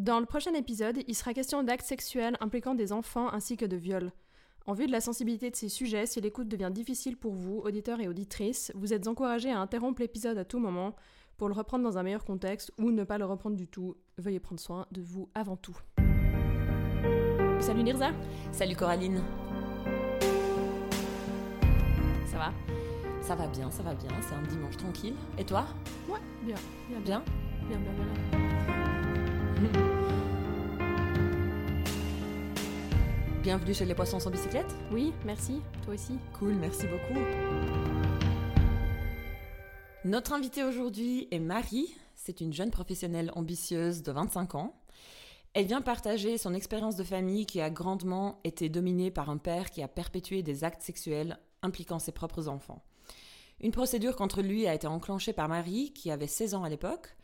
Dans 0.00 0.18
le 0.18 0.24
prochain 0.24 0.54
épisode, 0.54 1.00
il 1.08 1.14
sera 1.14 1.34
question 1.34 1.62
d'actes 1.62 1.84
sexuels 1.84 2.38
impliquant 2.40 2.74
des 2.74 2.90
enfants 2.90 3.28
ainsi 3.34 3.58
que 3.58 3.66
de 3.66 3.76
viols. 3.76 4.12
En 4.64 4.72
vue 4.72 4.86
de 4.86 4.92
la 4.92 5.02
sensibilité 5.02 5.50
de 5.50 5.56
ces 5.56 5.68
sujets, 5.68 6.06
si 6.06 6.22
l'écoute 6.22 6.48
devient 6.48 6.70
difficile 6.72 7.18
pour 7.18 7.34
vous, 7.34 7.58
auditeurs 7.58 8.00
et 8.00 8.08
auditrices, 8.08 8.72
vous 8.74 8.94
êtes 8.94 9.08
encouragés 9.08 9.50
à 9.50 9.60
interrompre 9.60 10.00
l'épisode 10.00 10.38
à 10.38 10.46
tout 10.46 10.58
moment 10.58 10.96
pour 11.36 11.48
le 11.48 11.54
reprendre 11.54 11.84
dans 11.84 11.98
un 11.98 12.02
meilleur 12.02 12.24
contexte 12.24 12.72
ou 12.78 12.92
ne 12.92 13.04
pas 13.04 13.18
le 13.18 13.26
reprendre 13.26 13.56
du 13.56 13.68
tout. 13.68 13.94
Veuillez 14.16 14.40
prendre 14.40 14.58
soin 14.58 14.86
de 14.90 15.02
vous 15.02 15.28
avant 15.34 15.58
tout. 15.58 15.76
Salut 17.60 17.82
Nirza 17.82 18.12
Salut 18.52 18.76
Coraline 18.76 19.22
Ça 22.24 22.38
va? 22.38 22.54
Ça 23.20 23.34
va 23.34 23.46
bien, 23.48 23.70
ça 23.70 23.82
va 23.82 23.94
bien, 23.94 24.08
c'est 24.22 24.34
un 24.34 24.42
dimanche 24.48 24.78
tranquille. 24.78 25.14
Et 25.36 25.44
toi? 25.44 25.66
Ouais, 26.08 26.20
bien, 26.42 26.56
bien, 26.88 27.00
Bien 27.00 27.22
bien, 27.68 27.78
bien, 27.78 27.92
bien. 27.92 28.38
bien. 28.38 28.49
Bienvenue 33.42 33.74
chez 33.74 33.84
les 33.84 33.94
poissons 33.94 34.18
sans 34.18 34.30
bicyclette 34.30 34.74
Oui, 34.90 35.12
merci, 35.26 35.60
toi 35.84 35.92
aussi. 35.94 36.14
Cool, 36.38 36.54
merci 36.54 36.86
beaucoup. 36.86 37.20
Notre 40.04 40.32
invitée 40.32 40.64
aujourd'hui 40.64 41.28
est 41.30 41.40
Marie. 41.40 41.94
C'est 42.14 42.40
une 42.40 42.54
jeune 42.54 42.70
professionnelle 42.70 43.30
ambitieuse 43.34 44.02
de 44.02 44.12
25 44.12 44.54
ans. 44.54 44.80
Elle 45.52 45.66
vient 45.66 45.82
partager 45.82 46.38
son 46.38 46.54
expérience 46.54 46.96
de 46.96 47.04
famille 47.04 47.44
qui 47.44 47.60
a 47.60 47.68
grandement 47.68 48.40
été 48.44 48.70
dominée 48.70 49.10
par 49.10 49.28
un 49.28 49.36
père 49.36 49.68
qui 49.70 49.82
a 49.82 49.88
perpétué 49.88 50.42
des 50.42 50.64
actes 50.64 50.82
sexuels 50.82 51.38
impliquant 51.62 51.98
ses 51.98 52.12
propres 52.12 52.48
enfants. 52.48 52.82
Une 53.60 53.72
procédure 53.72 54.16
contre 54.16 54.40
lui 54.40 54.66
a 54.66 54.72
été 54.72 54.86
enclenchée 54.86 55.34
par 55.34 55.48
Marie, 55.48 55.92
qui 55.92 56.10
avait 56.10 56.26
16 56.26 56.54
ans 56.54 56.64
à 56.64 56.70
l'époque. 56.70 57.14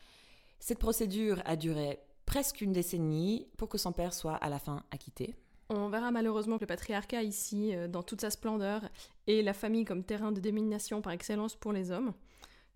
Cette 0.58 0.78
procédure 0.78 1.40
a 1.46 1.56
duré 1.56 1.98
presque 2.26 2.60
une 2.60 2.72
décennie 2.72 3.46
pour 3.56 3.68
que 3.68 3.78
son 3.78 3.92
père 3.92 4.12
soit 4.12 4.34
à 4.34 4.50
la 4.50 4.58
fin 4.58 4.82
acquitté. 4.90 5.34
On 5.68 5.88
verra 5.88 6.10
malheureusement 6.10 6.56
que 6.56 6.62
le 6.62 6.68
patriarcat 6.68 7.22
ici, 7.22 7.74
euh, 7.74 7.88
dans 7.88 8.02
toute 8.02 8.20
sa 8.20 8.30
splendeur, 8.30 8.82
et 9.26 9.42
la 9.42 9.52
famille 9.52 9.84
comme 9.84 10.04
terrain 10.04 10.30
de 10.30 10.40
domination 10.40 11.00
par 11.00 11.12
excellence 11.12 11.56
pour 11.56 11.72
les 11.72 11.90
hommes. 11.90 12.12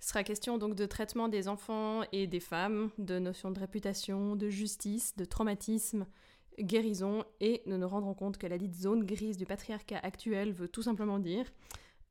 Ce 0.01 0.09
sera 0.09 0.25
question 0.25 0.59
donc 0.59 0.75
de 0.75 0.87
traitement 0.87 1.29
des 1.29 1.47
enfants 1.47 2.03
et 2.11 2.27
des 2.27 2.41
femmes, 2.41 2.91
de 2.99 3.19
notions 3.19 3.51
de 3.51 3.61
réputation, 3.61 4.35
de 4.35 4.49
justice, 4.49 5.15
de 5.17 5.25
traumatisme, 5.25 6.07
guérison, 6.59 7.25
et 7.41 7.63
nous 7.67 7.77
nous 7.77 7.89
rendrons 7.89 8.15
compte 8.15 8.39
que 8.39 8.47
la 8.47 8.59
dite 8.59 8.75
zone 8.75 9.05
grise 9.05 9.37
du 9.37 9.47
patriarcat 9.47 9.99
actuel 10.03 10.53
veut 10.53 10.69
tout 10.69 10.83
simplement 10.83 11.19
dire 11.19 11.45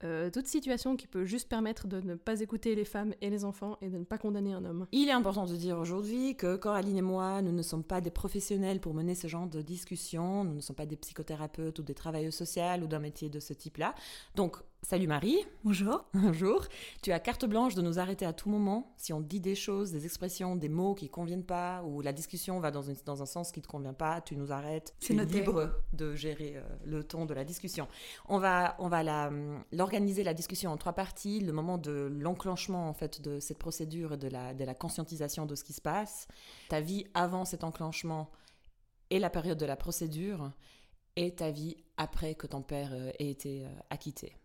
euh, 0.04 0.30
toute 0.30 0.48
situation 0.48 0.96
qui 0.96 1.08
peut 1.08 1.26
juste 1.26 1.50
permettre 1.50 1.88
de 1.88 2.02
ne 2.02 2.16
pas 2.16 2.42
écouter 2.42 2.76
les 2.76 2.86
femmes 2.86 3.14
et 3.22 3.30
les 3.30 3.46
enfants 3.46 3.78
et 3.82 3.90
de 3.90 3.98
ne 3.98 4.04
pas 4.04 4.18
condamner 4.18 4.54
un 4.54 4.64
homme. 4.66 4.88
Il 4.92 5.10
est 5.10 5.14
important 5.14 5.46
de 5.46 5.56
dire 5.56 5.78
aujourd'hui 5.78 6.36
que 6.36 6.56
Coraline 6.56 6.98
et 6.98 7.02
moi, 7.02 7.42
nous 7.42 7.52
ne 7.52 7.62
sommes 7.62 7.84
pas 7.84 8.02
des 8.02 8.12
professionnels 8.12 8.80
pour 8.80 8.94
mener 8.94 9.16
ce 9.16 9.28
genre 9.28 9.48
de 9.48 9.62
discussion, 9.62 10.44
nous 10.44 10.56
ne 10.56 10.62
sommes 10.62 10.76
pas 10.76 10.86
des 10.86 10.96
psychothérapeutes 10.96 11.80
ou 11.80 11.84
des 11.84 11.94
travailleurs 11.94 12.34
sociaux 12.34 12.50
ou 12.82 12.88
d'un 12.88 13.00
métier 13.00 13.30
de 13.30 13.40
ce 13.40 13.54
type-là. 13.54 13.94
Donc, 14.36 14.58
Salut 14.82 15.08
Marie. 15.08 15.38
Bonjour. 15.64 16.06
Bonjour. 16.14 16.66
Tu 17.04 17.12
as 17.12 17.20
carte 17.20 17.46
blanche 17.46 17.76
de 17.76 17.82
nous 17.82 18.00
arrêter 18.00 18.26
à 18.26 18.34
tout 18.34 18.50
moment 18.50 18.94
si 18.98 19.12
on 19.12 19.20
dit 19.20 19.42
des 19.42 19.54
choses, 19.54 19.92
des 19.92 20.06
expressions, 20.06 20.56
des 20.56 20.70
mots 20.70 20.96
qui 20.96 21.06
ne 21.06 21.10
conviennent 21.10 21.44
pas 21.44 21.84
ou 21.84 22.02
la 22.02 22.14
discussion 22.14 22.60
va 22.60 22.72
dans, 22.72 22.82
une, 22.82 22.96
dans 23.06 23.22
un 23.22 23.26
sens 23.26 23.52
qui 23.52 23.60
ne 23.60 23.64
te 23.66 23.68
convient 23.68 23.94
pas, 23.94 24.22
tu 24.22 24.36
nous 24.36 24.52
arrêtes. 24.52 24.96
Es 25.08 25.14
libre 25.14 25.70
de 25.94 26.16
gérer 26.16 26.56
euh, 26.56 26.62
le 26.86 27.04
ton 27.04 27.26
de 27.26 27.34
la 27.34 27.44
discussion. 27.44 27.88
On 28.30 28.40
va, 28.40 28.76
on 28.80 28.88
va 28.88 29.30
l'organiser 29.72 30.24
la, 30.24 30.34
discussion 30.34 30.72
en 30.72 30.78
trois 30.78 30.94
parties. 30.94 31.42
Le 31.42 31.52
moment 31.52 31.78
de 31.78 32.10
l'enclenchement 32.12 32.90
en 32.90 32.94
fait 32.94 33.22
de 33.22 33.40
cette 33.40 33.60
procédure 33.60 34.14
et 34.14 34.18
de 34.18 34.30
la, 34.30 34.54
de 34.54 34.64
la 34.64 34.74
conscientisation 34.74 35.46
de 35.46 35.56
ce 35.56 35.64
qui 35.66 35.74
se 35.74 35.82
passe. 35.82 36.28
Ta 36.70 36.80
vie 36.80 37.06
avant 37.14 37.44
cet 37.44 37.64
enclenchement 37.64 38.32
et 39.10 39.20
la 39.20 39.30
période 39.30 39.58
de 39.58 39.66
la 39.66 39.76
procédure 39.76 40.52
et 41.16 41.36
ta 41.36 41.52
vie 41.52 41.76
après 41.98 42.34
que 42.34 42.48
ton 42.48 42.62
père 42.62 42.92
euh, 42.94 43.12
ait 43.20 43.30
été 43.30 43.66
euh, 43.66 43.70
acquitté. 43.90 44.39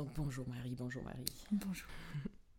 Donc 0.00 0.08
bonjour 0.16 0.48
Marie, 0.48 0.74
bonjour 0.78 1.02
Marie. 1.02 1.26
Bonjour. 1.52 1.86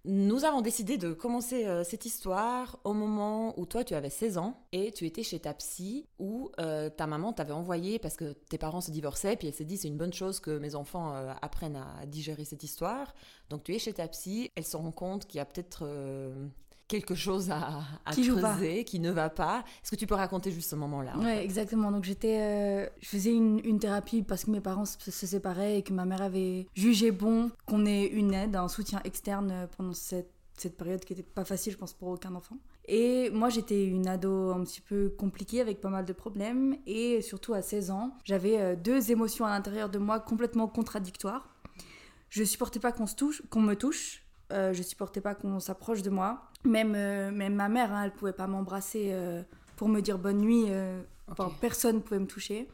Nous 0.06 0.46
avons 0.46 0.62
décidé 0.62 1.00
de 1.00 1.12
commencer 1.12 1.66
euh, 1.66 1.84
cette 1.84 2.06
histoire 2.06 2.78
au 2.84 2.94
moment 2.94 3.59
où 3.59 3.66
toi 3.66 3.84
tu 3.84 3.96
avais 3.96 4.12
16 4.12 4.38
ans 4.38 4.63
et 4.72 4.91
tu 4.91 5.07
étais 5.07 5.24
chez 5.24 5.40
ta 5.40 5.56
psy 5.56 6.06
où 6.19 6.51
euh, 6.59 6.91
ta 6.91 7.07
maman 7.07 7.34
t'avait 7.34 7.51
envoyé 7.53 7.97
parce 7.97 8.16
que 8.16 8.34
tes 8.34 8.59
parents 8.59 8.80
se 8.81 8.91
divorçaient 8.91 9.38
puis 9.38 9.47
elle 9.47 9.56
s'est 9.56 9.66
dit 9.66 9.78
c'est 9.78 9.88
une 9.88 9.97
bonne 9.97 10.13
chose 10.13 10.40
que 10.40 10.59
mes 10.59 10.75
enfants 10.75 11.16
euh, 11.16 11.34
apprennent 11.41 11.78
à 11.78 12.06
digérer 12.06 12.46
cette 12.46 12.62
histoire. 12.62 13.12
Donc 13.50 13.63
tu 13.63 13.74
es 13.74 13.80
chez 13.80 13.94
ta 13.94 14.07
psy, 14.07 14.51
elle 14.53 14.66
se 14.66 14.78
rend 14.78 14.91
compte 14.91 15.25
qu'il 15.25 15.40
y 15.40 15.41
a 15.41 15.46
peut-être 15.46 15.84
quelque 16.91 17.16
chose 17.16 17.50
à, 17.50 17.79
qui 18.12 18.28
creuser, 18.28 18.84
qui 18.84 19.00
ne 19.00 19.12
va 19.12 19.29
pas. 19.29 19.63
Est-ce 19.81 19.91
que 19.91 19.96
tu 19.96 20.06
peux 20.06 20.16
raconter 20.16 20.52
juste 20.52 20.69
ce 20.69 20.75
moment-là 20.75 21.13
Oui, 21.18 21.31
exactement. 21.31 21.90
Donc 21.90 22.03
j'étais, 22.03 22.40
euh, 22.41 22.85
je 23.00 23.07
faisais 23.07 23.34
une, 23.34 23.79
thérapie 23.79 24.22
parce 24.22 24.44
que 24.44 24.52
mes 24.52 24.59
parents 24.59 24.85
se, 24.85 25.09
séparaient 25.09 25.80
et 25.80 25.84
que 25.84 25.94
ma 25.94 26.06
mère 26.06 26.22
avait 26.22 26.68
jugé 26.75 27.12
bon 27.12 27.50
qu'on 27.66 27.85
ait 27.85 28.06
une 28.06 28.34
aide, 28.34 28.57
un 28.57 28.68
soutien 28.68 29.00
externe 29.06 29.69
pendant 29.78 29.94
cette, 29.94 30.30
cette 30.57 30.75
période 30.75 31.03
qui 31.06 31.13
n'était 31.13 31.28
pas 31.28 31.46
facile, 31.46 31.72
je 31.72 31.78
pense, 31.78 31.94
pour 31.94 32.09
aucun 32.09 32.35
enfant. 32.35 32.57
Et 32.85 33.30
moi, 33.30 33.47
j'étais 33.50 33.85
une 33.85 34.07
ado 34.07 34.51
un 34.51 34.63
petit 34.66 34.81
peu 34.81 35.13
compliquée 35.18 35.62
avec 35.62 35.80
pas 35.80 35.90
mal 35.90 36.03
de 36.03 36.13
problèmes. 36.13 36.75
Et 36.85 37.22
surtout 37.22 37.53
à 37.53 37.62
16 37.62 37.91
ans, 37.91 38.18
j'avais 38.25 38.59
euh, 38.59 38.75
deux 38.75 39.12
émotions 39.12 39.46
à 39.46 39.50
l'intérieur 39.50 39.90
de 39.90 39.97
moi 39.97 40.19
complètement 40.19 40.68
contradictoires. 40.68 41.47
Je 42.30 42.44
supportais 42.44 42.80
pas 42.80 42.91
qu'on 42.91 43.07
se 43.07 43.16
touche, 43.16 43.41
qu'on 43.50 43.62
me 43.62 43.75
touche. 43.75 44.25
Euh, 44.51 44.73
je 44.73 44.84
supportais 44.84 45.22
pas 45.22 45.35
qu'on 45.35 45.59
s'approche 45.59 46.01
de 46.01 46.09
moi. 46.09 46.51
Même, 46.63 46.94
euh, 46.95 47.31
même 47.31 47.56
ma 47.56 47.69
mère, 47.69 47.91
hein, 47.91 48.03
elle 48.06 48.12
pouvait 48.12 48.34
pas 48.34 48.47
m'embrasser 48.47 49.09
euh, 49.12 49.41
pour 49.75 49.89
me 49.89 50.01
dire 50.01 50.17
bonne 50.17 50.38
nuit. 50.38 50.66
Euh, 50.69 51.01
enfin, 51.28 51.51
personne 51.59 52.01
pouvait 52.01 52.19
me 52.19 52.28
toucher. 52.28 52.67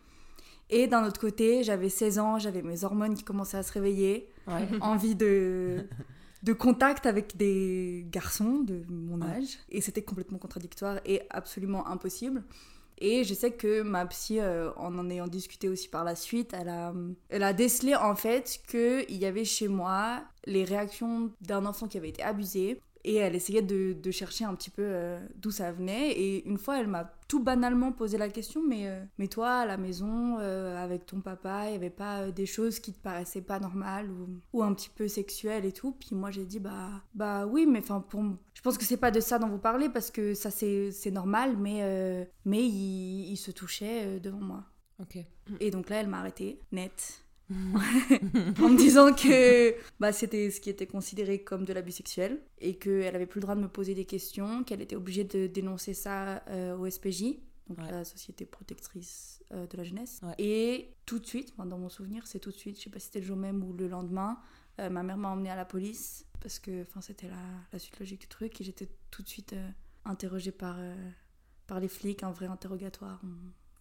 Et 0.69 0.87
d'un 0.87 1.05
autre 1.05 1.19
côté, 1.19 1.63
j'avais 1.63 1.89
16 1.89 2.19
ans, 2.19 2.39
j'avais 2.39 2.61
mes 2.61 2.83
hormones 2.83 3.15
qui 3.15 3.23
commençaient 3.23 3.57
à 3.57 3.63
se 3.63 3.71
réveiller. 3.71 4.29
Envie 4.81 5.15
de, 5.15 5.85
de 6.43 6.53
contact 6.53 7.05
avec 7.05 7.37
des 7.37 8.05
garçons 8.11 8.59
de 8.59 8.81
mon 8.89 9.21
âge. 9.21 9.59
Et 9.69 9.81
c'était 9.81 10.01
complètement 10.01 10.37
contradictoire 10.37 10.99
et 11.05 11.21
absolument 11.29 11.87
impossible. 11.87 12.43
Et 12.99 13.23
je 13.23 13.33
sais 13.33 13.51
que 13.51 13.81
ma 13.81 14.05
psy, 14.07 14.39
en 14.41 14.97
en 14.97 15.09
ayant 15.09 15.27
discuté 15.27 15.69
aussi 15.69 15.87
par 15.87 16.03
la 16.03 16.15
suite, 16.15 16.53
elle 16.53 16.69
a, 16.69 16.93
elle 17.29 17.43
a 17.43 17.53
décelé 17.53 17.95
en 17.95 18.15
fait 18.15 18.59
qu'il 18.67 19.17
y 19.17 19.25
avait 19.25 19.45
chez 19.45 19.67
moi 19.67 20.23
les 20.45 20.63
réactions 20.63 21.31
d'un 21.41 21.65
enfant 21.65 21.87
qui 21.87 21.97
avait 21.97 22.09
été 22.09 22.23
abusé 22.23 22.81
et 23.07 23.15
elle 23.15 23.35
essayait 23.35 23.61
de, 23.61 23.93
de 23.93 24.11
chercher 24.11 24.43
un 24.43 24.53
petit 24.53 24.69
peu 24.69 24.83
euh, 24.83 25.17
d'où 25.35 25.49
ça 25.49 25.71
venait. 25.71 26.11
Et 26.11 26.45
une 26.45 26.57
fois, 26.57 26.77
elle 26.79 26.87
m'a 26.87 27.09
tout 27.29 27.41
banalement 27.41 27.93
posé 27.93 28.17
la 28.17 28.27
question 28.27 28.61
mais, 28.67 28.87
euh, 28.87 29.01
mais 29.17 29.27
toi, 29.29 29.59
à 29.59 29.65
la 29.65 29.77
maison, 29.77 30.37
euh, 30.39 30.75
avec 30.75 31.05
ton 31.05 31.21
papa, 31.21 31.67
il 31.67 31.69
n'y 31.69 31.75
avait 31.77 31.89
pas 31.89 32.31
des 32.31 32.45
choses 32.45 32.79
qui 32.79 32.91
te 32.91 33.01
paraissaient 33.01 33.41
pas 33.41 33.61
normales 33.61 34.11
ou, 34.11 34.41
ou 34.51 34.61
un 34.61 34.73
petit 34.73 34.89
peu 34.89 35.07
sexuelles 35.07 35.63
et 35.63 35.71
tout? 35.71 35.93
Puis 35.93 36.15
moi, 36.15 36.31
j'ai 36.31 36.45
dit 36.45 36.59
bah, 36.59 36.89
bah 37.15 37.47
oui, 37.47 37.65
mais 37.65 37.79
enfin, 37.79 38.01
pour... 38.01 38.21
je 38.53 38.61
pense 38.61 38.77
que 38.77 38.83
c'est 38.83 38.97
pas 38.97 39.11
de 39.11 39.21
ça 39.21 39.39
dont 39.39 39.47
vous 39.47 39.57
parlez 39.57 39.87
parce 39.87 40.11
que 40.11 40.33
ça, 40.33 40.51
c'est 40.51 41.11
normal, 41.11 41.55
mais, 41.57 42.27
mais 42.43 42.61
il, 42.61 43.31
il, 43.31 43.37
se 43.37 43.51
touchait 43.51 44.19
devant 44.19 44.41
moi. 44.41 44.65
Ok. 44.99 45.17
Et 45.61 45.71
donc 45.71 45.89
là, 45.89 46.01
elle 46.01 46.07
m'a 46.07 46.19
arrêté, 46.19 46.59
net. 46.73 47.23
en 47.49 48.69
me 48.69 48.77
disant 48.77 49.13
que 49.13 49.73
bah, 50.01 50.11
c'était 50.11 50.51
ce 50.51 50.59
qui 50.59 50.69
était 50.69 50.87
considéré 50.87 51.43
comme 51.43 51.63
de 51.63 51.71
l'abus 51.71 51.93
sexuel 51.93 52.41
et 52.59 52.77
qu'elle 52.77 53.15
avait 53.15 53.25
plus 53.25 53.39
le 53.39 53.43
droit 53.43 53.55
de 53.55 53.61
me 53.61 53.69
poser 53.69 53.95
des 53.95 54.03
questions, 54.03 54.63
qu'elle 54.65 54.81
était 54.81 54.97
obligée 54.97 55.23
de 55.23 55.47
dénoncer 55.47 55.93
ça 55.93 56.43
euh, 56.49 56.75
au 56.77 56.89
SPJ, 56.89 57.37
donc 57.69 57.79
la 57.79 58.03
Société 58.03 58.45
protectrice 58.45 59.41
euh, 59.53 59.65
de 59.65 59.77
la 59.77 59.83
jeunesse. 59.83 60.19
Et 60.37 60.93
tout 61.05 61.19
de 61.19 61.25
suite, 61.25 61.53
dans 61.57 61.77
mon 61.77 61.89
souvenir, 61.89 62.27
c'est 62.27 62.39
tout 62.39 62.51
de 62.51 62.57
suite, 62.57 62.77
je 62.77 62.83
sais 62.83 62.89
pas 62.89 62.99
si 62.99 63.05
c'était 63.05 63.21
le 63.21 63.25
jour 63.25 63.37
même 63.37 63.63
ou 63.63 63.71
le 63.71 63.87
lendemain, 63.87 64.39
euh, 64.79 64.89
ma 64.89 65.03
mère 65.03 65.17
m'a 65.17 65.29
emmenée 65.29 65.49
à 65.49 65.55
la 65.55 65.65
police 65.65 66.25
parce 66.41 66.59
que 66.59 66.85
c'était 67.01 67.29
la, 67.29 67.41
la, 67.71 67.79
suite 67.79 67.97
logique 67.99 68.21
du 68.21 68.27
truc 68.27 68.59
et 68.59 68.63
j'étais 68.63 68.89
tout 69.09 69.23
de 69.23 69.27
suite 69.27 69.55
interrogée 70.05 70.51
par, 70.51 70.77
par 71.65 71.79
les 71.79 71.87
flics, 71.87 72.23
un 72.23 72.31
vrai 72.31 72.47
interrogatoire. 72.47 73.21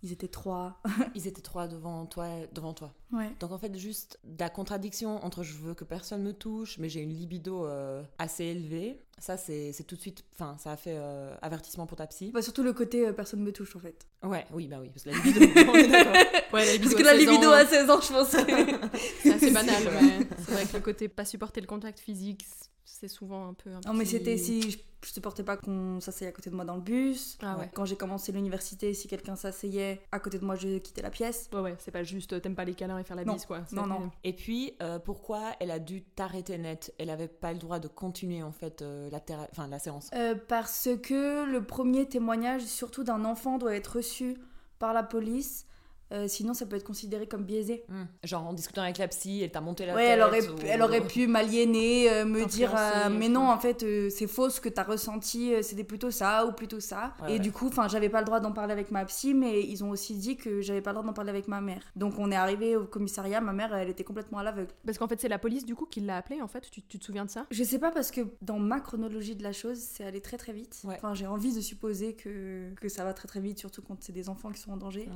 Ils 0.03 0.13
étaient 0.13 0.29
trois. 0.29 0.81
Ils 1.15 1.27
étaient 1.27 1.43
trois 1.43 1.69
devant 1.69 2.07
toi. 2.07 2.29
Devant 2.53 2.75
toi. 2.75 2.95
Ouais. 3.13 3.31
Donc 3.41 3.53
en 3.53 3.59
fait, 3.59 3.77
juste 3.77 4.19
la 4.39 4.51
contradiction 4.51 5.25
entre 5.25 5.43
je 5.43 5.55
veux 5.55 5.75
que 5.75 5.85
personne 5.85 6.23
me 6.23 6.33
touche, 6.33 6.79
mais 6.79 6.89
j'ai 6.89 7.01
une 7.01 7.13
libido 7.13 7.67
euh, 7.67 8.03
assez 8.19 8.45
élevée, 8.45 9.01
ça 9.19 9.37
c'est 9.37 9.73
tout 9.87 9.95
de 9.95 10.01
suite, 10.01 10.25
enfin 10.35 10.57
ça 10.59 10.73
a 10.73 10.77
fait 10.77 10.97
euh, 10.97 11.35
avertissement 11.41 11.87
pour 11.87 11.97
ta 11.97 12.07
psy. 12.07 12.31
Bah, 12.33 12.43
surtout 12.43 12.63
le 12.63 12.73
côté 12.73 13.07
euh, 13.07 13.13
personne 13.13 13.41
me 13.41 13.53
touche 13.53 13.77
en 13.77 13.81
fait. 13.81 14.07
Ouais, 14.25 14.45
oui, 14.53 14.67
bah 14.67 14.79
oui, 14.81 14.91
parce 14.91 15.05
que 15.05 15.11
la 15.11 15.17
libido, 15.25 15.71
on 15.71 15.75
est 15.75 15.89
ouais, 15.89 16.65
la 16.65 16.73
libido 16.73 16.83
parce 16.83 16.95
que 16.95 17.03
la 17.03 17.15
libido 17.15 17.51
à 17.51 17.65
16 17.65 17.91
ans, 17.91 18.01
je 18.01 18.13
pense 18.13 18.29
c'est 19.23 19.33
assez 19.33 19.51
banal, 19.51 19.83
ouais. 19.85 20.27
C'est 20.39 20.53
vrai 20.53 20.67
que 20.67 20.77
le 20.77 20.83
côté 20.83 21.09
pas 21.09 21.25
supporter 21.25 21.61
le 21.61 21.67
contact 21.67 22.01
physique, 22.01 22.45
c'est 22.89 23.09
souvent 23.09 23.49
un 23.49 23.55
peu. 23.55 23.71
Un 23.71 23.81
non, 23.87 23.93
mais 23.95 24.05
c'était 24.05 24.39
si 24.39 24.71
je, 24.71 24.79
je 25.05 25.13
supportais 25.13 25.43
pas 25.43 25.57
qu'on 25.57 26.01
s'asseye 26.01 26.29
à 26.29 26.33
côté 26.33 26.51
de 26.51 26.55
moi 26.55 26.65
dans 26.65 26.77
le 26.77 26.81
bus. 26.81 27.37
Ah 27.43 27.59
ouais. 27.59 27.69
Quand 27.75 27.85
j'ai 27.85 27.97
commencé 27.97 28.31
l'université, 28.33 28.95
si 28.95 29.09
quelqu'un 29.09 29.37
s'asseyait 29.37 30.01
à 30.13 30.21
côté 30.21 30.39
de 30.39 30.45
moi, 30.45 30.55
je 30.55 30.79
quittais 30.79 31.03
la 31.03 31.11
pièce. 31.11 31.51
Ouais, 31.53 31.61
ouais, 31.61 31.75
c'est 31.79 31.91
pas 31.91 32.05
juste 32.05 32.33
euh, 32.33 32.41
t'aimes 32.41 32.55
pas 32.55 32.65
les 32.65 32.75
câlins 32.75 32.99
et 32.99 33.05
faire 33.05 33.17
la 33.17 33.25
Non. 33.25 33.35
bise, 33.35 33.45
quoi. 33.45 33.63
Non, 33.73 33.87
non. 33.87 34.11
Et 34.25 34.33
puis, 34.33 34.73
euh, 34.81 34.99
pourquoi 34.99 35.53
elle 35.61 35.71
a 35.73 35.79
dû 35.81 36.03
t'arrêter 36.03 36.57
net? 36.59 36.95
Elle 36.99 37.11
avait 37.11 37.29
pas 37.29 37.53
le 37.53 37.59
droit 37.59 37.79
de 37.81 37.89
continuer 37.89 38.43
en 38.43 38.53
fait 38.53 38.83
euh, 38.83 39.11
la, 39.11 39.21
théra- 39.21 39.49
enfin, 39.51 39.67
la 39.67 39.79
séance. 39.81 40.09
Euh, 40.15 40.35
parce 40.49 40.89
que 41.03 41.45
le 41.45 41.65
premier 41.65 42.09
témoignage, 42.09 42.63
surtout 42.63 43.03
d'un 43.05 43.25
enfant, 43.25 43.59
doit 43.59 43.75
être 43.75 43.97
reçu 43.97 44.37
par 44.79 44.93
la 44.93 45.03
police. 45.03 45.67
Euh, 46.13 46.29
sinon, 46.29 46.55
ça 46.55 46.67
peut 46.67 46.77
être 46.77 46.85
considéré 46.85 47.27
comme 47.27 47.43
biaisé. 47.45 47.85
Hmm. 47.89 48.05
Genre 48.23 48.47
en 48.47 48.53
discutant 48.53 48.83
avec 48.83 48.99
la 48.99 49.09
psy, 49.09 49.43
elle 49.43 49.51
t'a 49.51 49.61
monté 49.61 49.87
la 49.87 49.95
Ouais, 49.95 50.03
tête. 50.05 50.11
elle 50.13 50.23
aurait, 50.23 50.49
ou- 50.49 50.57
elle 50.65 50.83
aurait 50.83 51.01
pu 51.07 51.27
m'aliéner, 51.27 52.11
euh, 52.11 52.25
me 52.25 52.45
dire 52.45 52.73
euh, 52.77 53.09
mais 53.11 53.29
non, 53.29 53.51
en 53.51 53.59
fait, 53.59 53.83
euh, 53.83 54.09
c'est 54.11 54.27
faux 54.29 54.49
ce 54.51 54.61
que 54.61 54.69
t'as 54.69 54.85
ressenti, 54.85 55.53
euh, 55.53 55.63
c'était 55.63 55.83
plutôt 55.85 56.11
ça 56.13 56.47
ou 56.47 56.53
plutôt 56.53 56.79
ça. 56.81 57.15
Ouais, 57.23 57.31
et 57.31 57.33
ouais. 57.35 57.39
du 57.41 57.51
coup, 57.51 57.67
enfin, 57.69 57.89
j'avais 57.89 58.09
pas 58.09 58.21
le 58.21 58.25
droit 58.27 58.39
d'en 58.41 58.53
parler 58.53 58.73
avec 58.73 58.91
ma 58.91 59.05
psy, 59.07 59.35
mais 59.35 59.63
ils 59.63 59.83
ont 59.83 59.91
aussi 59.91 60.15
dit 60.15 60.37
que 60.37 60.61
j'avais 60.61 60.81
pas 60.81 60.91
le 60.91 60.95
droit 60.97 61.07
d'en 61.07 61.13
parler 61.13 61.31
avec 61.31 61.49
ma 61.49 61.61
mère. 61.61 61.83
Donc 61.97 62.15
on 62.19 62.31
est 62.31 62.37
arrivé 62.37 62.77
au 62.77 62.85
commissariat, 62.85 63.41
ma 63.41 63.53
mère, 63.53 63.75
elle 63.75 63.89
était 63.89 64.05
complètement 64.05 64.39
à 64.39 64.45
l'aveugle. 64.45 64.71
Parce 64.85 64.99
qu'en 64.99 65.09
fait, 65.09 65.21
c'est 65.21 65.29
la 65.29 65.39
police 65.39 65.65
du 65.65 65.75
coup 65.75 65.87
qui 65.87 66.01
l'a 66.01 66.19
appelé, 66.19 66.41
en 66.41 66.49
fait. 66.49 66.71
Tu, 66.71 66.83
tu 66.83 66.99
te 67.01 67.05
souviens 67.05 67.25
de 67.25 67.31
ça? 67.31 67.47
Je 67.51 67.65
sais 67.65 67.79
pas 67.81 67.91
parce 67.91 68.11
que 68.13 68.21
dans 68.43 68.59
ma 68.59 68.81
chronologie 68.81 69.35
de 69.35 69.43
la 69.43 69.53
chose, 69.53 69.79
c'est 69.79 70.05
allé 70.05 70.21
très 70.21 70.37
très 70.37 70.53
vite. 70.53 70.81
Ouais. 70.85 70.95
Enfin, 70.97 71.15
j'ai 71.15 71.27
envie 71.27 71.53
de 71.55 71.61
supposer 71.61 72.15
que, 72.15 72.73
que 72.81 72.89
ça 72.89 73.03
va 73.03 73.13
très 73.13 73.27
très 73.27 73.41
vite, 73.41 73.59
surtout 73.59 73.83
quand 73.83 73.97
c'est 74.01 74.13
des 74.13 74.29
enfants 74.29 74.51
qui 74.53 74.61
sont 74.61 74.71
en 74.73 74.77
danger. 74.77 75.09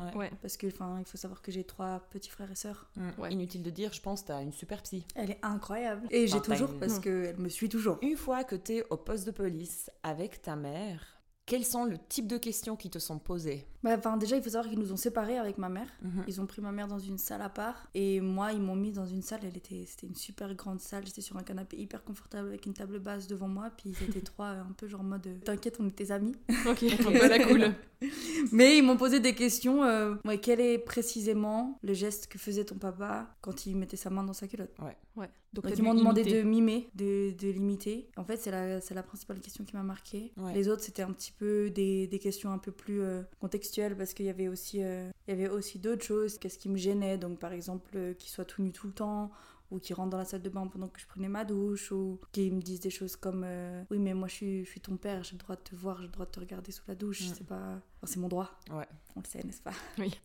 Parce 0.42 0.56
que, 0.56 0.66
enfin, 0.80 0.98
il 0.98 1.04
faut 1.04 1.18
savoir 1.18 1.42
que 1.42 1.52
j'ai 1.52 1.64
trois 1.64 2.00
petits 2.10 2.30
frères 2.30 2.50
et 2.50 2.54
sœurs. 2.54 2.88
Ouais. 3.18 3.32
Inutile 3.32 3.62
de 3.62 3.70
dire, 3.70 3.92
je 3.92 4.00
pense, 4.00 4.24
t'as 4.24 4.42
une 4.42 4.52
super 4.52 4.82
psy. 4.82 5.04
Elle 5.14 5.30
est 5.32 5.38
incroyable. 5.42 6.06
Et 6.10 6.26
j'ai 6.26 6.34
Enfin, 6.38 6.52
toujours, 6.54 6.72
une- 6.72 6.78
parce 6.80 6.94
Non. 6.94 7.00
qu'elle 7.02 7.36
me 7.38 7.48
suit 7.48 7.68
toujours. 7.68 7.98
Une 8.02 8.16
fois 8.16 8.44
que 8.44 8.56
t'es 8.56 8.84
au 8.90 8.96
poste 8.96 9.26
de 9.26 9.30
police 9.30 9.90
avec 10.02 10.42
ta 10.42 10.56
mère, 10.56 11.19
quels 11.50 11.64
sont 11.64 11.84
le 11.84 11.98
type 12.08 12.28
de 12.28 12.36
questions 12.36 12.76
qui 12.76 12.90
te 12.90 13.00
sont 13.00 13.18
posées 13.18 13.66
Bah, 13.82 13.96
enfin, 13.98 14.16
déjà, 14.16 14.36
il 14.36 14.42
faut 14.42 14.50
savoir 14.50 14.68
qu'ils 14.70 14.78
nous 14.78 14.92
ont 14.92 14.96
séparés 14.96 15.36
avec 15.36 15.58
ma 15.58 15.68
mère. 15.68 15.88
Mhm. 16.00 16.22
Ils 16.28 16.40
ont 16.40 16.46
pris 16.46 16.62
ma 16.62 16.70
mère 16.70 16.86
dans 16.86 17.00
une 17.00 17.18
salle 17.18 17.42
à 17.42 17.48
part 17.48 17.88
et 17.92 18.20
moi 18.20 18.52
ils 18.52 18.60
m'ont 18.60 18.76
mis 18.76 18.92
dans 18.92 19.04
une 19.06 19.20
salle. 19.20 19.40
Elle 19.42 19.56
était, 19.56 19.84
c'était 19.84 20.06
une 20.06 20.14
super 20.14 20.54
grande 20.54 20.80
salle. 20.80 21.04
J'étais 21.04 21.22
sur 21.22 21.36
un 21.38 21.42
canapé 21.42 21.76
hyper 21.76 22.04
confortable 22.04 22.46
avec 22.46 22.66
une 22.66 22.72
table 22.72 23.00
basse 23.00 23.26
devant 23.26 23.48
moi. 23.48 23.68
Puis 23.76 23.90
ils 23.90 24.08
étaient 24.08 24.20
trois 24.32 24.46
euh, 24.46 24.62
un 24.62 24.72
peu 24.76 24.86
genre 24.86 25.00
en 25.00 25.04
mode 25.04 25.26
euh, 25.26 25.38
t'inquiète 25.44 25.78
on 25.80 25.88
est 25.88 25.90
tes 25.90 26.12
amis. 26.12 26.36
Ok, 26.68 26.84
voilà, 27.00 27.44
cool. 27.44 27.74
Mais 28.52 28.78
ils 28.78 28.82
m'ont 28.82 28.96
posé 28.96 29.18
des 29.18 29.34
questions. 29.34 29.82
euh, 29.82 30.14
ouais, 30.24 30.38
quel 30.38 30.60
est 30.60 30.78
précisément 30.78 31.80
le 31.82 31.94
geste 31.94 32.28
que 32.28 32.38
faisait 32.38 32.64
ton 32.64 32.76
papa 32.76 33.26
quand 33.40 33.66
il 33.66 33.76
mettait 33.76 33.96
sa 33.96 34.08
main 34.10 34.22
dans 34.22 34.34
sa 34.34 34.46
culotte? 34.46 34.70
Ouais. 35.16 35.28
Donc, 35.52 35.64
Donc 35.64 35.72
t'as 35.72 35.78
ils 35.78 35.82
m'ont 35.82 35.94
demandé 35.94 36.20
imiter. 36.22 36.42
de 36.42 36.48
mimer, 36.48 36.88
de, 36.94 37.32
de 37.36 37.48
l'imiter. 37.50 38.08
En 38.16 38.24
fait, 38.24 38.36
c'est 38.36 38.52
la, 38.52 38.80
c'est 38.80 38.94
la 38.94 39.02
principale 39.02 39.40
question 39.40 39.64
qui 39.64 39.74
m'a 39.74 39.82
marquée. 39.82 40.32
Ouais. 40.36 40.54
Les 40.54 40.68
autres, 40.68 40.82
c'était 40.82 41.02
un 41.02 41.12
petit 41.12 41.32
peu 41.32 41.70
des, 41.70 42.06
des 42.06 42.18
questions 42.20 42.52
un 42.52 42.58
peu 42.58 42.70
plus 42.70 43.00
euh, 43.00 43.22
contextuelles 43.40 43.96
parce 43.96 44.14
qu'il 44.14 44.26
y 44.26 44.30
avait 44.30 44.46
aussi, 44.48 44.80
euh, 44.82 45.10
il 45.26 45.34
y 45.34 45.34
avait 45.36 45.48
aussi 45.48 45.78
d'autres 45.80 46.04
choses. 46.04 46.38
Qu'est-ce 46.38 46.58
qui 46.58 46.68
me 46.68 46.76
gênait? 46.76 47.18
Donc, 47.18 47.40
par 47.40 47.52
exemple, 47.52 47.90
euh, 47.96 48.14
qu'il 48.14 48.30
soit 48.30 48.44
tout 48.44 48.62
nu 48.62 48.70
tout 48.70 48.86
le 48.86 48.92
temps 48.92 49.32
ou 49.70 49.78
qu'il 49.78 49.94
rentre 49.94 50.10
dans 50.10 50.18
la 50.18 50.24
salle 50.24 50.42
de 50.42 50.48
bain 50.48 50.66
pendant 50.66 50.88
que 50.88 51.00
je 51.00 51.06
prenais 51.06 51.28
ma 51.28 51.44
douche 51.44 51.92
ou 51.92 52.18
qu'ils 52.32 52.52
me 52.54 52.60
disent 52.60 52.80
des 52.80 52.90
choses 52.90 53.16
comme 53.16 53.42
euh, 53.44 53.82
Oui, 53.90 53.98
mais 53.98 54.14
moi, 54.14 54.28
je 54.28 54.34
suis, 54.34 54.64
je 54.64 54.70
suis 54.70 54.80
ton 54.80 54.96
père, 54.96 55.22
j'ai 55.24 55.32
le 55.32 55.38
droit 55.38 55.56
de 55.56 55.60
te 55.62 55.74
voir, 55.74 55.98
j'ai 55.98 56.06
le 56.06 56.12
droit 56.12 56.26
de 56.26 56.30
te 56.30 56.40
regarder 56.40 56.72
sous 56.72 56.82
la 56.88 56.94
douche. 56.94 57.22
Mm. 57.28 57.32
C'est 57.36 57.46
pas... 57.46 57.80
enfin, 58.02 58.06
c'est 58.06 58.18
mon 58.18 58.28
droit. 58.28 58.50
Ouais. 58.70 58.86
On 59.16 59.20
le 59.20 59.26
sait, 59.26 59.42
n'est-ce 59.44 59.62
pas? 59.62 59.72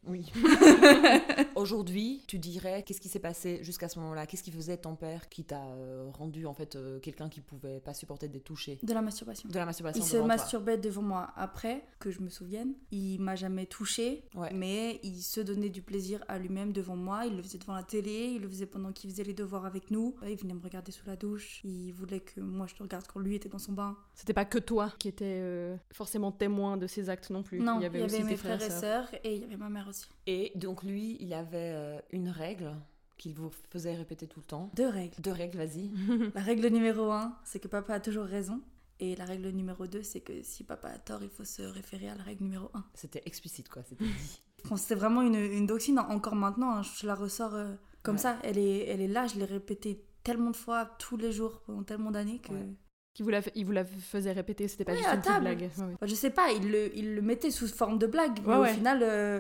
Oui. 0.08 0.32
Aujourd'hui, 1.56 2.24
tu 2.28 2.38
dirais 2.40 2.84
qu'est-ce 2.84 3.02
qui 3.02 3.10
s'est 3.10 3.20
passé 3.20 3.60
jusqu'à 3.64 3.90
ce 3.90 4.00
moment-là? 4.00 4.26
Qu'est-ce 4.26 4.44
qui 4.44 4.52
faisait 4.52 4.78
ton 4.78 4.96
père 4.96 5.30
qui 5.30 5.44
t'a 5.44 5.64
euh, 5.64 6.10
rendu 6.14 6.46
en 6.46 6.54
fait 6.54 6.76
euh, 6.76 7.00
quelqu'un 7.00 7.30
qui 7.30 7.42
pouvait 7.42 7.80
pas 7.80 7.94
supporter 7.94 8.28
d'être 8.28 8.44
touché? 8.44 8.80
De 8.84 8.94
la 8.94 9.02
masturbation. 9.02 9.50
De 9.50 9.56
la 9.56 9.66
masturbation 9.66 10.04
Il 10.04 10.08
se 10.08 10.18
toi. 10.18 10.26
masturbait 10.28 10.78
devant 10.78 11.02
moi. 11.02 11.32
Après, 11.36 11.84
que 12.00 12.12
je 12.12 12.22
me 12.22 12.30
souvienne, 12.30 12.74
il 12.92 13.20
m'a 13.20 13.36
jamais 13.36 13.66
touché, 13.66 14.24
Ouais. 14.36 14.52
mais 14.54 15.00
il 15.04 15.22
se 15.22 15.42
donnait 15.42 15.70
du 15.70 15.82
plaisir 15.82 16.24
à 16.28 16.38
lui-même 16.38 16.72
devant 16.74 16.96
moi. 16.96 17.26
Il 17.26 17.36
le 17.36 17.44
faisait 17.44 17.58
devant 17.58 17.76
la 17.76 17.84
télé, 17.84 18.34
il 18.36 18.42
le 18.42 18.50
faisait 18.50 18.66
pendant 18.66 18.92
qu'il 18.92 19.10
faisait 19.10 19.24
les 19.24 19.34
devoirs 19.36 19.66
avec 19.66 19.92
nous. 19.92 20.16
Il 20.28 20.38
venait 20.38 20.54
me 20.54 20.62
regarder 20.62 20.92
sous 20.92 21.06
la 21.06 21.16
douche. 21.16 21.62
Il 21.64 21.92
voulait 21.92 22.22
que 22.22 22.40
moi 22.40 22.68
je 22.68 22.76
le 22.80 22.84
regarde 22.84 23.06
quand 23.08 23.20
lui 23.20 23.36
était 23.36 23.50
dans 23.50 23.60
son 23.60 23.74
bain. 23.74 23.98
C'était 24.14 24.34
pas 24.34 24.46
que 24.46 24.58
toi 24.58 24.94
qui 24.98 25.08
étais 25.08 25.40
euh, 25.42 25.78
forcément 25.92 26.32
témoin 26.32 26.78
de 26.78 26.88
ces 26.88 27.10
actes 27.10 27.30
non 27.30 27.44
plus. 27.44 27.60
non, 27.60 27.80
il 27.80 27.84
y 27.84 27.86
avait 27.86 28.02
aussi 28.02 28.24
mes 28.24 28.32
tes 28.32 28.38
frères 28.38 28.62
et 28.62 28.70
sœurs 28.70 29.10
et 29.24 29.36
il 29.36 29.42
y 29.42 29.44
avait 29.44 29.58
ma 29.58 29.70
mère 29.70 29.88
aussi. 29.88 30.08
Et 30.28 30.52
donc 30.56 30.84
lui, 30.84 31.18
il 31.20 31.34
avait 31.34 31.72
euh, 31.74 32.00
une 32.12 32.30
règle 32.30 32.74
qu'il 33.18 33.34
vous 33.34 33.52
faisait 33.70 33.96
répéter 33.96 34.28
tout 34.28 34.40
le 34.40 34.46
temps. 34.46 34.72
Deux 34.76 34.88
règles. 34.88 35.16
Deux 35.22 35.32
règles, 35.32 35.58
vas-y. 35.58 35.92
La 36.36 36.42
règle 36.42 36.68
numéro 36.68 37.12
un, 37.12 37.38
c'est 37.44 37.60
que 37.60 37.68
papa 37.68 37.94
a 37.94 38.00
toujours 38.00 38.26
raison. 38.26 38.62
Et 39.00 39.16
la 39.18 39.26
règle 39.26 39.50
numéro 39.50 39.88
deux, 39.88 40.04
c'est 40.04 40.22
que 40.22 40.42
si 40.42 40.64
papa 40.64 40.88
a 40.88 40.98
tort, 40.98 41.22
il 41.22 41.30
faut 41.30 41.44
se 41.44 41.62
référer 41.62 42.08
à 42.08 42.16
la 42.16 42.24
règle 42.24 42.44
numéro 42.44 42.70
un. 42.74 42.86
C'était 42.94 43.22
explicite 43.26 43.68
quoi, 43.68 43.84
c'était 43.84 44.06
dit. 44.06 44.42
C'était 44.76 44.96
vraiment 44.96 45.22
une, 45.22 45.36
une 45.36 45.66
doctrine, 45.68 46.00
encore 46.00 46.36
maintenant, 46.36 46.72
hein, 46.78 46.82
je 46.82 47.06
la 47.08 47.16
ressors 47.16 47.54
euh, 47.56 47.74
comme 48.04 48.16
Ouais. 48.16 48.22
ça. 48.22 48.38
Elle 48.44 48.58
est, 48.58 48.86
elle 48.88 49.02
est 49.02 49.08
là, 49.08 49.28
je 49.28 49.36
l'ai 49.38 49.46
répétée 49.46 50.04
tellement 50.24 50.52
de 50.52 50.56
fois, 50.56 50.86
tous 50.98 51.18
les 51.18 51.32
jours, 51.32 51.62
pendant 51.66 51.84
tellement 51.84 52.12
d'années 52.12 52.40
que... 52.40 52.52
Ouais. 52.52 52.74
Qui 53.14 53.24
vous 53.24 53.30
la, 53.30 53.40
il 53.56 53.66
vous 53.66 53.72
la 53.72 53.86
faisait 53.86 54.34
répéter, 54.34 54.68
c'était 54.68 54.84
pas 54.84 54.92
Ouais, 54.92 54.98
juste 54.98 55.10
une 55.10 55.22
petite 55.22 55.40
blague. 55.40 55.60
Ouais, 55.60 55.66
ouais. 55.86 55.94
Enfin, 55.94 56.06
je 56.06 56.16
sais 56.16 56.32
pas, 56.32 56.52
il 56.52 56.70
le, 56.70 56.98
il 56.98 57.16
le 57.16 57.22
mettait 57.22 57.50
sous 57.52 57.68
forme 57.68 57.98
de 57.98 58.08
blague, 58.08 58.40
mais 58.46 58.56
Ouais, 58.58 58.72
au 58.72 58.74
final, 58.74 59.00
euh, 59.04 59.40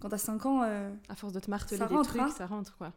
quand 0.00 0.08
t'as 0.08 0.18
5 0.18 0.44
ans, 0.46 0.62
euh, 0.64 0.90
À 1.08 1.14
force 1.14 1.32
de 1.32 1.38
te 1.38 1.48
marteler 1.48 1.76
Ça 1.76 1.86
des 1.86 1.94
rentre, 1.94 2.08
trucs, 2.08 2.22
hein. 2.22 2.30
ça 2.30 2.46
rentre 2.46 2.76
quoi. 2.76 2.92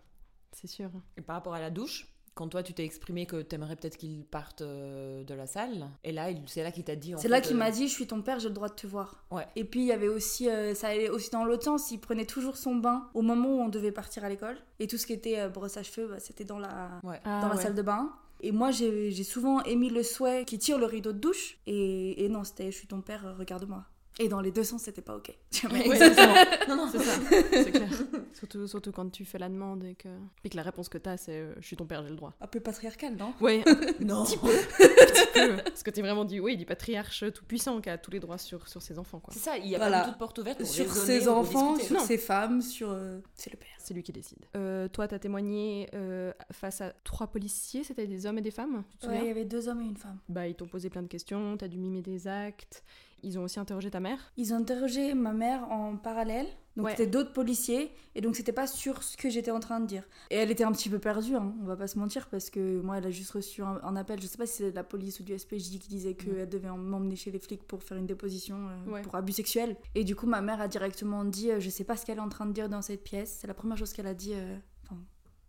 C'est 0.52 0.66
sûr. 0.68 0.90
Et 1.18 1.22
par 1.22 1.36
rapport 1.36 1.54
à 1.54 1.60
la 1.60 1.70
douche, 1.70 2.08
quand 2.36 2.50
toi 2.50 2.62
tu 2.64 2.74
t'es 2.74 2.84
exprimé 2.86 3.26
que 3.26 3.42
t'aimerais 3.42 3.76
peut-être 3.76 3.98
qu'il 3.98 4.24
parte 4.26 4.62
euh, 4.62 5.24
de 5.24 5.34
la 5.34 5.48
salle, 5.48 5.88
et 6.04 6.12
là 6.12 6.28
c'est 6.46 6.64
là 6.64 6.72
qu'il 6.72 6.84
t'a 6.84 6.96
dit. 6.96 7.14
c'est 7.18 7.28
là 7.30 7.42
qu'il 7.42 7.56
euh, 7.56 7.60
m'a 7.60 7.72
dit, 7.72 7.88
je 7.88 7.94
suis 7.94 8.08
ton 8.08 8.22
père, 8.22 8.40
j'ai 8.40 8.50
le 8.50 8.54
droit 8.54 8.70
de 8.70 8.76
te 8.76 8.86
voir. 8.86 9.24
Ouais. 9.32 9.48
Et 9.56 9.64
puis 9.64 9.80
il 9.82 9.88
y 9.88 9.92
avait 9.92 10.08
aussi, 10.10 10.50
euh, 10.50 10.76
ça 10.76 10.90
allait 10.90 11.10
aussi 11.10 11.30
dans 11.32 11.46
l'autre 11.46 11.64
sens, 11.64 11.90
il 11.92 12.00
prenait 12.00 12.26
toujours 12.26 12.58
son 12.58 12.76
bain 12.76 13.10
au 13.14 13.22
moment 13.22 13.48
où 13.50 13.60
on 13.62 13.70
devait 13.70 13.92
partir 13.92 14.24
à 14.24 14.30
l'école. 14.30 14.58
Et 14.80 14.88
tout 14.88 14.98
ce 14.98 15.08
qui 15.08 15.14
était 15.14 15.40
euh, 15.40 15.50
brosse 15.50 15.78
à 15.78 15.84
cheveux, 15.84 16.08
bah, 16.08 16.20
c'était 16.20 16.44
dans 16.44 16.60
la, 16.60 17.00
Ouais. 17.04 17.20
Ah, 17.24 17.42
dans 17.42 17.48
la 17.50 17.56
ouais. 17.56 17.62
salle 17.64 17.76
de 17.76 17.82
bain. 17.82 18.12
Et 18.42 18.52
moi, 18.52 18.70
j'ai 18.70 19.12
j'ai 19.12 19.24
souvent 19.24 19.64
émis 19.64 19.90
le 19.90 20.04
souhait 20.04 20.44
qu'il 20.46 20.60
tire 20.60 20.78
le 20.78 20.86
rideau 20.86 21.14
de 21.14 21.20
douche. 21.20 21.58
Et, 21.68 22.26
et 22.26 22.30
non, 22.30 22.44
c'était 22.44 22.70
je 22.72 22.78
suis 22.78 22.88
ton 22.88 23.02
père, 23.02 23.26
euh, 23.26 23.34
regarde-moi. 23.34 23.86
Et 24.18 24.30
dans 24.30 24.40
les 24.40 24.52
deux 24.52 24.64
sens, 24.64 24.84
c'était 24.84 25.02
pas 25.02 25.16
ok. 25.18 25.36
Ouais, 25.72 25.86
exactement. 25.88 26.34
non, 26.70 26.76
non, 26.78 26.88
C'est 26.90 27.00
ça, 27.00 27.20
c'est 27.52 27.72
clair. 27.72 27.90
Surtout, 28.34 28.66
surtout 28.68 28.92
quand 28.94 29.10
tu 29.10 29.26
fais 29.26 29.38
la 29.38 29.50
demande 29.50 29.84
et 29.84 29.96
que, 29.96 30.08
et 30.44 30.50
que 30.50 30.56
la 30.56 30.64
réponse 30.64 30.88
que 30.90 30.98
t'as, 30.98 31.18
c'est 31.18 31.38
euh, 31.38 31.54
je 31.60 31.66
suis 31.68 31.76
ton 31.76 31.86
père, 31.86 32.02
j'ai 32.04 32.10
le 32.10 32.16
droit. 32.16 32.34
Un 32.40 32.48
peu 32.48 32.60
patriarcal, 32.62 33.16
non? 33.18 33.34
Ouais, 33.42 33.64
Non. 34.00 34.22
un 34.22 34.26
petit 34.26 34.38
peu. 34.38 35.58
Parce 35.66 35.84
que 35.84 35.90
t'es 35.92 36.02
vraiment 36.02 36.24
dit, 36.26 36.40
oui, 36.40 36.56
du 36.58 36.66
patriarche 36.66 37.26
tout 37.34 37.44
puissant 37.46 37.82
qui 37.82 37.90
a 37.90 37.98
tous 37.98 38.12
les 38.12 38.20
droits 38.20 38.38
sur, 38.38 38.68
sur 38.70 38.82
ses 38.82 38.98
enfants, 39.00 39.20
quoi. 39.20 39.34
C'est 39.34 39.40
ça, 39.42 39.58
il 39.58 39.68
y 39.68 39.76
a 39.76 39.78
Voilà. 39.80 40.00
pas 40.02 40.06
de 40.06 40.10
toute 40.12 40.20
porte 40.20 40.38
ouverte 40.40 40.60
pour 40.60 40.68
Sur 40.68 40.92
ses 40.94 41.28
enfants, 41.28 41.74
discuter. 41.74 41.88
sur 41.88 41.98
Non. 42.02 42.06
ses 42.08 42.18
femmes, 42.18 42.62
sur. 42.62 42.90
euh, 42.92 43.20
C'est 43.36 43.52
le 43.52 43.58
père. 43.58 43.68
C'est 43.80 43.94
lui 43.94 44.02
qui 44.04 44.12
décide. 44.14 44.40
Euh, 44.56 44.88
toi, 44.88 45.08
t'as 45.08 45.20
témoigné 45.20 45.90
euh, 45.94 46.32
face 46.52 46.82
à 46.82 46.94
trois 47.04 47.28
policiers, 47.28 47.84
c'était 47.84 48.08
des 48.08 48.26
hommes 48.26 48.38
et 48.38 48.42
des 48.42 48.52
femmes, 48.52 48.84
Ouais, 49.06 49.20
il 49.22 49.28
y 49.28 49.30
avait 49.30 49.46
deux 49.46 49.68
hommes 49.68 49.82
et 49.82 49.86
une 49.86 49.98
femme. 49.98 50.18
Bah, 50.30 50.48
ils 50.48 50.56
t'ont 50.56 50.66
posé 50.68 50.90
plein 50.90 51.04
de 51.04 51.08
questions, 51.08 51.56
t'as 51.58 51.68
dû 51.68 51.78
mimer 51.78 52.02
des 52.02 52.28
actes. 52.28 52.84
Ils 53.26 53.38
ont 53.40 53.44
aussi 53.44 53.60
interrogé 53.60 53.90
ta 53.90 54.00
mère. 54.00 54.20
Ils 54.38 54.54
ont 54.54 54.58
interrogé 54.58 55.14
ma 55.16 55.34
mère 55.34 55.70
en 55.72 55.98
parallèle. 55.98 56.48
Donc 56.78 56.86
Ouais. 56.88 56.92
c'était 56.92 57.08
d'autres 57.08 57.32
policiers. 57.34 57.90
Et 58.16 58.22
donc 58.22 58.36
c'était 58.36 58.52
pas 58.52 58.68
sur 58.68 59.02
ce 59.02 59.16
que 59.18 59.30
j'étais 59.30 59.50
en 59.52 59.60
train 59.62 59.80
de 59.80 59.86
dire. 59.88 60.04
Et 60.30 60.36
elle 60.36 60.52
était 60.52 60.64
un 60.66 60.72
petit 60.74 60.90
peu 60.90 61.00
perdue, 61.00 61.36
hein, 61.36 61.54
on 61.62 61.66
va 61.66 61.76
pas 61.78 61.88
se 61.88 61.98
mentir, 61.98 62.28
parce 62.30 62.50
que 62.50 62.82
moi 62.82 62.98
elle 62.98 63.06
a 63.08 63.12
juste 63.12 63.32
reçu 63.32 63.62
un, 63.64 63.80
un 63.82 63.96
appel. 63.96 64.22
Je 64.22 64.28
sais 64.28 64.38
pas 64.38 64.46
si 64.46 64.58
c'est 64.58 64.72
de 64.72 64.76
la 64.76 64.84
police 64.84 65.20
ou 65.20 65.24
du 65.24 65.38
SPJ 65.38 65.80
qui 65.80 65.88
disait 65.88 66.14
qu'elle 66.16 66.48
devait 66.50 66.70
en- 66.70 66.78
m'emmener 66.78 67.16
chez 67.16 67.32
les 67.32 67.40
flics 67.40 67.64
pour 67.64 67.82
faire 67.82 67.98
une 67.98 68.06
déposition 68.06 68.58
euh, 68.70 68.92
Ouais. 68.92 69.02
pour 69.02 69.16
abus 69.16 69.32
sexuel. 69.32 69.78
Et 69.96 70.04
du 70.04 70.16
coup 70.16 70.28
ma 70.28 70.42
mère 70.42 70.60
a 70.62 70.68
directement 70.68 71.24
dit 71.26 71.50
euh, 71.50 71.60
Je 71.62 71.70
sais 71.70 71.86
pas 71.86 71.96
ce 71.98 72.06
qu'elle 72.06 72.18
est 72.18 72.22
en 72.22 72.30
train 72.30 72.46
de 72.46 72.52
dire 72.54 72.68
dans 72.70 72.82
cette 72.82 73.04
pièce. 73.04 73.38
C'est 73.40 73.48
la 73.48 73.54
première 73.54 73.78
chose 73.78 73.94
qu'elle 73.94 74.08
a 74.08 74.14
dit. 74.14 74.34
euh, 74.34 74.58
Enfin, 74.84 74.98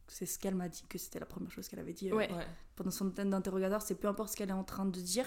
c'est 0.08 0.26
ce 0.26 0.38
qu'elle 0.38 0.54
m'a 0.54 0.68
dit 0.68 0.84
que 0.88 0.96
c'était 0.96 1.18
la 1.18 1.26
première 1.26 1.50
chose 1.50 1.68
qu'elle 1.68 1.80
avait 1.80 1.92
dit. 1.92 2.10
euh, 2.12 2.24
pendant 2.76 2.90
son 2.92 3.10
thème 3.10 3.30
d'interrogatoire, 3.30 3.82
c'est 3.82 3.96
peu 3.96 4.06
importe 4.08 4.30
ce 4.30 4.36
qu'elle 4.36 4.50
est 4.50 4.52
en 4.52 4.64
train 4.64 4.86
de 4.86 5.00
dire, 5.00 5.26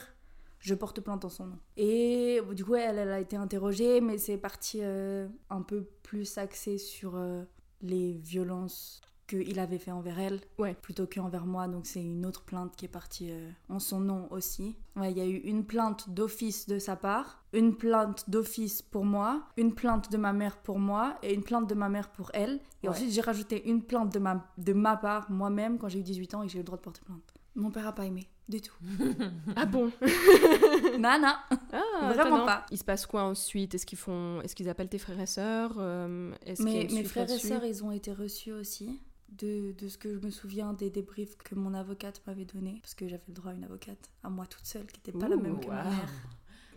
je 0.60 0.74
porte 0.75 1.01
plainte 1.01 1.25
en 1.25 1.30
son 1.30 1.48
nom. 1.48 1.60
Et 1.78 2.39
du 2.54 2.63
coup, 2.66 2.75
elle, 2.75 2.98
elle 2.98 3.12
a 3.12 3.20
été 3.20 3.36
interrogée, 3.36 4.01
mais 4.01 4.18
c'est 4.18 4.38
parti 4.38 4.80
euh, 4.82 5.28
un 5.50 5.62
peu 5.62 5.84
plus 6.04 6.38
axé 6.38 6.78
sur 6.78 7.16
euh, 7.16 7.44
les 7.82 8.13
violences 8.13 9.01
qu'il 9.28 9.60
avait 9.60 9.78
fait 9.78 9.92
envers 9.92 10.18
elle, 10.20 10.42
Ouais. 10.58 10.74
plutôt 10.82 11.06
qu'envers 11.06 11.46
moi. 11.46 11.68
Donc 11.68 11.86
c'est 11.86 12.01
une 12.01 12.25
autre 12.25 12.42
plainte 12.46 12.75
qui 12.75 12.86
est 12.86 12.89
partie 12.89 13.30
euh, 13.32 13.48
en 13.70 13.78
son 13.78 14.00
nom 14.00 14.28
aussi. 14.32 14.75
Ouais, 14.96 15.12
il 15.12 15.18
y 15.20 15.22
a 15.22 15.28
eu 15.28 15.36
une 15.38 15.63
plainte 15.66 16.10
d'office 16.10 16.68
de 16.68 16.80
sa 16.80 16.96
part, 16.96 17.44
une 17.54 17.75
plainte 17.78 18.28
d'office 18.28 18.82
pour 18.82 19.06
moi, 19.06 19.44
une 19.56 19.75
plainte 19.75 20.12
de 20.12 20.18
ma 20.18 20.34
mère 20.34 20.58
pour 20.58 20.80
moi 20.80 21.16
et 21.22 21.36
une 21.36 21.44
plainte 21.44 21.70
de 21.70 21.75
ma 21.75 21.89
mère 21.89 22.10
pour 22.12 22.32
elle. 22.34 22.60
Et 22.82 22.88
Ouais. 22.88 22.96
ensuite, 22.96 23.12
j'ai 23.12 23.22
rajouté 23.22 23.70
une 23.70 23.84
plainte 23.84 24.12
de 24.12 24.18
ma, 24.18 24.51
de 24.58 24.74
ma 24.74 24.98
part 24.98 25.30
moi-même 25.30 25.78
quand 25.78 25.89
j'ai 25.89 26.00
eu 26.00 26.04
18 26.04 26.34
ans 26.34 26.42
et 26.42 26.48
que 26.48 26.51
j'ai 26.51 26.58
eu 26.58 26.62
le 26.62 26.66
droit 26.66 26.78
de 26.80 26.84
porter 26.84 27.01
plainte. 27.06 27.22
Mon 27.60 27.72
père 27.72 27.88
a 27.88 27.94
pas 27.94 28.06
aimé, 28.06 28.28
du 28.48 28.62
tout. 28.62 28.74
Ah 29.56 29.66
bon? 29.66 29.92
Nana 31.00 31.39
Ah, 31.74 32.13
Vraiment 32.13 32.46
pas. 32.46 32.66
Il 32.72 32.78
se 32.78 32.84
passe 32.84 33.06
quoi 33.06 33.24
ensuite? 33.24 33.75
Est-ce 33.75 33.86
qu'ils 33.86 33.98
font, 33.98 34.42
est-ce 34.42 34.56
qu'ils 34.56 34.70
appellent 34.70 34.89
tes 34.89 34.98
frères 34.98 35.20
et 35.20 35.25
sœurs 35.25 35.74
Euh, 35.78 36.32
Est-ce 36.46 36.63
Mes, 36.63 37.04
frères 37.04 37.30
et 37.30 37.38
sœurs, 37.38 37.66
ils 37.66 37.84
ont 37.84 37.92
été 37.92 38.12
reçus 38.13 38.51
aussi. 38.54 39.01
de, 39.38 39.74
de, 39.78 39.88
ce 39.89 39.98
que 39.98 40.13
je 40.13 40.20
me 40.25 40.32
souviens 40.32 40.74
des 40.74 40.89
débriefs 40.89 41.38
que 41.38 41.54
mon 41.56 41.74
avocate 41.74 42.22
m'avait 42.25 42.46
donné, 42.46 42.80
parce 42.82 42.96
que 42.96 43.08
j'avais 43.08 43.24
le 43.28 43.34
droit 43.34 43.51
à 43.51 43.56
une 43.56 43.63
avocate, 43.66 44.10
à 44.24 44.30
moi 44.30 44.46
toute 44.48 44.66
seule, 44.66 44.86
qui 44.88 45.00
n'était 45.00 45.18
pas 45.20 45.28
la 45.28 45.36
même 45.36 45.60
que 45.60 45.68
ma 45.68 45.84
mère. 45.84 46.10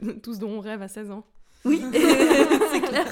Tous 0.23 0.39
dont 0.41 0.51
on 0.51 0.61
rêve 0.61 0.83
à 0.83 0.89
16 0.89 1.12
ans. 1.12 1.25
Oui, 1.65 1.81
c'est 1.93 2.81
clair. 2.81 3.07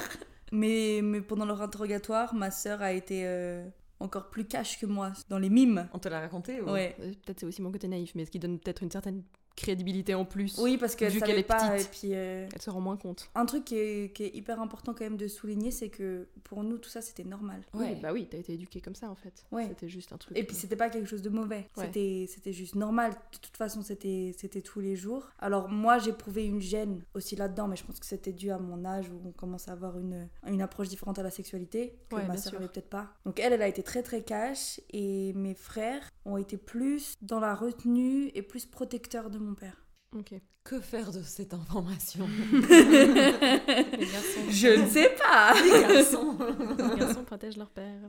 Mais, 0.51 0.99
mais 1.01 1.21
pendant 1.21 1.45
leur 1.45 1.61
interrogatoire, 1.61 2.33
ma 2.35 2.51
sœur 2.51 2.81
a 2.81 2.91
été 2.91 3.21
euh, 3.25 3.65
encore 4.01 4.29
plus 4.29 4.45
cash 4.45 4.79
que 4.79 4.85
moi 4.85 5.11
dans 5.29 5.39
les 5.39 5.49
mimes. 5.49 5.87
On 5.93 5.99
te 5.99 6.09
l'a 6.09 6.19
raconté 6.19 6.61
Ouais. 6.61 6.95
Peut-être 6.97 7.41
c'est 7.41 7.45
aussi 7.45 7.61
mon 7.61 7.71
côté 7.71 7.87
naïf, 7.87 8.13
mais 8.15 8.25
ce 8.25 8.31
qui 8.31 8.39
donne 8.39 8.59
peut-être 8.59 8.83
une 8.83 8.91
certaine 8.91 9.23
crédibilité 9.55 10.15
en 10.15 10.25
plus. 10.25 10.57
Oui, 10.59 10.77
parce 10.77 10.95
qu'elle 10.95 11.17
savait 11.17 11.39
est 11.39 11.43
pas, 11.43 11.69
petite. 11.69 11.87
Et 11.87 11.89
puis, 11.89 12.09
euh, 12.13 12.47
Elle 12.53 12.61
se 12.61 12.69
rend 12.69 12.81
moins 12.81 12.97
compte. 12.97 13.29
Un 13.35 13.45
truc 13.45 13.65
qui 13.65 13.75
est, 13.75 14.13
qui 14.13 14.23
est, 14.23 14.35
hyper 14.35 14.61
important 14.61 14.93
quand 14.93 15.03
même 15.03 15.17
de 15.17 15.27
souligner, 15.27 15.71
c'est 15.71 15.89
que 15.89 16.27
pour 16.43 16.63
nous, 16.63 16.77
tout 16.77 16.89
ça, 16.89 17.01
c'était 17.01 17.23
normal. 17.23 17.61
Ouais. 17.73 17.95
bah 18.01 18.11
oui, 18.13 18.27
t'as 18.29 18.37
été 18.37 18.53
éduquée 18.53 18.81
comme 18.81 18.95
ça 18.95 19.09
en 19.09 19.15
fait. 19.15 19.45
Ouais. 19.51 19.67
C'était 19.67 19.89
juste 19.89 20.13
un 20.13 20.17
truc. 20.17 20.37
Et 20.37 20.43
puis 20.43 20.55
c'était 20.55 20.75
pas 20.75 20.89
quelque 20.89 21.07
chose 21.07 21.21
de 21.21 21.29
mauvais. 21.29 21.67
C'était, 21.77 22.25
c'était 22.27 22.53
juste 22.53 22.75
normal. 22.75 23.11
De 23.11 23.37
toute 23.37 23.57
façon, 23.57 23.81
c'était, 23.81 24.35
c'était 24.37 24.61
tous 24.61 24.79
les 24.79 24.95
jours. 24.95 25.29
Alors 25.39 25.69
moi, 25.69 25.99
j'ai 25.99 26.13
prouvé 26.13 26.45
une 26.45 26.61
gêne 26.61 27.03
aussi 27.13 27.35
là-dedans, 27.35 27.67
mais 27.67 27.75
je 27.75 27.83
pense 27.83 27.99
que 27.99 28.05
c'était 28.05 28.33
dû 28.33 28.51
à 28.51 28.57
mon 28.57 28.85
âge 28.85 29.09
où 29.09 29.27
on 29.27 29.31
commence 29.31 29.67
à 29.67 29.73
avoir 29.73 29.99
une, 29.99 30.27
une 30.47 30.61
approche 30.61 30.89
différente 30.89 31.19
à 31.19 31.23
la 31.23 31.31
sexualité 31.31 31.95
que 32.09 32.15
ma 32.15 32.37
soeur 32.37 32.55
avait 32.55 32.67
peut-être 32.67 32.89
pas. 32.89 33.13
Donc 33.25 33.39
elle, 33.39 33.53
elle 33.53 33.61
a 33.61 33.67
été 33.67 33.83
très 33.83 34.03
très 34.03 34.23
cash 34.23 34.79
et 34.91 35.33
mes 35.33 35.53
frères 35.53 36.09
ont 36.25 36.37
été 36.37 36.57
plus 36.57 37.15
dans 37.21 37.39
la 37.39 37.55
retenue 37.55 38.31
et 38.33 38.41
plus 38.41 38.65
protecteurs 38.65 39.29
de 39.29 39.39
mon 39.41 39.53
père. 39.55 39.85
Ok. 40.15 40.33
Que 40.63 40.79
faire 40.79 41.11
de 41.11 41.21
cette 41.23 41.53
information 41.53 42.27
Les 42.51 44.05
garçons. 44.05 44.49
Je 44.49 44.81
ne 44.81 44.87
sais 44.87 45.09
pas. 45.17 45.53
Les 45.63 45.95
garçons. 45.95 46.37
Les 46.77 46.99
garçons 46.99 47.23
protègent 47.23 47.57
leur 47.57 47.71
père. 47.71 47.99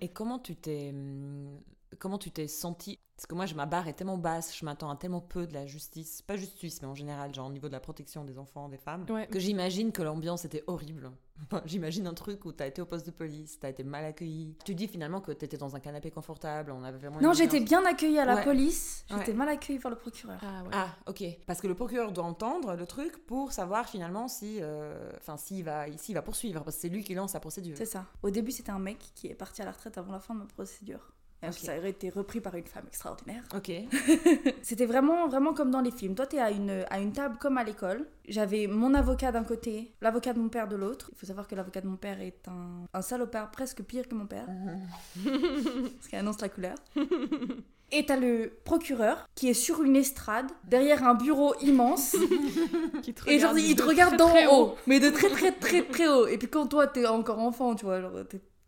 Et 0.00 0.08
comment 0.08 0.38
tu 0.38 0.54
t'es 0.54 0.90
hum, 0.90 1.58
comment 1.98 2.18
tu 2.18 2.30
t'es 2.30 2.48
senti 2.48 2.98
Parce 3.16 3.26
que 3.26 3.34
moi, 3.34 3.46
je, 3.46 3.54
ma 3.54 3.66
barre 3.66 3.88
est 3.88 3.94
tellement 3.94 4.18
basse, 4.18 4.56
je 4.56 4.64
m'attends 4.64 4.90
à 4.90 4.96
tellement 4.96 5.20
peu 5.20 5.46
de 5.46 5.54
la 5.54 5.66
justice, 5.66 6.22
pas 6.22 6.36
juste 6.36 6.58
suisse, 6.58 6.82
mais 6.82 6.88
en 6.88 6.94
général, 6.94 7.34
genre 7.34 7.48
au 7.48 7.52
niveau 7.52 7.68
de 7.68 7.72
la 7.72 7.80
protection 7.80 8.24
des 8.24 8.38
enfants, 8.38 8.68
des 8.68 8.78
femmes, 8.78 9.06
que 9.30 9.38
j'imagine 9.38 9.92
que 9.92 10.02
l'ambiance 10.02 10.44
était 10.44 10.64
horrible. 10.66 11.10
j'imagine 11.64 12.06
un 12.06 12.14
truc 12.14 12.44
où 12.44 12.52
tu 12.52 12.62
as 12.62 12.66
été 12.66 12.82
au 12.82 12.86
poste 12.86 13.06
de 13.06 13.10
police, 13.10 13.58
tu 13.58 13.66
as 13.66 13.70
été 13.70 13.84
mal 13.84 14.04
accueilli. 14.04 14.56
Tu 14.64 14.74
dis 14.74 14.86
finalement 14.86 15.20
que 15.20 15.32
tu 15.32 15.44
étais 15.44 15.56
dans 15.56 15.74
un 15.76 15.80
canapé 15.80 16.10
confortable, 16.10 16.72
on 16.72 16.84
avait 16.84 16.98
vraiment. 16.98 17.20
Non, 17.20 17.32
j'étais 17.32 17.60
bien 17.60 17.84
accueillie 17.84 18.18
à 18.18 18.24
la 18.24 18.38
police, 18.38 19.04
j'étais 19.10 19.32
mal 19.32 19.48
accueillie 19.48 19.78
par 19.78 19.90
le 19.90 19.96
procureur. 19.96 20.38
Ah, 20.42 20.62
ah, 20.72 20.88
ok. 21.06 21.24
Parce 21.46 21.60
que 21.60 21.66
le 21.66 21.74
procureur 21.74 22.12
doit 22.12 22.24
entendre 22.24 22.74
le 22.74 22.86
truc 22.86 23.24
pour 23.26 23.52
savoir 23.52 23.88
finalement 23.88 24.28
si, 24.28 24.58
euh, 24.60 25.10
enfin, 25.18 25.36
s'il 25.36 25.64
va, 25.64 25.86
s'il 25.96 26.14
va 26.14 26.22
poursuivre, 26.22 26.62
parce 26.62 26.76
que 26.76 26.82
c'est 26.82 26.88
lui 26.88 27.04
qui 27.04 27.14
lance 27.14 27.34
la 27.34 27.40
procédure. 27.40 27.76
C'est 27.76 27.86
ça. 27.86 28.06
Au 28.22 28.30
début, 28.30 28.50
c'était 28.50 28.70
un 28.70 28.78
mec 28.78 28.98
qui 29.14 29.28
est 29.28 29.34
parti 29.34 29.62
à 29.62 29.64
la 29.64 29.72
retraite 29.72 29.98
avant 29.98 30.12
la 30.12 30.20
fin 30.20 30.34
de 30.34 30.40
ma 30.40 30.46
procédure. 30.46 31.12
Ça 31.50 31.76
aurait 31.76 31.90
été 31.90 32.08
repris 32.10 32.40
par 32.40 32.54
une 32.54 32.66
femme 32.66 32.84
extraordinaire. 32.86 33.42
Ok. 33.54 33.72
C'était 34.62 34.86
vraiment, 34.86 35.26
vraiment 35.26 35.52
comme 35.52 35.70
dans 35.70 35.80
les 35.80 35.90
films. 35.90 36.14
Toi, 36.14 36.26
tu 36.26 36.36
es 36.36 36.40
à 36.40 36.50
une, 36.50 36.84
à 36.88 37.00
une 37.00 37.12
table 37.12 37.36
comme 37.40 37.58
à 37.58 37.64
l'école. 37.64 38.06
J'avais 38.28 38.68
mon 38.68 38.94
avocat 38.94 39.32
d'un 39.32 39.42
côté, 39.42 39.92
l'avocat 40.00 40.32
de 40.32 40.38
mon 40.38 40.48
père 40.48 40.68
de 40.68 40.76
l'autre. 40.76 41.10
Il 41.12 41.18
faut 41.18 41.26
savoir 41.26 41.48
que 41.48 41.54
l'avocat 41.54 41.80
de 41.80 41.88
mon 41.88 41.96
père 41.96 42.20
est 42.20 42.46
un, 42.46 42.86
un 42.92 43.02
salopard 43.02 43.50
presque 43.50 43.82
pire 43.82 44.08
que 44.08 44.14
mon 44.14 44.26
père. 44.26 44.46
Parce 45.24 46.08
qu'il 46.08 46.18
annonce 46.18 46.40
la 46.40 46.48
couleur. 46.48 46.76
Et 47.94 48.06
t'as 48.06 48.16
le 48.16 48.50
procureur 48.64 49.28
qui 49.34 49.50
est 49.50 49.54
sur 49.54 49.82
une 49.82 49.96
estrade, 49.96 50.50
derrière 50.64 51.04
un 51.04 51.14
bureau 51.14 51.54
immense. 51.60 52.16
et 53.26 53.38
genre, 53.38 53.58
il 53.58 53.76
te 53.76 53.82
regarde 53.82 54.16
d'en 54.16 54.32
haut, 54.50 54.76
mais 54.86 54.98
de 54.98 55.10
très 55.10 55.28
très 55.28 55.52
très 55.52 55.82
très 55.82 56.08
haut. 56.08 56.26
Et 56.26 56.38
puis 56.38 56.48
quand 56.48 56.66
toi, 56.66 56.86
t'es 56.86 57.06
encore 57.06 57.38
enfant, 57.38 57.74
tu 57.74 57.84
vois, 57.84 58.00
genre, 58.00 58.12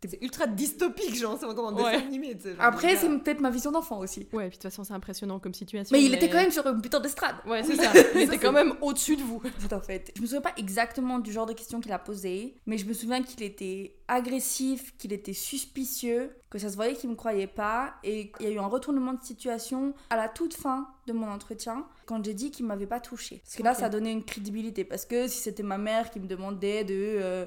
c'est 0.07 0.21
ultra 0.21 0.47
dystopique, 0.47 1.15
genre, 1.15 1.37
c'est 1.39 1.45
comme 1.55 1.65
un 1.65 1.71
dessin 1.71 2.05
animé. 2.05 2.37
Après, 2.59 2.95
c'est 2.95 3.09
peut-être 3.19 3.41
ma 3.41 3.49
vision 3.49 3.71
d'enfant 3.71 3.99
aussi. 3.99 4.27
Ouais, 4.33 4.49
puis 4.49 4.57
de 4.57 4.61
toute 4.61 4.63
façon, 4.63 4.83
c'est 4.83 4.93
impressionnant 4.93 5.39
comme 5.39 5.53
situation. 5.53 5.95
Mais, 5.95 6.03
il 6.03 6.13
était 6.13 6.29
quand 6.29 6.37
même 6.37 6.51
sur 6.51 6.65
une 6.67 6.81
putain 6.81 6.99
d'estrade. 6.99 7.35
Ouais, 7.47 7.63
c'est 7.63 7.75
ça. 7.75 7.91
il 8.15 8.21
était 8.21 8.37
quand 8.37 8.51
même 8.51 8.73
au-dessus 8.81 9.15
de 9.15 9.23
vous. 9.23 9.41
En 9.71 9.81
fait. 9.81 10.11
Je 10.15 10.21
me 10.21 10.27
souviens 10.27 10.41
pas 10.41 10.53
exactement 10.57 11.19
du 11.19 11.31
genre 11.31 11.47
de 11.47 11.53
questions 11.53 11.81
qu'il 11.81 11.91
a 11.91 11.99
posé, 11.99 12.55
mais 12.65 12.77
je 12.77 12.85
me 12.85 12.93
souviens 12.93 13.23
qu'il 13.23 13.43
était 13.43 13.95
agressif, 14.07 14.95
qu'il 14.97 15.11
était 15.11 15.33
suspicieux, 15.33 16.35
que 16.49 16.59
ça 16.59 16.69
se 16.69 16.75
voyait 16.75 16.93
qu'il 16.93 17.09
me 17.09 17.15
croyait 17.15 17.47
pas, 17.47 17.95
et 18.03 18.31
il 18.39 18.45
y 18.45 18.49
a 18.49 18.51
eu 18.51 18.59
un 18.59 18.67
retournement 18.67 19.13
de 19.13 19.23
situation 19.23 19.93
à 20.09 20.15
la 20.15 20.29
toute 20.29 20.53
fin 20.53 20.87
de 21.07 21.13
mon 21.13 21.27
entretien 21.27 21.85
quand 22.05 22.23
j'ai 22.23 22.33
dit 22.33 22.51
qu'il 22.51 22.65
m'avait 22.65 22.85
pas 22.85 22.99
touché. 22.99 23.41
Parce 23.43 23.55
que 23.55 23.63
là, 23.63 23.73
ça 23.73 23.89
donnait 23.89 24.11
une 24.11 24.23
crédibilité. 24.23 24.83
Parce 24.83 25.05
que 25.05 25.27
si 25.27 25.39
c'était 25.39 25.63
ma 25.63 25.77
mère 25.77 26.11
qui 26.11 26.19
me 26.19 26.27
demandait 26.27 26.83
de. 26.83 26.93
Euh, 26.93 27.45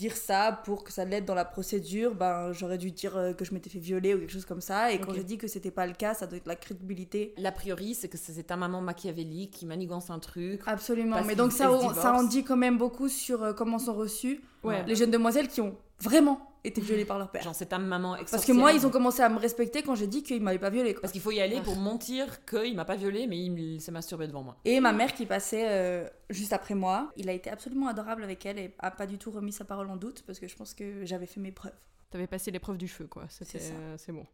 dire 0.00 0.16
ça 0.16 0.60
pour 0.64 0.82
que 0.82 0.92
ça 0.92 1.04
l'aide 1.04 1.26
dans 1.26 1.34
la 1.34 1.44
procédure, 1.44 2.14
ben, 2.14 2.52
j'aurais 2.52 2.78
dû 2.78 2.90
dire 2.90 3.16
euh, 3.16 3.32
que 3.34 3.44
je 3.44 3.52
m'étais 3.52 3.68
fait 3.68 3.78
violer 3.78 4.14
ou 4.14 4.18
quelque 4.18 4.32
chose 4.32 4.46
comme 4.46 4.62
ça. 4.62 4.92
Et 4.92 4.98
quand 4.98 5.12
j'ai 5.12 5.24
dit 5.24 5.36
que 5.36 5.46
c'était 5.46 5.70
pas 5.70 5.86
le 5.86 5.92
cas, 5.92 6.14
ça 6.14 6.26
doit 6.26 6.38
être 6.38 6.46
la 6.46 6.56
crédibilité. 6.56 7.34
L'a 7.36 7.52
priori, 7.52 7.94
c'est 7.94 8.08
que 8.08 8.16
c'est 8.16 8.42
ta 8.42 8.56
maman 8.56 8.80
machiavélique 8.80 9.50
qui 9.50 9.66
manigance 9.66 10.08
un 10.08 10.18
truc. 10.18 10.62
Absolument. 10.66 11.22
Mais 11.24 11.36
donc 11.36 11.52
ça, 11.52 11.70
ça 11.94 12.14
en 12.14 12.22
dit 12.22 12.44
quand 12.44 12.56
même 12.56 12.78
beaucoup 12.78 13.08
sur 13.08 13.42
euh, 13.42 13.52
comment 13.52 13.78
sont 13.78 13.94
reçus 13.94 14.40
les 14.86 14.94
jeunes 14.94 15.10
demoiselles 15.10 15.48
qui 15.48 15.60
ont 15.60 15.76
vraiment 16.00 16.49
été 16.64 16.80
violées 16.80 17.04
par 17.04 17.18
leur 17.18 17.30
père. 17.30 17.42
Genre, 17.42 17.54
c'est 17.54 17.66
ta 17.66 17.78
maman 17.78 18.16
Parce 18.30 18.44
que 18.44 18.52
moi, 18.52 18.72
ils 18.72 18.86
ont 18.86 18.90
commencé 18.90 19.22
à 19.22 19.28
me 19.28 19.38
respecter 19.38 19.82
quand 19.82 19.94
j'ai 19.94 20.06
dit 20.06 20.22
qu'il 20.22 20.42
m'avait 20.42 20.58
pas 20.58 20.70
violée. 20.70 20.94
Parce 20.94 21.12
qu'il 21.12 21.22
faut 21.22 21.30
y 21.30 21.40
aller 21.40 21.60
pour 21.60 21.76
mentir 21.76 22.44
qu'il 22.44 22.74
m'a 22.76 22.84
pas 22.84 22.96
violée, 22.96 23.26
mais 23.26 23.38
il 23.38 23.80
s'est 23.80 23.92
masturbé 23.92 24.26
devant 24.26 24.42
moi. 24.42 24.56
Et 24.64 24.80
ma 24.80 24.92
mère 24.92 25.14
qui 25.14 25.26
passait 25.26 25.66
euh, 25.68 26.08
juste 26.28 26.52
après 26.52 26.74
moi, 26.74 27.10
il 27.16 27.28
a 27.28 27.32
été 27.32 27.50
absolument 27.50 27.88
adorable 27.88 28.22
avec 28.22 28.44
elle 28.46 28.58
et 28.58 28.74
a 28.78 28.90
pas 28.90 29.06
du 29.06 29.18
tout 29.18 29.30
remis 29.30 29.52
sa 29.52 29.64
parole 29.64 29.90
en 29.90 29.96
doute 29.96 30.22
parce 30.26 30.38
que 30.38 30.48
je 30.48 30.56
pense 30.56 30.74
que 30.74 31.04
j'avais 31.04 31.26
fait 31.26 31.40
mes 31.40 31.52
preuves. 31.52 31.72
T'avais 32.10 32.26
passé 32.26 32.50
l'épreuve 32.50 32.76
du 32.76 32.88
feu, 32.88 33.06
quoi. 33.06 33.24
C'est 33.28 33.46
euh, 33.72 33.96
bon. 34.08 34.26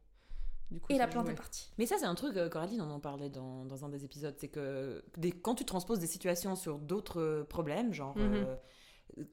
Du 0.71 0.81
coup, 0.81 0.93
et 0.93 0.99
la 0.99 1.07
plante 1.07 1.29
est 1.29 1.35
partie. 1.35 1.71
Mais 1.79 1.87
ça, 1.87 1.97
c'est 1.99 2.07
un 2.07 2.15
truc, 2.17 2.37
euh, 2.37 2.49
Coraline 2.49 2.81
en 2.81 2.91
en 2.91 2.99
parlait 2.99 3.29
dans, 3.29 3.65
dans 3.65 3.85
un 3.85 3.89
des 3.89 4.05
épisodes, 4.05 4.35
c'est 4.39 4.49
que 4.49 5.05
quand 5.43 5.55
tu 5.55 5.65
transposes 5.65 6.01
des 6.01 6.09
situations 6.09 6.57
sur 6.57 6.79
d'autres 6.79 7.47
problèmes, 7.49 7.93
genre 7.93 8.17
mhm 8.19 8.47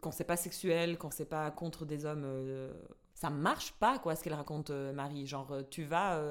quand 0.02 0.12
c'est 0.12 0.24
pas 0.24 0.38
sexuel, 0.38 0.98
quand 0.98 1.12
c'est 1.12 1.26
pas 1.26 1.50
contre 1.52 1.86
des 1.86 2.06
hommes, 2.06 2.24
euh, 2.26 2.72
ça 3.14 3.30
marche 3.30 3.74
pas, 3.74 4.00
quoi, 4.00 4.16
ce 4.16 4.24
qu'elle 4.24 4.34
raconte, 4.34 4.70
euh, 4.70 4.94
Marie. 4.94 5.28
Genre, 5.28 5.52
euh, 5.52 5.62
tu 5.70 5.84
vas 5.84 6.22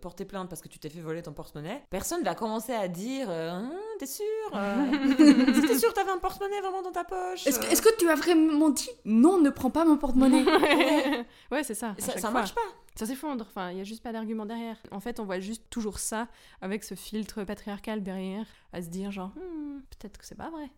porter 0.00 0.24
plainte 0.24 0.48
parce 0.48 0.60
que 0.60 0.68
tu 0.68 0.78
t'es 0.78 0.88
fait 0.88 1.00
voler 1.00 1.22
ton 1.22 1.32
porte-monnaie. 1.32 1.84
Personne 1.90 2.22
va 2.22 2.34
commencer 2.34 2.72
à 2.72 2.88
dire 2.88 3.28
hein, 3.30 3.72
T'es 3.98 4.06
sûr 4.06 4.24
T'es 4.52 5.78
sûr 5.78 5.92
t'avais 5.92 6.10
un 6.10 6.18
porte-monnaie 6.18 6.60
vraiment 6.60 6.82
dans 6.82 6.92
ta 6.92 7.04
poche 7.04 7.46
Est-ce 7.46 7.58
que, 7.58 7.66
est 7.66 7.80
que, 7.80 7.96
tu 7.98 8.08
as 8.08 8.14
vraiment 8.14 8.70
dit 8.70 8.90
Non, 9.04 9.38
ne 9.38 9.50
prends 9.50 9.70
pas 9.70 9.84
mon 9.84 9.96
porte-monnaie? 9.96 10.44
Ouais, 11.50 11.62
c'est 11.62 11.74
ça. 11.74 11.94
Ça, 11.98 12.30
marche 12.30 12.54
pas. 12.54 12.60
Ça 12.94 13.06
s'effondre. 13.06 13.44
Enfin, 13.48 13.70
il 13.70 13.78
y 13.78 13.80
a 13.80 13.84
juste 13.84 14.02
pas 14.02 14.12
d'argument 14.12 14.46
derrière. 14.46 14.76
En 14.90 15.00
fait, 15.00 15.20
on 15.20 15.24
voit 15.24 15.40
juste 15.40 15.64
toujours 15.68 15.98
ça 15.98 16.28
avec 16.62 16.82
ce 16.82 16.94
filtre 16.94 17.44
patriarcal 17.44 18.02
derrière, 18.02 18.46
à 18.72 18.80
se 18.80 18.88
dire 18.88 19.10
genre 19.10 19.30
hmm, 19.36 19.80
peut-être 19.90 20.18
que 20.18 20.24
c'est 20.24 20.34
pas 20.34 20.50
vrai. 20.50 20.70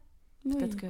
Peut-être 0.45 0.77
que 0.77 0.87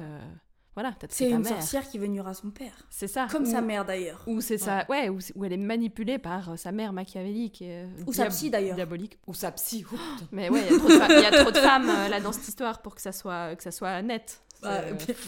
voilà, 0.75 0.93
c'est 1.07 1.29
une 1.29 1.45
sorcière 1.45 1.89
qui 1.89 1.97
veut 1.97 2.09
à 2.25 2.33
son 2.33 2.51
père. 2.51 2.73
C'est 2.89 3.07
ça. 3.07 3.27
Comme 3.31 3.45
sa 3.45 3.61
mère 3.61 3.85
d'ailleurs. 3.85 4.21
Ou 4.27 4.41
c'est 4.41 4.57
ça, 4.57 4.85
ouais, 4.89 5.07
où, 5.09 5.45
elle 5.45 5.53
est 5.53 5.57
manipulée 5.57 6.17
par 6.19 6.51
euh, 6.51 6.55
sa 6.57 6.73
mère 6.73 6.91
machiavélique. 6.91 7.61
Euh, 7.61 7.87
ou 8.05 8.11
sa 8.11 8.25
psy 8.27 8.49
d'ailleurs. 8.49 8.75
Diabolique. 8.75 9.17
Ou 9.25 9.33
sa 9.33 9.51
psy. 9.53 9.85
Oh, 9.91 9.95
Mais 10.33 10.49
ouais, 10.49 10.63
il 10.67 10.73
y, 10.73 11.25
a 11.25 11.31
trop 11.31 11.51
de 11.51 11.57
femmes 11.57 11.89
euh, 11.89 12.09
là 12.09 12.19
dans 12.19 12.33
cette 12.33 12.47
histoire 12.47 12.81
pour 12.81 12.93
que 12.93 13.01
ça 13.01 13.13
soit, 13.13 13.55
que 13.55 13.63
ça 13.63 13.71
soit 13.71 14.01
net. 14.01 14.41
Bah, 14.61 14.81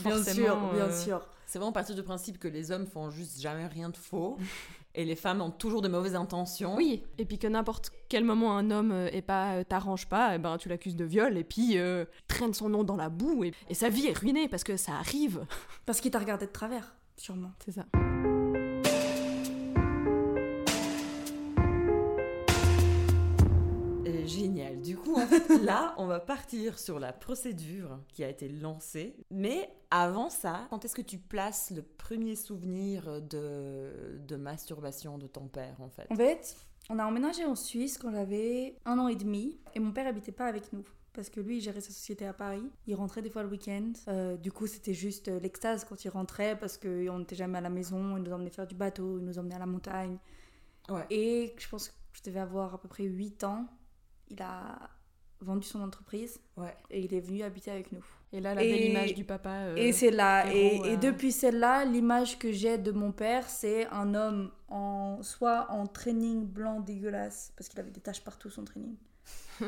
bien, 0.03 0.21
sûr, 0.23 0.57
bien 0.73 0.91
sûr. 0.91 1.25
C'est 1.45 1.59
vraiment 1.59 1.71
partir 1.71 1.95
du 1.95 2.03
principe 2.03 2.39
que 2.39 2.47
les 2.49 2.71
hommes 2.71 2.87
font 2.87 3.09
juste 3.09 3.39
jamais 3.39 3.67
rien 3.67 3.89
de 3.89 3.97
faux 3.97 4.37
et 4.97 5.05
les 5.05 5.15
femmes 5.15 5.41
ont 5.41 5.51
toujours 5.51 5.81
de 5.81 5.87
mauvaises 5.87 6.15
intentions. 6.15 6.75
Oui, 6.75 7.03
et 7.17 7.25
puis 7.25 7.37
que 7.37 7.47
n'importe 7.47 7.91
quel 8.09 8.25
moment 8.25 8.57
un 8.57 8.71
homme 8.71 8.91
et 8.91 9.19
euh, 9.19 9.21
pas 9.21 9.53
euh, 9.53 9.63
t'arrange 9.63 10.07
pas, 10.07 10.33
et 10.33 10.35
eh 10.35 10.39
ben 10.39 10.57
tu 10.57 10.67
l'accuses 10.67 10.95
de 10.95 11.05
viol 11.05 11.37
et 11.37 11.43
puis 11.43 11.77
euh, 11.77 12.05
traîne 12.27 12.53
son 12.53 12.67
nom 12.69 12.83
dans 12.83 12.95
la 12.95 13.09
boue 13.09 13.43
et, 13.43 13.53
et 13.69 13.73
sa 13.75 13.89
vie 13.89 14.07
est 14.07 14.17
ruinée 14.17 14.47
parce 14.49 14.63
que 14.63 14.75
ça 14.75 14.93
arrive. 14.93 15.45
Parce 15.85 16.01
qu'il 16.01 16.11
t'a 16.11 16.19
regardé 16.19 16.47
de 16.47 16.51
travers, 16.51 16.95
sûrement. 17.15 17.51
C'est 17.63 17.71
ça. 17.71 17.85
Génial. 24.27 24.81
Du 24.81 24.97
coup, 24.97 25.17
là, 25.63 25.95
on 25.97 26.05
va 26.05 26.19
partir 26.19 26.77
sur 26.77 26.99
la 26.99 27.13
procédure 27.13 27.99
qui 28.09 28.23
a 28.23 28.29
été 28.29 28.47
lancée. 28.49 29.15
Mais 29.31 29.69
avant 29.89 30.29
ça, 30.29 30.67
quand 30.69 30.83
est-ce 30.85 30.95
que 30.95 31.01
tu 31.01 31.17
places 31.17 31.71
le 31.71 31.81
premier 31.81 32.35
souvenir 32.35 33.21
de, 33.21 34.19
de 34.27 34.35
masturbation 34.35 35.17
de 35.17 35.27
ton 35.27 35.47
père, 35.47 35.75
en 35.79 35.89
fait? 35.89 36.07
En 36.09 36.15
fait, 36.15 36.55
on 36.89 36.99
a 36.99 37.05
emménagé 37.05 37.45
en 37.45 37.55
Suisse 37.55 37.97
quand 37.97 38.11
j'avais 38.11 38.75
un 38.85 38.99
an 38.99 39.07
et 39.07 39.15
demi 39.15 39.59
et 39.75 39.79
mon 39.79 39.91
père 39.91 40.07
habitait 40.07 40.31
pas 40.31 40.45
avec 40.45 40.71
nous 40.73 40.83
parce 41.17 41.31
que 41.31 41.39
lui, 41.39 41.57
il 41.57 41.61
gérait 41.61 41.81
sa 41.81 41.91
société 41.91 42.27
à 42.27 42.33
Paris. 42.33 42.63
Il 42.85 42.93
rentrait 42.93 43.23
des 43.23 43.31
fois 43.31 43.41
le 43.41 43.49
week-end. 43.49 43.91
Euh, 44.07 44.37
du 44.37 44.51
coup, 44.51 44.67
c'était 44.67 44.93
juste 44.93 45.29
euh, 45.29 45.39
l'extase 45.39 45.83
quand 45.83 46.05
il 46.05 46.09
rentrait 46.09 46.57
parce 46.57 46.77
qu'on 46.77 47.17
n'était 47.17 47.35
jamais 47.35 47.57
à 47.57 47.61
la 47.61 47.71
maison. 47.71 48.17
Il 48.17 48.23
nous 48.23 48.31
emmenait 48.31 48.51
faire 48.51 48.67
du 48.67 48.75
bateau, 48.75 49.17
il 49.17 49.25
nous 49.25 49.39
emmenait 49.39 49.55
à 49.55 49.59
la 49.59 49.65
montagne. 49.65 50.19
Ouais. 50.89 51.07
Et 51.09 51.55
je 51.57 51.67
pense 51.67 51.89
que 51.89 51.95
je 52.13 52.21
devais 52.21 52.39
avoir 52.39 52.75
à 52.75 52.77
peu 52.79 52.87
près 52.87 53.03
8 53.03 53.43
ans 53.45 53.65
il 54.29 54.41
a 54.41 54.89
vendu 55.41 55.65
son 55.65 55.81
entreprise. 55.81 56.39
Ouais. 56.55 56.75
Et 56.89 57.01
il 57.01 57.13
est 57.13 57.19
venu 57.19 57.43
habiter 57.43 57.71
avec 57.71 57.91
nous. 57.91 58.03
Et 58.33 58.41
là, 58.41 58.53
la 58.53 58.61
belle 58.61 58.89
image 58.89 59.15
du 59.15 59.23
papa. 59.23 59.49
Euh, 59.49 59.75
et 59.75 59.93
c'est 59.93 60.11
là. 60.11 60.53
et, 60.53 60.93
et, 60.93 60.97
depuis 60.97 61.31
celle-là, 61.31 61.85
l'image 61.85 62.37
que 62.37 62.51
j'ai 62.51 62.77
de 62.77 62.91
mon 62.91 63.11
père, 63.11 63.49
c'est 63.49 63.87
un 63.87 64.13
homme 64.15 64.51
en 64.67 65.21
soit 65.21 65.67
en 65.71 65.87
training 65.87 66.45
blanc 66.45 66.81
dégueulasse, 66.81 67.53
parce 67.55 67.69
qu'il 67.69 67.79
avait 67.79 67.91
des 67.91 68.01
taches 68.01 68.23
partout 68.23 68.49
son 68.49 68.65
training. 68.65 68.95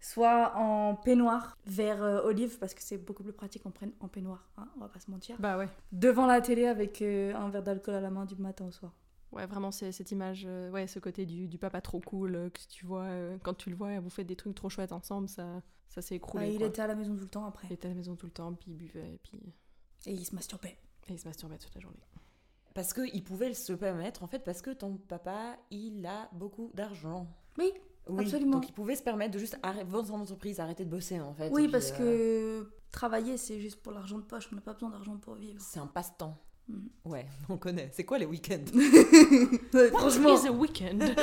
soit 0.00 0.56
en 0.56 0.94
peignoir 0.94 1.58
vert 1.66 2.02
euh, 2.02 2.22
olive 2.22 2.58
parce 2.58 2.74
que 2.74 2.82
c'est 2.82 2.96
beaucoup 2.96 3.22
plus 3.22 3.32
pratique 3.32 3.64
en, 3.66 3.72
en 4.00 4.08
peignoir, 4.08 4.48
hein, 4.56 4.66
on 4.76 4.80
va 4.80 4.88
pas 4.88 4.98
se 4.98 5.10
mentir. 5.10 5.36
Bah 5.38 5.58
ouais. 5.58 5.68
Devant 5.92 6.26
la 6.26 6.40
télé 6.40 6.66
avec 6.66 7.02
euh, 7.02 7.34
un 7.34 7.50
verre 7.50 7.62
d'alcool 7.62 7.94
à 7.94 8.00
la 8.00 8.10
main 8.10 8.24
du 8.24 8.34
matin 8.36 8.64
au 8.66 8.70
soir. 8.70 8.92
Ouais, 9.32 9.46
vraiment, 9.46 9.70
c'est 9.70 9.92
cette 9.92 10.10
image, 10.10 10.44
euh, 10.46 10.70
ouais, 10.70 10.86
ce 10.86 10.98
côté 10.98 11.24
du, 11.24 11.46
du 11.46 11.58
papa 11.58 11.80
trop 11.80 12.00
cool 12.00 12.50
que 12.52 12.60
tu 12.68 12.84
vois, 12.84 13.08
quand 13.42 13.54
tu 13.54 13.70
le 13.70 13.76
vois, 13.76 14.00
vous 14.00 14.10
faites 14.10 14.26
des 14.26 14.36
trucs 14.36 14.54
trop 14.54 14.68
chouettes 14.68 14.92
ensemble, 14.92 15.28
ça, 15.28 15.62
ça 15.88 16.02
s'est 16.02 16.16
écroulé. 16.16 16.52
Il 16.52 16.62
était 16.62 16.82
à 16.82 16.86
la 16.86 16.94
maison 16.94 17.14
tout 17.14 17.22
le 17.22 17.28
temps 17.28 17.46
après. 17.46 17.68
Il 17.68 17.74
était 17.74 17.86
à 17.86 17.90
la 17.90 17.96
maison 17.96 18.16
tout 18.16 18.26
le 18.26 18.32
temps, 18.32 18.52
puis 18.52 18.72
il 18.72 18.76
buvait, 18.76 19.14
et 19.14 19.20
puis. 19.22 19.40
Et 20.06 20.12
il 20.12 20.24
se 20.24 20.34
masturbait. 20.34 20.78
Et 21.08 21.12
il 21.12 21.18
se 21.18 21.28
masturbait 21.28 21.58
toute 21.58 21.74
la 21.74 21.80
journée. 21.80 21.98
Parce 22.74 22.92
qu'il 22.92 23.22
pouvait 23.22 23.52
se 23.54 23.72
permettre, 23.72 24.22
en 24.22 24.26
fait, 24.26 24.40
parce 24.40 24.62
que 24.62 24.70
ton 24.70 24.96
papa, 24.96 25.56
il 25.70 26.04
a 26.06 26.28
beaucoup 26.32 26.70
d'argent. 26.74 27.26
Oui, 27.58 27.72
oui, 28.08 28.24
Absolument. 28.24 28.52
Donc 28.52 28.68
il 28.68 28.72
pouvait 28.72 28.96
se 28.96 29.02
permettre 29.02 29.32
de 29.32 29.38
juste 29.38 29.58
vendre 29.86 30.06
son 30.06 30.20
entreprise, 30.20 30.60
arrêter 30.60 30.84
de 30.84 30.90
bosser 30.90 31.20
en 31.20 31.34
fait. 31.34 31.50
Oui, 31.50 31.68
parce 31.68 31.92
que 31.92 32.72
travailler 32.90 33.36
c'est 33.36 33.60
juste 33.60 33.80
pour 33.82 33.92
l'argent 33.92 34.18
de 34.18 34.24
poche, 34.24 34.48
on 34.52 34.56
n'a 34.56 34.60
pas 34.60 34.72
besoin 34.72 34.90
d'argent 34.90 35.16
pour 35.16 35.34
vivre. 35.34 35.60
C'est 35.60 35.80
un 35.80 35.86
passe-temps. 35.86 36.36
Mm. 36.70 36.88
Ouais, 37.10 37.26
on 37.48 37.56
connaît. 37.56 37.90
C'est 37.92 38.04
quoi 38.04 38.18
les 38.18 38.26
week-ends? 38.26 38.64
Franchement. 39.92 40.30
What 40.30 40.42
is 40.42 40.46
a 40.46 40.52
weekend? 40.52 41.02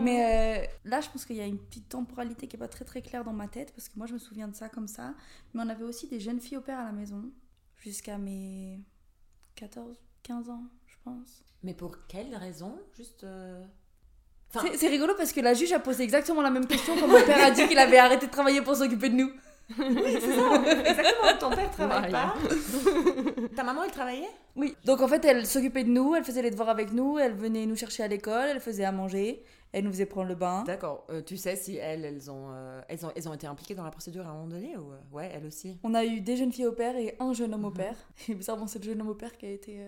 Mais 0.00 0.64
euh, 0.64 0.66
là, 0.84 1.00
je 1.00 1.10
pense 1.10 1.24
qu'il 1.26 1.36
y 1.36 1.40
a 1.40 1.46
une 1.46 1.58
petite 1.58 1.88
temporalité 1.88 2.46
qui 2.46 2.56
est 2.56 2.58
pas 2.58 2.68
très 2.68 2.84
très 2.84 3.02
claire 3.02 3.22
dans 3.24 3.32
ma 3.32 3.48
tête 3.48 3.72
parce 3.74 3.88
que 3.88 3.98
moi 3.98 4.06
je 4.06 4.14
me 4.14 4.18
souviens 4.18 4.48
de 4.48 4.54
ça 4.54 4.68
comme 4.68 4.88
ça. 4.88 5.14
Mais 5.52 5.62
on 5.62 5.68
avait 5.68 5.84
aussi 5.84 6.06
des 6.06 6.20
jeunes 6.20 6.40
filles 6.40 6.56
au 6.56 6.62
père 6.62 6.78
à 6.78 6.84
la 6.84 6.92
maison 6.92 7.30
jusqu'à 7.76 8.16
mes 8.16 8.80
14, 9.56 9.98
15 10.22 10.48
ans, 10.48 10.64
je 10.86 10.96
pense. 11.04 11.42
Mais 11.62 11.74
pour 11.74 12.06
quelle 12.06 12.34
raison? 12.34 12.78
Juste. 12.96 13.24
Euh, 13.24 13.62
c'est 14.74 14.88
rigolo 14.88 15.14
parce 15.16 15.32
que 15.32 15.40
la 15.40 15.54
juge 15.54 15.72
a 15.72 15.78
posé 15.78 16.02
exactement 16.02 16.42
la 16.42 16.50
même 16.50 16.66
question 16.66 16.96
quand 16.98 17.06
mon 17.06 17.22
père 17.24 17.44
a 17.44 17.50
dit 17.50 17.68
qu'il 17.68 17.78
avait 17.78 17.98
arrêté 17.98 18.26
de 18.26 18.32
travailler 18.32 18.62
pour 18.62 18.74
s'occuper 18.74 19.08
de 19.08 19.14
nous. 19.14 19.30
Oui, 19.78 20.18
c'est 20.20 20.34
ça, 20.34 20.90
exactement. 20.90 21.38
Ton 21.38 21.50
père 21.50 21.70
travaille 21.70 22.10
pas. 22.10 22.34
Ta 23.54 23.62
maman, 23.64 23.84
elle 23.84 23.90
travaillait? 23.90 24.28
Oui. 24.56 24.76
Donc 24.84 25.00
en 25.00 25.08
fait, 25.08 25.24
elle 25.24 25.46
s'occupait 25.46 25.84
de 25.84 25.90
nous, 25.90 26.14
elle 26.14 26.24
faisait 26.24 26.42
les 26.42 26.50
devoirs 26.50 26.68
avec 26.68 26.92
nous, 26.92 27.18
elle 27.18 27.34
venait 27.34 27.66
nous 27.66 27.76
chercher 27.76 28.02
à 28.02 28.08
l'école, 28.08 28.48
elle 28.50 28.60
faisait 28.60 28.84
à 28.84 28.92
manger, 28.92 29.44
elle 29.72 29.84
nous 29.84 29.92
faisait 29.92 30.06
prendre 30.06 30.28
le 30.28 30.34
bain. 30.34 30.64
D'accord. 30.64 31.06
Euh, 31.10 31.22
tu 31.22 31.36
sais 31.36 31.56
si 31.56 31.76
elles, 31.76 32.04
elles 32.04 32.30
ont, 32.30 32.48
euh, 32.50 32.80
elles 32.88 33.06
ont, 33.06 33.12
elles 33.14 33.28
ont 33.28 33.34
été 33.34 33.46
impliquées 33.46 33.74
dans 33.74 33.84
la 33.84 33.90
procédure 33.90 34.26
à 34.26 34.30
un 34.30 34.34
moment 34.34 34.48
donné 34.48 34.76
ou 34.76 34.92
euh, 34.92 34.98
ouais, 35.12 35.30
elles 35.32 35.46
aussi? 35.46 35.78
On 35.82 35.94
a 35.94 36.04
eu 36.04 36.20
des 36.20 36.36
jeunes 36.36 36.52
filles 36.52 36.66
au 36.66 36.72
père 36.72 36.96
et 36.96 37.16
un 37.20 37.32
jeune 37.32 37.54
homme 37.54 37.64
au 37.64 37.70
mhm. 37.70 37.76
père. 37.76 37.96
Et 38.28 38.34
bizarrement, 38.34 38.66
c'est 38.66 38.80
le 38.80 38.84
jeune 38.84 39.00
homme 39.00 39.10
au 39.10 39.14
père 39.14 39.36
qui 39.36 39.46
a 39.46 39.50
été 39.50 39.80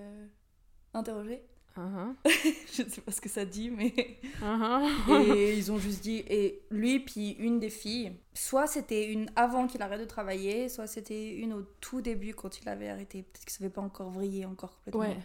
interrogé. 0.94 1.42
Uh-huh. 1.76 2.14
je 2.72 2.82
ne 2.82 2.88
sais 2.88 3.00
pas 3.00 3.12
ce 3.12 3.20
que 3.20 3.28
ça 3.28 3.44
dit, 3.44 3.70
mais. 3.70 3.94
Uh-huh. 4.40 5.36
et 5.36 5.56
ils 5.56 5.72
ont 5.72 5.78
juste 5.78 6.02
dit. 6.02 6.22
Et 6.28 6.62
lui, 6.70 7.00
puis 7.00 7.30
une 7.32 7.58
des 7.58 7.70
filles, 7.70 8.12
soit 8.34 8.66
c'était 8.66 9.10
une 9.10 9.30
avant 9.36 9.66
qu'il 9.66 9.80
arrête 9.82 10.00
de 10.00 10.04
travailler, 10.04 10.68
soit 10.68 10.86
c'était 10.86 11.34
une 11.34 11.52
au 11.54 11.62
tout 11.80 12.00
début 12.00 12.34
quand 12.34 12.60
il 12.60 12.68
avait 12.68 12.88
arrêté. 12.88 13.22
Peut-être 13.22 13.44
que 13.44 13.52
ça 13.52 13.58
n'avait 13.60 13.72
pas 13.72 13.80
encore 13.80 14.10
vrillé 14.10 14.44
encore 14.44 14.76
complètement. 14.76 15.00
Ouais. 15.00 15.16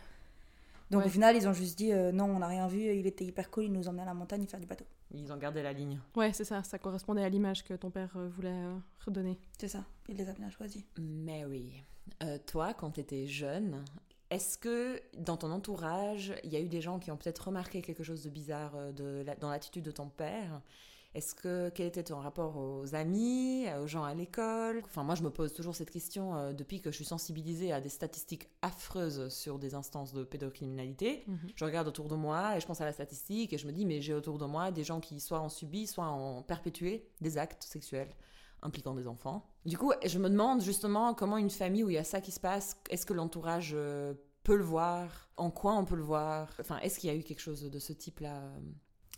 Donc 0.90 1.06
au 1.06 1.10
final, 1.10 1.36
ils 1.36 1.48
ont 1.48 1.54
juste 1.54 1.78
dit 1.78 1.92
euh, 1.92 2.14
non, 2.14 2.26
on 2.26 2.40
n'a 2.40 2.48
rien 2.48 2.68
vu, 2.68 2.80
il 2.96 3.06
était 3.08 3.26
hyper 3.26 3.52
cool, 3.52 3.66
il 3.66 3.74
nous 3.74 3.90
emmenait 3.90 4.04
à 4.04 4.06
la 4.06 4.14
montagne 4.14 4.48
faire 4.48 4.60
du 4.60 4.68
bateau. 4.68 4.86
Ils 5.14 5.32
ont 5.34 5.38
gardé 5.38 5.62
la 5.62 5.74
ligne. 5.74 6.00
Ouais, 6.16 6.32
c'est 6.32 6.46
ça, 6.46 6.64
ça 6.64 6.80
correspondait 6.80 7.24
à 7.24 7.30
l'image 7.30 7.64
que 7.64 7.74
ton 7.74 7.90
père 7.90 8.12
euh, 8.16 8.30
voulait 8.30 8.50
euh, 8.50 8.78
redonner. 9.06 9.38
C'est 9.58 9.68
ça, 9.68 9.84
il 10.08 10.16
les 10.16 10.30
a 10.30 10.34
bien 10.34 10.50
choisis. 10.50 10.86
Mary, 10.98 11.84
toi, 12.46 12.74
quand 12.74 12.92
tu 12.92 13.02
étais 13.02 13.28
jeune, 13.28 13.84
est-ce 14.30 14.58
que 14.58 15.02
dans 15.18 15.38
ton 15.38 15.52
entourage, 15.52 16.34
il 16.44 16.52
y 16.52 16.56
a 16.56 16.60
eu 16.60 16.68
des 16.68 16.82
gens 16.82 17.00
qui 17.00 17.12
ont 17.12 17.18
peut-être 17.18 17.48
remarqué 17.48 17.82
quelque 17.82 18.04
chose 18.04 18.24
de 18.24 18.30
bizarre 18.30 18.74
euh, 18.76 19.24
dans 19.40 19.50
l'attitude 19.50 19.84
de 19.84 19.92
ton 19.92 20.10
père? 20.10 20.62
Est-ce 21.14 21.34
que 21.34 21.70
quel 21.74 21.88
était 21.88 22.04
ton 22.04 22.20
rapport 22.20 22.58
aux 22.58 22.94
amis, 22.94 23.66
aux 23.82 23.88
gens 23.88 24.04
à 24.04 24.14
l'école? 24.14 24.82
Enfin, 24.86 25.04
moi, 25.04 25.16
je 25.16 25.24
me 25.24 25.30
pose 25.30 25.54
toujours 25.54 25.76
cette 25.76 25.90
question 25.90 26.36
euh, 26.36 26.54
depuis 26.54 26.82
que 26.82 26.92
je 26.92 26.98
suis 26.98 27.06
sensibilisée 27.06 27.72
à 27.72 27.82
des 27.82 27.90
statistiques 27.90 28.50
affreuses 28.62 29.30
sur 29.30 29.58
des 29.58 29.74
instances 29.74 30.14
de 30.14 30.24
pédocriminalité. 30.24 31.24
Mhm. 31.26 31.40
Je 31.56 31.66
regarde 31.66 31.88
autour 31.88 32.08
de 32.08 32.16
moi 32.16 32.58
et 32.58 32.60
je 32.60 32.68
pense 32.68 32.82
à 32.82 32.86
la 32.86 32.92
statistique 32.92 33.54
et 33.54 33.58
je 33.58 33.66
me 33.66 33.72
dis, 33.72 33.86
mais 33.86 34.02
j'ai 34.02 34.14
autour 34.14 34.38
de 34.38 34.46
moi 34.46 34.72
des 34.72 34.84
gens 34.84 35.00
qui 35.00 35.20
soit 35.20 35.42
ont 35.42 35.50
subi, 35.50 35.88
soit 35.88 36.12
ont 36.12 36.44
perpétué 36.44 37.08
des 37.22 37.38
actes 37.38 37.64
sexuels 37.64 38.14
impliquant 38.62 38.94
des 38.94 39.08
enfants. 39.08 39.46
Du 39.66 39.78
coup, 39.78 39.92
je 40.06 40.20
me 40.20 40.30
demande 40.30 40.62
justement 40.62 41.14
comment 41.14 41.38
une 41.38 41.50
famille 41.50 41.84
où 41.84 41.90
il 41.90 41.94
y 41.96 42.00
a 42.00 42.04
ça 42.04 42.22
qui 42.22 42.32
se 42.32 42.40
passe, 42.40 42.78
est-ce 42.90 43.06
que 43.06 43.14
l'entourage 43.14 43.72
euh, 43.74 44.14
peut 44.44 44.56
le 44.56 44.64
voir? 44.64 45.30
En 45.38 45.52
quoi 45.52 45.74
on 45.74 45.86
peut 45.86 45.96
le 45.96 46.04
voir? 46.04 46.50
Enfin, 46.60 46.80
est-ce 46.80 47.00
qu'il 47.00 47.10
y 47.10 47.14
a 47.14 47.16
eu 47.16 47.24
quelque 47.24 47.42
chose 47.42 47.64
de 47.64 47.80
ce 47.80 47.94
type-là 47.94 48.38
euh? 48.38 48.60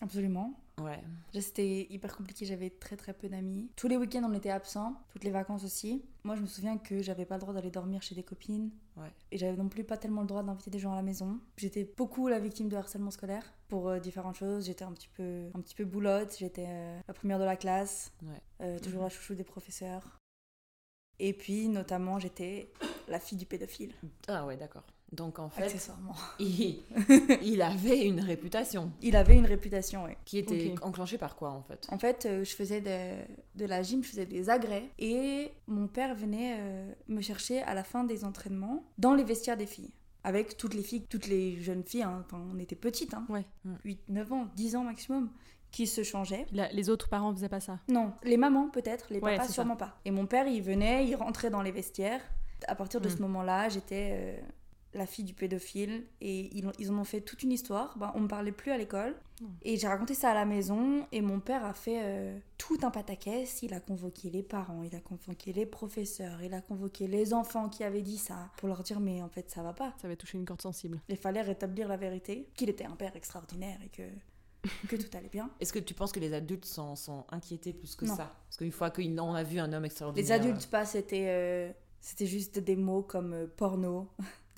Absolument. 0.01 0.53
Ouais. 0.81 1.01
C'était 1.39 1.87
hyper 1.89 2.15
compliqué, 2.15 2.45
j'avais 2.45 2.69
très 2.69 2.95
très 2.95 3.13
peu 3.13 3.27
d'amis. 3.27 3.69
Tous 3.75 3.87
les 3.87 3.97
week-ends 3.97 4.23
on 4.23 4.33
était 4.33 4.49
absents, 4.49 4.95
toutes 5.09 5.23
les 5.23 5.31
vacances 5.31 5.63
aussi. 5.63 6.03
Moi 6.23 6.35
je 6.35 6.41
me 6.41 6.47
souviens 6.47 6.77
que 6.77 7.01
j'avais 7.01 7.25
pas 7.25 7.35
le 7.35 7.41
droit 7.41 7.53
d'aller 7.53 7.71
dormir 7.71 8.01
chez 8.01 8.15
des 8.15 8.23
copines. 8.23 8.71
Ouais. 8.95 9.11
Et 9.31 9.37
j'avais 9.37 9.57
non 9.57 9.67
plus 9.67 9.83
pas 9.83 9.97
tellement 9.97 10.21
le 10.21 10.27
droit 10.27 10.43
d'inviter 10.43 10.71
des 10.71 10.79
gens 10.79 10.93
à 10.93 10.95
la 10.95 11.01
maison. 11.01 11.39
J'étais 11.57 11.83
beaucoup 11.97 12.27
la 12.27 12.39
victime 12.39 12.69
de 12.69 12.77
harcèlement 12.77 13.11
scolaire 13.11 13.43
pour 13.67 13.89
euh, 13.89 13.99
différentes 13.99 14.35
choses. 14.35 14.65
J'étais 14.65 14.85
un 14.85 14.93
petit 14.93 15.09
peu 15.09 15.49
un 15.53 15.61
petit 15.61 15.75
peu 15.75 15.85
boulotte, 15.85 16.35
j'étais 16.39 16.67
euh, 16.67 16.99
la 17.07 17.13
première 17.13 17.39
de 17.39 17.45
la 17.45 17.55
classe, 17.57 18.11
ouais. 18.23 18.79
toujours 18.79 19.03
la 19.03 19.09
chouchou 19.09 19.35
des 19.35 19.43
professeurs. 19.43 20.17
Et 21.19 21.33
puis 21.33 21.67
notamment 21.67 22.19
j'étais 22.19 22.71
la 23.09 23.19
fille 23.19 23.37
du 23.37 23.45
pédophile. 23.45 23.93
Ah 24.27 24.45
ouais, 24.45 24.55
d'accord. 24.55 24.85
Donc 25.11 25.39
en 25.39 25.49
fait, 25.49 25.91
il, 26.39 26.83
il, 27.41 27.61
avait 27.61 28.05
une 28.05 28.19
réputation. 28.19 28.91
Il 29.01 29.15
avait 29.15 29.35
une 29.35 29.45
réputation, 29.45 30.05
oui. 30.05 30.11
Qui 30.25 30.37
était 30.37 30.75
enclenchée 30.81 31.17
par 31.17 31.35
quoi 31.35 31.51
en 31.51 31.63
fait? 31.63 31.87
En 31.89 31.97
fait, 31.97 32.25
euh, 32.25 32.43
je 32.43 32.55
faisais 32.55 32.81
de, 32.81 33.15
de, 33.55 33.65
la 33.65 33.81
gym, 33.81 34.03
je 34.03 34.09
faisais 34.09 34.25
des 34.25 34.49
agrès 34.49 34.89
et 34.99 35.51
mon 35.67 35.87
père 35.87 36.13
venait 36.15 36.57
euh, 36.59 36.91
me 37.07 37.21
chercher 37.21 37.61
à 37.63 37.73
la 37.73 37.83
fin 37.83 38.03
des 38.03 38.23
entraînements 38.23 38.83
dans 38.97 39.15
les 39.15 39.23
vestiaires 39.23 39.57
des 39.57 39.65
filles. 39.65 39.91
Avec 40.23 40.57
toutes 40.57 40.73
les 40.73 40.83
filles, 40.83 41.05
toutes 41.09 41.27
les 41.27 41.59
jeunes 41.61 41.83
filles, 41.83 42.03
hein. 42.03 42.25
on 42.33 42.59
était 42.59 42.75
petites, 42.75 43.13
hein, 43.13 43.25
ouais. 43.29 43.45
8, 43.85 44.01
9 44.09 44.33
ans, 44.33 44.47
10 44.55 44.75
ans 44.75 44.83
maximum, 44.83 45.29
qui 45.71 45.87
se 45.87 46.03
changeaient. 46.03 46.45
les 46.51 46.89
autres 46.89 47.09
parents 47.09 47.33
faisaient 47.33 47.49
pas 47.49 47.61
ça? 47.61 47.79
Non, 47.87 48.11
les 48.23 48.37
mamans 48.37 48.69
peut-être, 48.69 49.07
les 49.11 49.21
papas 49.21 49.47
sûrement 49.47 49.77
pas. 49.77 49.97
Et 50.05 50.11
mon 50.11 50.25
père, 50.25 50.47
il 50.47 50.61
venait, 50.61 51.07
il 51.07 51.15
rentrait 51.15 51.49
dans 51.49 51.61
les 51.61 51.71
vestiaires. 51.71 52.21
À 52.67 52.75
partir 52.75 52.99
de 52.99 53.07
hmm. 53.07 53.11
ce 53.11 53.21
moment-là, 53.21 53.69
j'étais 53.69 54.11
euh, 54.13 54.41
la 54.93 55.05
fille 55.05 55.25
du 55.25 55.33
pédophile 55.33 56.05
et 56.21 56.55
ils, 56.57 56.69
ils 56.79 56.91
en 56.91 56.97
ont 56.97 57.03
fait 57.03 57.21
toute 57.21 57.43
une 57.43 57.51
histoire. 57.51 57.97
Ben, 57.97 58.11
on 58.15 58.21
me 58.21 58.27
parlait 58.27 58.51
plus 58.51 58.71
à 58.71 58.77
l'école 58.77 59.15
et 59.61 59.77
j'ai 59.77 59.87
raconté 59.87 60.13
ça 60.13 60.31
à 60.31 60.33
la 60.33 60.45
maison 60.45 61.05
et 61.11 61.21
mon 61.21 61.39
père 61.39 61.63
a 61.63 61.73
fait 61.73 62.01
euh, 62.01 62.37
tout 62.57 62.77
un 62.81 62.91
pataquès. 62.91 63.61
Il 63.63 63.73
a 63.73 63.79
convoqué 63.79 64.29
les 64.29 64.43
parents, 64.43 64.83
il 64.83 64.95
a 64.95 64.99
convoqué 64.99 65.53
les 65.53 65.65
professeurs, 65.65 66.41
il 66.41 66.53
a 66.53 66.61
convoqué 66.61 67.07
les 67.07 67.33
enfants 67.33 67.69
qui 67.69 67.83
avaient 67.83 68.01
dit 68.01 68.17
ça 68.17 68.49
pour 68.57 68.67
leur 68.67 68.83
dire 68.83 68.99
mais 68.99 69.21
en 69.21 69.29
fait 69.29 69.49
ça 69.49 69.61
va 69.61 69.73
pas. 69.73 69.93
Ça 70.01 70.07
avait 70.07 70.15
touché 70.15 70.37
une 70.37 70.45
corde 70.45 70.61
sensible. 70.61 70.99
Il 71.07 71.17
fallait 71.17 71.41
rétablir 71.41 71.87
la 71.87 71.97
vérité, 71.97 72.49
qu'il 72.55 72.69
était 72.69 72.85
un 72.85 72.95
père 72.95 73.15
extraordinaire 73.15 73.79
et 73.85 73.89
que 73.89 74.03
que 74.89 74.95
tout 74.97 75.15
allait 75.15 75.29
bien. 75.29 75.49
Est-ce 75.61 75.71
que 75.71 75.79
tu 75.79 75.93
penses 75.93 76.11
que 76.11 76.19
les 76.19 76.33
adultes 76.33 76.65
sont, 76.65 76.97
sont 76.97 77.25
inquiétés 77.29 77.71
plus 77.71 77.95
que 77.95 78.05
ça? 78.05 78.35
Parce 78.45 78.57
qu'une 78.57 78.73
fois 78.73 78.89
qu'on 78.89 79.33
a 79.33 79.43
vu 79.43 79.59
un 79.59 79.71
homme 79.71 79.85
extraordinaire. 79.85 80.25
Les 80.25 80.31
adultes, 80.33 80.67
pas, 80.67 80.85
c'était 80.85 81.27
euh, 81.29 81.71
c'était 82.01 82.25
juste 82.25 82.59
des 82.59 82.75
mots 82.75 83.01
comme 83.01 83.33
euh, 83.33 83.47
porno 83.47 84.09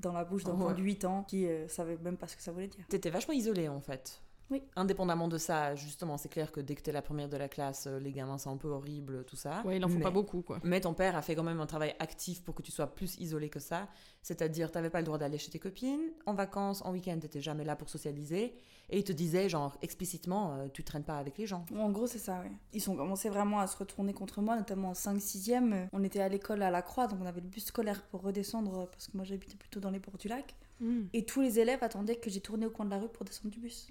dans 0.02 0.14
la 0.14 0.24
bouche 0.24 0.44
d'enfants 0.44 0.74
de 0.74 0.82
8 0.82 1.06
ans 1.06 1.24
qui 1.24 1.48
euh, 1.48 1.68
savaient 1.68 1.98
même 1.98 2.18
pas 2.18 2.28
ce 2.28 2.36
que 2.36 2.42
ça 2.42 2.52
voulait 2.52 2.68
dire. 2.68 2.86
T'étais 2.90 3.10
vachement 3.10 3.34
isolée 3.34 3.68
en 3.68 3.82
fait. 3.82 4.22
Oui. 4.52 4.62
Indépendamment 4.76 5.30
de 5.30 5.38
ça, 5.38 5.76
justement, 5.76 6.18
c'est 6.18 6.30
clair 6.30 6.52
que 6.52 6.60
dès 6.60 6.76
que 6.76 6.82
t'es 6.82 6.92
la 6.92 7.02
première 7.02 7.30
de 7.30 7.38
la 7.38 7.48
classe, 7.48 7.88
euh, 7.88 8.00
les 8.00 8.12
gamins 8.12 8.38
sont 8.38 8.52
un 8.52 8.58
peu 8.58 8.68
horribles, 8.68 9.24
tout 9.26 9.38
ça. 9.38 9.64
Ouais, 9.66 9.78
il 9.78 9.86
en 9.86 9.88
faut 9.88 10.00
pas 10.00 10.12
beaucoup, 10.12 10.42
quoi. 10.42 10.60
Mais 10.64 10.82
ton 10.82 10.94
père 10.94 11.16
a 11.16 11.22
fait 11.22 11.36
quand 11.36 11.44
même 11.44 11.62
un 11.62 11.66
travail 11.66 11.96
actif 12.00 12.44
pour 12.44 12.54
que 12.54 12.62
tu 12.62 12.72
sois 12.72 12.88
plus 12.88 13.18
isolée 13.20 13.50
que 13.50 13.60
ça. 13.60 13.88
C'est-à-dire, 14.22 14.70
t'avais 14.70 14.90
pas 14.90 15.00
le 15.00 15.06
droit 15.06 15.18
d'aller 15.18 15.38
chez 15.38 15.50
tes 15.50 15.60
copines. 15.60 16.12
En 16.26 16.34
vacances, 16.34 16.84
en 16.84 16.92
week-end, 16.92 17.18
t'étais 17.20 17.42
jamais 17.42 17.64
là 17.64 17.76
pour 17.76 17.90
socialiser. 17.90 18.54
Et 18.90 18.98
il 18.98 19.04
te 19.06 19.14
disait, 19.14 19.48
genre, 19.48 19.78
explicitement, 19.82 20.54
euh, 20.56 20.68
tu 20.74 20.84
traînes 20.84 21.06
pas 21.06 21.18
avec 21.18 21.38
les 21.38 21.48
gens. 21.48 21.66
En 21.74 21.90
gros, 21.90 22.08
c'est 22.08 22.20
ça, 22.20 22.42
oui. 22.44 22.52
Ils 22.74 22.90
ont 22.90 22.96
commencé 22.96 23.30
vraiment 23.30 23.60
à 23.62 23.68
se 23.68 23.78
retourner 23.78 24.14
contre 24.14 24.42
moi, 24.42 24.58
notamment 24.58 24.90
en 24.90 24.94
5-6e. 24.94 25.88
On 25.94 26.04
était 26.04 26.20
à 26.20 26.28
l'école 26.28 26.62
à 26.62 26.70
la 26.70 26.82
Croix, 26.82 27.08
donc 27.08 27.20
on 27.22 27.26
avait 27.26 27.40
le 27.40 27.48
bus 27.48 27.66
scolaire 27.66 28.04
pour 28.04 28.22
redescendre, 28.22 28.90
parce 28.90 29.08
que 29.08 29.16
moi 29.16 29.26
j'habitais 29.26 29.56
plutôt 29.56 29.80
dans 29.80 29.92
les 29.92 30.00
bords 30.00 30.18
du 30.18 30.28
lac. 30.28 30.56
Hmm. 30.82 31.04
Et 31.14 31.26
tous 31.26 31.42
les 31.42 31.60
élèves 31.60 31.84
attendaient 31.84 32.18
que 32.18 32.30
j'ai 32.30 32.42
tourné 32.42 32.66
au 32.66 32.72
coin 32.72 32.86
de 32.86 32.90
la 32.90 32.98
rue 32.98 33.08
pour 33.08 33.24
descendre 33.24 33.52
du 33.52 33.60
bus. 33.60 33.88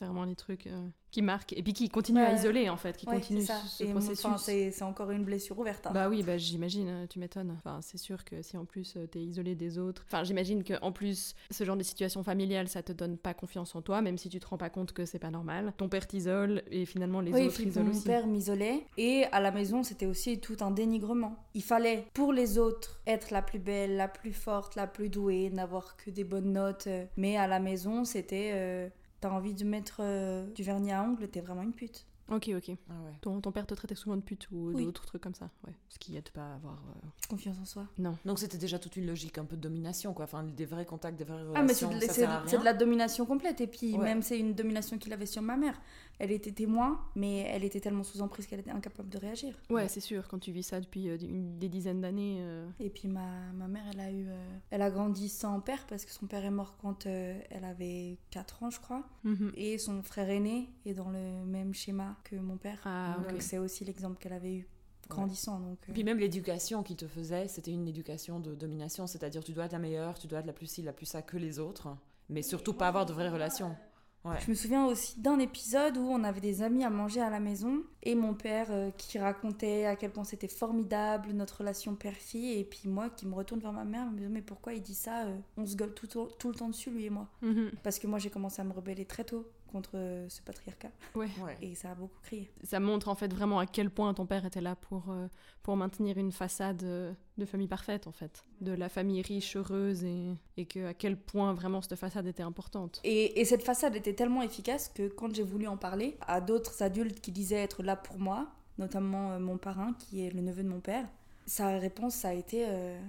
C'est 0.00 0.06
vraiment 0.06 0.24
les 0.24 0.34
trucs 0.34 0.66
euh, 0.66 0.88
qui 1.10 1.20
marquent 1.20 1.52
et 1.52 1.62
puis 1.62 1.74
qui 1.74 1.90
continuent 1.90 2.22
à 2.22 2.32
isoler 2.32 2.70
en 2.70 2.78
fait, 2.78 2.96
qui 2.96 3.04
continuent 3.04 3.42
ce, 3.42 3.84
ce 3.84 3.84
processus. 3.84 4.30
C'est 4.72 4.82
encore 4.82 5.10
une 5.10 5.24
blessure 5.24 5.58
ouverte. 5.58 5.86
Hein. 5.86 5.90
Bah 5.92 6.08
oui, 6.08 6.22
bah 6.22 6.38
j'imagine, 6.38 6.88
euh, 6.88 7.06
tu 7.06 7.18
m'étonnes. 7.18 7.50
Enfin, 7.58 7.80
c'est 7.82 7.98
sûr 7.98 8.24
que 8.24 8.40
si 8.40 8.56
en 8.56 8.64
plus 8.64 8.94
tu 8.94 9.08
t'es 9.08 9.20
isolé 9.20 9.54
des 9.54 9.76
autres, 9.78 10.06
enfin 10.06 10.24
j'imagine 10.24 10.64
que 10.64 10.72
en 10.80 10.90
plus 10.90 11.34
ce 11.50 11.64
genre 11.64 11.76
de 11.76 11.82
situation 11.82 12.22
familiale, 12.22 12.66
ça 12.68 12.82
te 12.82 12.92
donne 12.92 13.18
pas 13.18 13.34
confiance 13.34 13.74
en 13.74 13.82
toi, 13.82 14.00
même 14.00 14.16
si 14.16 14.30
tu 14.30 14.40
te 14.40 14.46
rends 14.46 14.56
pas 14.56 14.70
compte 14.70 14.92
que 14.92 15.04
c'est 15.04 15.18
pas 15.18 15.30
normal. 15.30 15.74
Ton 15.76 15.90
père 15.90 16.06
t'isole 16.06 16.62
et 16.70 16.86
finalement 16.86 17.20
les 17.20 17.32
autres 17.32 17.60
isolent 17.60 17.90
aussi. 17.90 17.98
Mon 17.98 18.04
père 18.04 18.26
m'isolait 18.26 18.86
et 18.96 19.24
à 19.32 19.40
la 19.40 19.50
maison 19.50 19.82
c'était 19.82 20.06
aussi 20.06 20.40
tout 20.40 20.56
un 20.60 20.70
dénigrement. 20.70 21.36
Il 21.52 21.62
fallait 21.62 22.06
pour 22.14 22.32
les 22.32 22.56
autres 22.56 23.02
être 23.06 23.32
la 23.32 23.42
plus 23.42 23.58
belle, 23.58 23.96
la 23.96 24.08
plus 24.08 24.32
forte, 24.32 24.76
la 24.76 24.86
plus 24.86 25.10
douée, 25.10 25.50
n'avoir 25.50 25.98
que 25.98 26.08
des 26.08 26.24
bonnes 26.24 26.52
notes, 26.52 26.86
euh, 26.86 27.04
mais 27.18 27.36
à 27.36 27.46
la 27.46 27.60
maison 27.60 28.06
c'était 28.06 28.90
t'as 29.20 29.30
envie 29.30 29.54
de 29.54 29.64
mettre 29.64 29.98
euh, 30.00 30.46
du 30.52 30.62
vernis 30.62 30.92
à 30.92 31.02
ongles, 31.02 31.28
t'es 31.28 31.40
vraiment 31.40 31.62
une 31.62 31.72
pute. 31.72 32.06
Ok, 32.30 32.48
ok. 32.56 32.76
Ah 32.88 32.92
ton, 33.22 33.40
ton, 33.40 33.50
père 33.50 33.66
te 33.66 33.74
traitait 33.74 33.96
souvent 33.96 34.16
de 34.16 34.22
pute 34.22 34.48
ou 34.52 34.72
d'autres 34.72 35.04
trucs 35.04 35.20
comme 35.20 35.34
ça. 35.34 35.50
Ouais. 35.66 35.72
Ce 35.88 35.98
qui 35.98 36.16
aide 36.16 36.28
pas 36.30 36.52
à 36.52 36.54
avoir. 36.54 36.74
Euh, 36.74 37.08
Confiance 37.28 37.56
en 37.60 37.64
soi. 37.64 37.86
Non. 37.98 38.16
Donc 38.24 38.38
c'était 38.38 38.56
déjà 38.56 38.78
toute 38.78 38.96
une 38.96 39.06
logique 39.06 39.36
un 39.38 39.44
peu 39.44 39.56
de 39.56 39.62
domination, 39.62 40.14
quoi. 40.14 40.26
Enfin, 40.26 40.44
des 40.44 40.64
vrais 40.64 40.86
contacts, 40.86 41.18
des 41.18 41.24
vraies 41.24 41.42
relations. 41.42 41.56
Ah, 41.56 41.96
mais 41.98 42.06
c'est 42.08 42.58
de, 42.58 42.64
la 42.64 42.72
domination 42.72 43.26
complète. 43.26 43.60
Et 43.60 43.66
puis, 43.66 43.98
même 43.98 44.22
c'est 44.22 44.38
une 44.38 44.54
domination 44.54 44.96
qu'il 44.96 45.12
avait 45.12 45.26
sur 45.26 45.42
ma 45.42 45.56
mère 45.56 45.80
elle 46.20 46.32
était 46.32 46.52
témoin, 46.52 47.00
mais 47.16 47.38
elle 47.50 47.64
était 47.64 47.80
tellement 47.80 48.04
sous 48.04 48.20
emprise 48.20 48.46
qu'elle 48.46 48.60
était 48.60 48.70
incapable 48.70 49.08
de 49.08 49.16
réagir. 49.16 49.54
Ouais, 49.70 49.88
c'est 49.88 50.00
sûr, 50.00 50.28
quand 50.28 50.38
tu 50.38 50.52
vis 50.52 50.64
ça 50.64 50.78
depuis 50.78 51.08
euh, 51.08 51.16
des 51.18 51.68
dizaines 51.70 52.02
d'années. 52.02 52.40
Euh. 52.40 52.68
Et 52.78 52.90
puis 52.90 53.08
ma, 53.08 53.50
ma, 53.54 53.66
mère, 53.68 53.84
elle 53.94 54.00
a 54.00 54.10
eu, 54.12 54.26
euh, 54.28 54.58
elle 54.70 54.82
a 54.82 54.90
grandi 54.90 55.30
sans 55.30 55.60
père 55.60 55.86
parce 55.86 56.04
que 56.04 56.12
son 56.12 56.26
père 56.26 56.44
est 56.44 56.50
mort 56.50 56.76
quand 56.76 57.06
elle 57.06 57.64
avait 57.64 58.18
4 58.30 58.62
ans, 58.62 58.70
je 58.70 58.78
crois. 58.80 59.02
Mhm. 59.24 59.52
Et 59.56 59.78
son 59.78 60.02
frère 60.02 60.28
aîné 60.28 60.68
est 60.84 60.92
dans 60.92 61.08
le 61.08 61.46
même 61.46 61.72
schéma 61.72 62.18
que 62.22 62.36
mon 62.36 62.58
père. 62.58 62.80
Ah, 62.84 63.16
donc 63.18 63.40
c'est 63.40 63.58
aussi 63.58 63.86
l'exemple 63.86 64.18
qu'elle 64.18 64.34
avait 64.34 64.56
eu 64.56 64.68
grandissant. 65.08 65.58
Donc, 65.58 65.78
Puis 65.90 66.04
même 66.04 66.18
l'éducation 66.18 66.82
qu'il 66.82 66.96
te 66.96 67.06
faisait, 67.06 67.48
c'était 67.48 67.72
une 67.72 67.88
éducation 67.88 68.40
de 68.40 68.54
domination, 68.54 69.06
c'est-à-dire 69.06 69.42
tu 69.42 69.52
dois 69.52 69.64
être 69.64 69.72
la 69.72 69.78
meilleure, 69.78 70.18
tu 70.18 70.26
dois 70.26 70.40
être 70.40 70.46
la 70.46 70.52
plus 70.52 70.66
ci, 70.66 70.82
la 70.82 70.92
plus 70.92 71.06
ça 71.06 71.22
que 71.22 71.38
les 71.38 71.58
autres, 71.58 71.88
mais 72.28 72.42
surtout 72.42 72.74
pas 72.74 72.88
avoir 72.88 73.06
de 73.06 73.14
vraies 73.14 73.30
relations. 73.30 73.74
Je 74.24 74.50
me 74.50 74.54
souviens 74.54 74.84
aussi 74.86 75.18
d'un 75.18 75.38
épisode 75.38 75.96
où 75.96 76.02
on 76.02 76.24
avait 76.24 76.40
des 76.40 76.62
amis 76.62 76.84
à 76.84 76.90
manger 76.90 77.20
à 77.20 77.30
la 77.30 77.40
maison 77.40 77.82
et 78.02 78.14
mon 78.14 78.34
père 78.34 78.66
euh, 78.70 78.90
qui 78.90 79.18
racontait 79.18 79.86
à 79.86 79.96
quel 79.96 80.10
point 80.10 80.24
c'était 80.24 80.48
formidable 80.48 81.30
notre 81.32 81.58
relation 81.58 81.94
père-fille 81.94 82.58
et 82.58 82.64
puis 82.64 82.82
moi 82.86 83.08
qui 83.08 83.26
me 83.26 83.34
retourne 83.34 83.60
vers 83.60 83.72
ma 83.72 83.84
mère 83.84 84.10
me 84.10 84.18
disant 84.18 84.30
mais 84.30 84.42
pourquoi 84.42 84.74
il 84.74 84.82
dit 84.82 84.94
ça 84.94 85.24
euh, 85.24 85.36
On 85.56 85.64
se 85.64 85.74
gueule 85.74 85.94
tout, 85.94 86.06
tout, 86.06 86.48
le 86.48 86.54
temps 86.54 86.68
dessus 86.68 86.90
lui 86.90 87.06
et 87.06 87.10
moi. 87.10 87.28
Mhm. 87.40 87.70
Parce 87.82 87.98
que 87.98 88.06
moi 88.06 88.18
j'ai 88.18 88.30
commencé 88.30 88.60
à 88.60 88.64
me 88.64 88.72
rebeller 88.72 89.06
très 89.06 89.24
tôt 89.24 89.48
contre 89.70 89.92
euh, 89.94 90.28
ce 90.28 90.42
patriarcat. 90.42 90.90
Ouais. 91.14 91.28
Et 91.62 91.74
ça 91.74 91.92
a 91.92 91.94
beaucoup 91.94 92.20
crié. 92.22 92.50
Ça 92.64 92.80
montre 92.80 93.08
en 93.08 93.14
fait 93.14 93.32
vraiment 93.32 93.58
à 93.58 93.66
quel 93.66 93.90
point 93.90 94.12
ton 94.14 94.26
père 94.26 94.44
était 94.44 94.60
là 94.60 94.76
pour, 94.76 95.10
euh, 95.10 95.28
pour 95.62 95.76
maintenir 95.76 96.18
une 96.18 96.32
façade 96.32 96.82
euh, 96.82 97.12
de 97.38 97.44
famille 97.44 97.68
parfaite 97.68 98.06
en 98.06 98.12
fait. 98.12 98.44
De 98.60 98.72
la 98.72 98.88
famille 98.88 99.22
riche, 99.22 99.56
heureuse 99.56 100.04
et, 100.04 100.34
et 100.56 100.66
que 100.66 100.86
à 100.86 100.94
quel 100.94 101.16
point 101.16 101.52
vraiment 101.54 101.80
cette 101.80 101.96
façade 101.96 102.26
était 102.26 102.42
importante. 102.42 103.00
Et, 103.04 103.40
et 103.40 103.44
cette 103.44 103.62
façade 103.62 103.96
était 103.96 104.14
tellement 104.14 104.42
efficace 104.42 104.88
que 104.88 105.08
quand 105.08 105.34
j'ai 105.34 105.42
voulu 105.42 105.66
en 105.66 105.76
parler 105.76 106.16
à 106.26 106.40
d'autres 106.40 106.82
adultes 106.82 107.20
qui 107.20 107.32
disaient 107.32 107.62
être 107.62 107.82
là 107.82 107.96
pour 107.96 108.18
moi, 108.18 108.48
notamment 108.78 109.38
mon 109.40 109.58
parrain 109.58 109.94
qui 109.98 110.26
est 110.26 110.30
le 110.30 110.40
neveu 110.40 110.62
de 110.62 110.68
mon 110.68 110.80
père, 110.80 111.06
sa 111.46 111.78
réponse 111.78 112.14
ça 112.14 112.28
a 112.28 112.32
été 112.34 112.66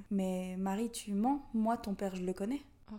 Mais 0.10 0.56
Marie, 0.58 0.90
tu 0.90 1.14
mens, 1.14 1.42
moi 1.54 1.78
ton 1.78 1.94
père 1.94 2.16
je 2.16 2.24
le 2.24 2.34
connais. 2.34 2.62
Oh. 2.92 2.96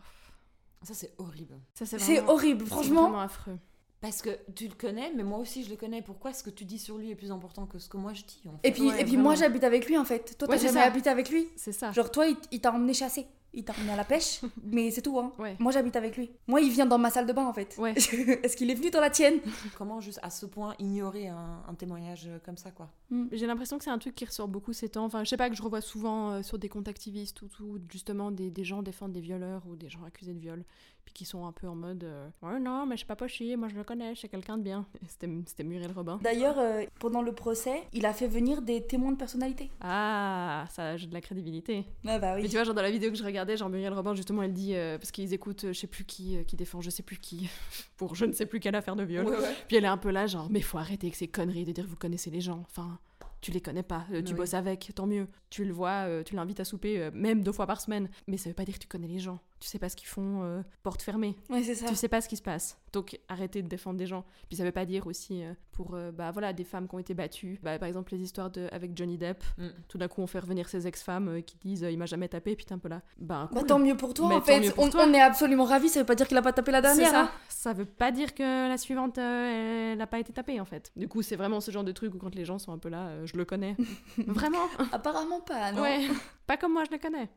Ça, 0.83 0.95
c'est 0.95 1.13
horrible. 1.19 1.59
c'est 1.75 2.21
horrible, 2.21 2.67
franchement. 2.67 3.03
vraiment 3.03 3.21
affreux. 3.21 3.59
Parce 4.01 4.21
que 4.21 4.31
tu 4.57 4.67
le 4.67 4.75
connais, 4.75 5.13
mais 5.15 5.23
moi 5.23 5.39
aussi 5.39 5.63
je 5.63 5.71
le 5.71 5.77
connais. 5.77 6.03
Pourquoi 6.03 6.33
ce 6.33 6.43
que 6.43 6.51
tu 6.51 6.65
dis 6.65 6.81
sur 6.81 6.99
lui 6.99 7.13
est 7.13 7.15
plus 7.15 7.31
important 7.31 7.67
que 7.67 7.79
ce 7.79 7.89
que 7.89 7.97
moi 7.97 8.13
je 8.13 8.25
dis 8.25 8.43
en 8.49 8.59
fait? 8.59 8.69
Et 8.69 8.73
puis, 8.73 8.89
et 8.89 9.05
puis 9.05 9.17
moi 9.17 9.37
j'habite 9.37 9.63
avec 9.63 9.87
lui 9.87 9.97
en 9.97 10.05
fait. 10.05 10.37
Toi 10.37 10.49
t'as 10.49 10.57
jamais 10.57 10.81
habité 10.81 11.09
avec 11.09 11.31
lui? 11.31 11.49
C'est 11.55 11.71
ça. 11.71 11.93
Genre 11.93 12.11
toi 12.11 12.27
il 12.51 12.61
t'a 12.61 12.73
emmené 12.73 12.95
chasser 12.95 13.29
il 13.55 13.65
t'a 13.65 13.73
remis 13.73 13.91
à 13.91 13.97
la 13.97 14.05
pêche, 14.05 14.41
mais 14.65 14.91
c'est 14.91 15.03
tout. 15.03 15.19
Hein. 15.19 15.33
Moi, 15.59 15.73
j'habite 15.73 15.97
avec 15.97 16.17
lui. 16.17 16.31
Moi, 16.47 16.61
il 16.61 16.71
vient 16.71 16.87
dans 16.87 16.99
ma 16.99 17.11
salle 17.11 17.27
de 17.27 17.33
bain, 17.33 17.47
en 17.47 17.53
fait. 17.53 17.75
Ouais. 17.79 17.93
Est-ce 18.43 18.57
qu'il 18.57 18.71
est 18.71 18.75
venu 18.75 18.91
dans 18.91 19.01
la 19.01 19.11
tienne? 19.11 19.41
Comment, 19.77 20.01
juste 20.01 20.21
à 20.23 20.31
ce 20.31 20.47
point, 20.47 20.75
ignorer 20.79 21.29
un, 21.29 21.75
témoignage 21.79 22.29
comme 22.45 22.57
ça, 22.57 22.71
quoi? 22.71 22.91
Hmm. 23.11 23.27
J'ai 23.33 23.47
l'impression 23.47 23.79
que 23.79 23.85
c'est 23.85 23.91
un 23.91 23.99
truc 23.99 24.15
qui 24.15 24.25
ressort 24.25 24.49
beaucoup 24.49 24.73
ces 24.73 24.89
temps. 24.89 25.05
Enfin, 25.05 25.25
je 25.25 25.29
sais 25.31 25.37
pas, 25.37 25.51
que 25.51 25.57
je 25.57 25.63
revois 25.63 25.81
souvent 25.81 26.31
euh, 26.31 26.43
sur 26.43 26.59
des 26.59 26.69
comptes 26.69 26.89
activistes 26.89 27.43
ou 27.43 27.49
tout, 27.49 27.81
justement, 27.91 28.31
des, 28.31 28.51
des, 28.51 28.65
gens 28.65 28.83
défendent 28.83 29.13
des 29.13 29.21
violeurs 29.21 29.63
ou 29.69 29.77
des 29.77 29.89
gens 29.89 30.05
accusés 30.05 30.35
de 30.35 30.39
viol, 30.39 30.65
puis 31.05 31.13
qui 31.13 31.25
sont 31.25 31.47
un 31.47 31.53
peu 31.53 31.67
en 31.69 31.75
mode 31.75 32.05
euh, 32.05 32.29
Ouais, 32.43 32.59
non, 32.59 32.87
mais 32.87 32.97
je 32.97 33.01
sais 33.01 33.07
pas 33.07 33.17
poché, 33.17 33.57
moi 33.57 33.69
je 33.69 33.75
le 33.75 33.85
connais, 33.85 34.15
c'est 34.15 34.29
quelqu'un 34.29 34.59
de 34.59 34.63
bien. 34.63 34.87
C'était 35.09 35.65
Muriel 35.65 35.93
Robin. 35.93 36.19
D'ailleurs, 36.23 36.59
euh, 36.59 36.85
pendant 37.01 37.23
le 37.23 37.33
procès, 37.33 37.83
il 37.93 38.07
a 38.07 38.13
fait 38.13 38.29
venir 38.29 38.63
des 38.63 38.83
témoins 38.83 39.13
de 39.13 39.17
personnalité. 39.17 39.71
Ah, 39.81 40.65
ça 40.71 40.97
j'ai 40.97 41.07
de 41.07 41.15
la 41.15 41.21
crédibilité. 41.21 41.85
Ah 42.07 42.19
bah 42.19 42.35
oui. 42.37 42.43
Mais 42.43 42.49
tu 42.49 42.57
vois, 42.57 42.65
genre 42.65 42.75
dans 42.75 42.83
la 42.83 42.91
vidéo 42.91 43.11
que 43.11 43.17
je 43.17 43.25
regardais, 43.25 43.57
genre 43.57 43.69
Muriel 43.69 43.93
Robin, 43.93 44.15
justement, 44.15 44.43
elle 44.43 44.53
dit, 44.53 44.75
euh, 44.75 44.99
parce 44.99 45.11
qu'ils 45.11 45.33
écoutent, 45.33 45.67
je 45.69 45.73
sais 45.73 45.87
plus 45.87 46.05
qui, 46.05 46.45
qui 46.47 46.57
défend, 46.57 46.81
je 46.81 46.91
sais 46.91 47.03
plus 47.03 47.19
qui, 47.19 47.49
pour 47.97 48.15
je 48.15 48.25
ne 48.25 48.33
sais 48.33 48.47
plus 48.47 48.61
quelle 48.61 48.77
affaire 48.77 48.97
de 48.97 49.05
viol. 49.05 49.27
Puis 49.69 49.77
elle 49.77 49.85
est 49.85 49.89
un 49.89 49.99
peu 49.99 50.11
là, 50.11 50.27
genre, 50.27 50.49
mais 50.51 50.61
faut 50.61 50.79
arrêter 50.79 51.07
avec 51.07 51.17
ces 51.17 51.29
conneries 51.29 51.65
de 51.65 51.73
dire 51.73 51.87
vous 51.87 51.97
connaissez 51.97 52.31
les 52.31 52.41
gens. 52.41 52.65
Enfin, 52.71 52.99
tu 53.41 53.51
les 53.51 53.61
connais 53.61 53.83
pas, 53.83 54.07
tu 54.25 54.35
bosses 54.35 54.55
avec, 54.55 54.93
tant 54.95 55.07
mieux. 55.07 55.27
Tu 55.51 55.65
le 55.65 55.73
vois, 55.73 56.07
tu 56.25 56.37
l'invites 56.37 56.61
à 56.61 56.65
souper, 56.65 57.11
même 57.13 57.43
deux 57.43 57.51
fois 57.51 57.67
par 57.67 57.81
semaine. 57.81 58.09
Mais 58.29 58.37
ça 58.37 58.49
veut 58.49 58.55
pas 58.55 58.65
dire 58.65 58.75
que 58.75 58.81
tu 58.81 58.87
connais 58.87 59.09
les 59.09 59.19
gens 59.19 59.41
tu 59.63 59.69
sais 59.69 59.79
pas 59.79 59.89
ce 59.89 59.95
qu'ils 59.95 60.09
font 60.09 60.43
euh, 60.43 60.61
porte 60.83 61.03
fermée. 61.03 61.37
Oui, 61.49 61.63
c'est 61.63 61.77
ça. 61.77 61.87
Tu 61.87 61.95
sais 61.95 62.09
pas 62.09 62.21
ce 62.21 62.29
qui 62.29 62.37
se 62.37 62.43
passe. 62.43 62.77
Donc 62.93 63.19
arrêtez 63.29 63.63
de 63.63 63.69
défendre 63.69 63.97
des 63.97 64.07
gens. 64.07 64.25
Puis 64.49 64.57
ça 64.57 64.65
veut 64.65 64.73
pas 64.73 64.85
dire 64.85 65.07
aussi 65.07 65.45
euh, 65.45 65.55
pour 65.71 65.95
euh, 65.95 66.11
bah 66.11 66.33
voilà 66.33 66.53
des 66.53 66.65
femmes 66.65 66.89
qui 66.89 66.97
ont 66.97 66.99
été 66.99 67.15
battues. 67.15 67.61
Bah, 67.63 67.79
par 67.79 67.87
exemple 67.87 68.13
les 68.13 68.23
histoires 68.23 68.51
de 68.51 68.67
avec 68.73 68.97
Johnny 68.97 69.19
Depp. 69.19 69.45
Mm. 69.59 69.69
Tout 69.87 69.99
d'un 69.99 70.09
coup 70.09 70.21
on 70.21 70.27
fait 70.27 70.41
revenir 70.41 70.69
ces 70.69 70.89
ex-femmes 70.89 71.43
qui 71.45 71.57
disent 71.59 71.87
il 71.89 71.97
m'a 71.97 72.07
jamais 72.07 72.27
tapé 72.27 72.57
putain 72.57 72.75
un 72.75 72.79
peu 72.79 72.89
là. 72.89 73.03
Bah, 73.19 73.49
bah 73.53 73.63
tant 73.63 73.79
mieux 73.79 73.97
pour 73.97 74.15
toi 74.15 74.35
en 74.35 74.41
fait. 74.41 74.75
On, 74.77 75.15
est 75.15 75.21
absolument 75.21 75.65
ravis. 75.65 75.89
Ça 75.89 76.01
veut 76.01 76.07
pas 76.07 76.17
dire 76.17 76.27
qu'il 76.27 76.37
a 76.37 76.43
pas 76.43 76.53
tapé 76.53 76.73
la 76.73 76.81
dernière. 76.81 77.11
Ça. 77.11 77.21
Hein. 77.23 77.31
ça 77.49 77.73
veut 77.73 77.85
pas 77.85 78.11
dire 78.11 78.35
que 78.35 78.69
la 78.69 78.77
suivante 78.79 79.17
elle 79.17 80.01
a 80.01 80.07
pas 80.09 80.19
été 80.19 80.33
tapée 80.33 80.61
en 80.61 80.65
fait. 80.65 80.91
Du 80.97 81.07
coup 81.07 81.23
c'est 81.23 81.37
vraiment 81.37 81.61
ce 81.61 81.71
genre 81.71 81.85
de 81.85 81.93
truc 81.93 82.13
où 82.15 82.19
quand 82.19 82.35
les 82.35 82.45
gens 82.45 82.59
sont 82.59 82.73
un 82.73 82.79
peu 82.79 82.89
là 82.89 83.25
je 83.27 83.37
le 83.37 83.45
connais. 83.45 83.77
vraiment. 84.27 84.67
Apparemment 84.91 85.41
pas 85.41 85.71
non. 85.71 85.83
Ouais. 85.83 86.09
Pas 86.49 86.57
comme 86.57 86.73
moi 86.73 86.83
je 86.85 86.91
le 86.91 86.99
connais. 86.99 87.29